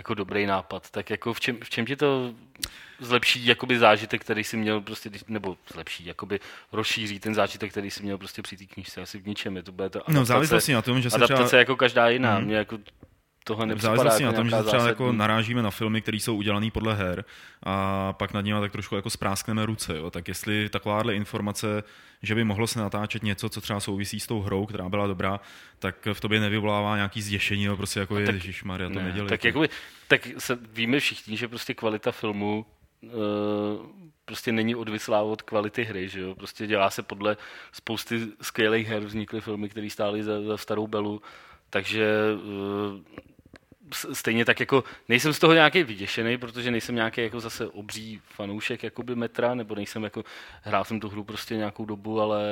jako 0.00 0.14
dobrý 0.14 0.46
nápad. 0.46 0.90
Tak 0.90 1.10
jako 1.10 1.34
v 1.34 1.40
čem, 1.40 1.58
v 1.64 1.70
čem 1.70 1.86
ti 1.86 1.96
to 1.96 2.34
zlepší 3.00 3.46
jakoby 3.46 3.78
zážitek, 3.78 4.20
který 4.20 4.44
jsi 4.44 4.56
měl 4.56 4.80
prostě, 4.80 5.10
nebo 5.28 5.56
zlepší, 5.72 6.06
jakoby 6.06 6.40
rozšíří 6.72 7.20
ten 7.20 7.34
zážitek, 7.34 7.70
který 7.70 7.90
jsi 7.90 8.02
měl 8.02 8.18
prostě 8.18 8.42
při 8.42 8.56
té 8.56 8.64
knížce, 8.64 9.00
asi 9.00 9.18
v 9.18 9.26
ničem. 9.26 9.56
Je 9.56 9.62
to 9.62 9.72
bude 9.72 9.90
to 9.90 9.98
No, 9.98 10.04
adaptace, 10.04 10.24
závislosti 10.24 10.72
na 10.72 10.82
tom, 10.82 11.00
že 11.00 11.10
se 11.10 11.16
adaptace 11.16 11.44
třeba... 11.44 11.58
jako 11.58 11.76
každá 11.76 12.08
jiná. 12.08 12.38
Mhm. 12.38 12.46
Mě 12.46 12.56
jako 12.56 12.78
tohle 13.50 13.66
V 13.66 13.68
nepřipadá 13.68 13.96
závislosti 13.96 14.22
jako 14.22 14.32
na 14.32 14.36
tom, 14.38 14.46
že 14.46 14.50
třeba 14.50 14.62
zásadní... 14.64 14.88
jako 14.88 15.12
narážíme 15.12 15.62
na 15.62 15.70
filmy, 15.70 16.00
které 16.02 16.16
jsou 16.16 16.36
udělané 16.36 16.70
podle 16.70 16.94
her 16.94 17.24
a 17.62 18.12
pak 18.12 18.32
nad 18.32 18.40
nimi 18.40 18.60
tak 18.60 18.72
trošku 18.72 18.96
jako 18.96 19.10
spráskneme 19.10 19.66
ruce. 19.66 19.96
Jo? 19.96 20.10
Tak 20.10 20.28
jestli 20.28 20.68
takováhle 20.68 21.14
informace, 21.14 21.82
že 22.22 22.34
by 22.34 22.44
mohlo 22.44 22.66
se 22.66 22.80
natáčet 22.80 23.22
něco, 23.22 23.48
co 23.48 23.60
třeba 23.60 23.80
souvisí 23.80 24.20
s 24.20 24.26
tou 24.26 24.40
hrou, 24.40 24.66
která 24.66 24.88
byla 24.88 25.06
dobrá, 25.06 25.40
tak 25.78 26.08
v 26.12 26.20
tobě 26.20 26.40
nevyvolává 26.40 26.96
nějaký 26.96 27.22
zděšení, 27.22 27.64
jo? 27.64 27.76
prostě 27.76 28.00
jako 28.00 28.18
je, 28.18 28.26
tak- 28.26 28.34
Ježišmarja, 28.34 28.88
to 28.88 28.94
Ne, 28.94 29.04
nedělej. 29.04 29.28
tak, 29.28 29.44
jakoby, 29.44 29.68
tak 30.08 30.28
se, 30.38 30.58
víme 30.72 31.00
všichni, 31.00 31.36
že 31.36 31.48
prostě 31.48 31.74
kvalita 31.74 32.12
filmu 32.12 32.66
uh, 33.02 33.10
prostě 34.24 34.52
není 34.52 34.74
odvislá 34.74 35.22
od 35.22 35.42
kvality 35.42 35.84
hry, 35.84 36.08
že 36.08 36.20
jo? 36.20 36.34
Prostě 36.34 36.66
dělá 36.66 36.90
se 36.90 37.02
podle 37.02 37.36
spousty 37.72 38.20
skvělých 38.42 38.86
her, 38.88 39.02
vznikly 39.04 39.40
filmy, 39.40 39.68
které 39.68 39.90
stály 39.90 40.22
za, 40.22 40.42
za 40.42 40.56
starou 40.56 40.86
belu, 40.86 41.22
takže 41.70 42.06
uh, 42.34 42.40
s- 42.50 43.39
stejně 44.12 44.44
tak 44.44 44.60
jako 44.60 44.84
nejsem 45.08 45.32
z 45.32 45.38
toho 45.38 45.52
nějaký 45.54 45.82
vyděšený, 45.82 46.38
protože 46.38 46.70
nejsem 46.70 46.94
nějaký 46.94 47.20
jako 47.22 47.40
zase 47.40 47.66
obří 47.66 48.20
fanoušek 48.24 48.82
jakoby 48.82 49.14
metra, 49.14 49.54
nebo 49.54 49.74
nejsem 49.74 50.04
jako, 50.04 50.24
hrál 50.62 50.84
jsem 50.84 51.00
tu 51.00 51.08
hru 51.08 51.24
prostě 51.24 51.56
nějakou 51.56 51.84
dobu, 51.84 52.20
ale 52.20 52.42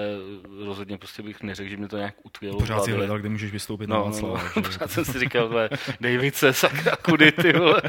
rozhodně 0.64 0.98
prostě 0.98 1.22
bych 1.22 1.42
neřekl, 1.42 1.70
že 1.70 1.76
mě 1.76 1.88
to 1.88 1.96
nějak 1.96 2.14
utkvělo. 2.22 2.56
v 2.56 2.62
Pořád 2.62 2.84
si 2.84 2.92
hledal, 2.92 3.18
kde 3.18 3.28
můžeš 3.28 3.52
vystoupit 3.52 3.86
na 3.86 3.96
No, 3.96 4.04
no, 4.04 4.10
Václava. 4.10 4.34
no. 4.34 4.48
že 4.48 4.52
jo? 4.56 4.62
Pořád 4.62 4.90
jsem 4.90 5.04
si 5.04 5.18
říkal, 5.18 5.48
vole, 5.48 5.70
Davice, 6.00 6.52
sakra, 6.52 6.96
kudy, 6.96 7.32
ty 7.32 7.52
vole. 7.52 7.82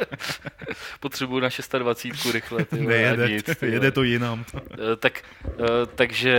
Potřebuju 0.99 1.39
na 1.39 1.49
26 1.79 2.33
rychle, 2.33 2.65
ty 2.65 2.75
vole, 2.77 2.87
Nejede, 2.95 3.29
nic, 3.29 3.43
ty 3.45 3.53
vole. 3.61 3.73
jede 3.73 3.91
to 3.91 4.03
jinam. 4.03 4.45
Eh, 4.55 4.95
Tak, 4.99 5.21
eh, 5.45 5.51
takže 5.95 6.33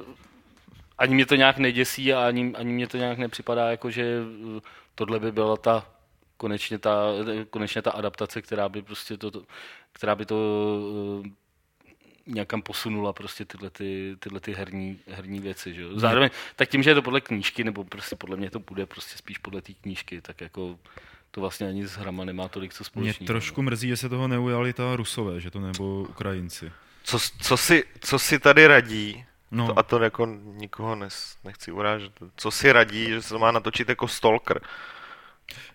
eh, 0.00 0.14
ani 0.98 1.14
mě 1.14 1.26
to 1.26 1.34
nějak 1.34 1.58
neděsí 1.58 2.12
a 2.12 2.26
ani, 2.26 2.52
ani 2.54 2.72
mě 2.72 2.86
to 2.86 2.96
nějak 2.96 3.18
nepřipadá, 3.18 3.70
jako 3.70 3.90
že 3.90 4.18
tohle 4.94 5.20
by 5.20 5.32
byla 5.32 5.56
ta 5.56 5.86
konečně 6.40 6.78
ta, 6.78 7.06
konečně 7.50 7.82
ta 7.82 7.90
adaptace, 7.90 8.42
která 8.42 8.68
by 8.68 8.82
prostě 8.82 9.16
to, 9.16 9.30
to 9.30 9.42
která 9.92 10.14
by 10.14 10.26
to 10.26 10.36
eh, 11.24 11.28
nějakam 12.26 12.62
posunula 12.62 13.12
prostě 13.12 13.44
tyhle, 13.44 13.70
ty, 13.70 14.16
tyhle 14.18 14.40
ty 14.40 14.52
herní, 14.52 14.98
herní 15.08 15.40
věci. 15.40 15.74
Že? 15.74 15.82
jo. 15.82 15.88
Zároveň, 15.94 16.30
tak 16.56 16.68
tím, 16.68 16.82
že 16.82 16.90
je 16.90 16.94
to 16.94 17.02
podle 17.02 17.20
knížky, 17.20 17.64
nebo 17.64 17.84
prostě 17.84 18.16
podle 18.16 18.36
mě 18.36 18.50
to 18.50 18.58
bude 18.60 18.86
prostě 18.86 19.18
spíš 19.18 19.38
podle 19.38 19.62
té 19.62 19.72
knížky, 19.72 20.20
tak 20.20 20.40
jako 20.40 20.78
to 21.30 21.40
vlastně 21.40 21.68
ani 21.68 21.86
s 21.86 21.92
hrama 21.96 22.24
nemá 22.24 22.48
tolik 22.48 22.74
co 22.74 22.82
Mě 22.82 22.86
společného. 22.86 23.26
trošku 23.26 23.62
mrzí, 23.62 23.88
že 23.88 23.96
se 23.96 24.08
toho 24.08 24.28
neujali 24.28 24.72
ta 24.72 24.96
Rusové, 24.96 25.40
že 25.40 25.50
to 25.50 25.60
nebo 25.60 26.00
Ukrajinci. 26.02 26.72
co, 27.04 27.18
co, 27.40 27.56
si, 27.56 27.84
co 28.00 28.18
si 28.18 28.38
tady 28.38 28.66
radí, 28.66 29.24
No, 29.52 29.66
to, 29.66 29.78
a 29.78 29.82
to 29.82 29.98
jako 29.98 30.26
nikoho 30.42 30.94
nes, 30.96 31.36
nechci 31.44 31.72
urážet, 31.72 32.12
co 32.36 32.50
si 32.50 32.72
radí, 32.72 33.06
že 33.06 33.22
se 33.22 33.28
to 33.28 33.38
má 33.38 33.50
natočit 33.52 33.88
jako 33.88 34.08
stalker. 34.08 34.60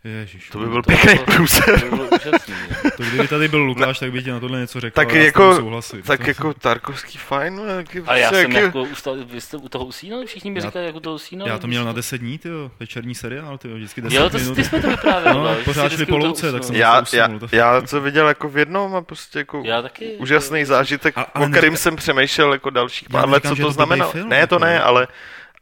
Ježiš. 0.03 0.49
To 0.49 0.59
by 0.59 0.65
byl 0.65 0.82
To 0.84 0.88
pěkný 0.91 1.19
průser. 1.26 1.80
To 1.80 1.86
by 1.86 1.89
bylo 1.95 2.07
úžasný. 2.07 2.53
jo. 2.84 2.91
To 2.97 3.03
kdyby 3.03 3.28
tady 3.28 3.47
byl 3.47 3.59
Lukáš, 3.63 3.99
tak 3.99 4.11
by 4.11 4.23
ti 4.23 4.32
na 4.32 4.39
tohle 4.39 4.59
něco 4.59 4.80
řekl. 4.80 4.95
Tak 4.95 5.11
jako- 5.13 5.49
tebou 5.49 5.55
souhlasit. 5.59 6.05
Tak 6.05 6.19
To- 6.23 6.28
jako 6.30 6.53
Tarkovský 6.53 7.17
fajn, 7.17 7.55
no, 7.55 7.65
jaký, 7.65 7.99
A 8.07 8.15
já 8.15 8.30
jsem 8.30 8.51
jaký, 8.51 8.65
jako, 8.65 8.82
ustal, 8.84 9.15
vy 9.26 9.41
jste 9.41 9.57
u 9.57 9.69
toho 9.69 9.86
usínali? 9.86 10.26
Všichni 10.26 10.51
mi 10.51 10.61
říkali, 10.61 10.86
jak 10.86 10.95
u 10.95 10.99
toho 10.99 11.15
usínali? 11.15 11.51
Já 11.51 11.57
to 11.57 11.67
měl 11.67 11.86
na 11.86 11.93
10 11.93 12.17
dní, 12.17 12.38
ty 12.38 12.49
večerní 12.80 13.15
seriál, 13.15 13.57
ty 13.57 13.67
vždycky 13.67 14.01
10 14.01 14.15
Jo, 14.17 14.30
to, 14.30 14.38
minut. 14.38 14.55
ty 14.55 14.63
jsme 14.63 14.82
to 14.82 14.89
vyprávěli. 14.89 15.38
No, 15.38 15.55
že 15.55 15.63
pořád 15.63 15.91
šli 15.91 16.05
po 16.05 16.17
louce, 16.17 16.51
tak 16.51 16.63
jsem- 16.63 16.76
já, 16.76 17.01
usnul, 17.01 17.19
já, 17.19 17.28
to- 17.39 17.47
já 17.51 17.82
to 17.82 18.01
viděl 18.01 18.28
jako 18.28 18.49
v 18.49 18.57
jednom 18.57 18.95
a 18.95 19.01
prostě 19.01 19.39
jako 19.39 19.61
Já 19.65 19.82
taky. 19.82 20.05
úžasný 20.17 20.65
zážitek, 20.65 21.15
ale 21.17 21.45
o 21.45 21.49
kterým 21.49 21.78
jsem 21.78 21.95
přemýšlel 21.95 22.53
jako 22.53 22.69
dalších 22.69 23.09
pár 23.09 23.30
let, 23.30 23.43
co 23.47 23.55
to 23.55 23.61
to 23.61 23.71
znamená. 23.71 24.05
ne, 24.26 24.47
to 24.47 24.55
jako, 24.55 24.59
ne, 24.65 24.80
no. 24.80 24.86
ale, 24.86 25.07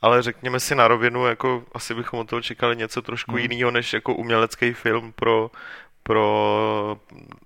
ale 0.04 0.22
řekněme 0.22 0.60
si 0.60 0.76
na 0.76 0.88
rovinu, 0.88 1.26
jako 1.26 1.64
asi 1.74 1.94
bychom 1.96 2.20
od 2.20 2.30
toho 2.30 2.42
čekali 2.42 2.76
něco 2.76 3.02
trošku 3.02 3.32
No. 3.32 3.38
jiného, 3.38 3.72
než 3.72 3.94
jako 3.94 4.14
umělecký 4.14 4.74
film 4.74 5.12
pro 5.16 5.52
pro 6.06 6.98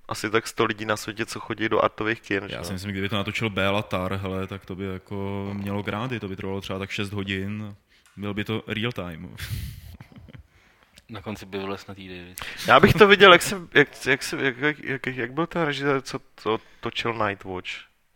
asi 0.09 0.29
tak 0.29 0.47
100 0.47 0.65
lidí 0.65 0.85
na 0.85 0.97
světě, 0.97 1.25
co 1.25 1.39
chodí 1.39 1.69
do 1.69 1.83
artových 1.83 2.21
kin. 2.21 2.43
že 2.49 2.55
Já 2.55 2.63
si 2.63 2.73
myslím, 2.73 2.91
kdyby 2.91 3.09
to 3.09 3.15
natočil 3.15 3.49
Béla 3.49 3.81
Tar, 3.81 4.13
hele, 4.13 4.47
tak 4.47 4.65
to 4.65 4.75
by 4.75 4.85
jako 4.85 5.49
mělo 5.53 5.83
grády, 5.83 6.19
to 6.19 6.27
by 6.27 6.35
trvalo 6.35 6.61
třeba 6.61 6.79
tak 6.79 6.89
6 6.89 7.11
hodin. 7.13 7.75
Byl 8.17 8.33
by 8.33 8.43
to 8.43 8.63
real 8.67 8.91
time. 8.91 9.35
Na 11.09 11.21
konci 11.21 11.45
by 11.45 11.57
vylez 11.57 11.87
na 11.87 11.93
tý 11.95 12.07
David. 12.07 12.41
Já 12.67 12.79
bych 12.79 12.93
to 12.93 13.07
viděl, 13.07 13.31
jak, 13.33 13.41
se, 13.41 13.61
jak, 13.73 14.05
jak, 14.05 14.23
se, 14.23 14.37
jak, 14.45 14.57
jak, 14.57 14.79
jak, 14.83 15.07
jak 15.07 15.33
byl 15.33 15.47
ten 15.47 15.61
režisér, 15.61 16.01
co 16.01 16.19
to 16.43 16.57
točil 16.79 17.13
Night 17.27 17.43
Watch, 17.43 17.69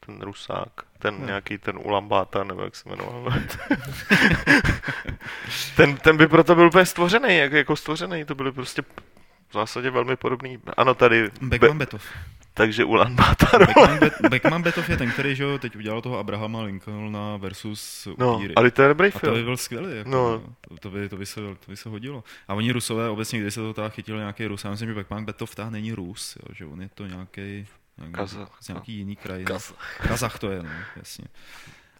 ten 0.06 0.22
Rusák, 0.22 0.70
ten 1.00 1.20
Ne. 1.20 1.26
nějaký 1.26 1.58
ten 1.58 1.80
Ulambáta, 1.84 2.44
nebo 2.44 2.64
jak 2.64 2.76
se 2.76 2.90
jmenoval. 2.90 3.26
ten, 5.76 5.98
ten 5.98 6.18
by 6.18 6.28
proto 6.28 6.56
byl 6.56 6.68
úplně 6.68 6.86
stvořený, 6.86 7.38
jak, 7.38 7.52
jako 7.52 7.76
stvořený, 7.76 8.26
to 8.26 8.36
byly 8.36 8.52
prostě 8.52 8.82
v 9.50 9.54
zásadě 9.54 9.90
velmi 9.90 10.16
podobný. 10.16 10.60
Ano, 10.78 10.94
tady 10.94 11.24
Be- 11.42 11.48
Bekmambetov. 11.48 12.04
takže 12.54 12.84
Ulan 12.86 13.16
Bator. 13.16 13.66
Beckman, 13.68 13.98
Bet- 14.00 14.30
Beckman 14.30 14.62
Betov 14.62 14.90
je 14.90 14.98
ten, 14.98 15.12
který 15.12 15.36
že 15.36 15.44
jo, 15.44 15.58
teď 15.58 15.76
udělal 15.76 16.02
toho 16.02 16.18
Abrahama 16.18 16.62
Lincolna 16.62 17.38
versus 17.38 18.08
No, 18.18 18.36
upíry. 18.36 18.56
ale 18.56 18.72
to 18.72 18.82
je 18.82 18.88
dobrý 18.88 19.08
A 19.08 19.20
to 19.20 19.28
by 19.28 19.34
film. 19.34 19.46
byl 19.46 19.58
skvělý. 19.58 19.98
Jako, 19.98 20.10
No. 20.10 20.32
no. 20.32 20.44
to, 20.70 20.78
to, 20.78 20.90
by, 20.90 21.10
to, 21.10 21.18
by 21.18 21.26
se, 21.26 21.42
to 21.42 21.72
by 21.72 21.78
se 21.78 21.90
hodilo. 21.90 22.24
A 22.48 22.54
oni 22.54 22.72
Rusové 22.72 23.10
obecně, 23.10 23.40
když 23.40 23.54
se 23.54 23.60
to 23.74 23.90
chytil 23.90 24.18
nějaký 24.18 24.46
Rus, 24.48 24.64
já 24.64 24.72
myslím, 24.72 24.90
že 24.90 24.96
Beckman 24.96 25.26
Betov 25.26 25.56
tá 25.56 25.70
není 25.70 25.92
Rus, 25.94 26.38
jo, 26.40 26.56
že 26.56 26.66
on 26.66 26.82
je 26.82 26.90
to 26.96 27.06
nějaký, 27.08 27.66
Kazach, 28.12 28.58
z 28.60 28.68
nějaký 28.68 28.94
jiný 28.94 29.16
kraj. 29.16 29.44
Kazach. 29.44 29.98
Kazach 30.08 30.40
to 30.40 30.52
je, 30.52 30.64
no, 30.64 30.70
jasně. 30.96 31.26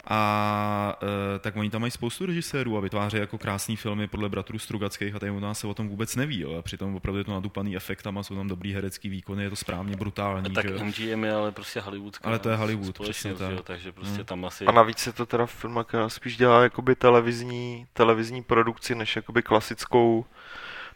A 0.06 0.96
e, 1.34 1.38
tak 1.38 1.56
oni 1.56 1.70
tam 1.70 1.80
mají 1.80 1.90
spoustu 1.90 2.26
režisérů 2.26 2.76
a 2.76 2.80
vytváří 2.80 3.16
jako 3.16 3.38
krásný 3.38 3.76
filmy 3.76 4.06
podle 4.06 4.28
bratrů 4.28 4.58
Strugackých 4.58 5.14
a 5.14 5.18
tady 5.18 5.32
u 5.32 5.40
nás 5.40 5.58
se 5.58 5.66
o 5.66 5.74
tom 5.74 5.88
vůbec 5.88 6.16
neví. 6.16 6.40
Jo. 6.40 6.58
A 6.58 6.62
přitom 6.62 6.94
opravdu 6.94 7.18
je 7.18 7.24
to 7.24 7.32
nadupaný 7.32 7.76
efektama, 7.76 8.22
jsou 8.22 8.36
tam 8.36 8.48
dobrý 8.48 8.72
herecký 8.72 9.08
výkony, 9.08 9.42
je 9.42 9.50
to 9.50 9.56
správně 9.56 9.96
brutální. 9.96 10.50
Tak 10.54 10.68
že. 10.68 10.84
MGM 10.84 11.24
je 11.24 11.34
ale 11.34 11.52
prostě 11.52 11.80
Hollywoodská 11.80 12.28
Ale 12.28 12.38
to 12.38 12.48
je 12.50 12.56
Hollywood, 12.56 12.98
přesně 12.98 13.34
že 13.34 13.44
jo, 13.44 13.56
tak. 13.56 13.64
takže 13.64 13.92
prostě 13.92 14.24
tam 14.24 14.44
asi... 14.44 14.66
A 14.66 14.72
navíc 14.72 15.06
je 15.06 15.12
to 15.12 15.26
teda 15.26 15.46
film, 15.46 15.84
která 15.88 16.08
spíš 16.08 16.36
dělá 16.36 16.62
jakoby 16.62 16.94
televizní, 16.94 17.86
televizní 17.92 18.42
produkci, 18.42 18.94
než 18.94 19.16
jakoby 19.16 19.42
klasickou 19.42 20.24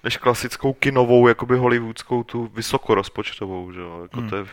než 0.04 0.16
klasickou 0.16 0.72
kinovou, 0.72 1.28
jakoby 1.28 1.56
hollywoodskou, 1.56 2.22
tu 2.24 2.46
vysokorozpočtovou, 2.54 3.72
že 3.72 3.80
jo, 3.80 4.02
jako 4.02 4.20
Hmm. 4.20 4.30
to 4.30 4.36
je... 4.36 4.46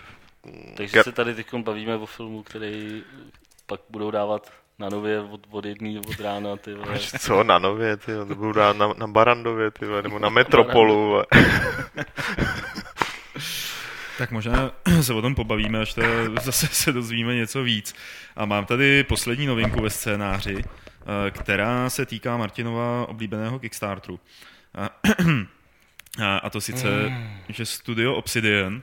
Takže 0.78 0.98
Ger- 1.00 1.04
se 1.04 1.12
tady 1.12 1.36
teď 1.36 1.54
bavíme 1.56 1.96
o 1.98 2.06
filmu, 2.06 2.44
který 2.44 3.04
pak 3.66 3.80
budou 3.90 4.12
dávat 4.12 4.52
na 4.80 4.90
nově 4.90 5.20
od, 5.20 5.42
od 5.50 5.66
jedný 5.66 6.00
od 6.00 6.20
rána, 6.20 6.56
ty 6.58 6.74
vole. 6.74 7.00
Co, 7.20 7.44
na 7.44 7.60
Nově, 7.60 7.98
ty, 7.98 8.12
jo, 8.12 8.26
to 8.26 8.36
budou 8.36 8.52
dát 8.52 8.78
na, 8.78 8.94
na 8.98 9.08
Barandově, 9.08 9.72
ty, 9.72 9.86
vole, 9.86 10.02
nebo 10.02 10.20
na 10.20 10.30
Metropolu. 10.40 10.96
vole. 10.96 11.26
Tak 14.18 14.32
možná 14.32 14.72
se 15.02 15.14
o 15.14 15.22
tom 15.22 15.36
pobavíme, 15.36 15.80
až 15.80 15.94
to 15.94 16.02
zase 16.42 16.68
se 16.68 16.92
dozvíme 16.92 17.36
něco 17.36 17.64
víc. 17.64 17.96
A 18.36 18.46
mám 18.46 18.66
tady 18.66 19.04
poslední 19.04 19.46
novinku 19.46 19.82
ve 19.82 19.90
scénáři, 19.90 20.58
eh, 20.58 21.32
která 21.32 21.90
se 21.90 22.06
týká 22.06 22.38
Martinova 22.38 23.10
oblíbeného 23.10 23.60
Kickstarteru. 23.60 24.20
A, 24.76 24.90
a- 26.44 26.50
to 26.50 26.62
sice, 26.62 27.12
že 27.50 27.66
studio 27.66 28.16
Obsidian 28.16 28.82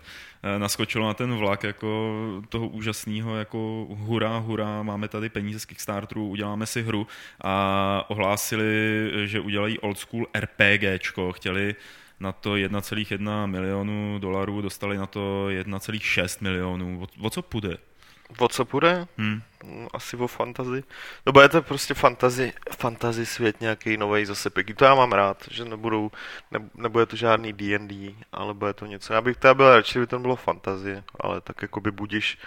naskočilo 0.58 1.06
na 1.06 1.14
ten 1.14 1.34
vlak 1.34 1.64
jako 1.64 2.16
toho 2.48 2.68
úžasného, 2.68 3.36
jako 3.36 3.86
hurá, 3.90 4.38
hurá, 4.38 4.82
máme 4.82 5.08
tady 5.08 5.28
peníze 5.28 5.58
z 5.58 5.64
Kickstarteru, 5.64 6.28
uděláme 6.28 6.66
si 6.66 6.82
hru 6.82 7.06
a 7.40 8.04
ohlásili, 8.08 9.10
že 9.24 9.40
udělají 9.40 9.78
old 9.78 9.98
school 9.98 10.26
RPGčko, 10.38 11.32
chtěli 11.32 11.74
na 12.20 12.32
to 12.32 12.54
1,1 12.54 13.46
milionu 13.46 14.18
dolarů, 14.18 14.60
dostali 14.60 14.98
na 14.98 15.06
to 15.06 15.46
1,6 15.48 16.42
milionů. 16.42 17.02
O, 17.02 17.26
o 17.26 17.30
co 17.30 17.42
půjde? 17.42 17.89
O 18.38 18.48
co 18.48 18.64
půjde? 18.64 19.06
Hm. 19.18 19.40
No, 19.64 19.88
Asi 19.92 20.16
o 20.16 20.26
fantazi. 20.26 20.84
No 21.26 21.32
bude 21.32 21.48
to 21.48 21.62
prostě 21.62 21.94
fantazi, 21.94 22.52
fantazi 22.76 23.26
svět 23.26 23.60
nějaký 23.60 23.96
nový 23.96 24.24
zase 24.24 24.50
pěkný. 24.50 24.74
To 24.74 24.84
já 24.84 24.94
mám 24.94 25.12
rád, 25.12 25.44
že 25.50 25.64
nebudou, 25.64 26.10
ne, 26.50 26.60
nebude 26.74 27.06
to 27.06 27.16
žádný 27.16 27.52
D&D, 27.52 28.14
ale 28.32 28.54
bude 28.54 28.72
to 28.72 28.86
něco. 28.86 29.12
Já 29.12 29.20
bych 29.20 29.36
teda 29.36 29.54
byl 29.54 29.76
radši, 29.76 29.92
kdyby 29.92 30.06
to 30.06 30.18
bylo 30.18 30.36
fantazie, 30.36 31.04
ale 31.20 31.40
tak 31.40 31.62
jako 31.62 31.80
by 31.80 31.90
budiš. 31.90 32.38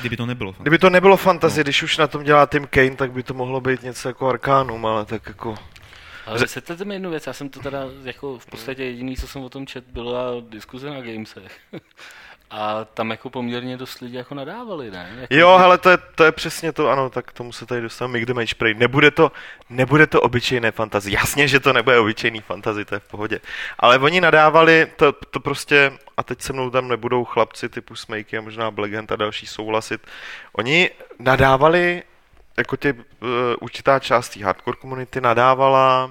Kdyby 0.00 0.16
to 0.16 0.26
nebylo. 0.26 0.54
Kdyby 0.58 0.78
to 0.78 0.90
nebylo 0.90 1.16
fantazie, 1.16 1.60
no. 1.60 1.64
když 1.64 1.82
už 1.82 1.98
na 1.98 2.06
tom 2.06 2.24
dělá 2.24 2.46
Tim 2.46 2.66
Kane, 2.66 2.96
tak 2.96 3.12
by 3.12 3.22
to 3.22 3.34
mohlo 3.34 3.60
být 3.60 3.82
něco 3.82 4.08
jako 4.08 4.28
Arkanum, 4.28 4.86
ale 4.86 5.04
tak 5.04 5.26
jako... 5.26 5.54
Ale 6.26 6.38
vysvětlete 6.38 6.84
mi 6.84 6.94
jednu 6.94 7.10
věc, 7.10 7.26
já 7.26 7.32
jsem 7.32 7.48
to 7.48 7.60
teda 7.60 7.84
jako 8.04 8.38
v 8.38 8.46
podstatě 8.46 8.84
jediný, 8.84 9.16
co 9.16 9.28
jsem 9.28 9.42
o 9.42 9.48
tom 9.48 9.66
čet, 9.66 9.84
byla 9.84 10.22
diskuze 10.48 10.90
na 10.90 11.00
Gamesech. 11.00 11.60
A 12.54 12.84
tam 12.94 13.10
jako 13.10 13.30
poměrně 13.30 13.76
dost 13.76 14.00
lidí 14.00 14.14
jako 14.14 14.34
nadávali, 14.34 14.90
ne? 14.90 15.10
Jako, 15.20 15.34
Jo, 15.34 15.48
ale 15.48 15.78
to 15.78 15.90
je, 15.90 15.98
to 16.14 16.24
je 16.24 16.32
přesně 16.32 16.72
to, 16.72 16.88
ano, 16.88 17.10
tak 17.10 17.32
tomu 17.32 17.52
se 17.52 17.66
tady 17.66 17.80
dostaneme 17.80 18.12
Mick 18.12 18.26
the 18.26 18.34
Match 18.34 18.54
Prey. 18.54 18.74
Nebude 18.74 19.10
to, 19.10 19.32
nebude 19.70 20.06
to 20.06 20.20
obyčejné 20.20 20.70
fantazy. 20.70 21.12
Jasně, 21.12 21.48
že 21.48 21.60
to 21.60 21.72
nebude 21.72 21.98
obyčejný 21.98 22.40
fantazy, 22.40 22.84
to 22.84 22.94
je 22.94 22.98
v 22.98 23.08
pohodě. 23.08 23.40
Ale 23.78 23.98
oni 23.98 24.20
nadávali, 24.20 24.86
to, 24.96 25.12
to 25.12 25.40
prostě, 25.40 25.92
a 26.16 26.22
teď 26.22 26.42
se 26.42 26.52
mnou 26.52 26.70
tam 26.70 26.88
nebudou 26.88 27.24
chlapci 27.24 27.68
typu 27.68 27.96
Smejky 27.96 28.38
a 28.38 28.40
možná 28.40 28.70
Black 28.70 28.92
a 29.12 29.16
další 29.16 29.46
souhlasit. 29.46 30.00
Oni 30.52 30.90
nadávali, 31.18 32.02
jako 32.56 32.76
tě, 32.76 32.92
uh, 32.92 32.98
určitá 33.60 33.98
část 33.98 34.28
té 34.28 34.44
hardcore 34.44 34.76
komunity 34.76 35.20
nadávala 35.20 36.10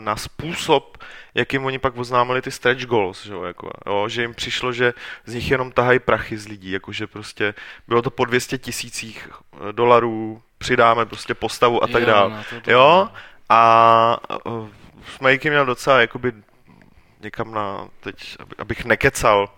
na 0.00 0.16
způsob, 0.16 0.98
jakým 1.34 1.64
oni 1.64 1.78
pak 1.78 1.96
oznámili 1.96 2.42
ty 2.42 2.50
stretch 2.50 2.84
goals, 2.86 3.24
že, 3.26 3.32
jo, 3.32 3.42
jako, 3.42 3.70
jo, 3.86 4.08
že 4.08 4.22
jim 4.22 4.34
přišlo, 4.34 4.72
že 4.72 4.94
z 5.26 5.34
nich 5.34 5.50
jenom 5.50 5.72
tahají 5.72 5.98
prachy 5.98 6.38
z 6.38 6.48
lidí, 6.48 6.70
jakože 6.70 7.06
prostě 7.06 7.54
bylo 7.88 8.02
to 8.02 8.10
po 8.10 8.24
200 8.24 8.58
tisících 8.58 9.28
eh, 9.68 9.72
dolarů, 9.72 10.42
přidáme 10.58 11.06
prostě 11.06 11.34
postavu 11.34 11.84
a 11.84 11.86
tak 11.86 12.06
dále. 12.06 12.30
no, 12.30 12.60
Jo, 12.66 13.08
a 13.48 14.16
uh, 14.46 14.68
Smejky 15.16 15.50
měl 15.50 15.66
docela 15.66 16.00
jakoby 16.00 16.32
někam 17.20 17.54
na, 17.54 17.88
teď, 18.00 18.36
aby- 18.40 18.56
abych 18.58 18.84
nekecal, 18.84 19.48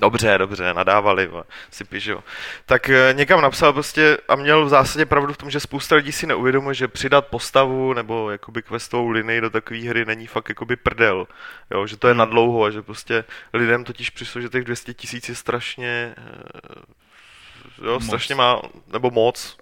Dobře, 0.00 0.38
dobře, 0.38 0.74
nadávali, 0.74 1.26
vole, 1.26 1.44
si 1.70 1.84
píšu. 1.84 2.22
Tak 2.66 2.88
eh, 2.88 3.10
někam 3.12 3.40
napsal 3.40 3.72
prostě 3.72 4.18
a 4.28 4.36
měl 4.36 4.64
v 4.66 4.68
zásadě 4.68 5.06
pravdu 5.06 5.32
v 5.32 5.36
tom, 5.36 5.50
že 5.50 5.60
spousta 5.60 5.96
lidí 5.96 6.12
si 6.12 6.26
neuvědomuje, 6.26 6.74
že 6.74 6.88
přidat 6.88 7.26
postavu 7.26 7.92
nebo 7.92 8.30
jakoby 8.30 8.62
questovou 8.62 9.08
linii 9.08 9.40
do 9.40 9.50
takové 9.50 9.80
hry 9.80 10.04
není 10.04 10.26
fakt 10.26 10.48
jakoby 10.48 10.76
prdel, 10.76 11.26
jo, 11.70 11.86
že 11.86 11.96
to 11.96 12.08
je 12.08 12.14
nadlouho 12.14 12.64
a 12.64 12.70
že 12.70 12.82
prostě 12.82 13.24
lidem 13.52 13.84
totiž 13.84 14.10
přišlo, 14.10 14.40
že 14.40 14.48
těch 14.48 14.64
200 14.64 14.94
tisíc 14.94 15.28
je 15.28 15.34
strašně, 15.34 16.14
eh, 16.18 17.82
jo, 17.84 17.92
Moc. 17.92 18.06
strašně 18.06 18.34
má, 18.34 18.62
nebo 18.92 19.10
moc, 19.10 19.56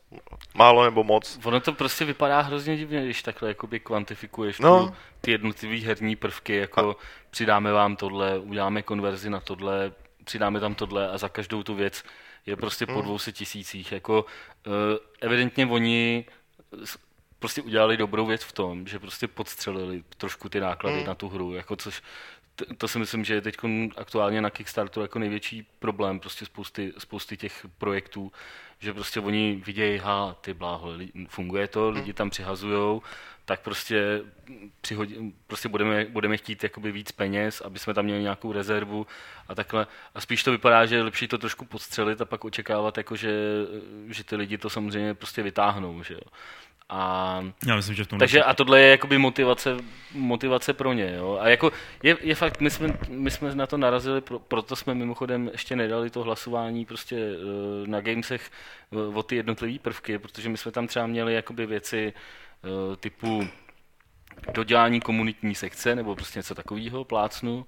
málo 0.54 0.84
nebo 0.84 1.04
moc. 1.04 1.38
Ono 1.44 1.60
to 1.60 1.72
prostě 1.72 2.04
vypadá 2.04 2.40
hrozně 2.40 2.76
divně, 2.76 3.04
když 3.04 3.22
takhle 3.22 3.48
jakoby 3.48 3.80
kvantifikuješ 3.80 4.58
No. 4.58 4.86
tu, 4.86 4.94
ty 5.20 5.30
jednotlivý 5.30 5.84
herní 5.84 6.16
prvky, 6.16 6.56
jako 6.56 6.96
přidáme 7.30 7.72
vám 7.72 7.96
tohle, 7.96 8.38
uděláme 8.38 8.82
konverzi 8.82 9.30
na 9.30 9.40
tohle, 9.40 9.92
přidáme 10.28 10.60
tam 10.60 10.74
tohle 10.74 11.08
a 11.08 11.18
za 11.18 11.28
každou 11.28 11.62
tu 11.62 11.74
věc 11.74 12.04
je 12.46 12.56
prostě 12.56 12.86
po 12.86 13.02
200 13.02 13.32
tisících. 13.32 13.92
Jako, 13.92 14.24
uh, 14.66 14.72
evidentně 15.20 15.66
oni 15.66 16.24
prostě 17.38 17.62
udělali 17.62 17.96
dobrou 17.96 18.26
věc 18.26 18.44
v 18.44 18.52
tom, 18.52 18.86
že 18.86 18.98
prostě 18.98 19.28
podstřelili 19.28 20.04
trošku 20.16 20.48
ty 20.48 20.60
náklady 20.60 21.04
na 21.04 21.14
tu 21.14 21.28
hru, 21.28 21.54
jako 21.54 21.76
což 21.76 22.02
to 22.78 22.88
si 22.88 22.98
myslím, 22.98 23.24
že 23.24 23.34
je 23.34 23.40
teď 23.40 23.56
aktuálně 23.96 24.40
na 24.40 24.50
Kickstarteru 24.50 25.02
jako 25.02 25.18
největší 25.18 25.66
problém 25.78 26.20
prostě 26.20 26.44
spousty, 26.44 26.92
spousty 26.98 27.36
těch 27.36 27.66
projektů, 27.78 28.32
že 28.78 28.92
prostě 28.92 29.20
oni 29.20 29.62
vidějí, 29.66 29.98
ha, 29.98 30.36
ty 30.40 30.54
bláho, 30.54 30.92
funguje 31.28 31.68
to, 31.68 31.90
lidi 31.90 32.12
tam 32.12 32.30
přihazujou, 32.30 33.02
tak 33.44 33.60
prostě, 33.60 34.22
přihodí, 34.80 35.34
prostě 35.46 35.68
budeme, 35.68 36.04
budeme 36.04 36.36
chtít 36.36 36.62
jakoby 36.62 36.92
víc 36.92 37.12
peněz, 37.12 37.60
aby 37.60 37.78
jsme 37.78 37.94
tam 37.94 38.04
měli 38.04 38.22
nějakou 38.22 38.52
rezervu 38.52 39.06
a 39.48 39.54
takhle. 39.54 39.86
A 40.14 40.20
spíš 40.20 40.44
to 40.44 40.50
vypadá, 40.50 40.86
že 40.86 40.94
je 40.94 41.02
lepší 41.02 41.28
to 41.28 41.38
trošku 41.38 41.64
podstřelit 41.64 42.20
a 42.20 42.24
pak 42.24 42.44
očekávat, 42.44 42.96
jako 42.96 43.16
že, 43.16 43.32
že 44.08 44.24
ty 44.24 44.36
lidi 44.36 44.58
to 44.58 44.70
samozřejmě 44.70 45.14
prostě 45.14 45.42
vytáhnou, 45.42 46.02
že 46.02 46.14
jo. 46.14 46.20
A 46.88 47.42
Já 47.66 47.76
myslím, 47.76 47.94
že 47.94 48.04
v 48.04 48.06
tom 48.06 48.18
takže 48.18 48.44
a 48.44 48.54
tohle 48.54 48.80
je 48.80 48.90
jakoby 48.90 49.18
motivace, 49.18 49.76
motivace 50.14 50.72
pro 50.72 50.92
ně. 50.92 51.14
Jo? 51.16 51.38
A 51.40 51.48
jako 51.48 51.72
je, 52.02 52.16
je 52.20 52.34
fakt, 52.34 52.60
my 52.60 52.70
jsme, 52.70 52.98
my 53.08 53.30
jsme 53.30 53.54
na 53.54 53.66
to 53.66 53.76
narazili, 53.76 54.20
pro, 54.20 54.38
proto 54.38 54.76
jsme 54.76 54.94
mimochodem 54.94 55.48
ještě 55.52 55.76
nedali 55.76 56.10
to 56.10 56.22
hlasování 56.22 56.84
prostě 56.84 57.16
eh, 57.16 57.86
na 57.86 58.00
Gamesech 58.00 58.50
eh, 58.92 58.96
o 59.16 59.22
ty 59.22 59.36
jednotlivé 59.36 59.78
prvky, 59.78 60.18
protože 60.18 60.48
my 60.48 60.56
jsme 60.56 60.72
tam 60.72 60.86
třeba 60.86 61.06
měli 61.06 61.34
jakoby 61.34 61.66
věci 61.66 62.12
eh, 62.64 62.96
typu 62.96 63.48
dodělání 64.54 65.00
komunitní 65.00 65.54
sekce 65.54 65.94
nebo 65.94 66.14
prostě 66.14 66.38
něco 66.38 66.54
takového, 66.54 67.04
plácnu 67.04 67.66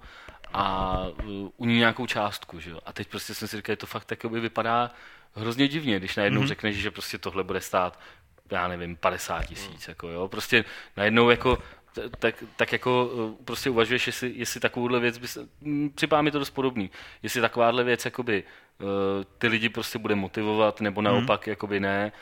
a 0.53 1.07
uh, 1.25 1.49
u 1.57 1.65
ní 1.65 1.79
nějakou 1.79 2.07
částku, 2.07 2.61
že 2.61 2.71
jo. 2.71 2.79
A 2.87 2.93
teď 2.93 3.09
prostě 3.09 3.35
jsem 3.35 3.49
si 3.49 3.57
říkal, 3.57 3.73
že 3.73 3.77
to 3.77 3.87
fakt 3.87 4.05
takoby 4.05 4.41
vypadá 4.41 4.91
hrozně 5.35 5.69
divně, 5.69 5.99
když 5.99 6.17
najednou 6.17 6.43
mm-hmm. 6.43 6.47
řekneš, 6.47 6.77
že 6.77 6.91
prostě 6.91 7.19
tohle 7.19 7.45
bude 7.45 7.61
stát, 7.61 8.01
já 8.51 8.69
nevím, 8.69 8.97
50 8.97 9.47
tisíc, 9.47 9.89
jako 9.89 10.09
jo. 10.09 10.29
Prostě 10.29 10.65
najednou 10.97 11.31
jako 11.31 11.59
tak, 12.19 12.45
tak 12.57 12.73
jako 12.73 13.07
uh, 13.07 13.45
prostě 13.45 13.71
uvažuješ, 13.71 14.07
jestli, 14.07 14.33
jestli 14.37 14.61
takovouhle 14.61 15.01
věc, 15.01 15.39
mm, 15.61 15.91
připadá 15.95 16.23
mi 16.23 16.31
to 16.31 16.39
dost 16.39 16.51
podobný, 16.51 16.91
jestli 17.23 17.41
takováhle 17.41 17.85
věc 17.85 18.05
jakoby 18.05 18.45
ty 19.39 19.47
lidi 19.47 19.69
prostě 19.69 19.99
bude 19.99 20.15
motivovat, 20.15 20.81
nebo 20.81 21.03
naopak 21.03 21.47
jakoby 21.47 21.81
ne. 21.81 22.13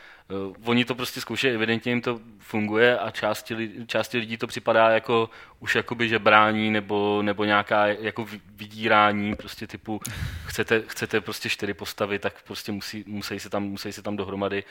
Uh, 0.47 0.55
oni 0.65 0.85
to 0.85 0.95
prostě 0.95 1.21
zkoušejí, 1.21 1.53
evidentně 1.53 1.91
jim 1.91 2.01
to 2.01 2.19
funguje 2.39 2.99
a 2.99 3.11
části, 3.11 3.71
části 3.87 4.17
lidí 4.17 4.37
to 4.37 4.47
připadá 4.47 4.89
jako 4.89 5.29
už 5.59 5.75
jakoby 5.75 6.09
že 6.09 6.19
brání 6.19 6.71
nebo, 6.71 7.21
nebo 7.21 7.43
nějaká 7.43 7.87
jako 7.87 8.25
vy- 8.25 8.41
vydírání, 8.55 9.35
prostě 9.35 9.67
typu 9.67 10.01
chcete, 10.45 10.83
chcete 10.87 11.21
prostě 11.21 11.49
čtyři 11.49 11.73
postavy, 11.73 12.19
tak 12.19 12.43
prostě 12.43 12.71
musí, 12.71 13.03
musí, 13.07 13.39
se 13.39 13.49
tam, 13.49 13.63
musí 13.63 13.91
se 13.91 14.01
tam 14.01 14.17
dohromady 14.17 14.63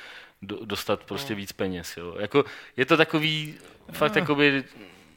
do, 0.42 0.64
dostat 0.64 1.04
prostě 1.04 1.34
víc 1.34 1.52
peněz. 1.52 1.96
Jo. 1.96 2.14
Jako, 2.18 2.44
je 2.76 2.86
to 2.86 2.96
takový 2.96 3.54
fakt 3.92 4.16
jakoby 4.16 4.64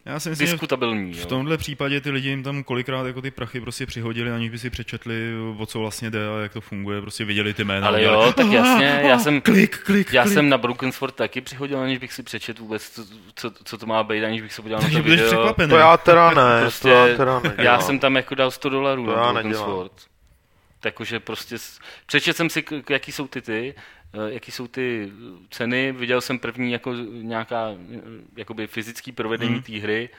Já 0.06 0.20
si 0.20 0.30
myslím, 0.30 0.48
diskutabilní. 0.48 1.14
v 1.14 1.20
jo. 1.20 1.26
tomhle 1.26 1.58
případě 1.58 2.02
ty 2.02 2.12
lidi 2.12 2.30
jim 2.30 2.44
tam 2.44 2.64
kolikrát 2.64 3.06
jako 3.08 3.22
ty 3.22 3.32
prachy 3.32 3.62
prostě 3.62 3.86
přihodili, 3.86 4.32
aniž 4.32 4.50
by 4.50 4.60
si 4.60 4.70
přečetli, 4.70 5.34
o 5.58 5.66
co 5.66 5.80
vlastně 5.80 6.10
jde 6.10 6.28
a 6.30 6.40
jak 6.40 6.54
to 6.54 6.62
funguje, 6.62 7.02
prostě 7.02 7.26
viděli 7.26 7.54
ty 7.54 7.64
jména. 7.64 7.88
Ale 7.88 8.04
jo, 8.04 8.34
tak 8.36 8.48
jasně, 8.48 9.02
já 9.04 9.20
jsem, 9.20 9.42
Klik, 9.52 9.78
klik, 9.78 10.14
já 10.14 10.24
klik. 10.24 10.34
jsem 10.34 10.50
na 10.50 10.58
Brookensford 10.58 11.16
taky 11.16 11.42
přihodil, 11.42 11.80
aniž 11.80 11.98
bych 11.98 12.14
si 12.14 12.24
přečet 12.24 12.60
vůbec, 12.60 12.90
co, 12.90 13.06
co, 13.36 13.52
co 13.64 13.78
to 13.78 13.86
má 13.86 14.04
být, 14.04 14.24
aniž 14.24 14.42
bych 14.42 14.54
se 14.54 14.62
podíval 14.62 14.80
na 14.82 14.84
Takže 14.86 14.98
to 14.98 15.04
budeš 15.04 15.20
video. 15.20 15.30
překvapený. 15.32 15.70
To 15.70 15.78
já 15.78 15.98
teda 15.98 16.30
ne, 16.32 16.62
Prostě, 16.62 16.82
to 16.90 17.08
já 17.08 17.18
teda 17.18 17.36
nedělám. 17.40 17.66
já 17.66 17.80
jsem 17.82 18.00
tam 18.00 18.16
jako 18.16 18.36
dal 18.36 18.52
100 18.52 18.70
dolarů 18.70 19.06
To 19.06 19.16
na 19.16 19.24
Broken 19.24 19.36
nedělám. 19.48 19.66
Sword. 19.70 19.92
Takže 20.80 21.20
prostě, 21.20 21.58
s- 21.58 21.80
přečet 22.06 22.38
jsem 22.38 22.50
si, 22.50 22.64
jaký 22.90 23.12
jsou 23.12 23.28
ty 23.28 23.42
ty, 23.42 23.76
jaký 24.28 24.52
jsou 24.52 24.68
ty 24.68 25.12
ceny, 25.50 25.92
viděl 25.92 26.22
jsem 26.22 26.40
první 26.40 26.72
jako 26.72 26.94
nějaká 27.12 27.68
eh, 27.72 28.00
jakoby 28.36 28.68
fyzický 28.68 29.12
provedení 29.12 29.54
Hmm. 29.54 29.64
té 29.64 29.80
hry 29.80 30.10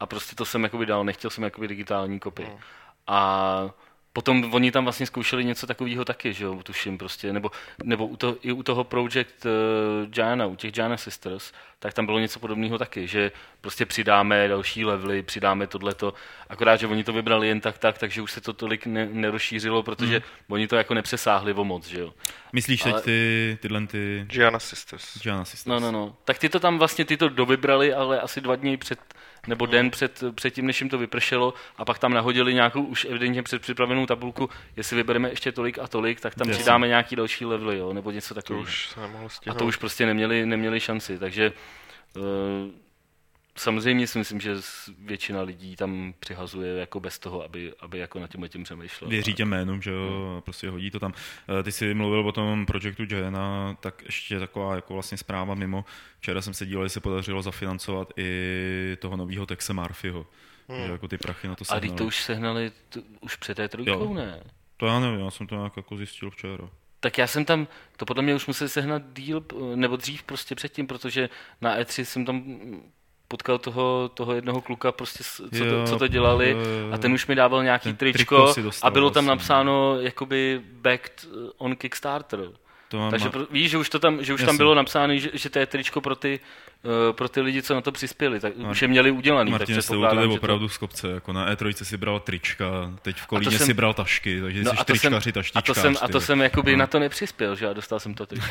a 0.00 0.06
prostě 0.06 0.36
to 0.36 0.44
jsem 0.44 0.64
jakoby 0.64 0.86
dal, 0.86 1.04
nechtěl 1.04 1.30
jsem 1.30 1.44
jakoby 1.44 1.68
digitální 1.68 2.20
kopii. 2.20 2.46
Hmm. 2.48 2.58
A 3.06 3.70
potom 4.18 4.54
oni 4.54 4.72
tam 4.72 4.84
vlastně 4.84 5.06
zkoušeli 5.06 5.44
něco 5.44 5.66
takového 5.66 6.04
taky, 6.04 6.32
že 6.34 6.44
jo, 6.44 6.60
tuším 6.62 6.98
prostě, 6.98 7.32
nebo, 7.32 7.50
nebo 7.84 8.06
u 8.06 8.16
toho, 8.16 8.36
i 8.42 8.52
u 8.52 8.62
toho 8.62 8.84
Project 8.84 9.46
uh, 9.46 10.10
Giana, 10.10 10.46
u 10.46 10.56
těch 10.56 10.72
Giana 10.72 10.96
Sisters, 10.96 11.52
tak 11.78 11.94
tam 11.94 12.06
bylo 12.06 12.18
něco 12.18 12.40
podobného 12.40 12.78
taky, 12.78 13.06
že 13.06 13.32
prostě 13.60 13.86
přidáme 13.86 14.48
další 14.48 14.84
levely, 14.84 15.22
přidáme 15.22 15.66
tohleto, 15.66 16.14
akorát, 16.48 16.76
že 16.76 16.86
oni 16.86 17.04
to 17.04 17.12
vybrali 17.12 17.48
jen 17.48 17.60
tak 17.60 17.78
tak, 17.78 17.98
takže 17.98 18.22
už 18.22 18.32
se 18.32 18.40
to 18.40 18.52
tolik 18.52 18.86
ne, 18.86 19.08
nerozšířilo, 19.12 19.82
protože 19.82 20.12
Hmm. 20.14 20.22
oni 20.48 20.68
to 20.68 20.76
jako 20.76 20.94
nepřesáhli 20.94 21.52
o 21.54 21.64
moc, 21.64 21.86
že 21.86 22.00
jo. 22.00 22.14
Myslíš 22.52 22.84
Ale- 22.86 22.94
teď 22.94 23.04
ty, 23.04 23.58
tyhle 23.62 23.86
ty 23.86 24.24
Gianna 24.30 24.58
Sisters. 24.58 25.18
Gianna 25.22 25.44
Sisters? 25.44 25.66
No, 25.66 25.80
no, 25.80 25.92
no. 25.92 26.16
Tak 26.24 26.38
ty 26.38 26.48
to 26.48 26.60
tam 26.60 26.78
vlastně, 26.78 27.04
ty 27.04 27.16
to 27.16 27.28
dovybrali, 27.28 27.94
ale 27.94 28.20
asi 28.20 28.40
dva 28.40 28.56
dny 28.56 28.76
před, 28.76 28.98
nebo 29.48 29.66
den 29.66 29.90
před, 29.90 30.22
před 30.34 30.50
tím, 30.50 30.66
než 30.66 30.80
jim 30.80 30.90
to 30.90 30.98
vypršelo 30.98 31.54
a 31.76 31.84
pak 31.84 31.98
tam 31.98 32.12
nahodili 32.12 32.54
nějakou 32.54 32.82
už 32.82 33.04
evidentně 33.04 33.42
předpřipravenou 33.42 34.06
tabulku, 34.06 34.50
jestli 34.76 34.96
vybereme 34.96 35.30
ještě 35.30 35.52
tolik 35.52 35.78
a 35.78 35.86
tolik, 35.86 36.20
tak 36.20 36.34
tam 36.34 36.48
Jasně. 36.48 36.60
přidáme 36.60 36.88
nějaký 36.88 37.16
další 37.16 37.44
levely, 37.44 37.78
jo, 37.78 37.92
nebo 37.92 38.10
něco 38.10 38.28
To 38.28 38.34
takového. 38.34 38.62
už 38.62 38.88
se 38.88 39.50
A 39.50 39.54
to 39.54 39.66
už 39.66 39.76
prostě 39.76 40.06
neměli, 40.06 40.46
neměli 40.46 40.80
šanci, 40.80 41.18
takže 41.18 41.52
uh, 42.16 42.22
samozřejmě 43.58 44.06
si 44.06 44.18
myslím, 44.18 44.40
že 44.40 44.54
většina 44.98 45.42
lidí 45.42 45.76
tam 45.76 46.14
přihazuje 46.20 46.74
jako 46.80 47.00
bez 47.00 47.18
toho, 47.18 47.44
aby, 47.44 47.72
aby 47.80 47.98
jako 47.98 48.18
nad 48.18 48.30
tím 48.30 48.48
tím 48.48 48.64
přemýšlel. 48.64 49.10
Věří 49.10 49.34
těm 49.34 49.48
jménům, 49.48 49.82
že 49.82 49.90
jo, 49.90 50.34
a 50.38 50.40
prostě 50.40 50.70
hodí 50.70 50.90
to 50.90 51.00
tam. 51.00 51.12
Eh, 51.60 51.62
Ty 51.62 51.72
jsi 51.72 51.94
mluvil 51.94 52.28
o 52.28 52.32
tom 52.32 52.66
projektu 52.66 53.02
Jana, 53.14 53.76
tak 53.80 54.02
ještě 54.06 54.38
taková 54.38 54.74
jako 54.74 54.92
vlastně 54.94 55.18
zpráva 55.18 55.54
mimo. 55.54 55.84
Včera 56.20 56.42
jsem 56.42 56.54
se 56.54 56.66
díval, 56.66 56.84
jestli 56.84 56.94
se 56.94 57.00
podařilo 57.00 57.42
zafinancovat 57.42 58.12
i 58.16 58.96
toho 59.00 59.16
nového 59.16 59.46
Texe 59.46 59.72
Murphyho. 59.72 60.26
Hmm. 60.68 60.86
Že 60.86 60.92
jako 60.92 61.08
ty 61.08 61.18
prachy 61.18 61.48
na 61.48 61.54
to 61.54 61.62
A 61.62 61.64
sehnali. 61.64 61.88
teď 61.88 61.98
to 61.98 62.04
už 62.04 62.22
sehnali 62.22 62.72
t- 62.88 63.00
už 63.20 63.36
před 63.36 63.54
té 63.54 63.68
trojkou, 63.68 63.90
Jo. 64.04 64.14
ne? 64.14 64.40
To 64.76 64.86
já 64.86 65.00
nevím, 65.00 65.20
já 65.20 65.30
jsem 65.30 65.46
to 65.46 65.54
nějak 65.56 65.76
jako 65.76 65.96
zjistil 65.96 66.30
včera. 66.30 66.68
Tak 67.00 67.18
já 67.18 67.26
jsem 67.26 67.44
tam, 67.44 67.68
to 67.96 68.04
podle 68.06 68.22
mě 68.22 68.34
už 68.34 68.46
musel 68.46 68.68
sehnat 68.68 69.02
díl, 69.12 69.40
p- 69.40 69.54
nebo 69.74 69.96
dřív 69.96 70.22
prostě 70.22 70.54
předtím, 70.54 70.86
protože 70.86 71.28
na 71.60 71.78
E3 71.80 72.02
jsem 72.04 72.24
tam 72.24 72.42
potkal 73.28 73.58
toho, 73.58 74.10
toho 74.14 74.34
jednoho 74.34 74.60
kluka, 74.60 74.92
prostě, 74.92 75.24
co, 75.24 75.64
Jo, 75.64 75.64
to, 75.70 75.90
co 75.90 75.98
to 75.98 76.08
dělali 76.08 76.50
jo, 76.50 76.58
jo, 76.58 76.64
jo. 76.86 76.92
a 76.94 76.98
ten 76.98 77.12
už 77.12 77.26
mi 77.26 77.34
dával 77.34 77.62
nějaký 77.64 77.88
Ten 77.88 77.96
tričko, 77.96 78.54
dostal 78.62 78.88
a 78.88 78.90
bylo 78.90 79.10
tam 79.10 79.24
vlastně. 79.24 79.36
napsáno 79.36 80.00
jakoby 80.00 80.60
backed 80.72 81.26
on 81.58 81.76
Kickstarter. 81.76 82.40
To 82.88 82.98
mám, 82.98 83.10
Takže 83.10 83.28
pro, 83.30 83.46
víš, 83.50 83.70
že 83.70 83.78
už, 83.78 83.88
to 83.88 83.98
tam, 83.98 84.24
že 84.24 84.34
už 84.34 84.42
tam 84.44 84.56
bylo 84.56 84.74
napsáno, 84.74 85.16
že, 85.16 85.30
že 85.34 85.50
to 85.50 85.58
je 85.58 85.66
tričko 85.66 86.00
pro 86.00 86.16
ty, 86.16 86.40
uh, 86.82 86.90
pro 87.16 87.28
ty 87.28 87.40
lidi, 87.40 87.62
co 87.62 87.74
na 87.74 87.80
to 87.80 87.92
přispěli, 87.92 88.40
tak 88.40 88.56
Mar- 88.56 88.70
už 88.70 88.82
je 88.82 88.88
měli 88.88 89.10
udělaný. 89.10 89.50
Martin, 89.50 89.66
tak 89.66 89.72
jste 89.74 89.78
u 89.78 89.80
předpokládám, 89.82 90.16
tebe 90.18 90.22
že 90.32 90.38
to- 90.38 90.44
opravdu 90.44 90.68
z 90.68 90.78
kopce, 90.78 91.08
jako 91.10 91.32
na 91.32 91.52
E3 91.54 91.84
si 91.84 91.96
bral 91.96 92.20
trička, 92.20 92.64
teď 93.02 93.16
v 93.16 93.26
Kolíně 93.26 93.58
jsem- 93.58 93.66
si 93.66 93.74
bral 93.74 93.94
tašky, 93.94 94.40
takže 94.40 94.62
No 94.62 94.70
jsi 94.70 94.76
a 94.76 94.84
to 94.84 94.94
jsem, 94.94 95.10
tričkaři, 95.12 95.30
a 95.30 95.32
to 95.32 95.40
taštičkář. 95.42 95.76
jsem, 95.82 95.94
a 96.02 96.08
to 96.08 96.20
jsem 96.20 96.40
jakoby 96.40 96.72
No. 96.72 96.78
na 96.78 96.86
to 96.86 96.98
nepřispěl, 96.98 97.56
že 97.56 97.68
a 97.68 97.72
dostal 97.72 98.00
jsem 98.00 98.14
to 98.14 98.26
tričko. 98.26 98.50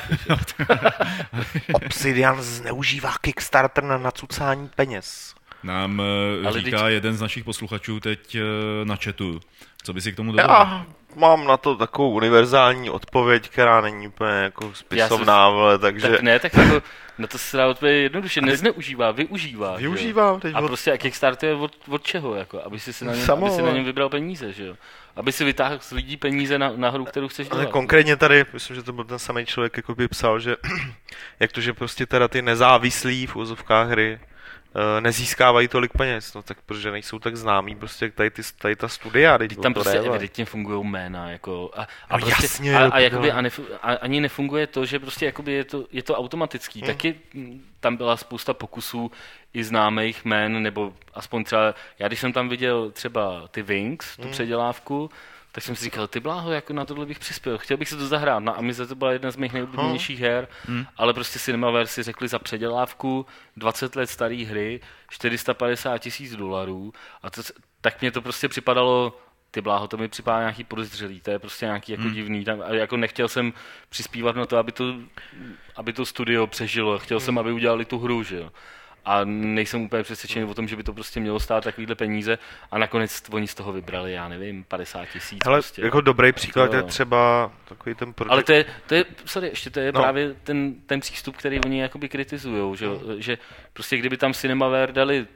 Obsidian 1.73 2.41
zneužívá 2.41 3.13
Kickstarter 3.21 3.83
na 3.83 3.97
nacucání 3.97 4.69
peněz. 4.75 5.35
Nám 5.63 5.99
Ale 6.01 6.47
Ale 6.47 6.61
říká 6.61 6.89
jeden 6.89 7.13
z 7.17 7.21
našich 7.21 7.43
posluchačů 7.43 7.99
teď 7.99 8.35
eh, 8.35 8.41
na 8.85 8.95
chatu. 8.95 9.39
Co 9.83 9.93
by 9.93 10.01
si 10.01 10.11
k 10.13 10.15
tomu 10.15 10.31
dodal? 10.31 10.85
Mám 11.17 11.47
na 11.47 11.57
to 11.57 11.75
takovou 11.75 12.11
univerzální 12.11 12.89
odpověď, 12.89 13.49
která 13.49 13.81
není 13.81 14.07
úplně 14.07 14.31
jako 14.31 14.71
spisovná, 14.73 15.43
ale 15.45 15.77
takže 15.79 16.09
Tak 16.09 16.21
ne, 16.21 16.39
tak 16.39 16.53
jako 16.53 16.81
na 17.17 17.27
to 17.27 17.37
se 17.37 17.57
dá 17.57 17.67
odpovědět 17.67 17.99
jednoduše, 18.03 18.41
nezneužívá, 18.41 19.11
využívá. 19.11 19.73
že 19.73 19.81
využívám 19.81 20.39
teď 20.39 20.55
A 20.55 20.59
od... 20.59 20.67
prostě 20.67 20.91
a 20.91 20.97
Kickstarter 20.97 21.49
je 21.49 21.55
od, 21.55 21.71
od 21.89 22.03
čeho, 22.03 22.35
jako, 22.35 22.61
aby 22.65 22.79
si, 22.79 22.93
si 22.93 23.05
na 23.05 23.13
něm, 23.15 23.25
Samo, 23.25 23.45
aby 23.45 23.55
si 23.55 23.61
na 23.61 23.67
ale- 23.67 23.75
něm 23.77 23.85
vybral 23.85 24.09
peníze, 24.09 24.53
že 24.53 24.65
jo. 24.65 24.75
Aby 25.15 25.31
si 25.31 25.43
vytáhl 25.45 25.77
z 25.81 25.91
lidí 25.91 26.17
peníze 26.17 26.59
na, 26.59 26.71
na 26.75 26.89
hru, 26.89 27.05
kterou 27.05 27.27
chceš 27.27 27.47
Ale 27.51 27.59
dělat. 27.61 27.71
konkrétně 27.71 28.15
tady, 28.15 28.45
myslím, 28.53 28.75
že 28.75 28.83
to 28.83 28.93
byl 28.93 29.03
ten 29.03 29.19
samý 29.19 29.45
člověk, 29.45 29.77
jako 29.77 29.95
by 29.95 30.07
psal, 30.07 30.39
že 30.39 30.55
jak 31.39 31.51
to, 31.51 31.61
že 31.61 31.73
prostě 31.73 32.05
teda 32.05 32.27
ty 32.27 32.41
nezávislí 32.41 33.27
v 33.27 33.35
úzovkách 33.35 33.89
hry 33.89 34.19
nezískávají 34.99 35.67
tolik 35.67 35.91
peněz, 35.97 36.33
no 36.33 36.41
tak 36.43 36.57
protože 36.61 36.91
nejsou 36.91 37.19
tak 37.19 37.35
známí 37.37 37.75
prostě 37.75 38.11
tady, 38.11 38.31
ty, 38.31 38.41
tady 38.57 38.75
ta 38.75 38.87
studia, 38.87 39.37
teď 39.37 39.59
tam 39.61 39.73
prostě 39.73 39.99
ale- 39.99 40.07
evidentně 40.07 40.45
fungují 40.45 40.85
jména, 40.87 41.29
jako, 41.31 41.71
a, 41.77 41.87
a, 42.09 42.17
No 42.17 42.25
prostě, 42.25 42.43
jasně, 42.45 42.77
a, 42.77 42.89
a, 42.91 42.99
jakoby, 42.99 43.31
a, 43.31 43.41
nef, 43.41 43.59
a, 43.81 43.93
ani 43.93 44.21
nefunguje 44.21 44.67
to, 44.67 44.85
že 44.85 44.99
prostě 44.99 45.25
jakoby 45.25 45.51
je 45.51 45.63
to, 45.63 45.85
je 45.91 46.03
to 46.03 46.15
automatický. 46.15 46.79
Hmm. 46.79 46.87
Taky 46.87 47.15
mm, 47.33 47.61
tam 47.79 47.97
byla 47.97 48.17
spousta 48.17 48.53
pokusů 48.53 49.11
i 49.53 49.63
známých 49.63 50.25
jmén, 50.25 50.63
nebo 50.63 50.93
aspoň 51.13 51.43
třeba, 51.43 51.75
já 51.99 52.07
když 52.07 52.19
jsem 52.19 52.33
tam 52.33 52.49
viděl 52.49 52.91
třeba 52.91 53.47
ty 53.51 53.61
Wings, 53.61 54.15
tu 54.15 54.21
Hmm. 54.21 54.31
předělávku, 54.31 55.09
tak 55.51 55.63
jsem 55.63 55.75
si 55.75 55.83
říkal, 55.83 56.07
ty 56.07 56.19
bláho, 56.19 56.51
jako 56.51 56.73
na 56.73 56.85
tohle 56.85 57.05
bych 57.05 57.19
přispěl. 57.19 57.57
Chtěl 57.57 57.77
bych 57.77 57.89
si 57.89 57.97
to 57.97 58.07
zahrát. 58.07 58.43
Na 58.43 58.51
Amize 58.51 58.87
to 58.87 58.95
byla 58.95 59.11
jedna 59.11 59.31
z 59.31 59.35
mých 59.35 59.53
nejoblíbenějších 59.53 60.19
her, 60.19 60.47
Hmm. 60.65 60.85
ale 60.97 61.13
prostě 61.13 61.39
Cinemaware 61.39 61.87
si 61.87 62.03
řekli 62.03 62.27
za 62.27 62.39
předělávku 62.39 63.25
20 63.57 63.95
let 63.95 64.09
staré 64.09 64.45
hry, 64.49 64.79
450 65.09 65.97
tisíc 65.97 66.35
dolarů 66.35 66.93
a 67.21 67.29
to, 67.29 67.41
tak 67.81 68.01
mě 68.01 68.11
to 68.11 68.21
prostě 68.21 68.49
připadalo 68.49 69.19
ty 69.51 69.61
bláho, 69.61 69.87
to 69.87 69.97
mi 69.97 70.07
připadá 70.07 70.39
nějaký 70.39 70.63
podezřelý, 70.63 71.21
to 71.21 71.31
je 71.31 71.39
prostě 71.39 71.65
nějaký 71.65 71.91
jako 71.91 72.03
Hmm. 72.03 72.13
divný, 72.13 72.45
tam, 72.45 72.61
a 72.65 72.73
jako 72.73 72.97
nechtěl 72.97 73.27
jsem 73.27 73.53
přispívat 73.89 74.35
na 74.35 74.45
to, 74.45 74.57
aby 74.57 74.71
to, 74.71 74.83
aby 75.75 75.93
to 75.93 76.05
studio 76.05 76.47
přežilo, 76.47 76.99
chtěl 76.99 77.17
Hmm. 77.17 77.25
jsem, 77.25 77.37
aby 77.37 77.51
udělali 77.51 77.85
tu 77.85 77.99
hru, 77.99 78.23
že 78.23 78.37
jo. 78.37 78.51
A 79.07 79.21
nejsem 79.23 79.81
úplně 79.81 80.03
přesvědčený 80.03 80.45
o 80.45 80.53
tom, 80.53 80.67
že 80.67 80.75
by 80.75 80.83
to 80.83 80.93
prostě 80.93 81.19
mělo 81.19 81.39
stát 81.39 81.63
takovýhle 81.63 81.95
peníze 81.95 82.37
a 82.71 82.77
nakonec 82.77 83.23
oni 83.31 83.47
z 83.47 83.55
toho 83.55 83.73
vybrali, 83.73 84.13
já 84.13 84.27
nevím, 84.27 84.63
50 84.63 85.05
tisíc. 85.05 85.39
Hele, 85.45 85.57
prostě. 85.57 85.81
jako 85.81 86.01
dobrý 86.01 86.31
příklad 86.31 86.73
je 86.73 86.83
třeba 86.83 87.51
takový 87.65 87.95
ten 87.95 88.13
projekt. 88.13 88.31
Ale 88.31 88.43
to 88.43 88.51
je, 88.51 88.65
to 88.87 88.95
je, 88.95 89.05
sorry, 89.25 89.47
ještě 89.47 89.69
to 89.69 89.79
je 89.79 89.91
No. 89.91 89.99
no. 89.99 90.03
právě 90.03 90.35
ten, 90.43 90.75
ten 90.85 90.99
přístup, 90.99 91.37
který 91.37 91.59
oni 91.59 91.81
jakoby 91.81 92.09
kritizujou, 92.09 92.75
že, 92.75 92.85
jo, 92.85 93.01
že 93.17 93.37
prostě 93.73 93.97
kdyby 93.97 94.17
tam 94.17 94.33
Cinemaware 94.33 94.93
dali 94.93 95.27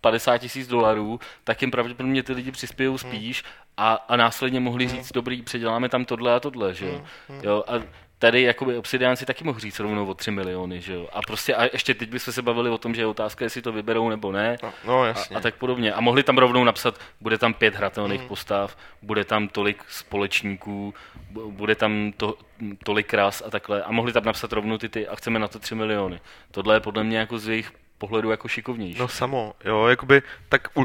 50 0.00 0.38
tisíc 0.38 0.68
dolarů, 0.68 1.20
tak 1.44 1.62
jim 1.62 1.70
pravděpodobně 1.70 2.22
ty 2.22 2.32
lidi 2.32 2.52
přispějou 2.52 2.98
spíš 2.98 3.44
a, 3.76 3.94
a 3.94 4.16
následně 4.16 4.60
mohli 4.60 4.88
říct, 4.88 5.12
dobrý, 5.12 5.42
předěláme 5.42 5.88
tam 5.88 6.04
tohle 6.04 6.34
a 6.34 6.40
tohle, 6.40 6.74
že 6.74 6.86
jo. 6.86 7.02
jo 7.42 7.64
a 7.68 7.82
tady 8.18 8.42
jakoby 8.42 8.76
Obsidian 8.76 9.16
si 9.16 9.26
taky 9.26 9.44
mohl 9.44 9.58
říct 9.58 9.80
rovnou 9.80 10.06
o 10.06 10.14
3 10.14 10.30
miliony, 10.30 10.80
že 10.80 10.94
jo. 10.94 11.08
A 11.12 11.20
prostě 11.22 11.54
a 11.54 11.64
ještě 11.64 11.94
teď 11.94 12.10
bychom 12.10 12.34
se 12.34 12.42
bavili 12.42 12.70
o 12.70 12.78
tom, 12.78 12.94
že 12.94 13.02
je 13.02 13.06
otázka, 13.06 13.44
jestli 13.44 13.62
to 13.62 13.72
vyberou 13.72 14.08
nebo 14.08 14.32
ne. 14.32 14.56
No, 14.62 14.72
no 14.84 15.00
A, 15.00 15.06
jasně. 15.06 15.36
a 15.36 15.40
tak 15.40 15.54
podobně. 15.54 15.92
A 15.92 16.00
mohli 16.00 16.22
tam 16.22 16.38
rovnou 16.38 16.64
napsat, 16.64 17.00
bude 17.20 17.38
tam 17.38 17.54
pět 17.54 17.74
hratelných 17.74 18.20
mm. 18.20 18.28
postav, 18.28 18.76
bude 19.02 19.24
tam 19.24 19.48
tolik 19.48 19.84
společníků, 19.88 20.94
bu- 21.32 21.50
bude 21.50 21.74
tam 21.74 22.12
to, 22.16 22.38
tolik 22.84 23.14
ras 23.14 23.42
a 23.46 23.50
takhle. 23.50 23.82
A 23.82 23.92
mohli 23.92 24.12
tam 24.12 24.24
napsat 24.24 24.52
rovnou 24.52 24.78
ty, 24.78 24.88
ty 24.88 25.08
a 25.08 25.16
chceme 25.16 25.38
na 25.38 25.48
to 25.48 25.58
3 25.58 25.74
miliony. 25.74 26.20
Tohle 26.50 26.76
je 26.76 26.80
podle 26.80 27.04
mě 27.04 27.18
jako 27.18 27.38
z 27.38 27.48
jejich 27.48 27.72
pohledu 27.98 28.30
jako 28.30 28.48
šikovnější. 28.48 28.98
No 28.98 29.08
samo, 29.08 29.54
jo, 29.64 29.86
jakoby, 29.86 30.22
tak 30.48 30.68
u, 30.76 30.84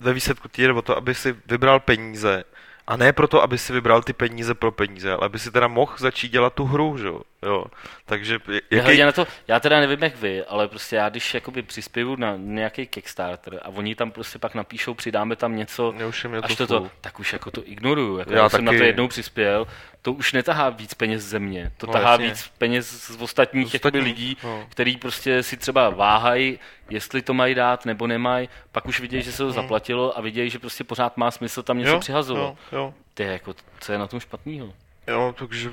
ve 0.00 0.12
výsledku 0.12 0.48
jde 0.58 0.72
o 0.72 0.82
to, 0.82 0.96
aby 0.96 1.14
si 1.14 1.36
vybral 1.46 1.80
peníze, 1.80 2.44
a 2.88 2.96
ne 2.96 3.12
proto, 3.12 3.42
aby 3.42 3.58
si 3.58 3.72
vybral 3.72 4.02
ty 4.02 4.12
peníze 4.12 4.54
pro 4.54 4.72
peníze, 4.72 5.12
ale 5.12 5.26
aby 5.26 5.38
si 5.38 5.50
teda 5.50 5.68
mohl 5.68 5.92
začít 5.98 6.32
dělat 6.32 6.54
tu 6.54 6.64
hru, 6.64 6.96
že 6.96 7.06
jo, 7.06 7.20
jo. 7.42 7.64
Takže 8.04 8.38
Jaký... 8.70 8.88
jaký, 8.88 9.02
na 9.02 9.12
to, 9.12 9.26
já 9.48 9.60
teda 9.60 9.80
nevím 9.80 10.02
jak 10.02 10.16
vy, 10.16 10.44
ale 10.44 10.68
prostě 10.68 10.96
já 10.96 11.08
když 11.08 11.34
jakoby 11.34 11.62
přispěju 11.62 12.16
na 12.16 12.34
nějaký 12.36 12.86
Kickstarter 12.86 13.60
a 13.62 13.68
oni 13.68 13.94
tam 13.94 14.10
prostě 14.10 14.38
pak 14.38 14.54
napíšou, 14.54 14.94
přidáme 14.94 15.36
tam 15.36 15.56
něco, 15.56 15.92
Mě 15.92 16.06
už 16.06 16.24
je 16.24 16.30
mě 16.30 16.38
až 16.38 16.56
to 16.56 16.66
to, 16.66 16.80
to, 16.80 16.90
tak 17.00 17.20
už 17.20 17.32
jako 17.32 17.50
to 17.50 17.62
ignoruju. 17.68 18.18
Jako 18.18 18.32
Já 18.32 18.38
já 18.42 18.48
jsem 18.48 18.64
na 18.64 18.72
to 18.72 18.78
taky. 18.78 18.86
jednou 18.86 19.08
přispěl, 19.08 19.66
to 20.02 20.12
už 20.12 20.32
netahá 20.32 20.70
víc 20.70 20.94
peněz 20.94 21.22
ze 21.24 21.38
mě, 21.38 21.72
to 21.76 21.86
No, 21.86 21.92
tahá 21.92 22.10
jasně. 22.10 22.26
víc 22.28 22.48
peněz 22.58 22.90
z 23.06 23.22
ostatních 23.22 23.70
Z 23.70 23.74
jakoby 23.74 23.98
lidí, 24.00 24.36
no. 24.44 24.66
který 24.68 24.96
prostě 24.96 25.42
si 25.42 25.56
třeba 25.56 25.90
váhají, 25.90 26.58
jestli 26.90 27.22
to 27.22 27.34
mají 27.34 27.54
dát 27.54 27.84
nebo 27.86 28.06
nemají, 28.06 28.48
pak 28.72 28.86
už 28.86 29.00
vidějí, 29.00 29.22
že 29.22 29.32
se 29.32 29.38
to 29.38 29.52
zaplatilo 29.52 30.18
a 30.18 30.20
vidějí, 30.20 30.50
že 30.50 30.58
prostě 30.58 30.84
pořád 30.84 31.16
má 31.16 31.30
smysl 31.30 31.62
tam 31.62 31.78
něco 31.78 31.90
jo, 31.90 32.00
přihazovat. 32.00 32.42
jo, 32.42 32.56
jo, 32.72 32.94
Ty 33.14 33.22
jako, 33.22 33.54
co 33.80 33.92
je 33.92 33.98
na 33.98 34.06
tom 34.06 34.20
špatného? 34.20 34.72
jo, 35.06 35.34
takže, 35.38 35.70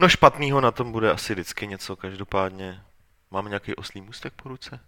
no 0.00 0.08
špatnýho 0.08 0.60
na 0.60 0.70
tom 0.70 0.92
bude 0.92 1.10
asi 1.10 1.32
vždycky 1.32 1.66
něco, 1.66 1.96
každopádně, 1.96 2.82
Máme 3.32 3.48
nějaký 3.48 3.74
oslý 3.74 4.00
můstek 4.00 4.32
po 4.42 4.48
ruce? 4.48 4.80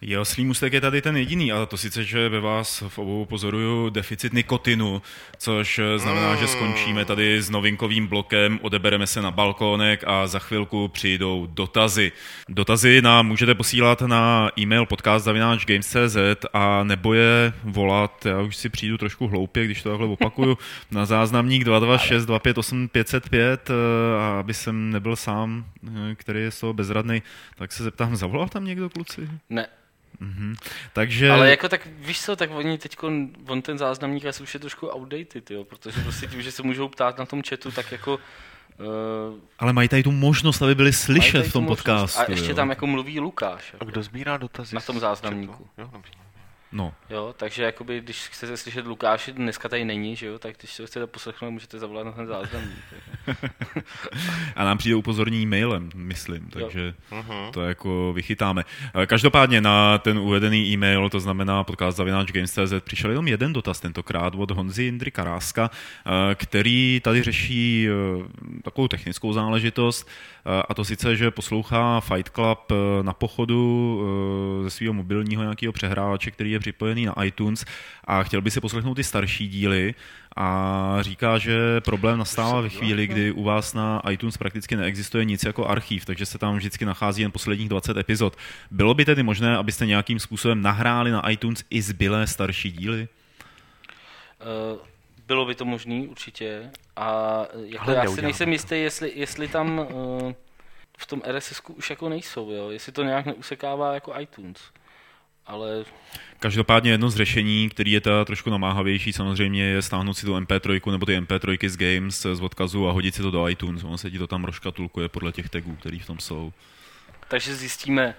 Je 0.00 0.18
oslý 0.18 0.44
můstek 0.44 0.72
je 0.72 0.80
tady 0.80 1.02
ten 1.02 1.16
jediný, 1.16 1.52
ale 1.52 1.66
to 1.66 1.76
sice, 1.76 2.04
že 2.04 2.28
ve 2.28 2.40
vás 2.40 2.82
v 2.88 2.98
obou 2.98 3.24
pozoruju 3.24 3.90
deficit 3.90 4.32
nikotinu, 4.32 5.02
což 5.38 5.80
znamená, 5.96 6.36
že 6.36 6.48
skončíme 6.48 7.04
tady 7.04 7.42
s 7.42 7.50
novinkovým 7.50 8.06
blokem, 8.06 8.58
odebereme 8.62 9.06
se 9.06 9.22
na 9.22 9.30
balkónek 9.30 10.04
a 10.06 10.26
za 10.26 10.38
chvilku 10.38 10.88
přijdou 10.88 11.46
dotazy. 11.50 12.12
Dotazy 12.48 13.02
nám 13.02 13.26
můžete 13.26 13.54
posílat 13.54 14.02
na 14.02 14.50
e-mail 14.58 14.86
podcast.games.cz 14.86 16.16
a 16.52 16.82
nebo 16.84 17.14
je 17.14 17.52
volat, 17.64 18.26
já 18.26 18.40
už 18.40 18.56
si 18.56 18.68
přijdu 18.68 18.98
trošku 18.98 19.28
hloupě, 19.28 19.64
když 19.64 19.82
to 19.82 19.90
takhle 19.90 20.08
opakuju, 20.08 20.58
na 20.90 21.06
záznamník 21.06 21.64
226 21.64 22.26
258 22.26 22.88
505, 22.88 23.70
aby 24.38 24.54
jsem 24.54 24.90
nebyl 24.90 25.16
sám, 25.16 25.64
eh, 25.88 26.14
který 26.14 26.40
je 26.40 26.50
z 26.50 26.60
toho 26.60 26.72
bezradný, 26.72 27.22
tak 27.56 27.72
se 27.72 27.84
zeptám, 27.84 28.16
zavolal 28.16 28.48
tam 28.48 28.64
někdo, 28.64 28.90
kluci? 28.90 29.28
Ne. 29.56 29.68
Mm-hmm. 30.20 30.54
Takže... 30.92 31.30
Ale 31.30 31.50
jako 31.50 31.68
tak, 31.68 31.86
víš 31.86 32.22
co, 32.22 32.36
tak 32.36 32.50
oni 32.50 32.78
teď, 32.78 32.96
on 33.48 33.62
ten 33.62 33.78
záznamník 33.78 34.24
asi 34.24 34.42
už 34.42 34.54
je 34.54 34.60
trošku 34.60 34.86
outdated, 34.88 35.50
jo, 35.50 35.64
protože 35.64 36.02
prostě 36.02 36.26
tím, 36.26 36.42
že 36.42 36.52
se 36.52 36.62
můžou 36.62 36.88
ptát 36.88 37.18
na 37.18 37.26
tom 37.26 37.42
chatu, 37.42 37.70
tak 37.70 37.92
jako 37.92 38.18
Uh, 38.78 39.38
Ale 39.58 39.72
mají 39.72 39.88
tady 39.88 40.02
tu 40.02 40.12
možnost, 40.12 40.62
aby 40.62 40.74
byli 40.74 40.92
slyšet 40.92 41.46
v 41.46 41.52
tom 41.52 41.66
podcastu. 41.66 42.20
A 42.20 42.24
ještě 42.30 42.50
jo. 42.50 42.54
tam 42.54 42.70
jako 42.70 42.86
mluví 42.86 43.20
Lukáš. 43.20 43.74
A 43.80 43.84
kdo 43.84 44.02
sbírá 44.02 44.36
dotazy? 44.36 44.74
Na 44.74 44.80
tom 44.80 45.00
záznamníku. 45.00 45.68
Jo. 45.78 45.90
No. 46.72 46.94
Jo, 47.10 47.34
takže 47.36 47.62
jakoby, 47.62 48.00
když 48.00 48.28
chcete 48.28 48.56
slyšet 48.56 48.86
Lukáše, 48.86 49.32
dneska 49.32 49.68
tady 49.68 49.84
není, 49.84 50.16
že 50.16 50.26
jo, 50.26 50.38
tak 50.38 50.56
když 50.58 50.76
to 50.76 50.86
chcete 50.86 51.06
poslechnout, 51.06 51.50
můžete 51.50 51.78
zavolat 51.78 52.06
na 52.06 52.12
ten 52.12 52.26
záznam. 52.26 52.62
A 54.56 54.64
nám 54.64 54.78
přijde 54.78 54.96
upozornění 54.96 55.46
mailem, 55.46 55.90
myslím, 55.94 56.48
takže 56.50 56.94
jo. 57.12 57.18
Mhm. 57.18 57.52
to 57.52 57.62
jako 57.62 58.12
vychytáme. 58.12 58.64
Každopádně 59.06 59.60
na 59.60 59.98
ten 59.98 60.18
uvedený 60.18 60.72
e-mail, 60.72 61.10
to 61.10 61.20
znamená 61.20 61.64
podcast 61.64 61.98
Games.cz, 61.98 62.72
přišel 62.84 63.10
jenom 63.10 63.28
jeden 63.28 63.52
dotaz 63.52 63.80
tentokrát 63.80 64.34
od 64.36 64.50
Honzy 64.50 64.84
Indry 64.84 65.10
Karáska, 65.10 65.70
který 66.34 67.00
tady 67.04 67.22
řeší 67.22 67.88
eh, 67.88 68.62
takovou 68.62 68.88
technickou 68.88 69.32
záležitost, 69.32 70.08
a 70.68 70.74
to 70.74 70.84
sice, 70.84 71.16
že 71.16 71.30
poslouchá 71.30 72.00
Fight 72.00 72.28
Club 72.34 72.58
eh, 72.70 73.02
na 73.02 73.12
pochodu 73.12 74.00
eh, 74.00 74.62
ze 74.62 74.70
svého 74.70 74.92
mobilního 74.92 75.42
nějakého 75.42 75.72
přehrávače, 75.72 76.30
který 76.30 76.50
je 76.50 76.55
připojený 76.58 77.06
na 77.06 77.24
iTunes 77.24 77.64
a 78.04 78.22
chtěl 78.22 78.40
by 78.40 78.50
si 78.50 78.60
poslechnout 78.60 78.94
ty 78.94 79.04
starší 79.04 79.48
díly 79.48 79.94
a 80.36 80.98
říká, 81.00 81.38
že 81.38 81.80
problém 81.80 82.18
nastává 82.18 82.60
ve 82.60 82.68
chvíli, 82.68 83.06
kdy 83.06 83.32
u 83.32 83.42
vás 83.42 83.74
na 83.74 84.02
iTunes 84.10 84.36
prakticky 84.36 84.76
neexistuje 84.76 85.24
nic 85.24 85.44
jako 85.44 85.66
archív, 85.66 86.04
takže 86.04 86.26
se 86.26 86.38
tam 86.38 86.56
vždycky 86.56 86.84
nachází 86.84 87.22
jen 87.22 87.32
posledních 87.32 87.68
20 87.68 87.96
epizod. 87.96 88.36
Bylo 88.70 88.94
by 88.94 89.04
tedy 89.04 89.22
možné, 89.22 89.56
abyste 89.56 89.86
nějakým 89.86 90.18
způsobem 90.18 90.62
nahráli 90.62 91.10
na 91.10 91.30
iTunes 91.30 91.64
i 91.70 91.82
zbylé 91.82 92.26
starší 92.26 92.72
díly? 92.72 93.08
Uh, 94.72 94.78
bylo 95.26 95.44
by 95.44 95.54
to 95.54 95.64
možné 95.64 96.06
určitě. 96.08 96.70
A 96.96 97.42
jako 97.64 97.90
já 97.90 98.06
si 98.06 98.22
nejsem 98.22 98.52
jistý, 98.52 98.74
jestli, 98.74 99.12
jestli 99.14 99.48
tam 99.48 99.78
uh, 99.78 100.32
v 100.98 101.06
tom 101.06 101.22
RSS 101.32 101.62
už 101.66 101.90
jako 101.90 102.08
nejsou, 102.08 102.50
jo? 102.50 102.70
jestli 102.70 102.92
to 102.92 103.02
nějak 103.02 103.26
neusekává 103.26 103.94
jako 103.94 104.20
iTunes. 104.20 104.58
Ale... 105.46 105.84
Každopádně 106.38 106.90
jedno 106.90 107.10
z 107.10 107.16
řešení, 107.16 107.68
který 107.68 107.92
je 107.92 108.00
ta 108.00 108.24
trošku 108.24 108.50
namáhavější, 108.50 109.12
samozřejmě 109.12 109.64
je 109.64 109.82
stáhnout 109.82 110.14
si 110.14 110.26
tu 110.26 110.36
MP3 110.36 110.90
nebo 110.90 111.06
ty 111.06 111.20
MP3 111.20 111.68
z 111.68 111.76
Games 111.76 112.26
z 112.32 112.40
odkazu 112.40 112.88
a 112.88 112.92
hodit 112.92 113.14
si 113.14 113.22
to 113.22 113.30
do 113.30 113.48
iTunes. 113.48 113.84
Ono 113.84 113.98
se 113.98 114.10
ti 114.10 114.18
to 114.18 114.26
tam 114.26 114.44
roškatulkuje 114.44 115.08
podle 115.08 115.32
těch 115.32 115.48
tagů, 115.48 115.76
které 115.76 115.98
v 115.98 116.06
tom 116.06 116.18
jsou. 116.18 116.52
Takže 117.28 117.54
zjistíme 117.54 118.14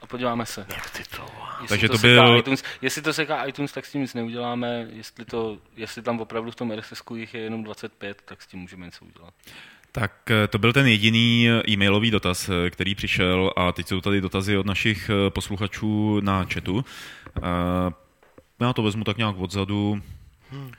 a 0.00 0.06
podíváme 0.06 0.46
se. 0.46 0.66
Jak 0.68 0.90
ty 0.90 1.02
to? 1.16 1.26
Jestli 1.52 1.68
Takže 1.68 1.88
to, 1.88 1.94
to 1.94 2.00
byl... 2.00 2.36
iTunes, 2.38 2.62
jestli 2.82 3.02
to 3.02 3.12
seká 3.12 3.44
iTunes, 3.44 3.72
tak 3.72 3.86
s 3.86 3.92
tím 3.92 4.00
nic 4.00 4.14
neuděláme. 4.14 4.86
Jestli, 4.90 5.24
to, 5.24 5.58
jestli 5.76 6.02
tam 6.02 6.20
opravdu 6.20 6.50
v 6.50 6.56
tom 6.56 6.72
RSS 6.72 7.02
jich 7.14 7.34
je 7.34 7.40
jenom 7.40 7.64
25, 7.64 8.22
tak 8.24 8.42
s 8.42 8.46
tím 8.46 8.60
můžeme 8.60 8.86
něco 8.86 9.04
udělat. 9.04 9.34
Tak 10.00 10.30
eh, 10.30 10.46
to 10.48 10.58
byl 10.58 10.72
ten 10.72 10.86
jediný 10.86 11.48
eh, 11.48 11.62
e-mailový 11.70 12.10
dotaz, 12.10 12.48
eh, 12.48 12.70
který 12.70 12.94
přišel 12.94 13.52
a 13.56 13.72
teď 13.72 13.88
jsou 13.88 14.00
tady 14.00 14.20
dotazy 14.20 14.56
od 14.56 14.66
našich 14.66 15.10
posluchačů 15.28 16.20
na 16.20 16.44
chatu. 16.44 16.84
Já 18.60 18.72
to 18.72 18.82
vezmu 18.82 19.04
tak 19.04 19.16
nějak 19.16 19.36
odzadu. 19.38 20.02
Hmm. 20.50 20.70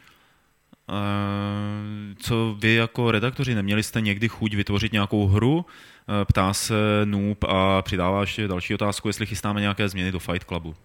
Co 2.17 2.55
vy 2.59 2.73
jako 2.73 3.11
redaktoři, 3.11 3.55
neměli 3.55 3.83
jste 3.83 4.01
někdy 4.01 4.27
chuť 4.27 4.53
vytvořit 4.53 4.91
nějakou 4.91 5.27
hru? 5.27 5.65
Ptá 6.27 6.53
se 6.53 6.75
Noob 7.05 7.43
a 7.43 7.81
přidává 7.81 8.21
ještě 8.21 8.47
další 8.47 8.73
otázku, 8.73 9.07
jestli 9.07 9.25
chystáme 9.25 9.61
nějaké 9.61 9.89
změny 9.89 10.11
do 10.11 10.19
Fight 10.19 10.43
Clubu. 10.47 10.75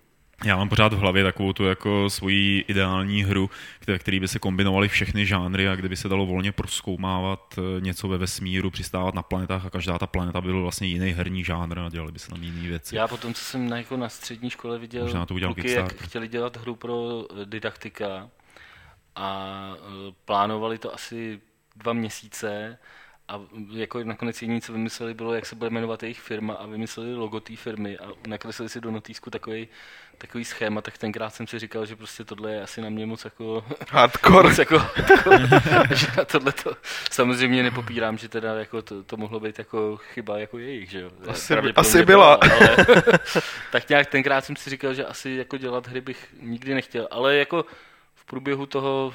Já 0.45 0.57
mám 0.57 0.69
pořád 0.69 0.93
v 0.93 0.99
hlavě 0.99 1.25
takovou 1.25 1.53
tu 1.53 1.65
jako 1.65 2.11
svoji 2.11 2.65
ideální 2.69 3.25
hru, 3.25 3.51
které, 3.81 3.99
který 3.99 4.21
by 4.21 4.29
se 4.29 4.39
kombinovaly 4.39 4.89
všechny 4.89 5.27
žánry 5.27 5.69
a 5.69 5.77
kde 5.77 5.89
by 5.89 5.97
se 5.97 6.09
dalo 6.09 6.27
volně 6.27 6.53
proskoumávat 6.53 7.59
eh, 7.59 7.81
něco 7.81 8.09
ve 8.09 8.19
vesmíru, 8.19 8.71
přistávat 8.71 9.15
na 9.15 9.23
planetách 9.23 9.67
a 9.67 9.71
každá 9.71 9.99
ta 9.99 10.07
planeta 10.07 10.41
byl 10.41 10.63
vlastně 10.63 10.87
jiný 10.87 11.11
herní 11.11 11.45
žánr 11.45 11.79
a 11.79 11.89
dělali 11.89 12.13
by 12.13 12.19
se 12.19 12.31
tam 12.31 12.43
jiné 12.43 12.69
věci. 12.69 12.97
Já 12.97 13.09
potom, 13.09 13.35
co 13.35 13.45
jsem 13.45 13.69
na, 13.69 13.77
jako 13.77 13.97
na 13.97 14.09
střední 14.09 14.51
škole 14.51 14.79
viděl 14.79 15.05
Možná 15.05 15.27
to 15.27 15.35
kluky, 15.35 15.71
jak 15.71 15.95
chtěli 15.95 16.29
dělat 16.29 16.57
hru 16.57 16.75
pro 16.75 17.25
eh, 17.31 17.47
didaktika 17.47 18.31
a 19.17 19.71
eh, 19.77 20.15
plánovali 20.25 20.79
to 20.79 20.95
asi 20.95 21.41
dva 21.77 21.93
měsíce 21.93 22.79
a 23.29 23.41
jako 23.73 24.05
nakonec 24.05 24.43
jediné, 24.43 24.61
co 24.61 24.73
vymysleli, 24.73 25.15
bylo, 25.15 25.35
jak 25.35 25.47
se 25.47 25.57
bude 25.57 25.71
jmenovat 25.71 26.03
jejich 26.03 26.21
firma 26.21 26.55
a 26.55 26.67
vymysleli 26.67 27.15
logo 27.15 27.41
té 27.41 27.57
firmy 27.57 27.99
a 27.99 28.09
nakreslili 28.27 28.69
si 28.69 28.81
do 28.81 28.91
notýsku 28.91 29.31
takový, 29.31 29.69
takový 30.19 30.45
schéma, 30.45 30.81
tak 30.81 30.99
tenkrát 30.99 31.31
jsem 31.31 31.47
si 31.47 31.59
říkal, 31.59 31.87
že 31.87 31.97
prostě 31.97 32.25
tohle 32.25 32.53
je 32.53 32.63
asi 32.63 32.81
na 32.81 32.89
mě 32.89 33.07
moc 33.07 33.25
jako... 33.25 33.65
Hardcore. 33.91 34.49
moc 34.49 34.59
jako, 34.59 34.79
že 35.95 36.07
na 36.17 36.25
tohle 36.25 36.53
to 36.53 36.77
samozřejmě 37.11 37.63
nepopírám, 37.63 38.19
že 38.19 38.29
teda 38.29 38.55
jako 38.55 38.83
to, 38.83 39.03
to 39.03 39.17
mohlo 39.17 39.41
být 39.41 39.59
jako 39.59 39.97
chyba 39.97 40.39
jako 40.39 40.59
jejich, 40.59 40.91
že 40.91 41.01
jo. 41.01 41.11
Asi, 41.29 41.55
asi 41.77 42.05
byla. 42.05 42.05
byla 42.05 42.35
ale, 42.35 42.77
tak 43.73 43.89
nějak 43.89 44.07
tenkrát 44.07 44.45
jsem 44.45 44.57
si 44.57 44.71
říkal, 44.71 44.95
že 44.95 45.07
asi 45.07 45.31
jako 45.31 45.57
dělat 45.57 45.87
hry 45.87 46.01
bych 46.01 46.35
nikdy 46.41 46.75
nechtěl, 46.75 47.09
ale 47.11 47.37
jako 47.37 47.65
v 48.15 48.25
průběhu 48.25 48.67
toho, 48.67 49.15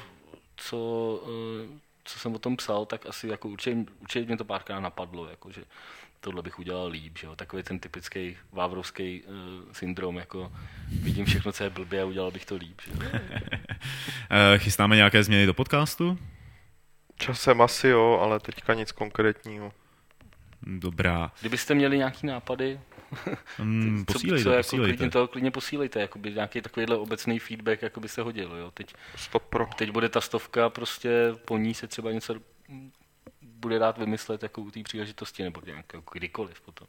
co 0.56 1.20
eh, 1.26 1.89
co 2.10 2.18
jsem 2.18 2.34
o 2.34 2.38
tom 2.38 2.56
psal, 2.56 2.86
tak 2.86 3.06
asi 3.06 3.28
jako 3.28 3.48
určitě, 3.48 3.76
určitě 4.00 4.26
mě 4.26 4.36
to 4.36 4.44
párkrát 4.44 4.80
napadlo, 4.80 5.28
jako, 5.28 5.52
že 5.52 5.64
tohle 6.20 6.42
bych 6.42 6.58
udělal 6.58 6.88
líp, 6.88 7.18
že 7.18 7.26
jo? 7.26 7.36
takový 7.36 7.62
ten 7.62 7.78
typický 7.78 8.36
vávrovský 8.52 9.22
uh, 9.22 9.72
syndrom, 9.72 10.16
jako 10.16 10.52
vidím 11.02 11.24
všechno, 11.24 11.52
co 11.52 11.64
je 11.64 11.70
blbě 11.70 12.02
a 12.02 12.04
udělal 12.04 12.30
bych 12.30 12.46
to 12.46 12.56
líp. 12.56 12.80
Že? 12.84 12.92
Eh, 14.32 14.58
chystáme 14.58 14.96
nějaké 14.96 15.22
změny 15.22 15.46
do 15.46 15.54
podcastu? 15.54 16.18
Časem 17.16 17.62
asi 17.62 17.88
jo, 17.88 18.18
ale 18.22 18.40
teďka 18.40 18.74
nic 18.74 18.92
konkrétního. 18.92 19.72
Dobrá. 20.62 21.32
Kdybyste 21.40 21.74
měli 21.74 21.98
nějaký 21.98 22.26
nápady, 22.26 22.80
mm, 23.58 24.04
posílejte, 24.04 24.44
co, 24.44 24.50
co, 24.50 24.50
jako, 24.50 24.62
posílejte. 24.62 24.96
Klidně, 24.96 25.10
to, 25.10 25.28
klidně 25.28 25.50
posílejte, 25.50 26.00
jakoby 26.00 26.32
nějaký 26.32 26.60
takovýhle 26.60 26.96
obecný 26.96 27.38
feedback 27.38 27.82
jako 27.82 28.00
by 28.00 28.08
se 28.08 28.22
hodil. 28.22 28.56
Jo. 28.56 28.70
Teď, 28.70 28.94
Stop 29.16 29.42
pro. 29.42 29.68
teď 29.76 29.90
bude 29.90 30.08
ta 30.08 30.20
stovka, 30.20 30.70
prostě 30.70 31.10
po 31.44 31.58
ní 31.58 31.74
se 31.74 31.86
třeba 31.86 32.12
něco 32.12 32.34
bude 33.42 33.78
dát 33.78 33.98
vymyslet 33.98 34.42
jako 34.42 34.60
u 34.60 34.70
té 34.70 34.82
příležitosti, 34.82 35.42
nebo 35.42 35.60
nějak, 35.66 35.92
jako 35.94 36.10
kdykoliv 36.12 36.60
potom. 36.60 36.88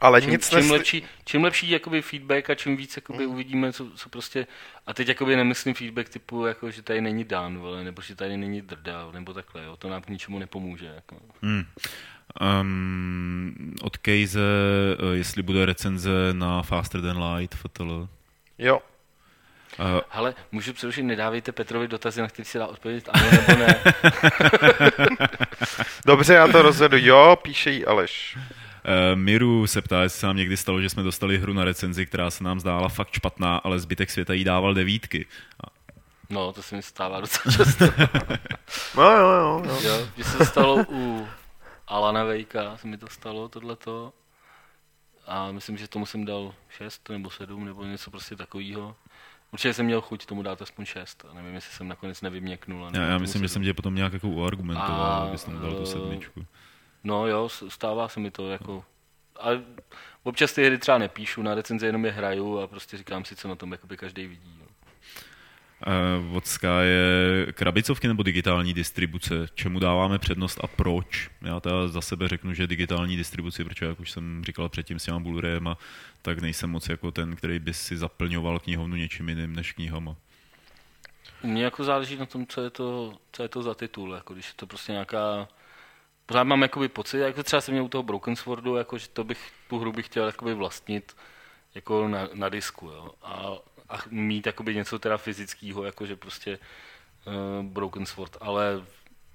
Ale 0.00 0.22
čím, 0.22 0.30
nic 0.30 0.48
čím 0.48 0.58
nesli... 0.58 0.72
lepší, 0.72 1.02
čím 1.24 1.44
lepší 1.44 1.70
jakoby 1.70 2.02
feedback 2.02 2.50
a 2.50 2.54
čím 2.54 2.76
víc 2.76 2.96
jakoby 2.96 3.24
hmm. 3.24 3.32
uvidíme, 3.32 3.72
co, 3.72 3.90
co, 3.90 4.08
prostě, 4.08 4.46
a 4.86 4.94
teď 4.94 5.08
jakoby 5.08 5.36
nemyslím 5.36 5.74
feedback 5.74 6.08
typu, 6.08 6.46
jako, 6.46 6.70
že 6.70 6.82
tady 6.82 7.00
není 7.00 7.24
Dan, 7.24 7.58
vole, 7.58 7.84
nebo 7.84 8.02
že 8.02 8.14
tady 8.14 8.36
není 8.36 8.62
Drda, 8.62 9.10
nebo 9.12 9.34
takhle, 9.34 9.64
jo, 9.64 9.76
to 9.76 9.88
nám 9.88 10.02
k 10.02 10.08
ničemu 10.08 10.38
nepomůže. 10.38 10.86
Jako. 10.86 11.16
Hmm. 11.42 11.64
Um, 12.40 13.74
od 13.82 13.96
Kejze, 13.96 14.40
eh, 14.40 15.16
jestli 15.16 15.42
bude 15.42 15.66
recenze 15.66 16.10
na 16.32 16.62
Faster 16.62 17.02
Than 17.02 17.22
Light, 17.22 17.54
FTL. 17.54 18.08
Jo. 18.58 18.80
Uh, 19.78 20.00
Ale 20.10 20.34
můžu 20.52 20.72
přerušit, 20.72 21.02
nedávejte 21.02 21.52
Petrovi 21.52 21.88
dotazy, 21.88 22.20
na 22.20 22.28
který 22.28 22.46
si 22.46 22.58
dá 22.58 22.66
odpovědět 22.66 23.08
ano 23.12 23.30
nebo 23.30 23.58
ne. 23.58 23.82
Dobře, 26.06 26.34
já 26.34 26.48
to 26.48 26.62
rozvedu. 26.62 26.96
Jo, 27.00 27.36
píše 27.42 27.70
jí 27.70 27.84
Aleš. 27.84 28.36
Uh, 28.36 28.42
Miru 29.18 29.66
se 29.66 29.82
ptá, 29.82 30.02
jestli 30.02 30.20
se 30.20 30.26
nám 30.26 30.36
někdy 30.36 30.56
stalo, 30.56 30.80
že 30.80 30.88
jsme 30.88 31.02
dostali 31.02 31.38
hru 31.38 31.52
na 31.52 31.64
recenzi, 31.64 32.06
která 32.06 32.30
se 32.30 32.44
nám 32.44 32.60
zdála 32.60 32.88
fakt 32.88 33.12
špatná, 33.12 33.56
ale 33.56 33.78
zbytek 33.78 34.10
světa 34.10 34.32
jí 34.32 34.44
dával 34.44 34.74
devítky. 34.74 35.26
No, 36.30 36.52
to 36.52 36.62
se 36.62 36.76
mi 36.76 36.82
stává 36.82 37.20
docela 37.20 37.56
často. 37.56 37.84
no 38.96 39.10
jo, 39.10 39.28
jo, 39.28 39.62
jo. 39.64 39.78
jo 39.82 40.08
že 40.16 40.24
se 40.24 40.46
stalo 40.46 40.84
u 40.88 41.28
Alana 41.86 42.24
Vejka, 42.24 42.76
se 42.76 42.86
mi 42.86 42.98
to 42.98 43.08
stalo, 43.08 43.48
tohleto. 43.48 44.12
A 45.26 45.52
myslím, 45.52 45.76
že 45.76 45.88
tomu 45.88 46.06
jsem 46.06 46.24
dal 46.24 46.54
6 46.68 47.08
nebo 47.08 47.30
7 47.30 47.64
nebo 47.64 47.84
něco 47.84 48.10
prostě 48.10 48.36
takového. 48.36 48.96
Určitě 49.52 49.74
jsem 49.74 49.86
měl 49.86 50.00
chuť 50.00 50.26
tomu 50.26 50.42
dát 50.42 50.62
aspoň 50.62 50.84
6. 50.84 51.24
A 51.30 51.34
nevím, 51.34 51.54
jestli 51.54 51.72
jsem 51.72 51.88
nakonec 51.88 52.22
nevyměknul. 52.22 52.90
Já, 52.94 53.02
já 53.02 53.18
myslím, 53.18 53.42
že 53.42 53.48
jsem 53.48 53.62
tě 53.62 53.74
potom 53.74 53.94
nějak 53.94 54.12
jako 54.12 54.28
uargumentoval, 54.28 55.22
abys 55.22 55.44
tam 55.44 55.60
dal 55.60 55.74
tu 55.74 55.86
sedmičku. 55.86 56.46
No 57.04 57.26
jo, 57.26 57.48
stává 57.68 58.08
se 58.08 58.20
mi 58.20 58.30
to 58.30 58.50
jako 58.50 58.84
ale 59.40 59.62
občas 60.22 60.52
ty 60.52 60.64
hry 60.64 60.78
třeba 60.78 60.98
nepíšu, 60.98 61.42
na 61.42 61.54
recenzi 61.54 61.86
jenom 61.86 62.04
je 62.04 62.12
hraju 62.12 62.58
a 62.58 62.66
prostě 62.66 62.96
říkám 62.96 63.24
si, 63.24 63.36
co 63.36 63.48
na 63.48 63.54
tom 63.54 63.72
jakoby 63.72 63.96
každý 63.96 64.26
vidí. 64.26 64.56
No. 64.60 64.65
Uh, 66.28 66.36
od 66.36 66.44
je 66.82 67.46
krabicovky 67.52 68.08
nebo 68.08 68.22
digitální 68.22 68.74
distribuce? 68.74 69.34
Čemu 69.54 69.78
dáváme 69.78 70.18
přednost 70.18 70.60
a 70.64 70.66
proč? 70.66 71.30
Já 71.42 71.60
teda 71.60 71.88
za 71.88 72.00
sebe 72.00 72.28
řeknu, 72.28 72.54
že 72.54 72.66
digitální 72.66 73.16
distribuci, 73.16 73.64
protože 73.64 73.86
jak 73.86 74.00
už 74.00 74.10
jsem 74.10 74.44
říkal 74.44 74.68
předtím 74.68 74.98
s 74.98 75.04
těma 75.04 75.18
blu 75.18 75.40
tak 76.22 76.38
nejsem 76.38 76.70
moc 76.70 76.88
jako 76.88 77.10
ten, 77.10 77.36
který 77.36 77.58
by 77.58 77.74
si 77.74 77.96
zaplňoval 77.96 78.58
knihovnu 78.58 78.96
něčím 78.96 79.28
jiným 79.28 79.56
než 79.56 79.72
knihama. 79.72 80.16
U 81.42 81.46
mě 81.46 81.64
jako 81.64 81.84
záleží 81.84 82.16
na 82.16 82.26
tom, 82.26 82.46
co 82.46 82.60
je 82.60 82.70
to, 82.70 83.18
co 83.32 83.42
je 83.42 83.48
to 83.48 83.62
za 83.62 83.74
titul, 83.74 84.12
jako 84.14 84.34
když 84.34 84.48
je 84.48 84.54
to 84.56 84.66
prostě 84.66 84.92
nějaká 84.92 85.48
pořád 86.26 86.44
mám 86.44 86.62
jakoby 86.62 86.88
pocit, 86.88 87.18
jako 87.18 87.42
třeba 87.42 87.60
jsem 87.60 87.72
měl 87.72 87.84
u 87.84 87.88
toho 87.88 88.02
Broken 88.02 88.36
Swordu, 88.36 88.76
jako, 88.76 88.98
že 88.98 89.08
to 89.08 89.24
bych, 89.24 89.52
tu 89.68 89.78
hru 89.78 89.92
bych 89.92 90.06
chtěl 90.06 90.26
jakoby 90.26 90.54
vlastnit 90.54 91.16
jako 91.74 92.08
na, 92.08 92.28
na 92.34 92.48
disku, 92.48 92.86
jo. 92.86 93.10
A, 93.22 93.52
a 93.88 93.96
mít 94.10 94.46
jakoby 94.46 94.74
něco 94.74 94.98
teda 94.98 95.16
fyzického, 95.16 95.84
jako 95.84 96.06
že 96.06 96.16
prostě 96.16 96.58
uh, 97.26 97.66
Broken 97.66 98.06
Sword, 98.06 98.36
ale 98.40 98.84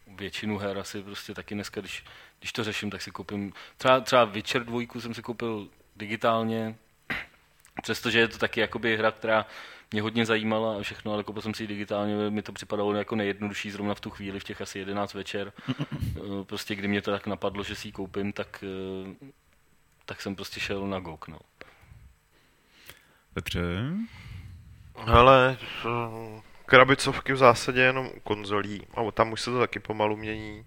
většinu 0.07 0.57
her 0.57 0.77
asi 0.77 1.03
prostě 1.03 1.33
taky 1.33 1.55
dneska, 1.55 1.81
když, 1.81 2.03
když 2.39 2.51
to 2.51 2.63
řeším, 2.63 2.89
tak 2.89 3.01
si 3.01 3.11
koupím, 3.11 3.53
třeba, 3.77 3.99
třeba 3.99 4.25
Witcher 4.25 4.63
2 4.63 4.81
jsem 4.99 5.13
si 5.13 5.21
koupil 5.21 5.67
digitálně, 5.95 6.75
přestože 7.81 8.19
je 8.19 8.27
to 8.27 8.37
taky 8.37 8.59
jakoby 8.59 8.97
hra, 8.97 9.11
která 9.11 9.45
mě 9.91 10.01
hodně 10.01 10.25
zajímala 10.25 10.77
a 10.77 10.81
všechno, 10.81 11.13
ale 11.13 11.23
koupil 11.23 11.41
jsem 11.41 11.53
si 11.53 11.63
ji 11.63 11.67
digitálně, 11.67 12.29
mi 12.29 12.41
to 12.41 12.51
připadalo 12.51 12.93
jako 12.93 13.15
nejjednodušší 13.15 13.71
zrovna 13.71 13.93
v 13.93 13.99
tu 13.99 14.09
chvíli, 14.09 14.39
v 14.39 14.43
těch 14.43 14.61
asi 14.61 14.79
11 14.79 15.13
večer. 15.13 15.53
Eh, 16.17 16.43
prostě 16.43 16.75
kdy 16.75 16.87
mě 16.87 17.01
to 17.01 17.11
tak 17.11 17.27
napadlo, 17.27 17.63
že 17.63 17.75
si 17.75 17.87
ji 17.87 17.91
koupím, 17.91 18.33
tak, 18.33 18.63
eh, 18.63 19.31
tak 20.05 20.21
jsem 20.21 20.35
prostě 20.35 20.59
šel 20.59 20.87
na 20.87 20.99
GOG. 20.99 21.27
No. 21.27 21.39
Petře? 23.33 23.61
Hele, 25.05 25.57
eh, 25.85 26.41
krabicovky 26.65 27.33
v 27.33 27.37
zásadě 27.37 27.81
jenom 27.81 28.07
u 28.07 28.19
konzolí, 28.19 28.87
a 28.95 29.11
tam 29.11 29.31
už 29.31 29.41
se 29.41 29.51
to 29.51 29.59
taky 29.59 29.79
pomalu 29.79 30.17
mění. 30.17 30.65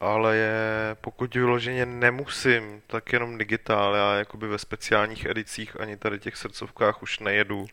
Ale 0.00 0.36
je, 0.36 0.96
pokud 1.00 1.34
vyloženě 1.34 1.86
nemusím, 1.86 2.82
tak 2.86 3.12
jenom 3.12 3.38
digitál. 3.38 3.96
Já 3.96 4.14
jakoby 4.14 4.48
ve 4.48 4.58
speciálních 4.58 5.24
edicích 5.24 5.80
ani 5.80 5.96
tady 5.96 6.18
těch 6.18 6.36
srdcovkách 6.36 7.02
už 7.02 7.18
nejedu. 7.18 7.66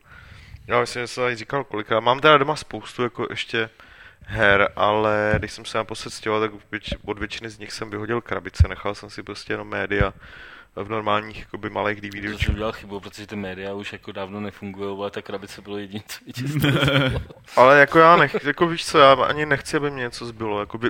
Já 0.67 0.79
myslím, 0.79 1.03
že 1.03 1.07
jsem 1.07 1.23
tady 1.23 1.35
říkal 1.35 1.63
kolikrát. 1.63 1.99
Mám 1.99 2.19
teda 2.19 2.37
doma 2.37 2.55
spoustu 2.55 3.03
jako 3.03 3.27
ještě 3.29 3.69
her, 4.25 4.71
ale 4.75 5.33
když 5.37 5.51
jsem 5.51 5.65
se 5.65 5.77
naposled 5.77 6.11
stěhoval, 6.11 6.41
tak 6.41 6.51
od 7.05 7.19
většiny 7.19 7.49
z 7.49 7.59
nich 7.59 7.71
jsem 7.71 7.89
vyhodil 7.89 8.21
krabice, 8.21 8.67
nechal 8.67 8.95
jsem 8.95 9.09
si 9.09 9.23
prostě 9.23 9.53
jenom 9.53 9.67
média 9.67 10.13
v 10.75 10.89
normálních 10.89 11.39
jakoby, 11.39 11.69
malých 11.69 12.01
DVD. 12.01 12.31
To 12.31 12.37
jsem 12.37 12.53
udělal 12.53 12.71
chybu, 12.71 12.99
protože 12.99 13.27
ty 13.27 13.35
média 13.35 13.73
už 13.73 13.93
jako 13.93 14.11
dávno 14.11 14.39
nefungují, 14.39 14.97
ale 14.99 15.11
ta 15.11 15.21
krabice 15.21 15.61
bylo 15.61 15.77
jediné, 15.77 16.03
co 16.07 16.19
Ale 17.61 17.79
jako 17.79 17.99
já 17.99 18.15
nech, 18.15 18.35
jako 18.43 18.67
víš 18.67 18.85
co, 18.85 18.97
já 18.97 19.13
ani 19.13 19.45
nechci, 19.45 19.77
aby 19.77 19.91
mě 19.91 20.03
něco 20.03 20.25
zbylo. 20.25 20.59
Jako 20.59 20.77
by, 20.77 20.89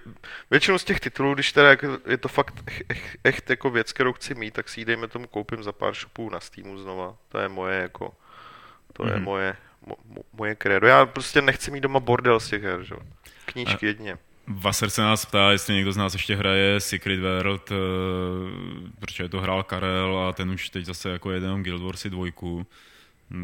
většinou 0.52 0.78
z 0.78 0.84
těch 0.84 1.00
titulů, 1.00 1.34
když 1.34 1.52
teda 1.52 1.70
jako 1.70 1.88
je 2.08 2.18
to 2.18 2.28
fakt 2.28 2.54
echt, 2.90 3.18
echt 3.24 3.50
jako 3.50 3.70
věc, 3.70 3.94
kterou 3.94 4.14
chci 4.14 4.36
mít, 4.36 4.54
tak 4.54 4.70
si 4.70 4.82
ji 4.82 4.86
dejme 4.86 5.08
tomu 5.08 5.28
koupím 5.28 5.64
za 5.64 5.72
pár 5.72 5.94
shopů 5.94 6.30
na 6.30 6.40
Steamu 6.40 6.78
znova. 6.78 7.16
To 7.30 7.38
je 7.38 7.50
moje 7.50 7.82
jako 7.82 8.14
to 8.94 9.04
mm-hmm. 9.04 9.10
je 9.10 9.16
mhm. 9.16 9.24
moje, 9.24 9.56
mo, 9.86 9.96
moje 10.34 10.56
krédo. 10.56 10.88
Já 10.88 11.06
prostě 11.06 11.42
nechci 11.42 11.72
mít 11.72 11.82
doma 11.82 12.00
bordel 12.00 12.40
z 12.40 12.50
těch 12.50 12.64
her, 12.64 12.84
že? 12.84 12.96
Knížky 13.46 13.86
jedině. 13.86 14.18
Vaser 14.48 14.90
se 14.90 15.02
nás 15.02 15.26
ptá, 15.26 15.52
jestli 15.52 15.74
někdo 15.74 15.92
z 15.92 15.98
nás 15.98 16.14
ještě 16.14 16.36
hraje 16.36 16.80
Secret 16.80 17.20
World, 17.20 17.72
uh, 17.72 17.78
protože 19.00 19.30
to 19.30 19.42
hrál 19.42 19.64
Karel 19.64 20.18
a 20.18 20.34
ten 20.34 20.50
už 20.50 20.70
teď 20.70 20.86
zase 20.86 21.10
jako 21.10 21.32
jede 21.32 21.46
jenom 21.46 21.64
Guild 21.64 21.82
Warsy 21.82 22.10
dvojku. 22.10 22.68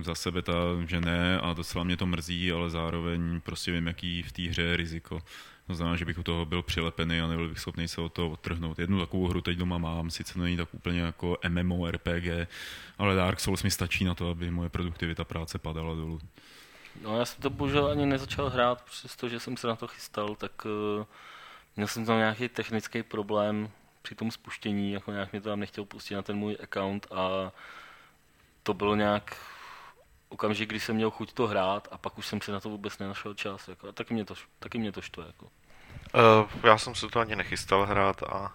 Za 0.01 0.15
sebe 0.15 0.41
ta, 0.41 0.53
že 0.87 1.01
ne 1.01 1.39
a 1.39 1.53
docela 1.53 1.83
mě 1.83 1.97
to 1.97 2.05
mrzí, 2.05 2.51
ale 2.51 2.69
zároveň 2.69 3.41
prostě 3.41 3.71
vím, 3.71 3.87
jaký 3.87 4.23
v 4.23 4.31
té 4.31 4.41
hře 4.41 4.61
je 4.61 4.77
riziko. 4.77 5.21
To 5.67 5.75
znamená, 5.75 5.97
že 5.97 6.05
bych 6.05 6.17
u 6.17 6.23
toho 6.23 6.45
byl 6.45 6.61
přilepený 6.61 7.19
a 7.19 7.27
nebyl 7.27 7.49
bych 7.49 7.59
schopný 7.59 7.87
se 7.87 8.01
o 8.01 8.09
to 8.09 8.29
odtrhnout. 8.29 8.79
Jednu 8.79 8.99
takovou 8.99 9.27
hru 9.27 9.41
teď 9.41 9.57
doma 9.57 9.77
mám, 9.77 10.11
sice 10.11 10.39
není 10.39 10.57
tak 10.57 10.73
úplně 10.73 10.99
jako 10.99 11.37
MMORPG, 11.49 12.47
ale 12.97 13.15
Dark 13.15 13.39
Souls 13.39 13.63
mi 13.63 13.71
stačí 13.71 14.03
na 14.03 14.15
to, 14.15 14.29
aby 14.29 14.51
moje 14.51 14.69
produktivita 14.69 15.23
práce 15.23 15.57
padala 15.59 15.95
dolů. 15.95 16.19
No 17.01 17.19
já 17.19 17.25
jsem 17.25 17.41
to 17.41 17.49
bohužel 17.49 17.87
ani 17.87 18.05
nezačal 18.05 18.49
hrát, 18.49 18.81
přestože 18.81 19.39
jsem 19.39 19.57
se 19.57 19.67
na 19.67 19.75
to 19.75 19.87
chystal, 19.87 20.35
tak 20.35 20.65
uh, 20.65 21.05
měl 21.75 21.87
jsem 21.87 22.05
tam 22.05 22.17
nějaký 22.17 22.49
technický 22.49 23.03
problém 23.03 23.69
při 24.01 24.15
tom 24.15 24.31
spuštění, 24.31 24.91
jako 24.91 25.11
nějak 25.11 25.31
mě 25.31 25.41
to 25.41 25.49
tam 25.49 25.59
nechtěl 25.59 25.85
pustit 25.85 26.15
na 26.15 26.21
ten 26.21 26.37
můj 26.37 26.57
account 26.63 27.07
a 27.11 27.51
to 28.63 28.73
bylo 28.73 28.95
nějak 28.95 29.37
okamžik, 30.29 30.69
kdy 30.69 30.79
jsem 30.79 30.95
měl 30.95 31.11
chuť 31.11 31.33
to 31.33 31.47
hrát 31.47 31.87
a 31.91 31.97
pak 31.97 32.17
už 32.17 32.27
jsem 32.27 32.41
si 32.41 32.51
na 32.51 32.59
to 32.59 32.69
vůbec 32.69 32.97
nenašel 32.97 33.33
čas. 33.33 33.67
Jako, 33.67 33.89
a 33.89 33.91
taky 33.91 34.13
mě 34.13 34.25
to, 34.25 34.33
taky 34.59 34.77
mě 34.77 34.91
to 34.91 35.01
štve. 35.01 35.23
Jako. 35.27 35.45
Uh, 35.45 36.49
já 36.63 36.77
jsem 36.77 36.95
se 36.95 37.07
to 37.07 37.19
ani 37.19 37.35
nechystal 37.35 37.85
hrát 37.85 38.23
a, 38.23 38.53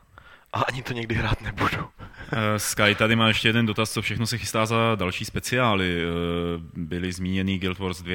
a 0.53 0.61
ani 0.61 0.83
to 0.83 0.93
nikdy 0.93 1.15
hrát 1.15 1.41
nebudu. 1.41 1.79
uh, 1.79 2.39
Sky 2.57 2.95
tady 2.95 3.17
má 3.17 3.29
ještě 3.29 3.49
jeden 3.49 3.67
dotaz, 3.67 3.93
co 3.93 4.03
všechno 4.03 4.27
se 4.27 4.39
chystá 4.39 4.67
za 4.67 4.77
další 4.95 5.25
speciály. 5.25 6.05
Uh, 6.05 6.13
byly 6.75 7.13
zmíněný 7.13 7.59
Guild 7.59 7.79
Wars 7.79 8.03
2, 8.03 8.15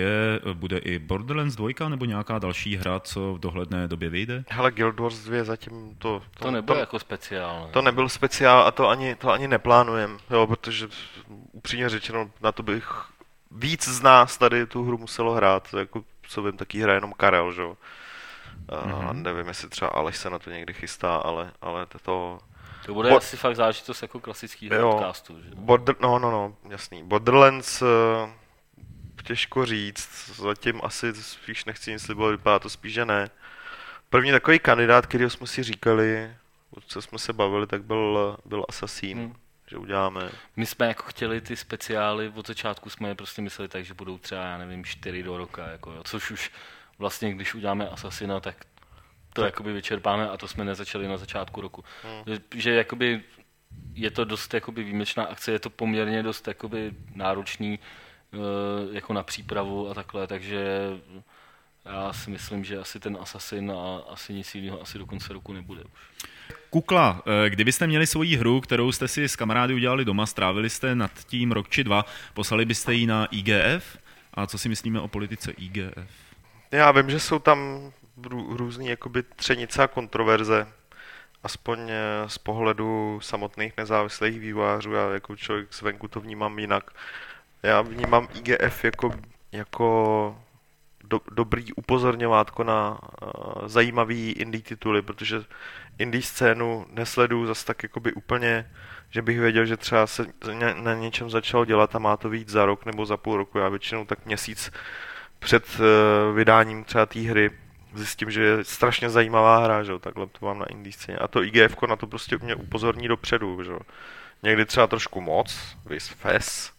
bude 0.53 0.77
i 0.77 0.99
Borderlands 0.99 1.55
2 1.55 1.89
nebo 1.89 2.05
nějaká 2.05 2.39
další 2.39 2.75
hra, 2.75 2.99
co 2.99 3.33
v 3.33 3.39
dohledné 3.39 3.87
době 3.87 4.09
vyjde? 4.09 4.43
Hele, 4.49 4.71
Guild 4.71 4.99
Wars 4.99 5.19
2 5.23 5.43
zatím 5.43 5.95
to... 5.97 6.21
To, 6.39 6.43
to 6.45 6.51
nebylo 6.51 6.75
to, 6.75 6.79
jako 6.79 6.99
speciál. 6.99 7.63
Ne? 7.65 7.71
To 7.71 7.81
nebyl 7.81 8.09
speciál 8.09 8.61
a 8.61 8.71
to 8.71 8.89
ani, 8.89 9.15
to 9.15 9.31
ani 9.31 9.47
neplánujem, 9.47 10.17
jo, 10.29 10.47
protože 10.47 10.87
upřímně 11.51 11.89
řečeno 11.89 12.29
na 12.41 12.51
to 12.51 12.63
bych 12.63 12.87
víc 13.51 13.87
z 13.87 14.01
nás 14.01 14.37
tady 14.37 14.65
tu 14.65 14.83
hru 14.83 14.97
muselo 14.97 15.33
hrát, 15.33 15.67
jako 15.79 16.03
co 16.27 16.43
vím, 16.43 16.57
taky 16.57 16.81
hraje 16.81 16.97
jenom 16.97 17.13
Karel, 17.17 17.53
že 17.53 17.61
jo. 17.61 17.77
Mm-hmm. 18.67 19.21
nevím, 19.21 19.47
jestli 19.47 19.69
třeba 19.69 19.91
Aleš 19.91 20.17
se 20.17 20.29
na 20.29 20.39
to 20.39 20.49
někdy 20.49 20.73
chystá, 20.73 21.15
ale, 21.15 21.51
ale 21.61 21.85
to... 21.85 22.39
To 22.85 22.93
bude 22.93 23.09
Bo- 23.09 23.17
asi 23.17 23.37
fakt 23.37 23.55
záležitost 23.55 24.01
jako 24.01 24.19
klasického 24.19 24.91
podcastu, 24.91 25.41
že? 25.43 25.49
Border, 25.55 25.95
no, 25.99 26.19
no, 26.19 26.31
no, 26.31 26.55
jasný. 26.69 27.03
Borderlands 27.03 27.81
uh, 27.81 27.87
těžko 29.23 29.65
říct, 29.65 30.31
zatím 30.35 30.81
asi 30.83 31.13
spíš 31.13 31.65
nechci 31.65 31.91
nic 31.91 32.01
slibovat, 32.01 32.31
vypadá 32.31 32.59
to 32.59 32.69
spíš, 32.69 32.93
že 32.93 33.05
ne. 33.05 33.29
První 34.09 34.31
takový 34.31 34.59
kandidát, 34.59 35.05
který 35.05 35.29
jsme 35.29 35.47
si 35.47 35.63
říkali, 35.63 36.31
o 36.71 36.81
co 36.81 37.01
jsme 37.01 37.19
se 37.19 37.33
bavili, 37.33 37.67
tak 37.67 37.83
byl, 37.83 38.37
byl 38.45 38.65
Assassin. 38.69 39.17
Hmm 39.17 39.35
že 39.67 39.77
uděláme. 39.77 40.29
My 40.55 40.65
jsme 40.65 40.87
jako 40.87 41.03
chtěli 41.03 41.41
ty 41.41 41.55
speciály, 41.55 42.31
od 42.35 42.47
začátku 42.47 42.89
jsme 42.89 43.07
je 43.07 43.15
prostě 43.15 43.41
mysleli 43.41 43.69
tak, 43.69 43.85
že 43.85 43.93
budou 43.93 44.17
třeba, 44.17 44.41
já 44.41 44.57
nevím, 44.57 44.85
čtyři 44.85 45.23
do 45.23 45.37
roka, 45.37 45.67
jako 45.67 45.91
jo, 45.91 46.03
což 46.03 46.31
už 46.31 46.51
vlastně, 46.99 47.33
když 47.33 47.55
uděláme 47.55 47.89
Assassina, 47.89 48.39
tak 48.39 48.65
to 49.33 49.41
tak. 49.41 49.51
jakoby 49.51 49.73
vyčerpáme 49.73 50.29
a 50.29 50.37
to 50.37 50.47
jsme 50.47 50.65
nezačali 50.65 51.07
na 51.07 51.17
začátku 51.17 51.61
roku. 51.61 51.83
Hmm. 52.03 52.23
Že, 52.25 52.39
že 52.55 52.73
jakoby 52.73 53.21
je 53.93 54.11
to 54.11 54.25
dost 54.25 54.53
jakoby 54.53 54.83
výjimečná 54.83 55.23
akce, 55.23 55.51
je 55.51 55.59
to 55.59 55.69
poměrně 55.69 56.23
dost 56.23 56.47
jakoby 56.47 56.91
náročný 57.15 57.79
uh, 58.33 58.95
jako 58.95 59.13
na 59.13 59.23
přípravu 59.23 59.89
a 59.89 59.93
takhle, 59.93 60.27
takže 60.27 60.89
já 61.85 62.13
si 62.13 62.29
myslím, 62.29 62.63
že 62.63 62.77
asi 62.77 62.99
ten 62.99 63.17
Assassin 63.21 63.71
a 63.71 64.01
asi 64.09 64.33
nic 64.33 64.55
jiného 64.55 64.81
asi 64.81 64.97
do 64.97 65.05
konce 65.05 65.33
roku 65.33 65.53
nebude 65.53 65.83
už. 65.83 66.27
Kukla, 66.69 67.23
eh, 67.45 67.49
kdybyste 67.49 67.87
měli 67.87 68.07
svoji 68.07 68.35
hru, 68.35 68.61
kterou 68.61 68.91
jste 68.91 69.07
si 69.07 69.23
s 69.23 69.35
kamarády 69.35 69.73
udělali 69.73 70.05
doma, 70.05 70.25
strávili 70.25 70.69
jste 70.69 70.95
nad 70.95 71.11
tím 71.23 71.51
rok 71.51 71.69
či 71.69 71.83
dva, 71.83 72.05
poslali 72.33 72.65
byste 72.65 72.93
ji 72.93 73.07
na 73.07 73.25
IGF? 73.25 73.97
A 74.33 74.47
co 74.47 74.57
si 74.57 74.69
myslíme 74.69 74.99
o 74.99 75.07
politice 75.07 75.51
IGF? 75.51 76.26
Já 76.71 76.91
vím, 76.91 77.09
že 77.09 77.19
jsou 77.19 77.39
tam 77.39 77.91
různý 78.49 78.87
jakoby 78.87 79.23
třenice 79.23 79.83
a 79.83 79.87
kontroverze, 79.87 80.67
aspoň 81.43 81.89
eh, 81.89 81.95
z 82.27 82.37
pohledu 82.37 83.19
samotných 83.23 83.77
nezávislých 83.77 84.39
vývojářů, 84.39 84.93
já 84.93 85.09
jako 85.09 85.35
člověk 85.35 85.73
zvenku 85.73 86.07
to 86.07 86.19
vnímám 86.19 86.59
jinak. 86.59 86.91
Já 87.63 87.81
vnímám 87.81 88.27
IGF 88.33 88.83
jako, 88.83 89.11
jako 89.51 90.37
do, 91.03 91.21
dobrý 91.31 91.73
upozorňovátko 91.73 92.63
na 92.63 92.99
uh, 93.21 93.67
zajímavý 93.67 94.31
indie 94.31 94.61
tituly, 94.61 95.01
protože 95.01 95.43
indie 95.99 96.21
scénu 96.21 96.85
nesleduju 96.89 97.45
zase 97.45 97.65
tak 97.65 97.83
jakoby 97.83 98.13
úplně, 98.13 98.71
že 99.09 99.21
bych 99.21 99.39
věděl, 99.39 99.65
že 99.65 99.77
třeba 99.77 100.07
se 100.07 100.25
na 100.75 100.93
něčem 100.93 101.29
začal 101.29 101.65
dělat 101.65 101.95
a 101.95 101.99
má 101.99 102.17
to 102.17 102.29
víc 102.29 102.49
za 102.49 102.65
rok 102.65 102.85
nebo 102.85 103.05
za 103.05 103.17
půl 103.17 103.37
roku. 103.37 103.57
Já 103.57 103.69
většinou 103.69 104.05
tak 104.05 104.25
měsíc 104.25 104.71
před 105.39 105.79
uh, 105.79 106.35
vydáním 106.35 106.83
třeba 106.83 107.05
té 107.05 107.19
hry 107.19 107.51
zjistím, 107.93 108.31
že 108.31 108.43
je 108.43 108.63
strašně 108.63 109.09
zajímavá 109.09 109.57
hra, 109.57 109.83
že 109.83 109.91
jo, 109.91 109.99
takhle 109.99 110.27
to 110.27 110.45
mám 110.45 110.59
na 110.59 110.65
indie 110.65 110.93
scéně. 110.93 111.17
A 111.17 111.27
to 111.27 111.43
IGF 111.43 111.81
na 111.87 111.95
to 111.95 112.07
prostě 112.07 112.37
mě 112.37 112.55
upozorní 112.55 113.07
dopředu, 113.07 113.63
že 113.63 113.71
jo. 113.71 113.79
Někdy 114.43 114.65
třeba 114.65 114.87
trošku 114.87 115.21
moc, 115.21 115.77
vys 115.85 116.07
FES, 116.07 116.71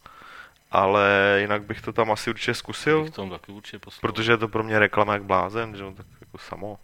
ale 0.70 1.38
jinak 1.40 1.62
bych 1.62 1.80
to 1.80 1.92
tam 1.92 2.12
asi 2.12 2.30
určitě 2.30 2.54
zkusil. 2.54 3.04
Bych 3.04 3.14
taky 3.30 3.52
určitě. 3.52 3.78
Protože 4.00 4.32
je 4.32 4.36
to 4.36 4.48
pro 4.48 4.62
mě 4.62 4.78
reklama 4.78 5.12
jak 5.12 5.24
blázen, 5.24 5.76
že 5.76 5.82
jo, 5.82 5.92
tak 5.96 6.06
jako 6.20 6.38
samo 6.38 6.78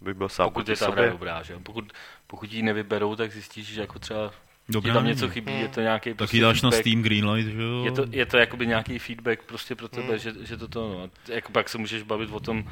bych 0.00 0.14
byl 0.14 0.28
sám 0.28 0.48
Pokud 0.48 0.68
je 0.68 0.76
ta 0.76 0.90
hra 0.90 1.10
dobrá, 1.10 1.42
že 1.42 1.58
Pokud, 1.58 1.92
pokud 2.26 2.52
ji 2.52 2.62
nevyberou, 2.62 3.16
tak 3.16 3.32
zjistíš, 3.32 3.66
že 3.66 3.80
jako 3.80 3.98
třeba 3.98 4.32
Dobrá, 4.68 4.90
je 4.90 4.94
tam 4.94 5.06
něco 5.06 5.28
chybí, 5.28 5.60
je 5.60 5.68
to 5.68 5.80
nějaký 5.80 6.10
Tak 6.10 6.16
prostě 6.16 6.36
ji 6.36 6.40
dáš 6.40 6.62
na 6.62 6.70
feedback. 6.70 6.86
Steam 6.86 7.02
Greenlight, 7.02 7.52
že 7.52 7.62
jo? 7.62 7.84
Je 7.84 7.90
to, 7.92 8.04
je 8.10 8.26
to 8.26 8.36
jakoby 8.38 8.66
nějaký 8.66 8.98
feedback 8.98 9.42
prostě 9.42 9.74
pro 9.74 9.88
tebe, 9.88 10.08
Hmm. 10.08 10.18
že, 10.18 10.32
že 10.42 10.56
to 10.56 10.68
to, 10.68 10.80
no. 10.88 11.10
Jako 11.34 11.52
pak 11.52 11.68
se 11.68 11.78
můžeš 11.78 12.02
bavit 12.02 12.30
o 12.32 12.40
tom, 12.40 12.64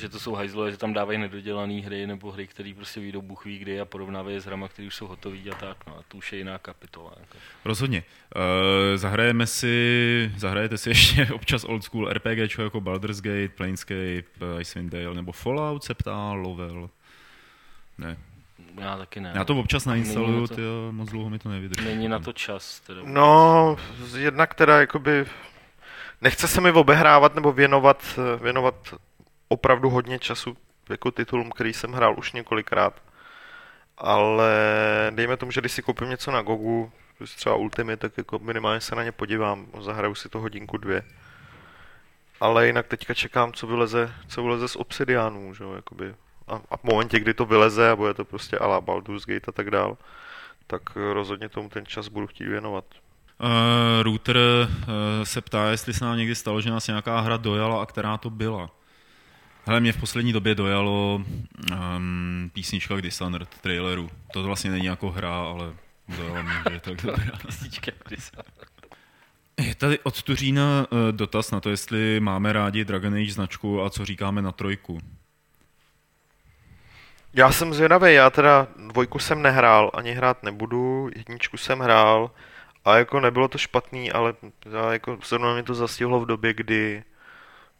že 0.00 0.08
to 0.08 0.20
jsou 0.20 0.34
hajzlové, 0.34 0.70
že 0.70 0.76
tam 0.76 0.92
dávají 0.92 1.18
nedodělané 1.18 1.74
hry 1.80 2.06
nebo 2.06 2.30
hry, 2.32 2.46
které 2.46 2.72
prostě 2.76 3.00
vyjdou 3.00 3.22
Bůh 3.22 3.44
ví 3.44 3.58
kdy 3.58 3.80
a 3.80 3.84
porovnávají 3.84 4.36
je 4.36 4.40
s 4.40 4.44
hrama, 4.44 4.68
které 4.68 4.88
už 4.88 4.94
jsou 4.94 5.06
hotové 5.06 5.38
a 5.52 5.54
tak, 5.54 5.76
no 5.86 5.96
a 5.98 6.02
to 6.08 6.16
už 6.16 6.32
je 6.32 6.38
jiná 6.38 6.58
kapitola. 6.58 7.12
Jako. 7.20 7.38
Rozhodně. 7.64 8.02
Uh, 8.36 8.42
zahrajeme 8.96 9.46
si, 9.46 10.32
zahrajete 10.36 10.78
si 10.78 10.88
ještě 10.90 11.26
občas 11.32 11.64
old 11.64 11.84
school 11.84 12.08
RPG 12.08 12.58
jako 12.58 12.80
Baldur's 12.80 13.20
Gate, 13.20 13.48
Planescape, 13.48 14.22
eh, 14.56 14.60
Icewind 14.60 14.92
Dale 14.92 15.14
nebo 15.14 15.32
Fallout 15.32 15.84
se 15.84 15.94
ptá 15.94 16.32
Lovell. 16.32 16.90
Ne. 17.98 18.16
Já 18.78 18.96
taky 18.96 19.20
ne. 19.20 19.32
Já 19.34 19.44
to 19.44 19.56
občas 19.56 19.84
nainstaluju, 19.86 20.40
na 20.40 20.46
to- 20.46 20.54
ty 20.54 20.62
moc 20.90 21.10
dlouho 21.10 21.30
mi 21.30 21.38
to 21.38 21.48
nevydrží. 21.48 21.84
Není 21.88 22.08
na 22.08 22.18
to 22.18 22.32
čas. 22.32 22.80
Teda. 22.80 23.00
No, 23.04 23.76
jednak 24.18 24.54
teda 24.54 24.80
jakoby 24.80 25.26
nechce 26.20 26.48
se 26.48 26.60
mi 26.60 26.70
obehrávat 26.72 27.34
nebo 27.34 27.52
věnovat, 27.52 28.18
věnovat 28.42 28.94
opravdu 29.48 29.90
hodně 29.90 30.18
času 30.18 30.56
jako 30.88 31.10
titulům, 31.10 31.50
který 31.50 31.72
jsem 31.72 31.92
hrál 31.92 32.14
už 32.18 32.32
několikrát. 32.32 33.02
Ale 33.98 34.52
dejme 35.10 35.36
tomu, 35.36 35.52
že 35.52 35.60
když 35.60 35.72
si 35.72 35.82
koupím 35.82 36.08
něco 36.10 36.30
na 36.30 36.42
Gogu, 36.42 36.92
třeba 37.36 37.54
Ultimate, 37.54 37.96
tak 37.96 38.12
jako 38.18 38.38
minimálně 38.38 38.80
se 38.80 38.94
na 38.94 39.02
ně 39.04 39.12
podívám, 39.12 39.66
zahraju 39.80 40.14
si 40.14 40.28
to 40.28 40.40
hodinku, 40.40 40.76
dvě. 40.76 41.02
Ale 42.40 42.66
jinak 42.66 42.86
teďka 42.86 43.14
čekám, 43.14 43.52
co 43.52 43.66
vyleze, 43.66 44.12
co 44.28 44.42
vyleze 44.42 44.68
z 44.68 44.76
Obsidianů, 44.76 45.54
že 45.54 45.64
jo, 45.64 45.72
jakoby. 45.72 46.14
A, 46.50 46.60
a 46.70 46.76
v 46.76 46.84
momentě, 46.84 47.20
kdy 47.20 47.34
to 47.34 47.44
vyleze 47.44 47.90
a 47.90 47.96
bude 47.96 48.14
to 48.14 48.24
prostě 48.24 48.58
ala 48.58 48.80
Baldur's 48.80 49.26
Gate 49.26 49.46
a 49.48 49.52
tak 49.52 49.70
dál, 49.70 49.98
tak 50.66 50.82
rozhodně 50.96 51.48
tomu 51.48 51.68
ten 51.68 51.86
čas 51.86 52.08
budu 52.08 52.26
chtít 52.26 52.48
věnovat. 52.48 52.84
Uh, 53.40 54.02
router 54.02 54.36
uh, 54.36 55.24
se 55.24 55.40
ptá, 55.40 55.70
jestli 55.70 55.94
se 55.94 56.04
nám 56.04 56.18
někdy 56.18 56.34
stalo, 56.34 56.60
že 56.60 56.70
nás 56.70 56.86
nějaká 56.86 57.20
hra 57.20 57.36
dojala 57.36 57.82
a 57.82 57.86
která 57.86 58.16
to 58.16 58.30
byla. 58.30 58.70
Hele, 59.64 59.80
mě 59.80 59.92
v 59.92 60.00
poslední 60.00 60.32
době 60.32 60.54
dojalo 60.54 61.22
um, 61.72 62.50
písnička 62.52 62.96
k 62.96 63.02
Dishonored 63.02 63.48
traileru. 63.60 64.10
To 64.32 64.42
vlastně 64.42 64.70
není 64.70 64.86
jako 64.86 65.10
hra, 65.10 65.34
ale 65.34 65.72
dojalo 66.16 66.42
mě, 66.42 66.54
že 66.68 66.74
je 66.74 66.80
tak 66.80 66.96
dobrá. 67.02 67.32
Písnička, 67.46 67.92
Je 69.60 69.74
tady 69.74 69.98
od 69.98 70.22
Tuřína 70.22 70.86
uh, 70.90 70.98
dotaz 71.10 71.50
na 71.50 71.60
to, 71.60 71.70
jestli 71.70 72.20
máme 72.20 72.52
rádi 72.52 72.84
Dragon 72.84 73.14
Age 73.14 73.32
značku 73.32 73.82
a 73.82 73.90
co 73.90 74.04
říkáme 74.04 74.42
na 74.42 74.52
trojku. 74.52 75.00
Já 77.34 77.52
jsem 77.52 77.74
zvědavý, 77.74 78.14
já 78.14 78.30
teda 78.30 78.66
dvojku 78.76 79.18
jsem 79.18 79.42
nehrál, 79.42 79.90
ani 79.94 80.12
hrát 80.12 80.42
nebudu, 80.42 81.10
jedničku 81.16 81.56
jsem 81.56 81.78
hrál 81.78 82.30
a 82.84 82.96
jako 82.96 83.20
nebylo 83.20 83.48
to 83.48 83.58
špatný, 83.58 84.12
ale 84.12 84.34
já 84.70 84.92
jako 84.92 85.18
zrovna 85.24 85.52
mě 85.52 85.62
to 85.62 85.74
zastihlo 85.74 86.20
v 86.20 86.26
době, 86.26 86.54
kdy 86.54 87.02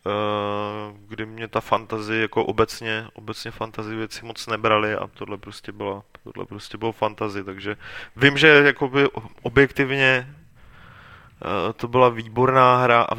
uh, 0.07 0.99
kdy 1.09 1.27
mě 1.27 1.49
ta 1.49 1.61
fantazie 1.61 2.23
jako 2.23 2.45
obecně, 2.45 3.07
obecně 3.13 3.51
fantazie 3.51 3.97
věci 3.97 4.25
moc 4.25 4.47
nebrali 4.47 4.95
a 4.95 5.07
tohle 5.07 5.39
prostě 5.39 5.73
byla, 5.73 6.03
tohle 6.25 6.47
prostě 6.47 6.79
bylo 6.79 6.93
fantazie, 6.93 7.45
takže 7.45 7.77
vím, 8.17 8.39
že 8.39 8.49
jakoby 8.49 9.09
objektivně 9.43 10.35
uh, 11.45 11.73
to 11.73 11.89
byla 11.89 12.09
výborná 12.09 12.83
hra 12.83 13.03
a 13.03 13.15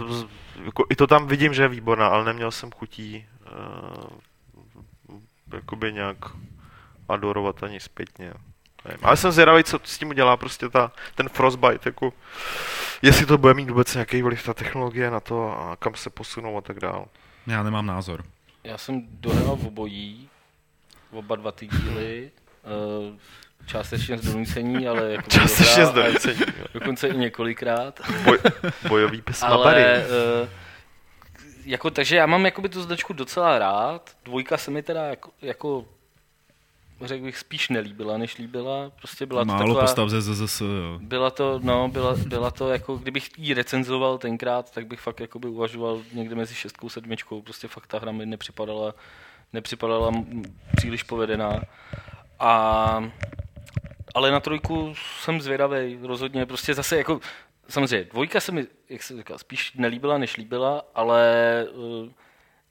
jako, 0.66 0.86
i 0.90 0.96
to 0.96 1.08
tam 1.08 1.28
vidím, 1.28 1.54
že 1.54 1.62
je 1.62 1.68
výborná, 1.68 2.08
ale 2.08 2.26
neměl 2.26 2.52
jsem 2.52 2.72
chutí 2.72 3.26
uh, 3.52 4.20
jakoby 5.54 5.94
nějak 5.94 6.18
adorovat 7.10 7.64
ani 7.64 7.80
zpětně. 7.80 8.34
Nevím. 8.86 9.00
Ale 9.04 9.18
jsem 9.18 9.32
zvědavý, 9.32 9.64
co 9.64 9.80
s 9.84 9.98
tím 9.98 10.10
udělá 10.10 10.38
prostě 10.38 10.70
ta, 10.70 10.92
ten 11.16 11.30
Frostbite, 11.30 11.90
jako 11.90 12.14
jestli 13.02 13.26
to 13.26 13.38
bude 13.38 13.54
mít 13.54 13.70
vůbec 13.70 13.94
nějaký 13.94 14.22
vliv 14.22 14.44
ta 14.44 14.54
technologie 14.54 15.12
na 15.12 15.20
to 15.20 15.52
a 15.62 15.76
kam 15.76 15.96
se 15.96 16.10
posunou 16.10 16.58
a 16.58 16.62
tak 16.62 16.80
dál. 16.80 17.06
Já 17.48 17.64
nemám 17.64 17.86
názor. 17.86 18.24
Já 18.64 18.78
jsem 18.78 19.02
dohrál 19.12 19.56
v 19.56 19.68
obojí, 19.68 20.30
oba 21.12 21.36
dva 21.36 21.52
ty 21.52 21.68
díly, 21.68 22.32
eh, 22.64 23.18
částečně 23.66 24.18
z 24.18 24.22
donucení, 24.34 24.88
ale 24.88 25.12
jako 25.12 25.30
Částečně 25.30 25.84
dohrál 25.84 26.06
a 26.06 26.10
zdonucení. 26.10 26.40
Dokonce 26.74 27.08
i 27.08 27.18
několikrát. 27.18 28.00
Boj, 28.24 28.40
bojový 28.88 29.22
pes 29.22 29.42
na 29.42 29.48
Ale, 29.48 29.64
bary. 29.66 29.82
eh, 29.84 30.50
jako, 31.66 31.92
takže 31.92 32.16
já 32.16 32.26
mám 32.26 32.46
jakoby 32.46 32.70
tu 32.70 32.82
značku 32.82 33.14
docela 33.14 33.60
rád. 33.60 34.16
Dvojka 34.26 34.58
se 34.58 34.72
mi 34.72 34.84
teda 34.84 35.04
jako, 35.06 35.30
jako 35.42 35.86
řekl 37.08 37.24
bych, 37.24 37.38
spíš 37.38 37.70
nelíbila, 37.70 38.18
než 38.18 38.38
líbila. 38.38 38.92
Prostě 39.00 39.26
byla 39.26 39.42
to 39.42 39.46
Málo 39.46 39.60
taková... 39.60 39.82
postav 39.82 40.10
ze 40.10 40.22
ZZS, 40.22 40.62
jo. 40.62 41.00
Byla 41.02 41.30
to, 41.30 41.60
no, 41.64 41.88
byla, 41.88 42.16
byla 42.28 42.52
to 42.52 42.70
jako, 42.70 42.98
kdybych 42.98 43.30
ji 43.38 43.54
recenzoval 43.54 44.18
tenkrát, 44.18 44.72
tak 44.72 44.88
bych 44.88 45.00
fakt 45.00 45.20
jakoby 45.20 45.48
uvažoval 45.48 46.02
někde 46.14 46.36
mezi 46.36 46.56
šestkou 46.56 46.88
a 46.88 46.90
sedmičkou, 46.90 47.42
prostě 47.42 47.68
fakt 47.68 47.88
ta 47.88 48.00
hra 48.00 48.12
mi 48.12 48.26
nepřipadala, 48.26 48.94
nepřipadala 49.54 50.12
příliš 50.76 51.04
povedená. 51.04 51.62
A, 52.40 53.04
ale 54.16 54.32
na 54.32 54.40
trojku 54.40 54.94
jsem 55.20 55.42
zvědavý, 55.42 56.00
rozhodně, 56.02 56.46
prostě 56.46 56.74
zase 56.74 56.98
jako, 56.98 57.20
samozřejmě, 57.70 58.04
dvojka 58.04 58.40
se 58.40 58.52
mi, 58.52 58.68
jak 58.90 59.04
se 59.04 59.18
říká, 59.18 59.38
spíš 59.38 59.74
nelíbila, 59.74 60.18
než 60.18 60.38
líbila, 60.38 60.84
ale 60.96 61.66
uh, 61.74 62.10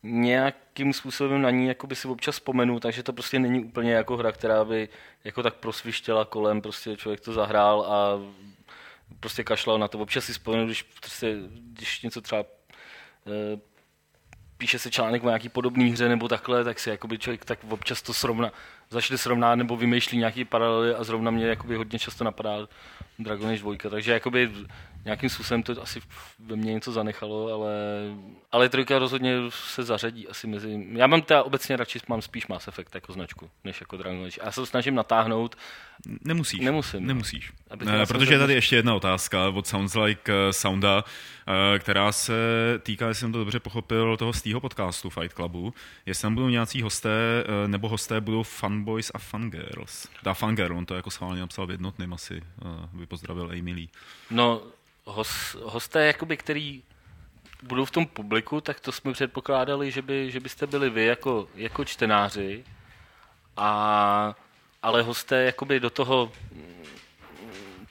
nějakým 0.02 0.92
způsobem 0.92 1.42
na 1.42 1.50
ní 1.50 1.66
jakoby 1.66 1.96
si 1.96 2.08
občas 2.08 2.34
vzpomenu, 2.34 2.80
takže 2.80 3.02
to 3.02 3.12
prostě 3.12 3.38
není 3.38 3.64
úplně 3.64 3.92
jako 3.92 4.16
hra, 4.16 4.32
která 4.32 4.64
by 4.64 4.88
jako 5.24 5.42
tak 5.42 5.54
prosvištěla 5.54 6.24
kolem, 6.24 6.62
prostě 6.62 6.96
člověk 6.96 7.20
to 7.20 7.32
zahrál 7.32 7.82
a 7.82 8.20
prostě 9.20 9.44
kašlal 9.44 9.78
na 9.78 9.88
to. 9.88 9.98
Občas 9.98 10.24
si 10.24 10.32
vzpomenu, 10.32 10.66
když, 10.66 10.82
prostě, 10.82 11.36
když 11.52 12.02
něco 12.02 12.20
třeba 12.20 12.44
eh, 13.26 13.60
píše 14.58 14.78
se 14.78 14.90
článek 14.90 15.24
o 15.24 15.26
nějaký 15.26 15.48
podobný 15.48 15.90
hře 15.90 16.08
nebo 16.08 16.28
takhle, 16.28 16.64
tak 16.64 16.78
si 16.80 16.90
jakoby 16.90 17.18
člověk 17.18 17.44
tak 17.44 17.58
občas 17.68 18.02
to 18.02 18.14
srovná, 18.14 18.52
začne 18.90 19.18
srovnat 19.18 19.54
nebo 19.54 19.76
vymýšlí 19.76 20.18
nějaký 20.18 20.44
paralely 20.44 20.94
a 20.94 21.04
zrovna 21.04 21.30
mě 21.30 21.46
jakoby 21.46 21.76
hodně 21.76 21.98
často 21.98 22.24
napadá 22.24 22.68
Dragon 23.24 23.48
Age 23.48 23.59
2, 23.59 23.74
takže 23.90 24.12
jakoby 24.12 24.51
nějakým 25.05 25.28
způsobem 25.30 25.62
to 25.62 25.82
asi 25.82 26.01
ve 26.38 26.56
mně 26.56 26.72
něco 26.72 26.92
zanechalo, 26.92 27.52
ale, 27.55 27.74
ale 28.52 28.68
trojka 28.68 28.98
rozhodně 28.98 29.36
se 29.51 29.82
zařadí 29.82 30.28
asi 30.28 30.47
mezi... 30.47 30.86
Já 30.92 31.06
mám 31.06 31.22
teda 31.22 31.42
obecně 31.42 31.76
radši, 31.76 32.01
mám 32.09 32.22
spíš 32.22 32.47
Mass 32.47 32.68
Effect 32.68 32.94
jako 32.94 33.12
značku, 33.12 33.51
než 33.64 33.80
jako 33.80 33.97
Dragon 33.97 34.24
Age. 34.24 34.40
Já 34.44 34.52
se 34.52 34.60
to 34.60 34.66
snažím 34.66 34.94
natáhnout, 34.94 35.56
Nemusíš. 36.24 36.60
Nemusím. 36.60 37.06
Nemusíš. 37.06 37.52
Abych 37.70 37.89
Ne, 37.89 38.06
protože 38.06 38.35
je 38.35 38.39
tady 38.39 38.55
ještě 38.55 38.77
jedna 38.77 38.94
otázka 38.94 39.48
od 39.48 39.66
Sounds 39.66 39.94
Like 39.94 40.32
eh, 40.32 40.52
Sounda, 40.52 41.05
eh, 41.74 41.78
která 41.78 42.12
se 42.12 42.35
týká, 42.82 43.09
jestli 43.09 43.20
jsem 43.20 43.32
to 43.32 43.39
dobře 43.39 43.60
pochopil, 43.60 44.16
toho 44.16 44.32
z 44.32 44.43
tého 44.43 44.60
podcastu 44.60 45.10
Fight 45.10 45.32
Clubu. 45.32 45.74
Jestli 46.06 46.22
tam 46.22 46.35
budou 46.35 46.48
nějací 46.48 46.82
hosté, 46.82 47.10
eh, 47.44 47.68
nebo 47.68 47.89
hosté 47.89 48.20
budou 48.20 48.43
fanboys 48.43 49.10
a 49.14 49.18
fangirls. 49.18 50.09
Dá 50.22 50.35
fangirl, 50.35 50.78
on 50.78 50.86
to 50.86 50.94
jako 50.94 51.10
schválně 51.10 51.40
napsal 51.40 51.66
v 51.66 51.70
jednotným 51.70 52.12
asi, 52.14 52.43
by 52.93 53.06
pozdravil 53.06 53.51
Emily. 53.59 53.89
No, 54.31 54.62
hos, 55.05 55.56
hosté, 55.62 56.06
jakoby, 56.06 56.36
který 56.36 56.82
budou 57.62 57.85
v 57.85 57.90
tom 57.90 58.06
publiku, 58.06 58.60
tak 58.60 58.81
to 58.81 58.93
jsme 58.93 59.12
předpokládali, 59.12 59.90
že, 59.90 60.02
by, 60.02 60.31
že 60.31 60.40
byste 60.40 60.66
byli 60.66 60.90
vy 60.90 61.05
jako, 61.05 61.48
jako 61.55 61.85
čtenáři, 61.85 62.64
a, 63.56 64.35
ale 64.82 65.02
hosté 65.02 65.44
jakoby 65.44 65.81
do 65.81 65.90
toho 65.90 66.32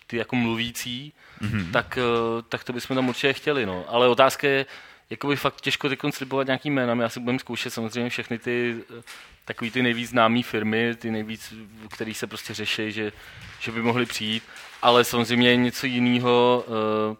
ty 0.07 0.17
jako 0.17 0.35
mluvící, 0.35 1.13
mm-hmm. 1.41 1.71
tak, 1.71 1.97
eh, 1.97 2.41
tak 2.49 2.63
to 2.63 2.73
bychom 2.73 2.95
tam 2.95 3.09
určitě 3.09 3.33
chtěli. 3.33 3.65
No. 3.65 3.85
Ale 3.87 4.07
otázka 4.07 4.47
je, 4.47 4.65
jakoby 5.09 5.35
fakt 5.35 5.61
těžko 5.61 5.89
teď 5.89 5.99
slibovat 6.09 6.47
nějaký 6.47 6.69
jménem. 6.69 6.99
Já 6.99 7.09
si 7.09 7.19
budeme 7.19 7.39
zkoušet 7.39 7.73
samozřejmě 7.73 8.09
všechny 8.09 8.39
ty 8.39 8.75
eh, 8.99 9.01
takový 9.45 9.71
ty 9.71 9.83
nejvíc 9.83 10.09
známé 10.09 10.43
firmy, 10.43 10.95
ty 10.95 11.11
nejvíc, 11.11 11.53
který 11.89 12.13
se 12.13 12.27
prostě 12.27 12.53
řeší, 12.53 12.91
že, 12.91 13.11
že 13.59 13.71
by 13.71 13.81
mohly 13.81 14.05
přijít, 14.05 14.43
ale 14.81 15.03
samozřejmě 15.03 15.55
něco 15.55 15.85
jiného 15.85 16.65
uh, 16.67 16.73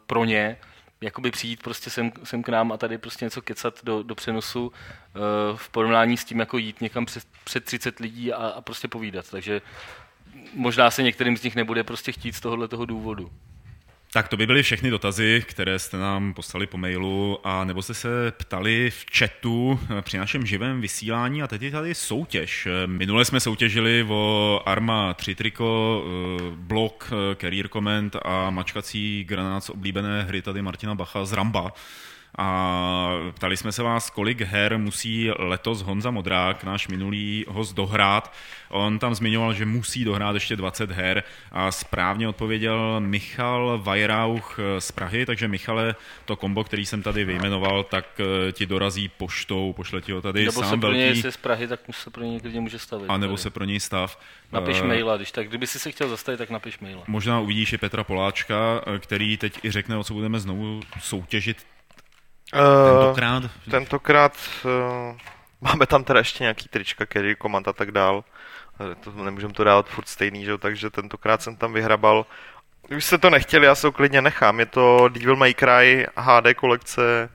pro 0.06 0.26
ně, 0.26 0.58
jakoby 1.02 1.32
přijít 1.32 1.64
prostě 1.64 1.90
sem, 1.90 2.12
sem 2.24 2.44
k 2.44 2.50
nám 2.50 2.72
a 2.72 2.78
tady 2.78 2.98
prostě 2.98 3.26
něco 3.26 3.42
kecat 3.42 3.80
do, 3.84 4.04
do 4.04 4.16
přenosu 4.16 4.68
uh, 4.68 4.72
v 5.58 5.70
porovnání 5.70 6.18
s 6.18 6.26
tím, 6.26 6.40
jako 6.40 6.58
jít 6.58 6.82
někam 6.82 7.06
před, 7.06 7.24
před 7.44 7.66
30 7.66 8.00
lidí 8.00 8.34
a, 8.34 8.48
a 8.48 8.62
prostě 8.62 8.88
povídat. 8.88 9.30
Takže 9.32 9.62
možná 10.54 10.92
se 10.92 11.04
některým 11.04 11.38
z 11.38 11.44
nich 11.44 11.56
nebude 11.56 11.84
prostě 11.84 12.12
chtít 12.12 12.36
z 12.36 12.40
tohohle 12.40 12.68
toho 12.68 12.86
důvodu. 12.86 13.32
Tak 14.12 14.28
to 14.28 14.38
by 14.38 14.48
byly 14.48 14.64
všechny 14.64 14.90
dotazy, 14.90 15.44
které 15.48 15.80
jste 15.80 15.98
nám 15.98 16.34
poslali 16.34 16.68
po 16.68 16.78
mailu, 16.78 17.40
a 17.44 17.64
nebo 17.66 17.82
jste 17.82 17.94
se 17.94 18.32
ptali 18.32 18.90
v 18.90 19.06
chatu 19.18 19.80
eh, 19.98 20.02
při 20.02 20.18
našem 20.18 20.46
živém 20.46 20.82
vysílání 20.82 21.44
a 21.44 21.48
teď 21.48 21.62
je 21.62 21.72
tady 21.72 21.96
soutěž. 21.96 22.66
Eh, 22.68 22.88
Minule 22.88 23.26
jsme 23.26 23.40
soutěžili 23.40 24.06
o 24.10 24.62
Arma 24.66 25.14
3 25.14 25.36
triko, 25.36 26.04
eh, 26.06 26.42
blok, 26.56 27.12
career 27.42 27.68
comment 27.68 28.16
a 28.26 28.50
mačkací 28.50 29.24
granát 29.24 29.64
z 29.64 29.70
oblíbené 29.70 30.24
hry 30.24 30.42
tady 30.42 30.62
Martina 30.62 30.96
Bacha 30.96 31.26
z 31.26 31.34
Ramba. 31.34 31.74
A 32.38 33.10
ptali 33.34 33.58
jsme 33.58 33.72
se 33.72 33.84
vás, 33.84 34.10
kolik 34.10 34.42
her 34.42 34.78
musí 34.78 35.30
letos 35.40 35.82
Honza 35.82 36.12
Modrák, 36.12 36.64
náš 36.64 36.88
minulý 36.88 37.46
host, 37.48 37.76
dohrát. 37.76 38.34
On 38.70 39.00
tam 39.00 39.16
zmiňoval, 39.16 39.54
že 39.54 39.66
musí 39.66 40.04
dohrát 40.06 40.34
ještě 40.34 40.56
20 40.56 40.92
her 40.92 41.24
a 41.52 41.72
správně 41.72 42.28
odpověděl 42.28 43.00
Michal 43.00 43.80
Vajrauch 43.84 44.58
z 44.80 44.92
Prahy, 44.92 45.26
takže 45.26 45.48
Michale, 45.48 45.96
to 46.26 46.36
kombo, 46.36 46.64
který 46.64 46.86
jsem 46.86 47.02
tady 47.04 47.26
vyjmenoval, 47.26 47.84
tak 47.84 48.06
eh, 48.48 48.52
ti 48.52 48.66
dorazí 48.66 49.10
poštou, 49.10 49.74
pošle 49.74 50.02
ti 50.02 50.12
ho 50.12 50.22
tady 50.22 50.46
Nebo 50.46 50.62
sám 50.62 50.70
se 50.70 50.78
pro 50.78 50.80
velký. 50.90 50.98
něj, 50.98 51.08
jestli 51.08 51.32
z 51.32 51.38
Prahy, 51.38 51.68
tak 51.68 51.80
se 51.92 52.10
pro 52.10 52.24
něj 52.24 52.40
klidně 52.40 52.62
může 52.62 52.80
stavit. 52.80 53.06
A 53.10 53.18
nebo 53.18 53.34
tady. 53.34 53.42
se 53.42 53.50
pro 53.50 53.64
něj 53.66 53.80
stav. 53.80 54.20
Napiš 54.52 54.80
Eh, 54.82 54.88
maila, 54.88 55.18
když 55.18 55.32
tak, 55.32 55.48
kdyby 55.48 55.68
si 55.68 55.80
se 55.80 55.92
chtěl 55.92 56.10
zastavit, 56.10 56.38
tak 56.38 56.50
napiš 56.50 56.80
maila. 56.80 57.04
Možná 57.08 57.40
uvidíš 57.40 57.74
i 57.74 57.78
Petra 57.78 58.04
Poláčka, 58.04 58.82
eh, 58.96 59.00
který 59.00 59.38
teď 59.38 59.66
i 59.66 59.72
řekne, 59.72 59.98
o 59.98 60.04
co 60.04 60.14
budeme 60.14 60.40
znovu 60.40 60.80
soutěžit 61.02 61.58
Tentokrát. 62.52 63.44
tentokrát 63.72 64.34
uh, 64.66 65.18
máme 65.62 65.86
tam 65.86 66.04
teda 66.04 66.20
ještě 66.20 66.44
nějaký 66.44 66.68
trička, 66.70 67.06
který 67.06 67.36
komand 67.36 67.68
a 67.68 67.74
tak 67.74 67.92
dál. 67.92 68.24
Eh, 68.92 68.96
To 68.96 69.12
nemůžeme 69.12 69.54
to 69.54 69.64
dávat 69.64 69.90
furt 69.90 70.08
stejný, 70.08 70.46
že? 70.46 70.58
takže 70.58 70.90
tentokrát 70.90 71.42
jsem 71.42 71.56
tam 71.56 71.74
vyhrabal. 71.74 72.26
Když 72.88 73.06
jste 73.06 73.18
to 73.18 73.30
nechtěli, 73.30 73.66
já 73.66 73.76
se 73.76 73.92
klidně 73.92 74.22
nechám. 74.22 74.60
Je 74.60 74.66
to 74.66 75.10
Devil 75.10 75.36
May 75.36 75.54
Cry 75.54 76.08
HD 76.16 76.54
kolekce 76.56 77.30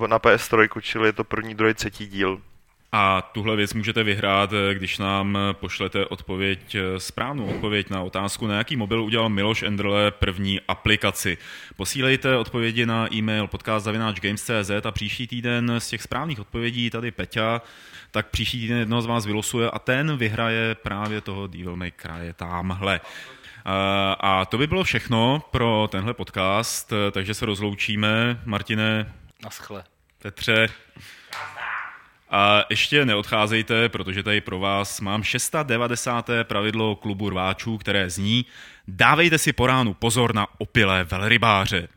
uh, 0.00 0.06
na 0.06 0.18
PS3, 0.18 0.80
čili 0.80 1.08
je 1.08 1.12
to 1.12 1.24
první, 1.24 1.54
druhý, 1.54 1.74
třetí 1.74 2.06
díl. 2.06 2.40
A 2.92 3.22
tuhle 3.22 3.56
věc 3.56 3.74
můžete 3.74 4.02
vyhrát, 4.04 4.50
eh, 4.52 4.74
když 4.74 4.98
nám 4.98 5.38
pošlete 5.52 6.06
odpověď, 6.06 6.74
eh, 6.74 7.00
správnou 7.00 7.46
odpověď 7.46 7.90
na 7.90 8.02
otázku, 8.02 8.46
na 8.46 8.58
jaký 8.58 8.76
mobil 8.76 9.02
udělal 9.02 9.28
Miloš 9.28 9.62
Endrle 9.62 10.10
první 10.10 10.60
aplikaci. 10.68 11.38
Posílejte 11.76 12.36
odpovědi 12.36 12.86
na 12.86 13.14
e-mail 13.14 13.46
podcast.games.cz 13.46 14.86
a 14.86 14.90
příští 14.90 15.26
týden 15.26 15.72
z 15.78 15.88
těch 15.88 16.02
správných 16.02 16.40
odpovědí 16.40 16.90
tady 16.90 17.10
Peťa, 17.10 17.62
tak 18.10 18.28
příští 18.28 18.60
týden 18.60 18.78
jednoho 18.78 19.02
z 19.02 19.06
vás 19.06 19.26
vylosuje 19.26 19.70
a 19.70 19.78
ten 19.78 20.16
vyhraje 20.16 20.74
právě 20.74 21.20
toho 21.20 21.46
Devil 21.46 21.76
May 21.76 21.92
Cry 21.96 22.32
tamhle. 22.36 23.00
Eh, 23.00 23.70
A 24.20 24.44
to 24.44 24.58
by 24.58 24.66
bylo 24.66 24.84
všechno 24.84 25.42
pro 25.50 25.88
tenhle 25.92 26.14
podcast, 26.14 26.92
eh, 26.92 27.10
takže 27.10 27.34
se 27.34 27.46
rozloučíme. 27.46 28.40
Martine, 28.44 29.14
Naschle. 29.44 29.84
Petře, 30.22 30.68
a 32.30 32.64
ještě 32.70 33.04
neodcházejte, 33.04 33.88
protože 33.88 34.22
tady 34.22 34.40
pro 34.40 34.58
vás 34.58 35.00
mám 35.00 35.22
690. 35.22 36.30
pravidlo 36.42 36.96
klubu 36.96 37.30
rváčů, 37.30 37.78
které 37.78 38.10
zní 38.10 38.46
Dávejte 38.90 39.38
si 39.38 39.52
po 39.52 39.66
ránu 39.66 39.94
pozor 39.94 40.34
na 40.34 40.46
opilé 40.58 41.04
velrybáře. 41.04 41.88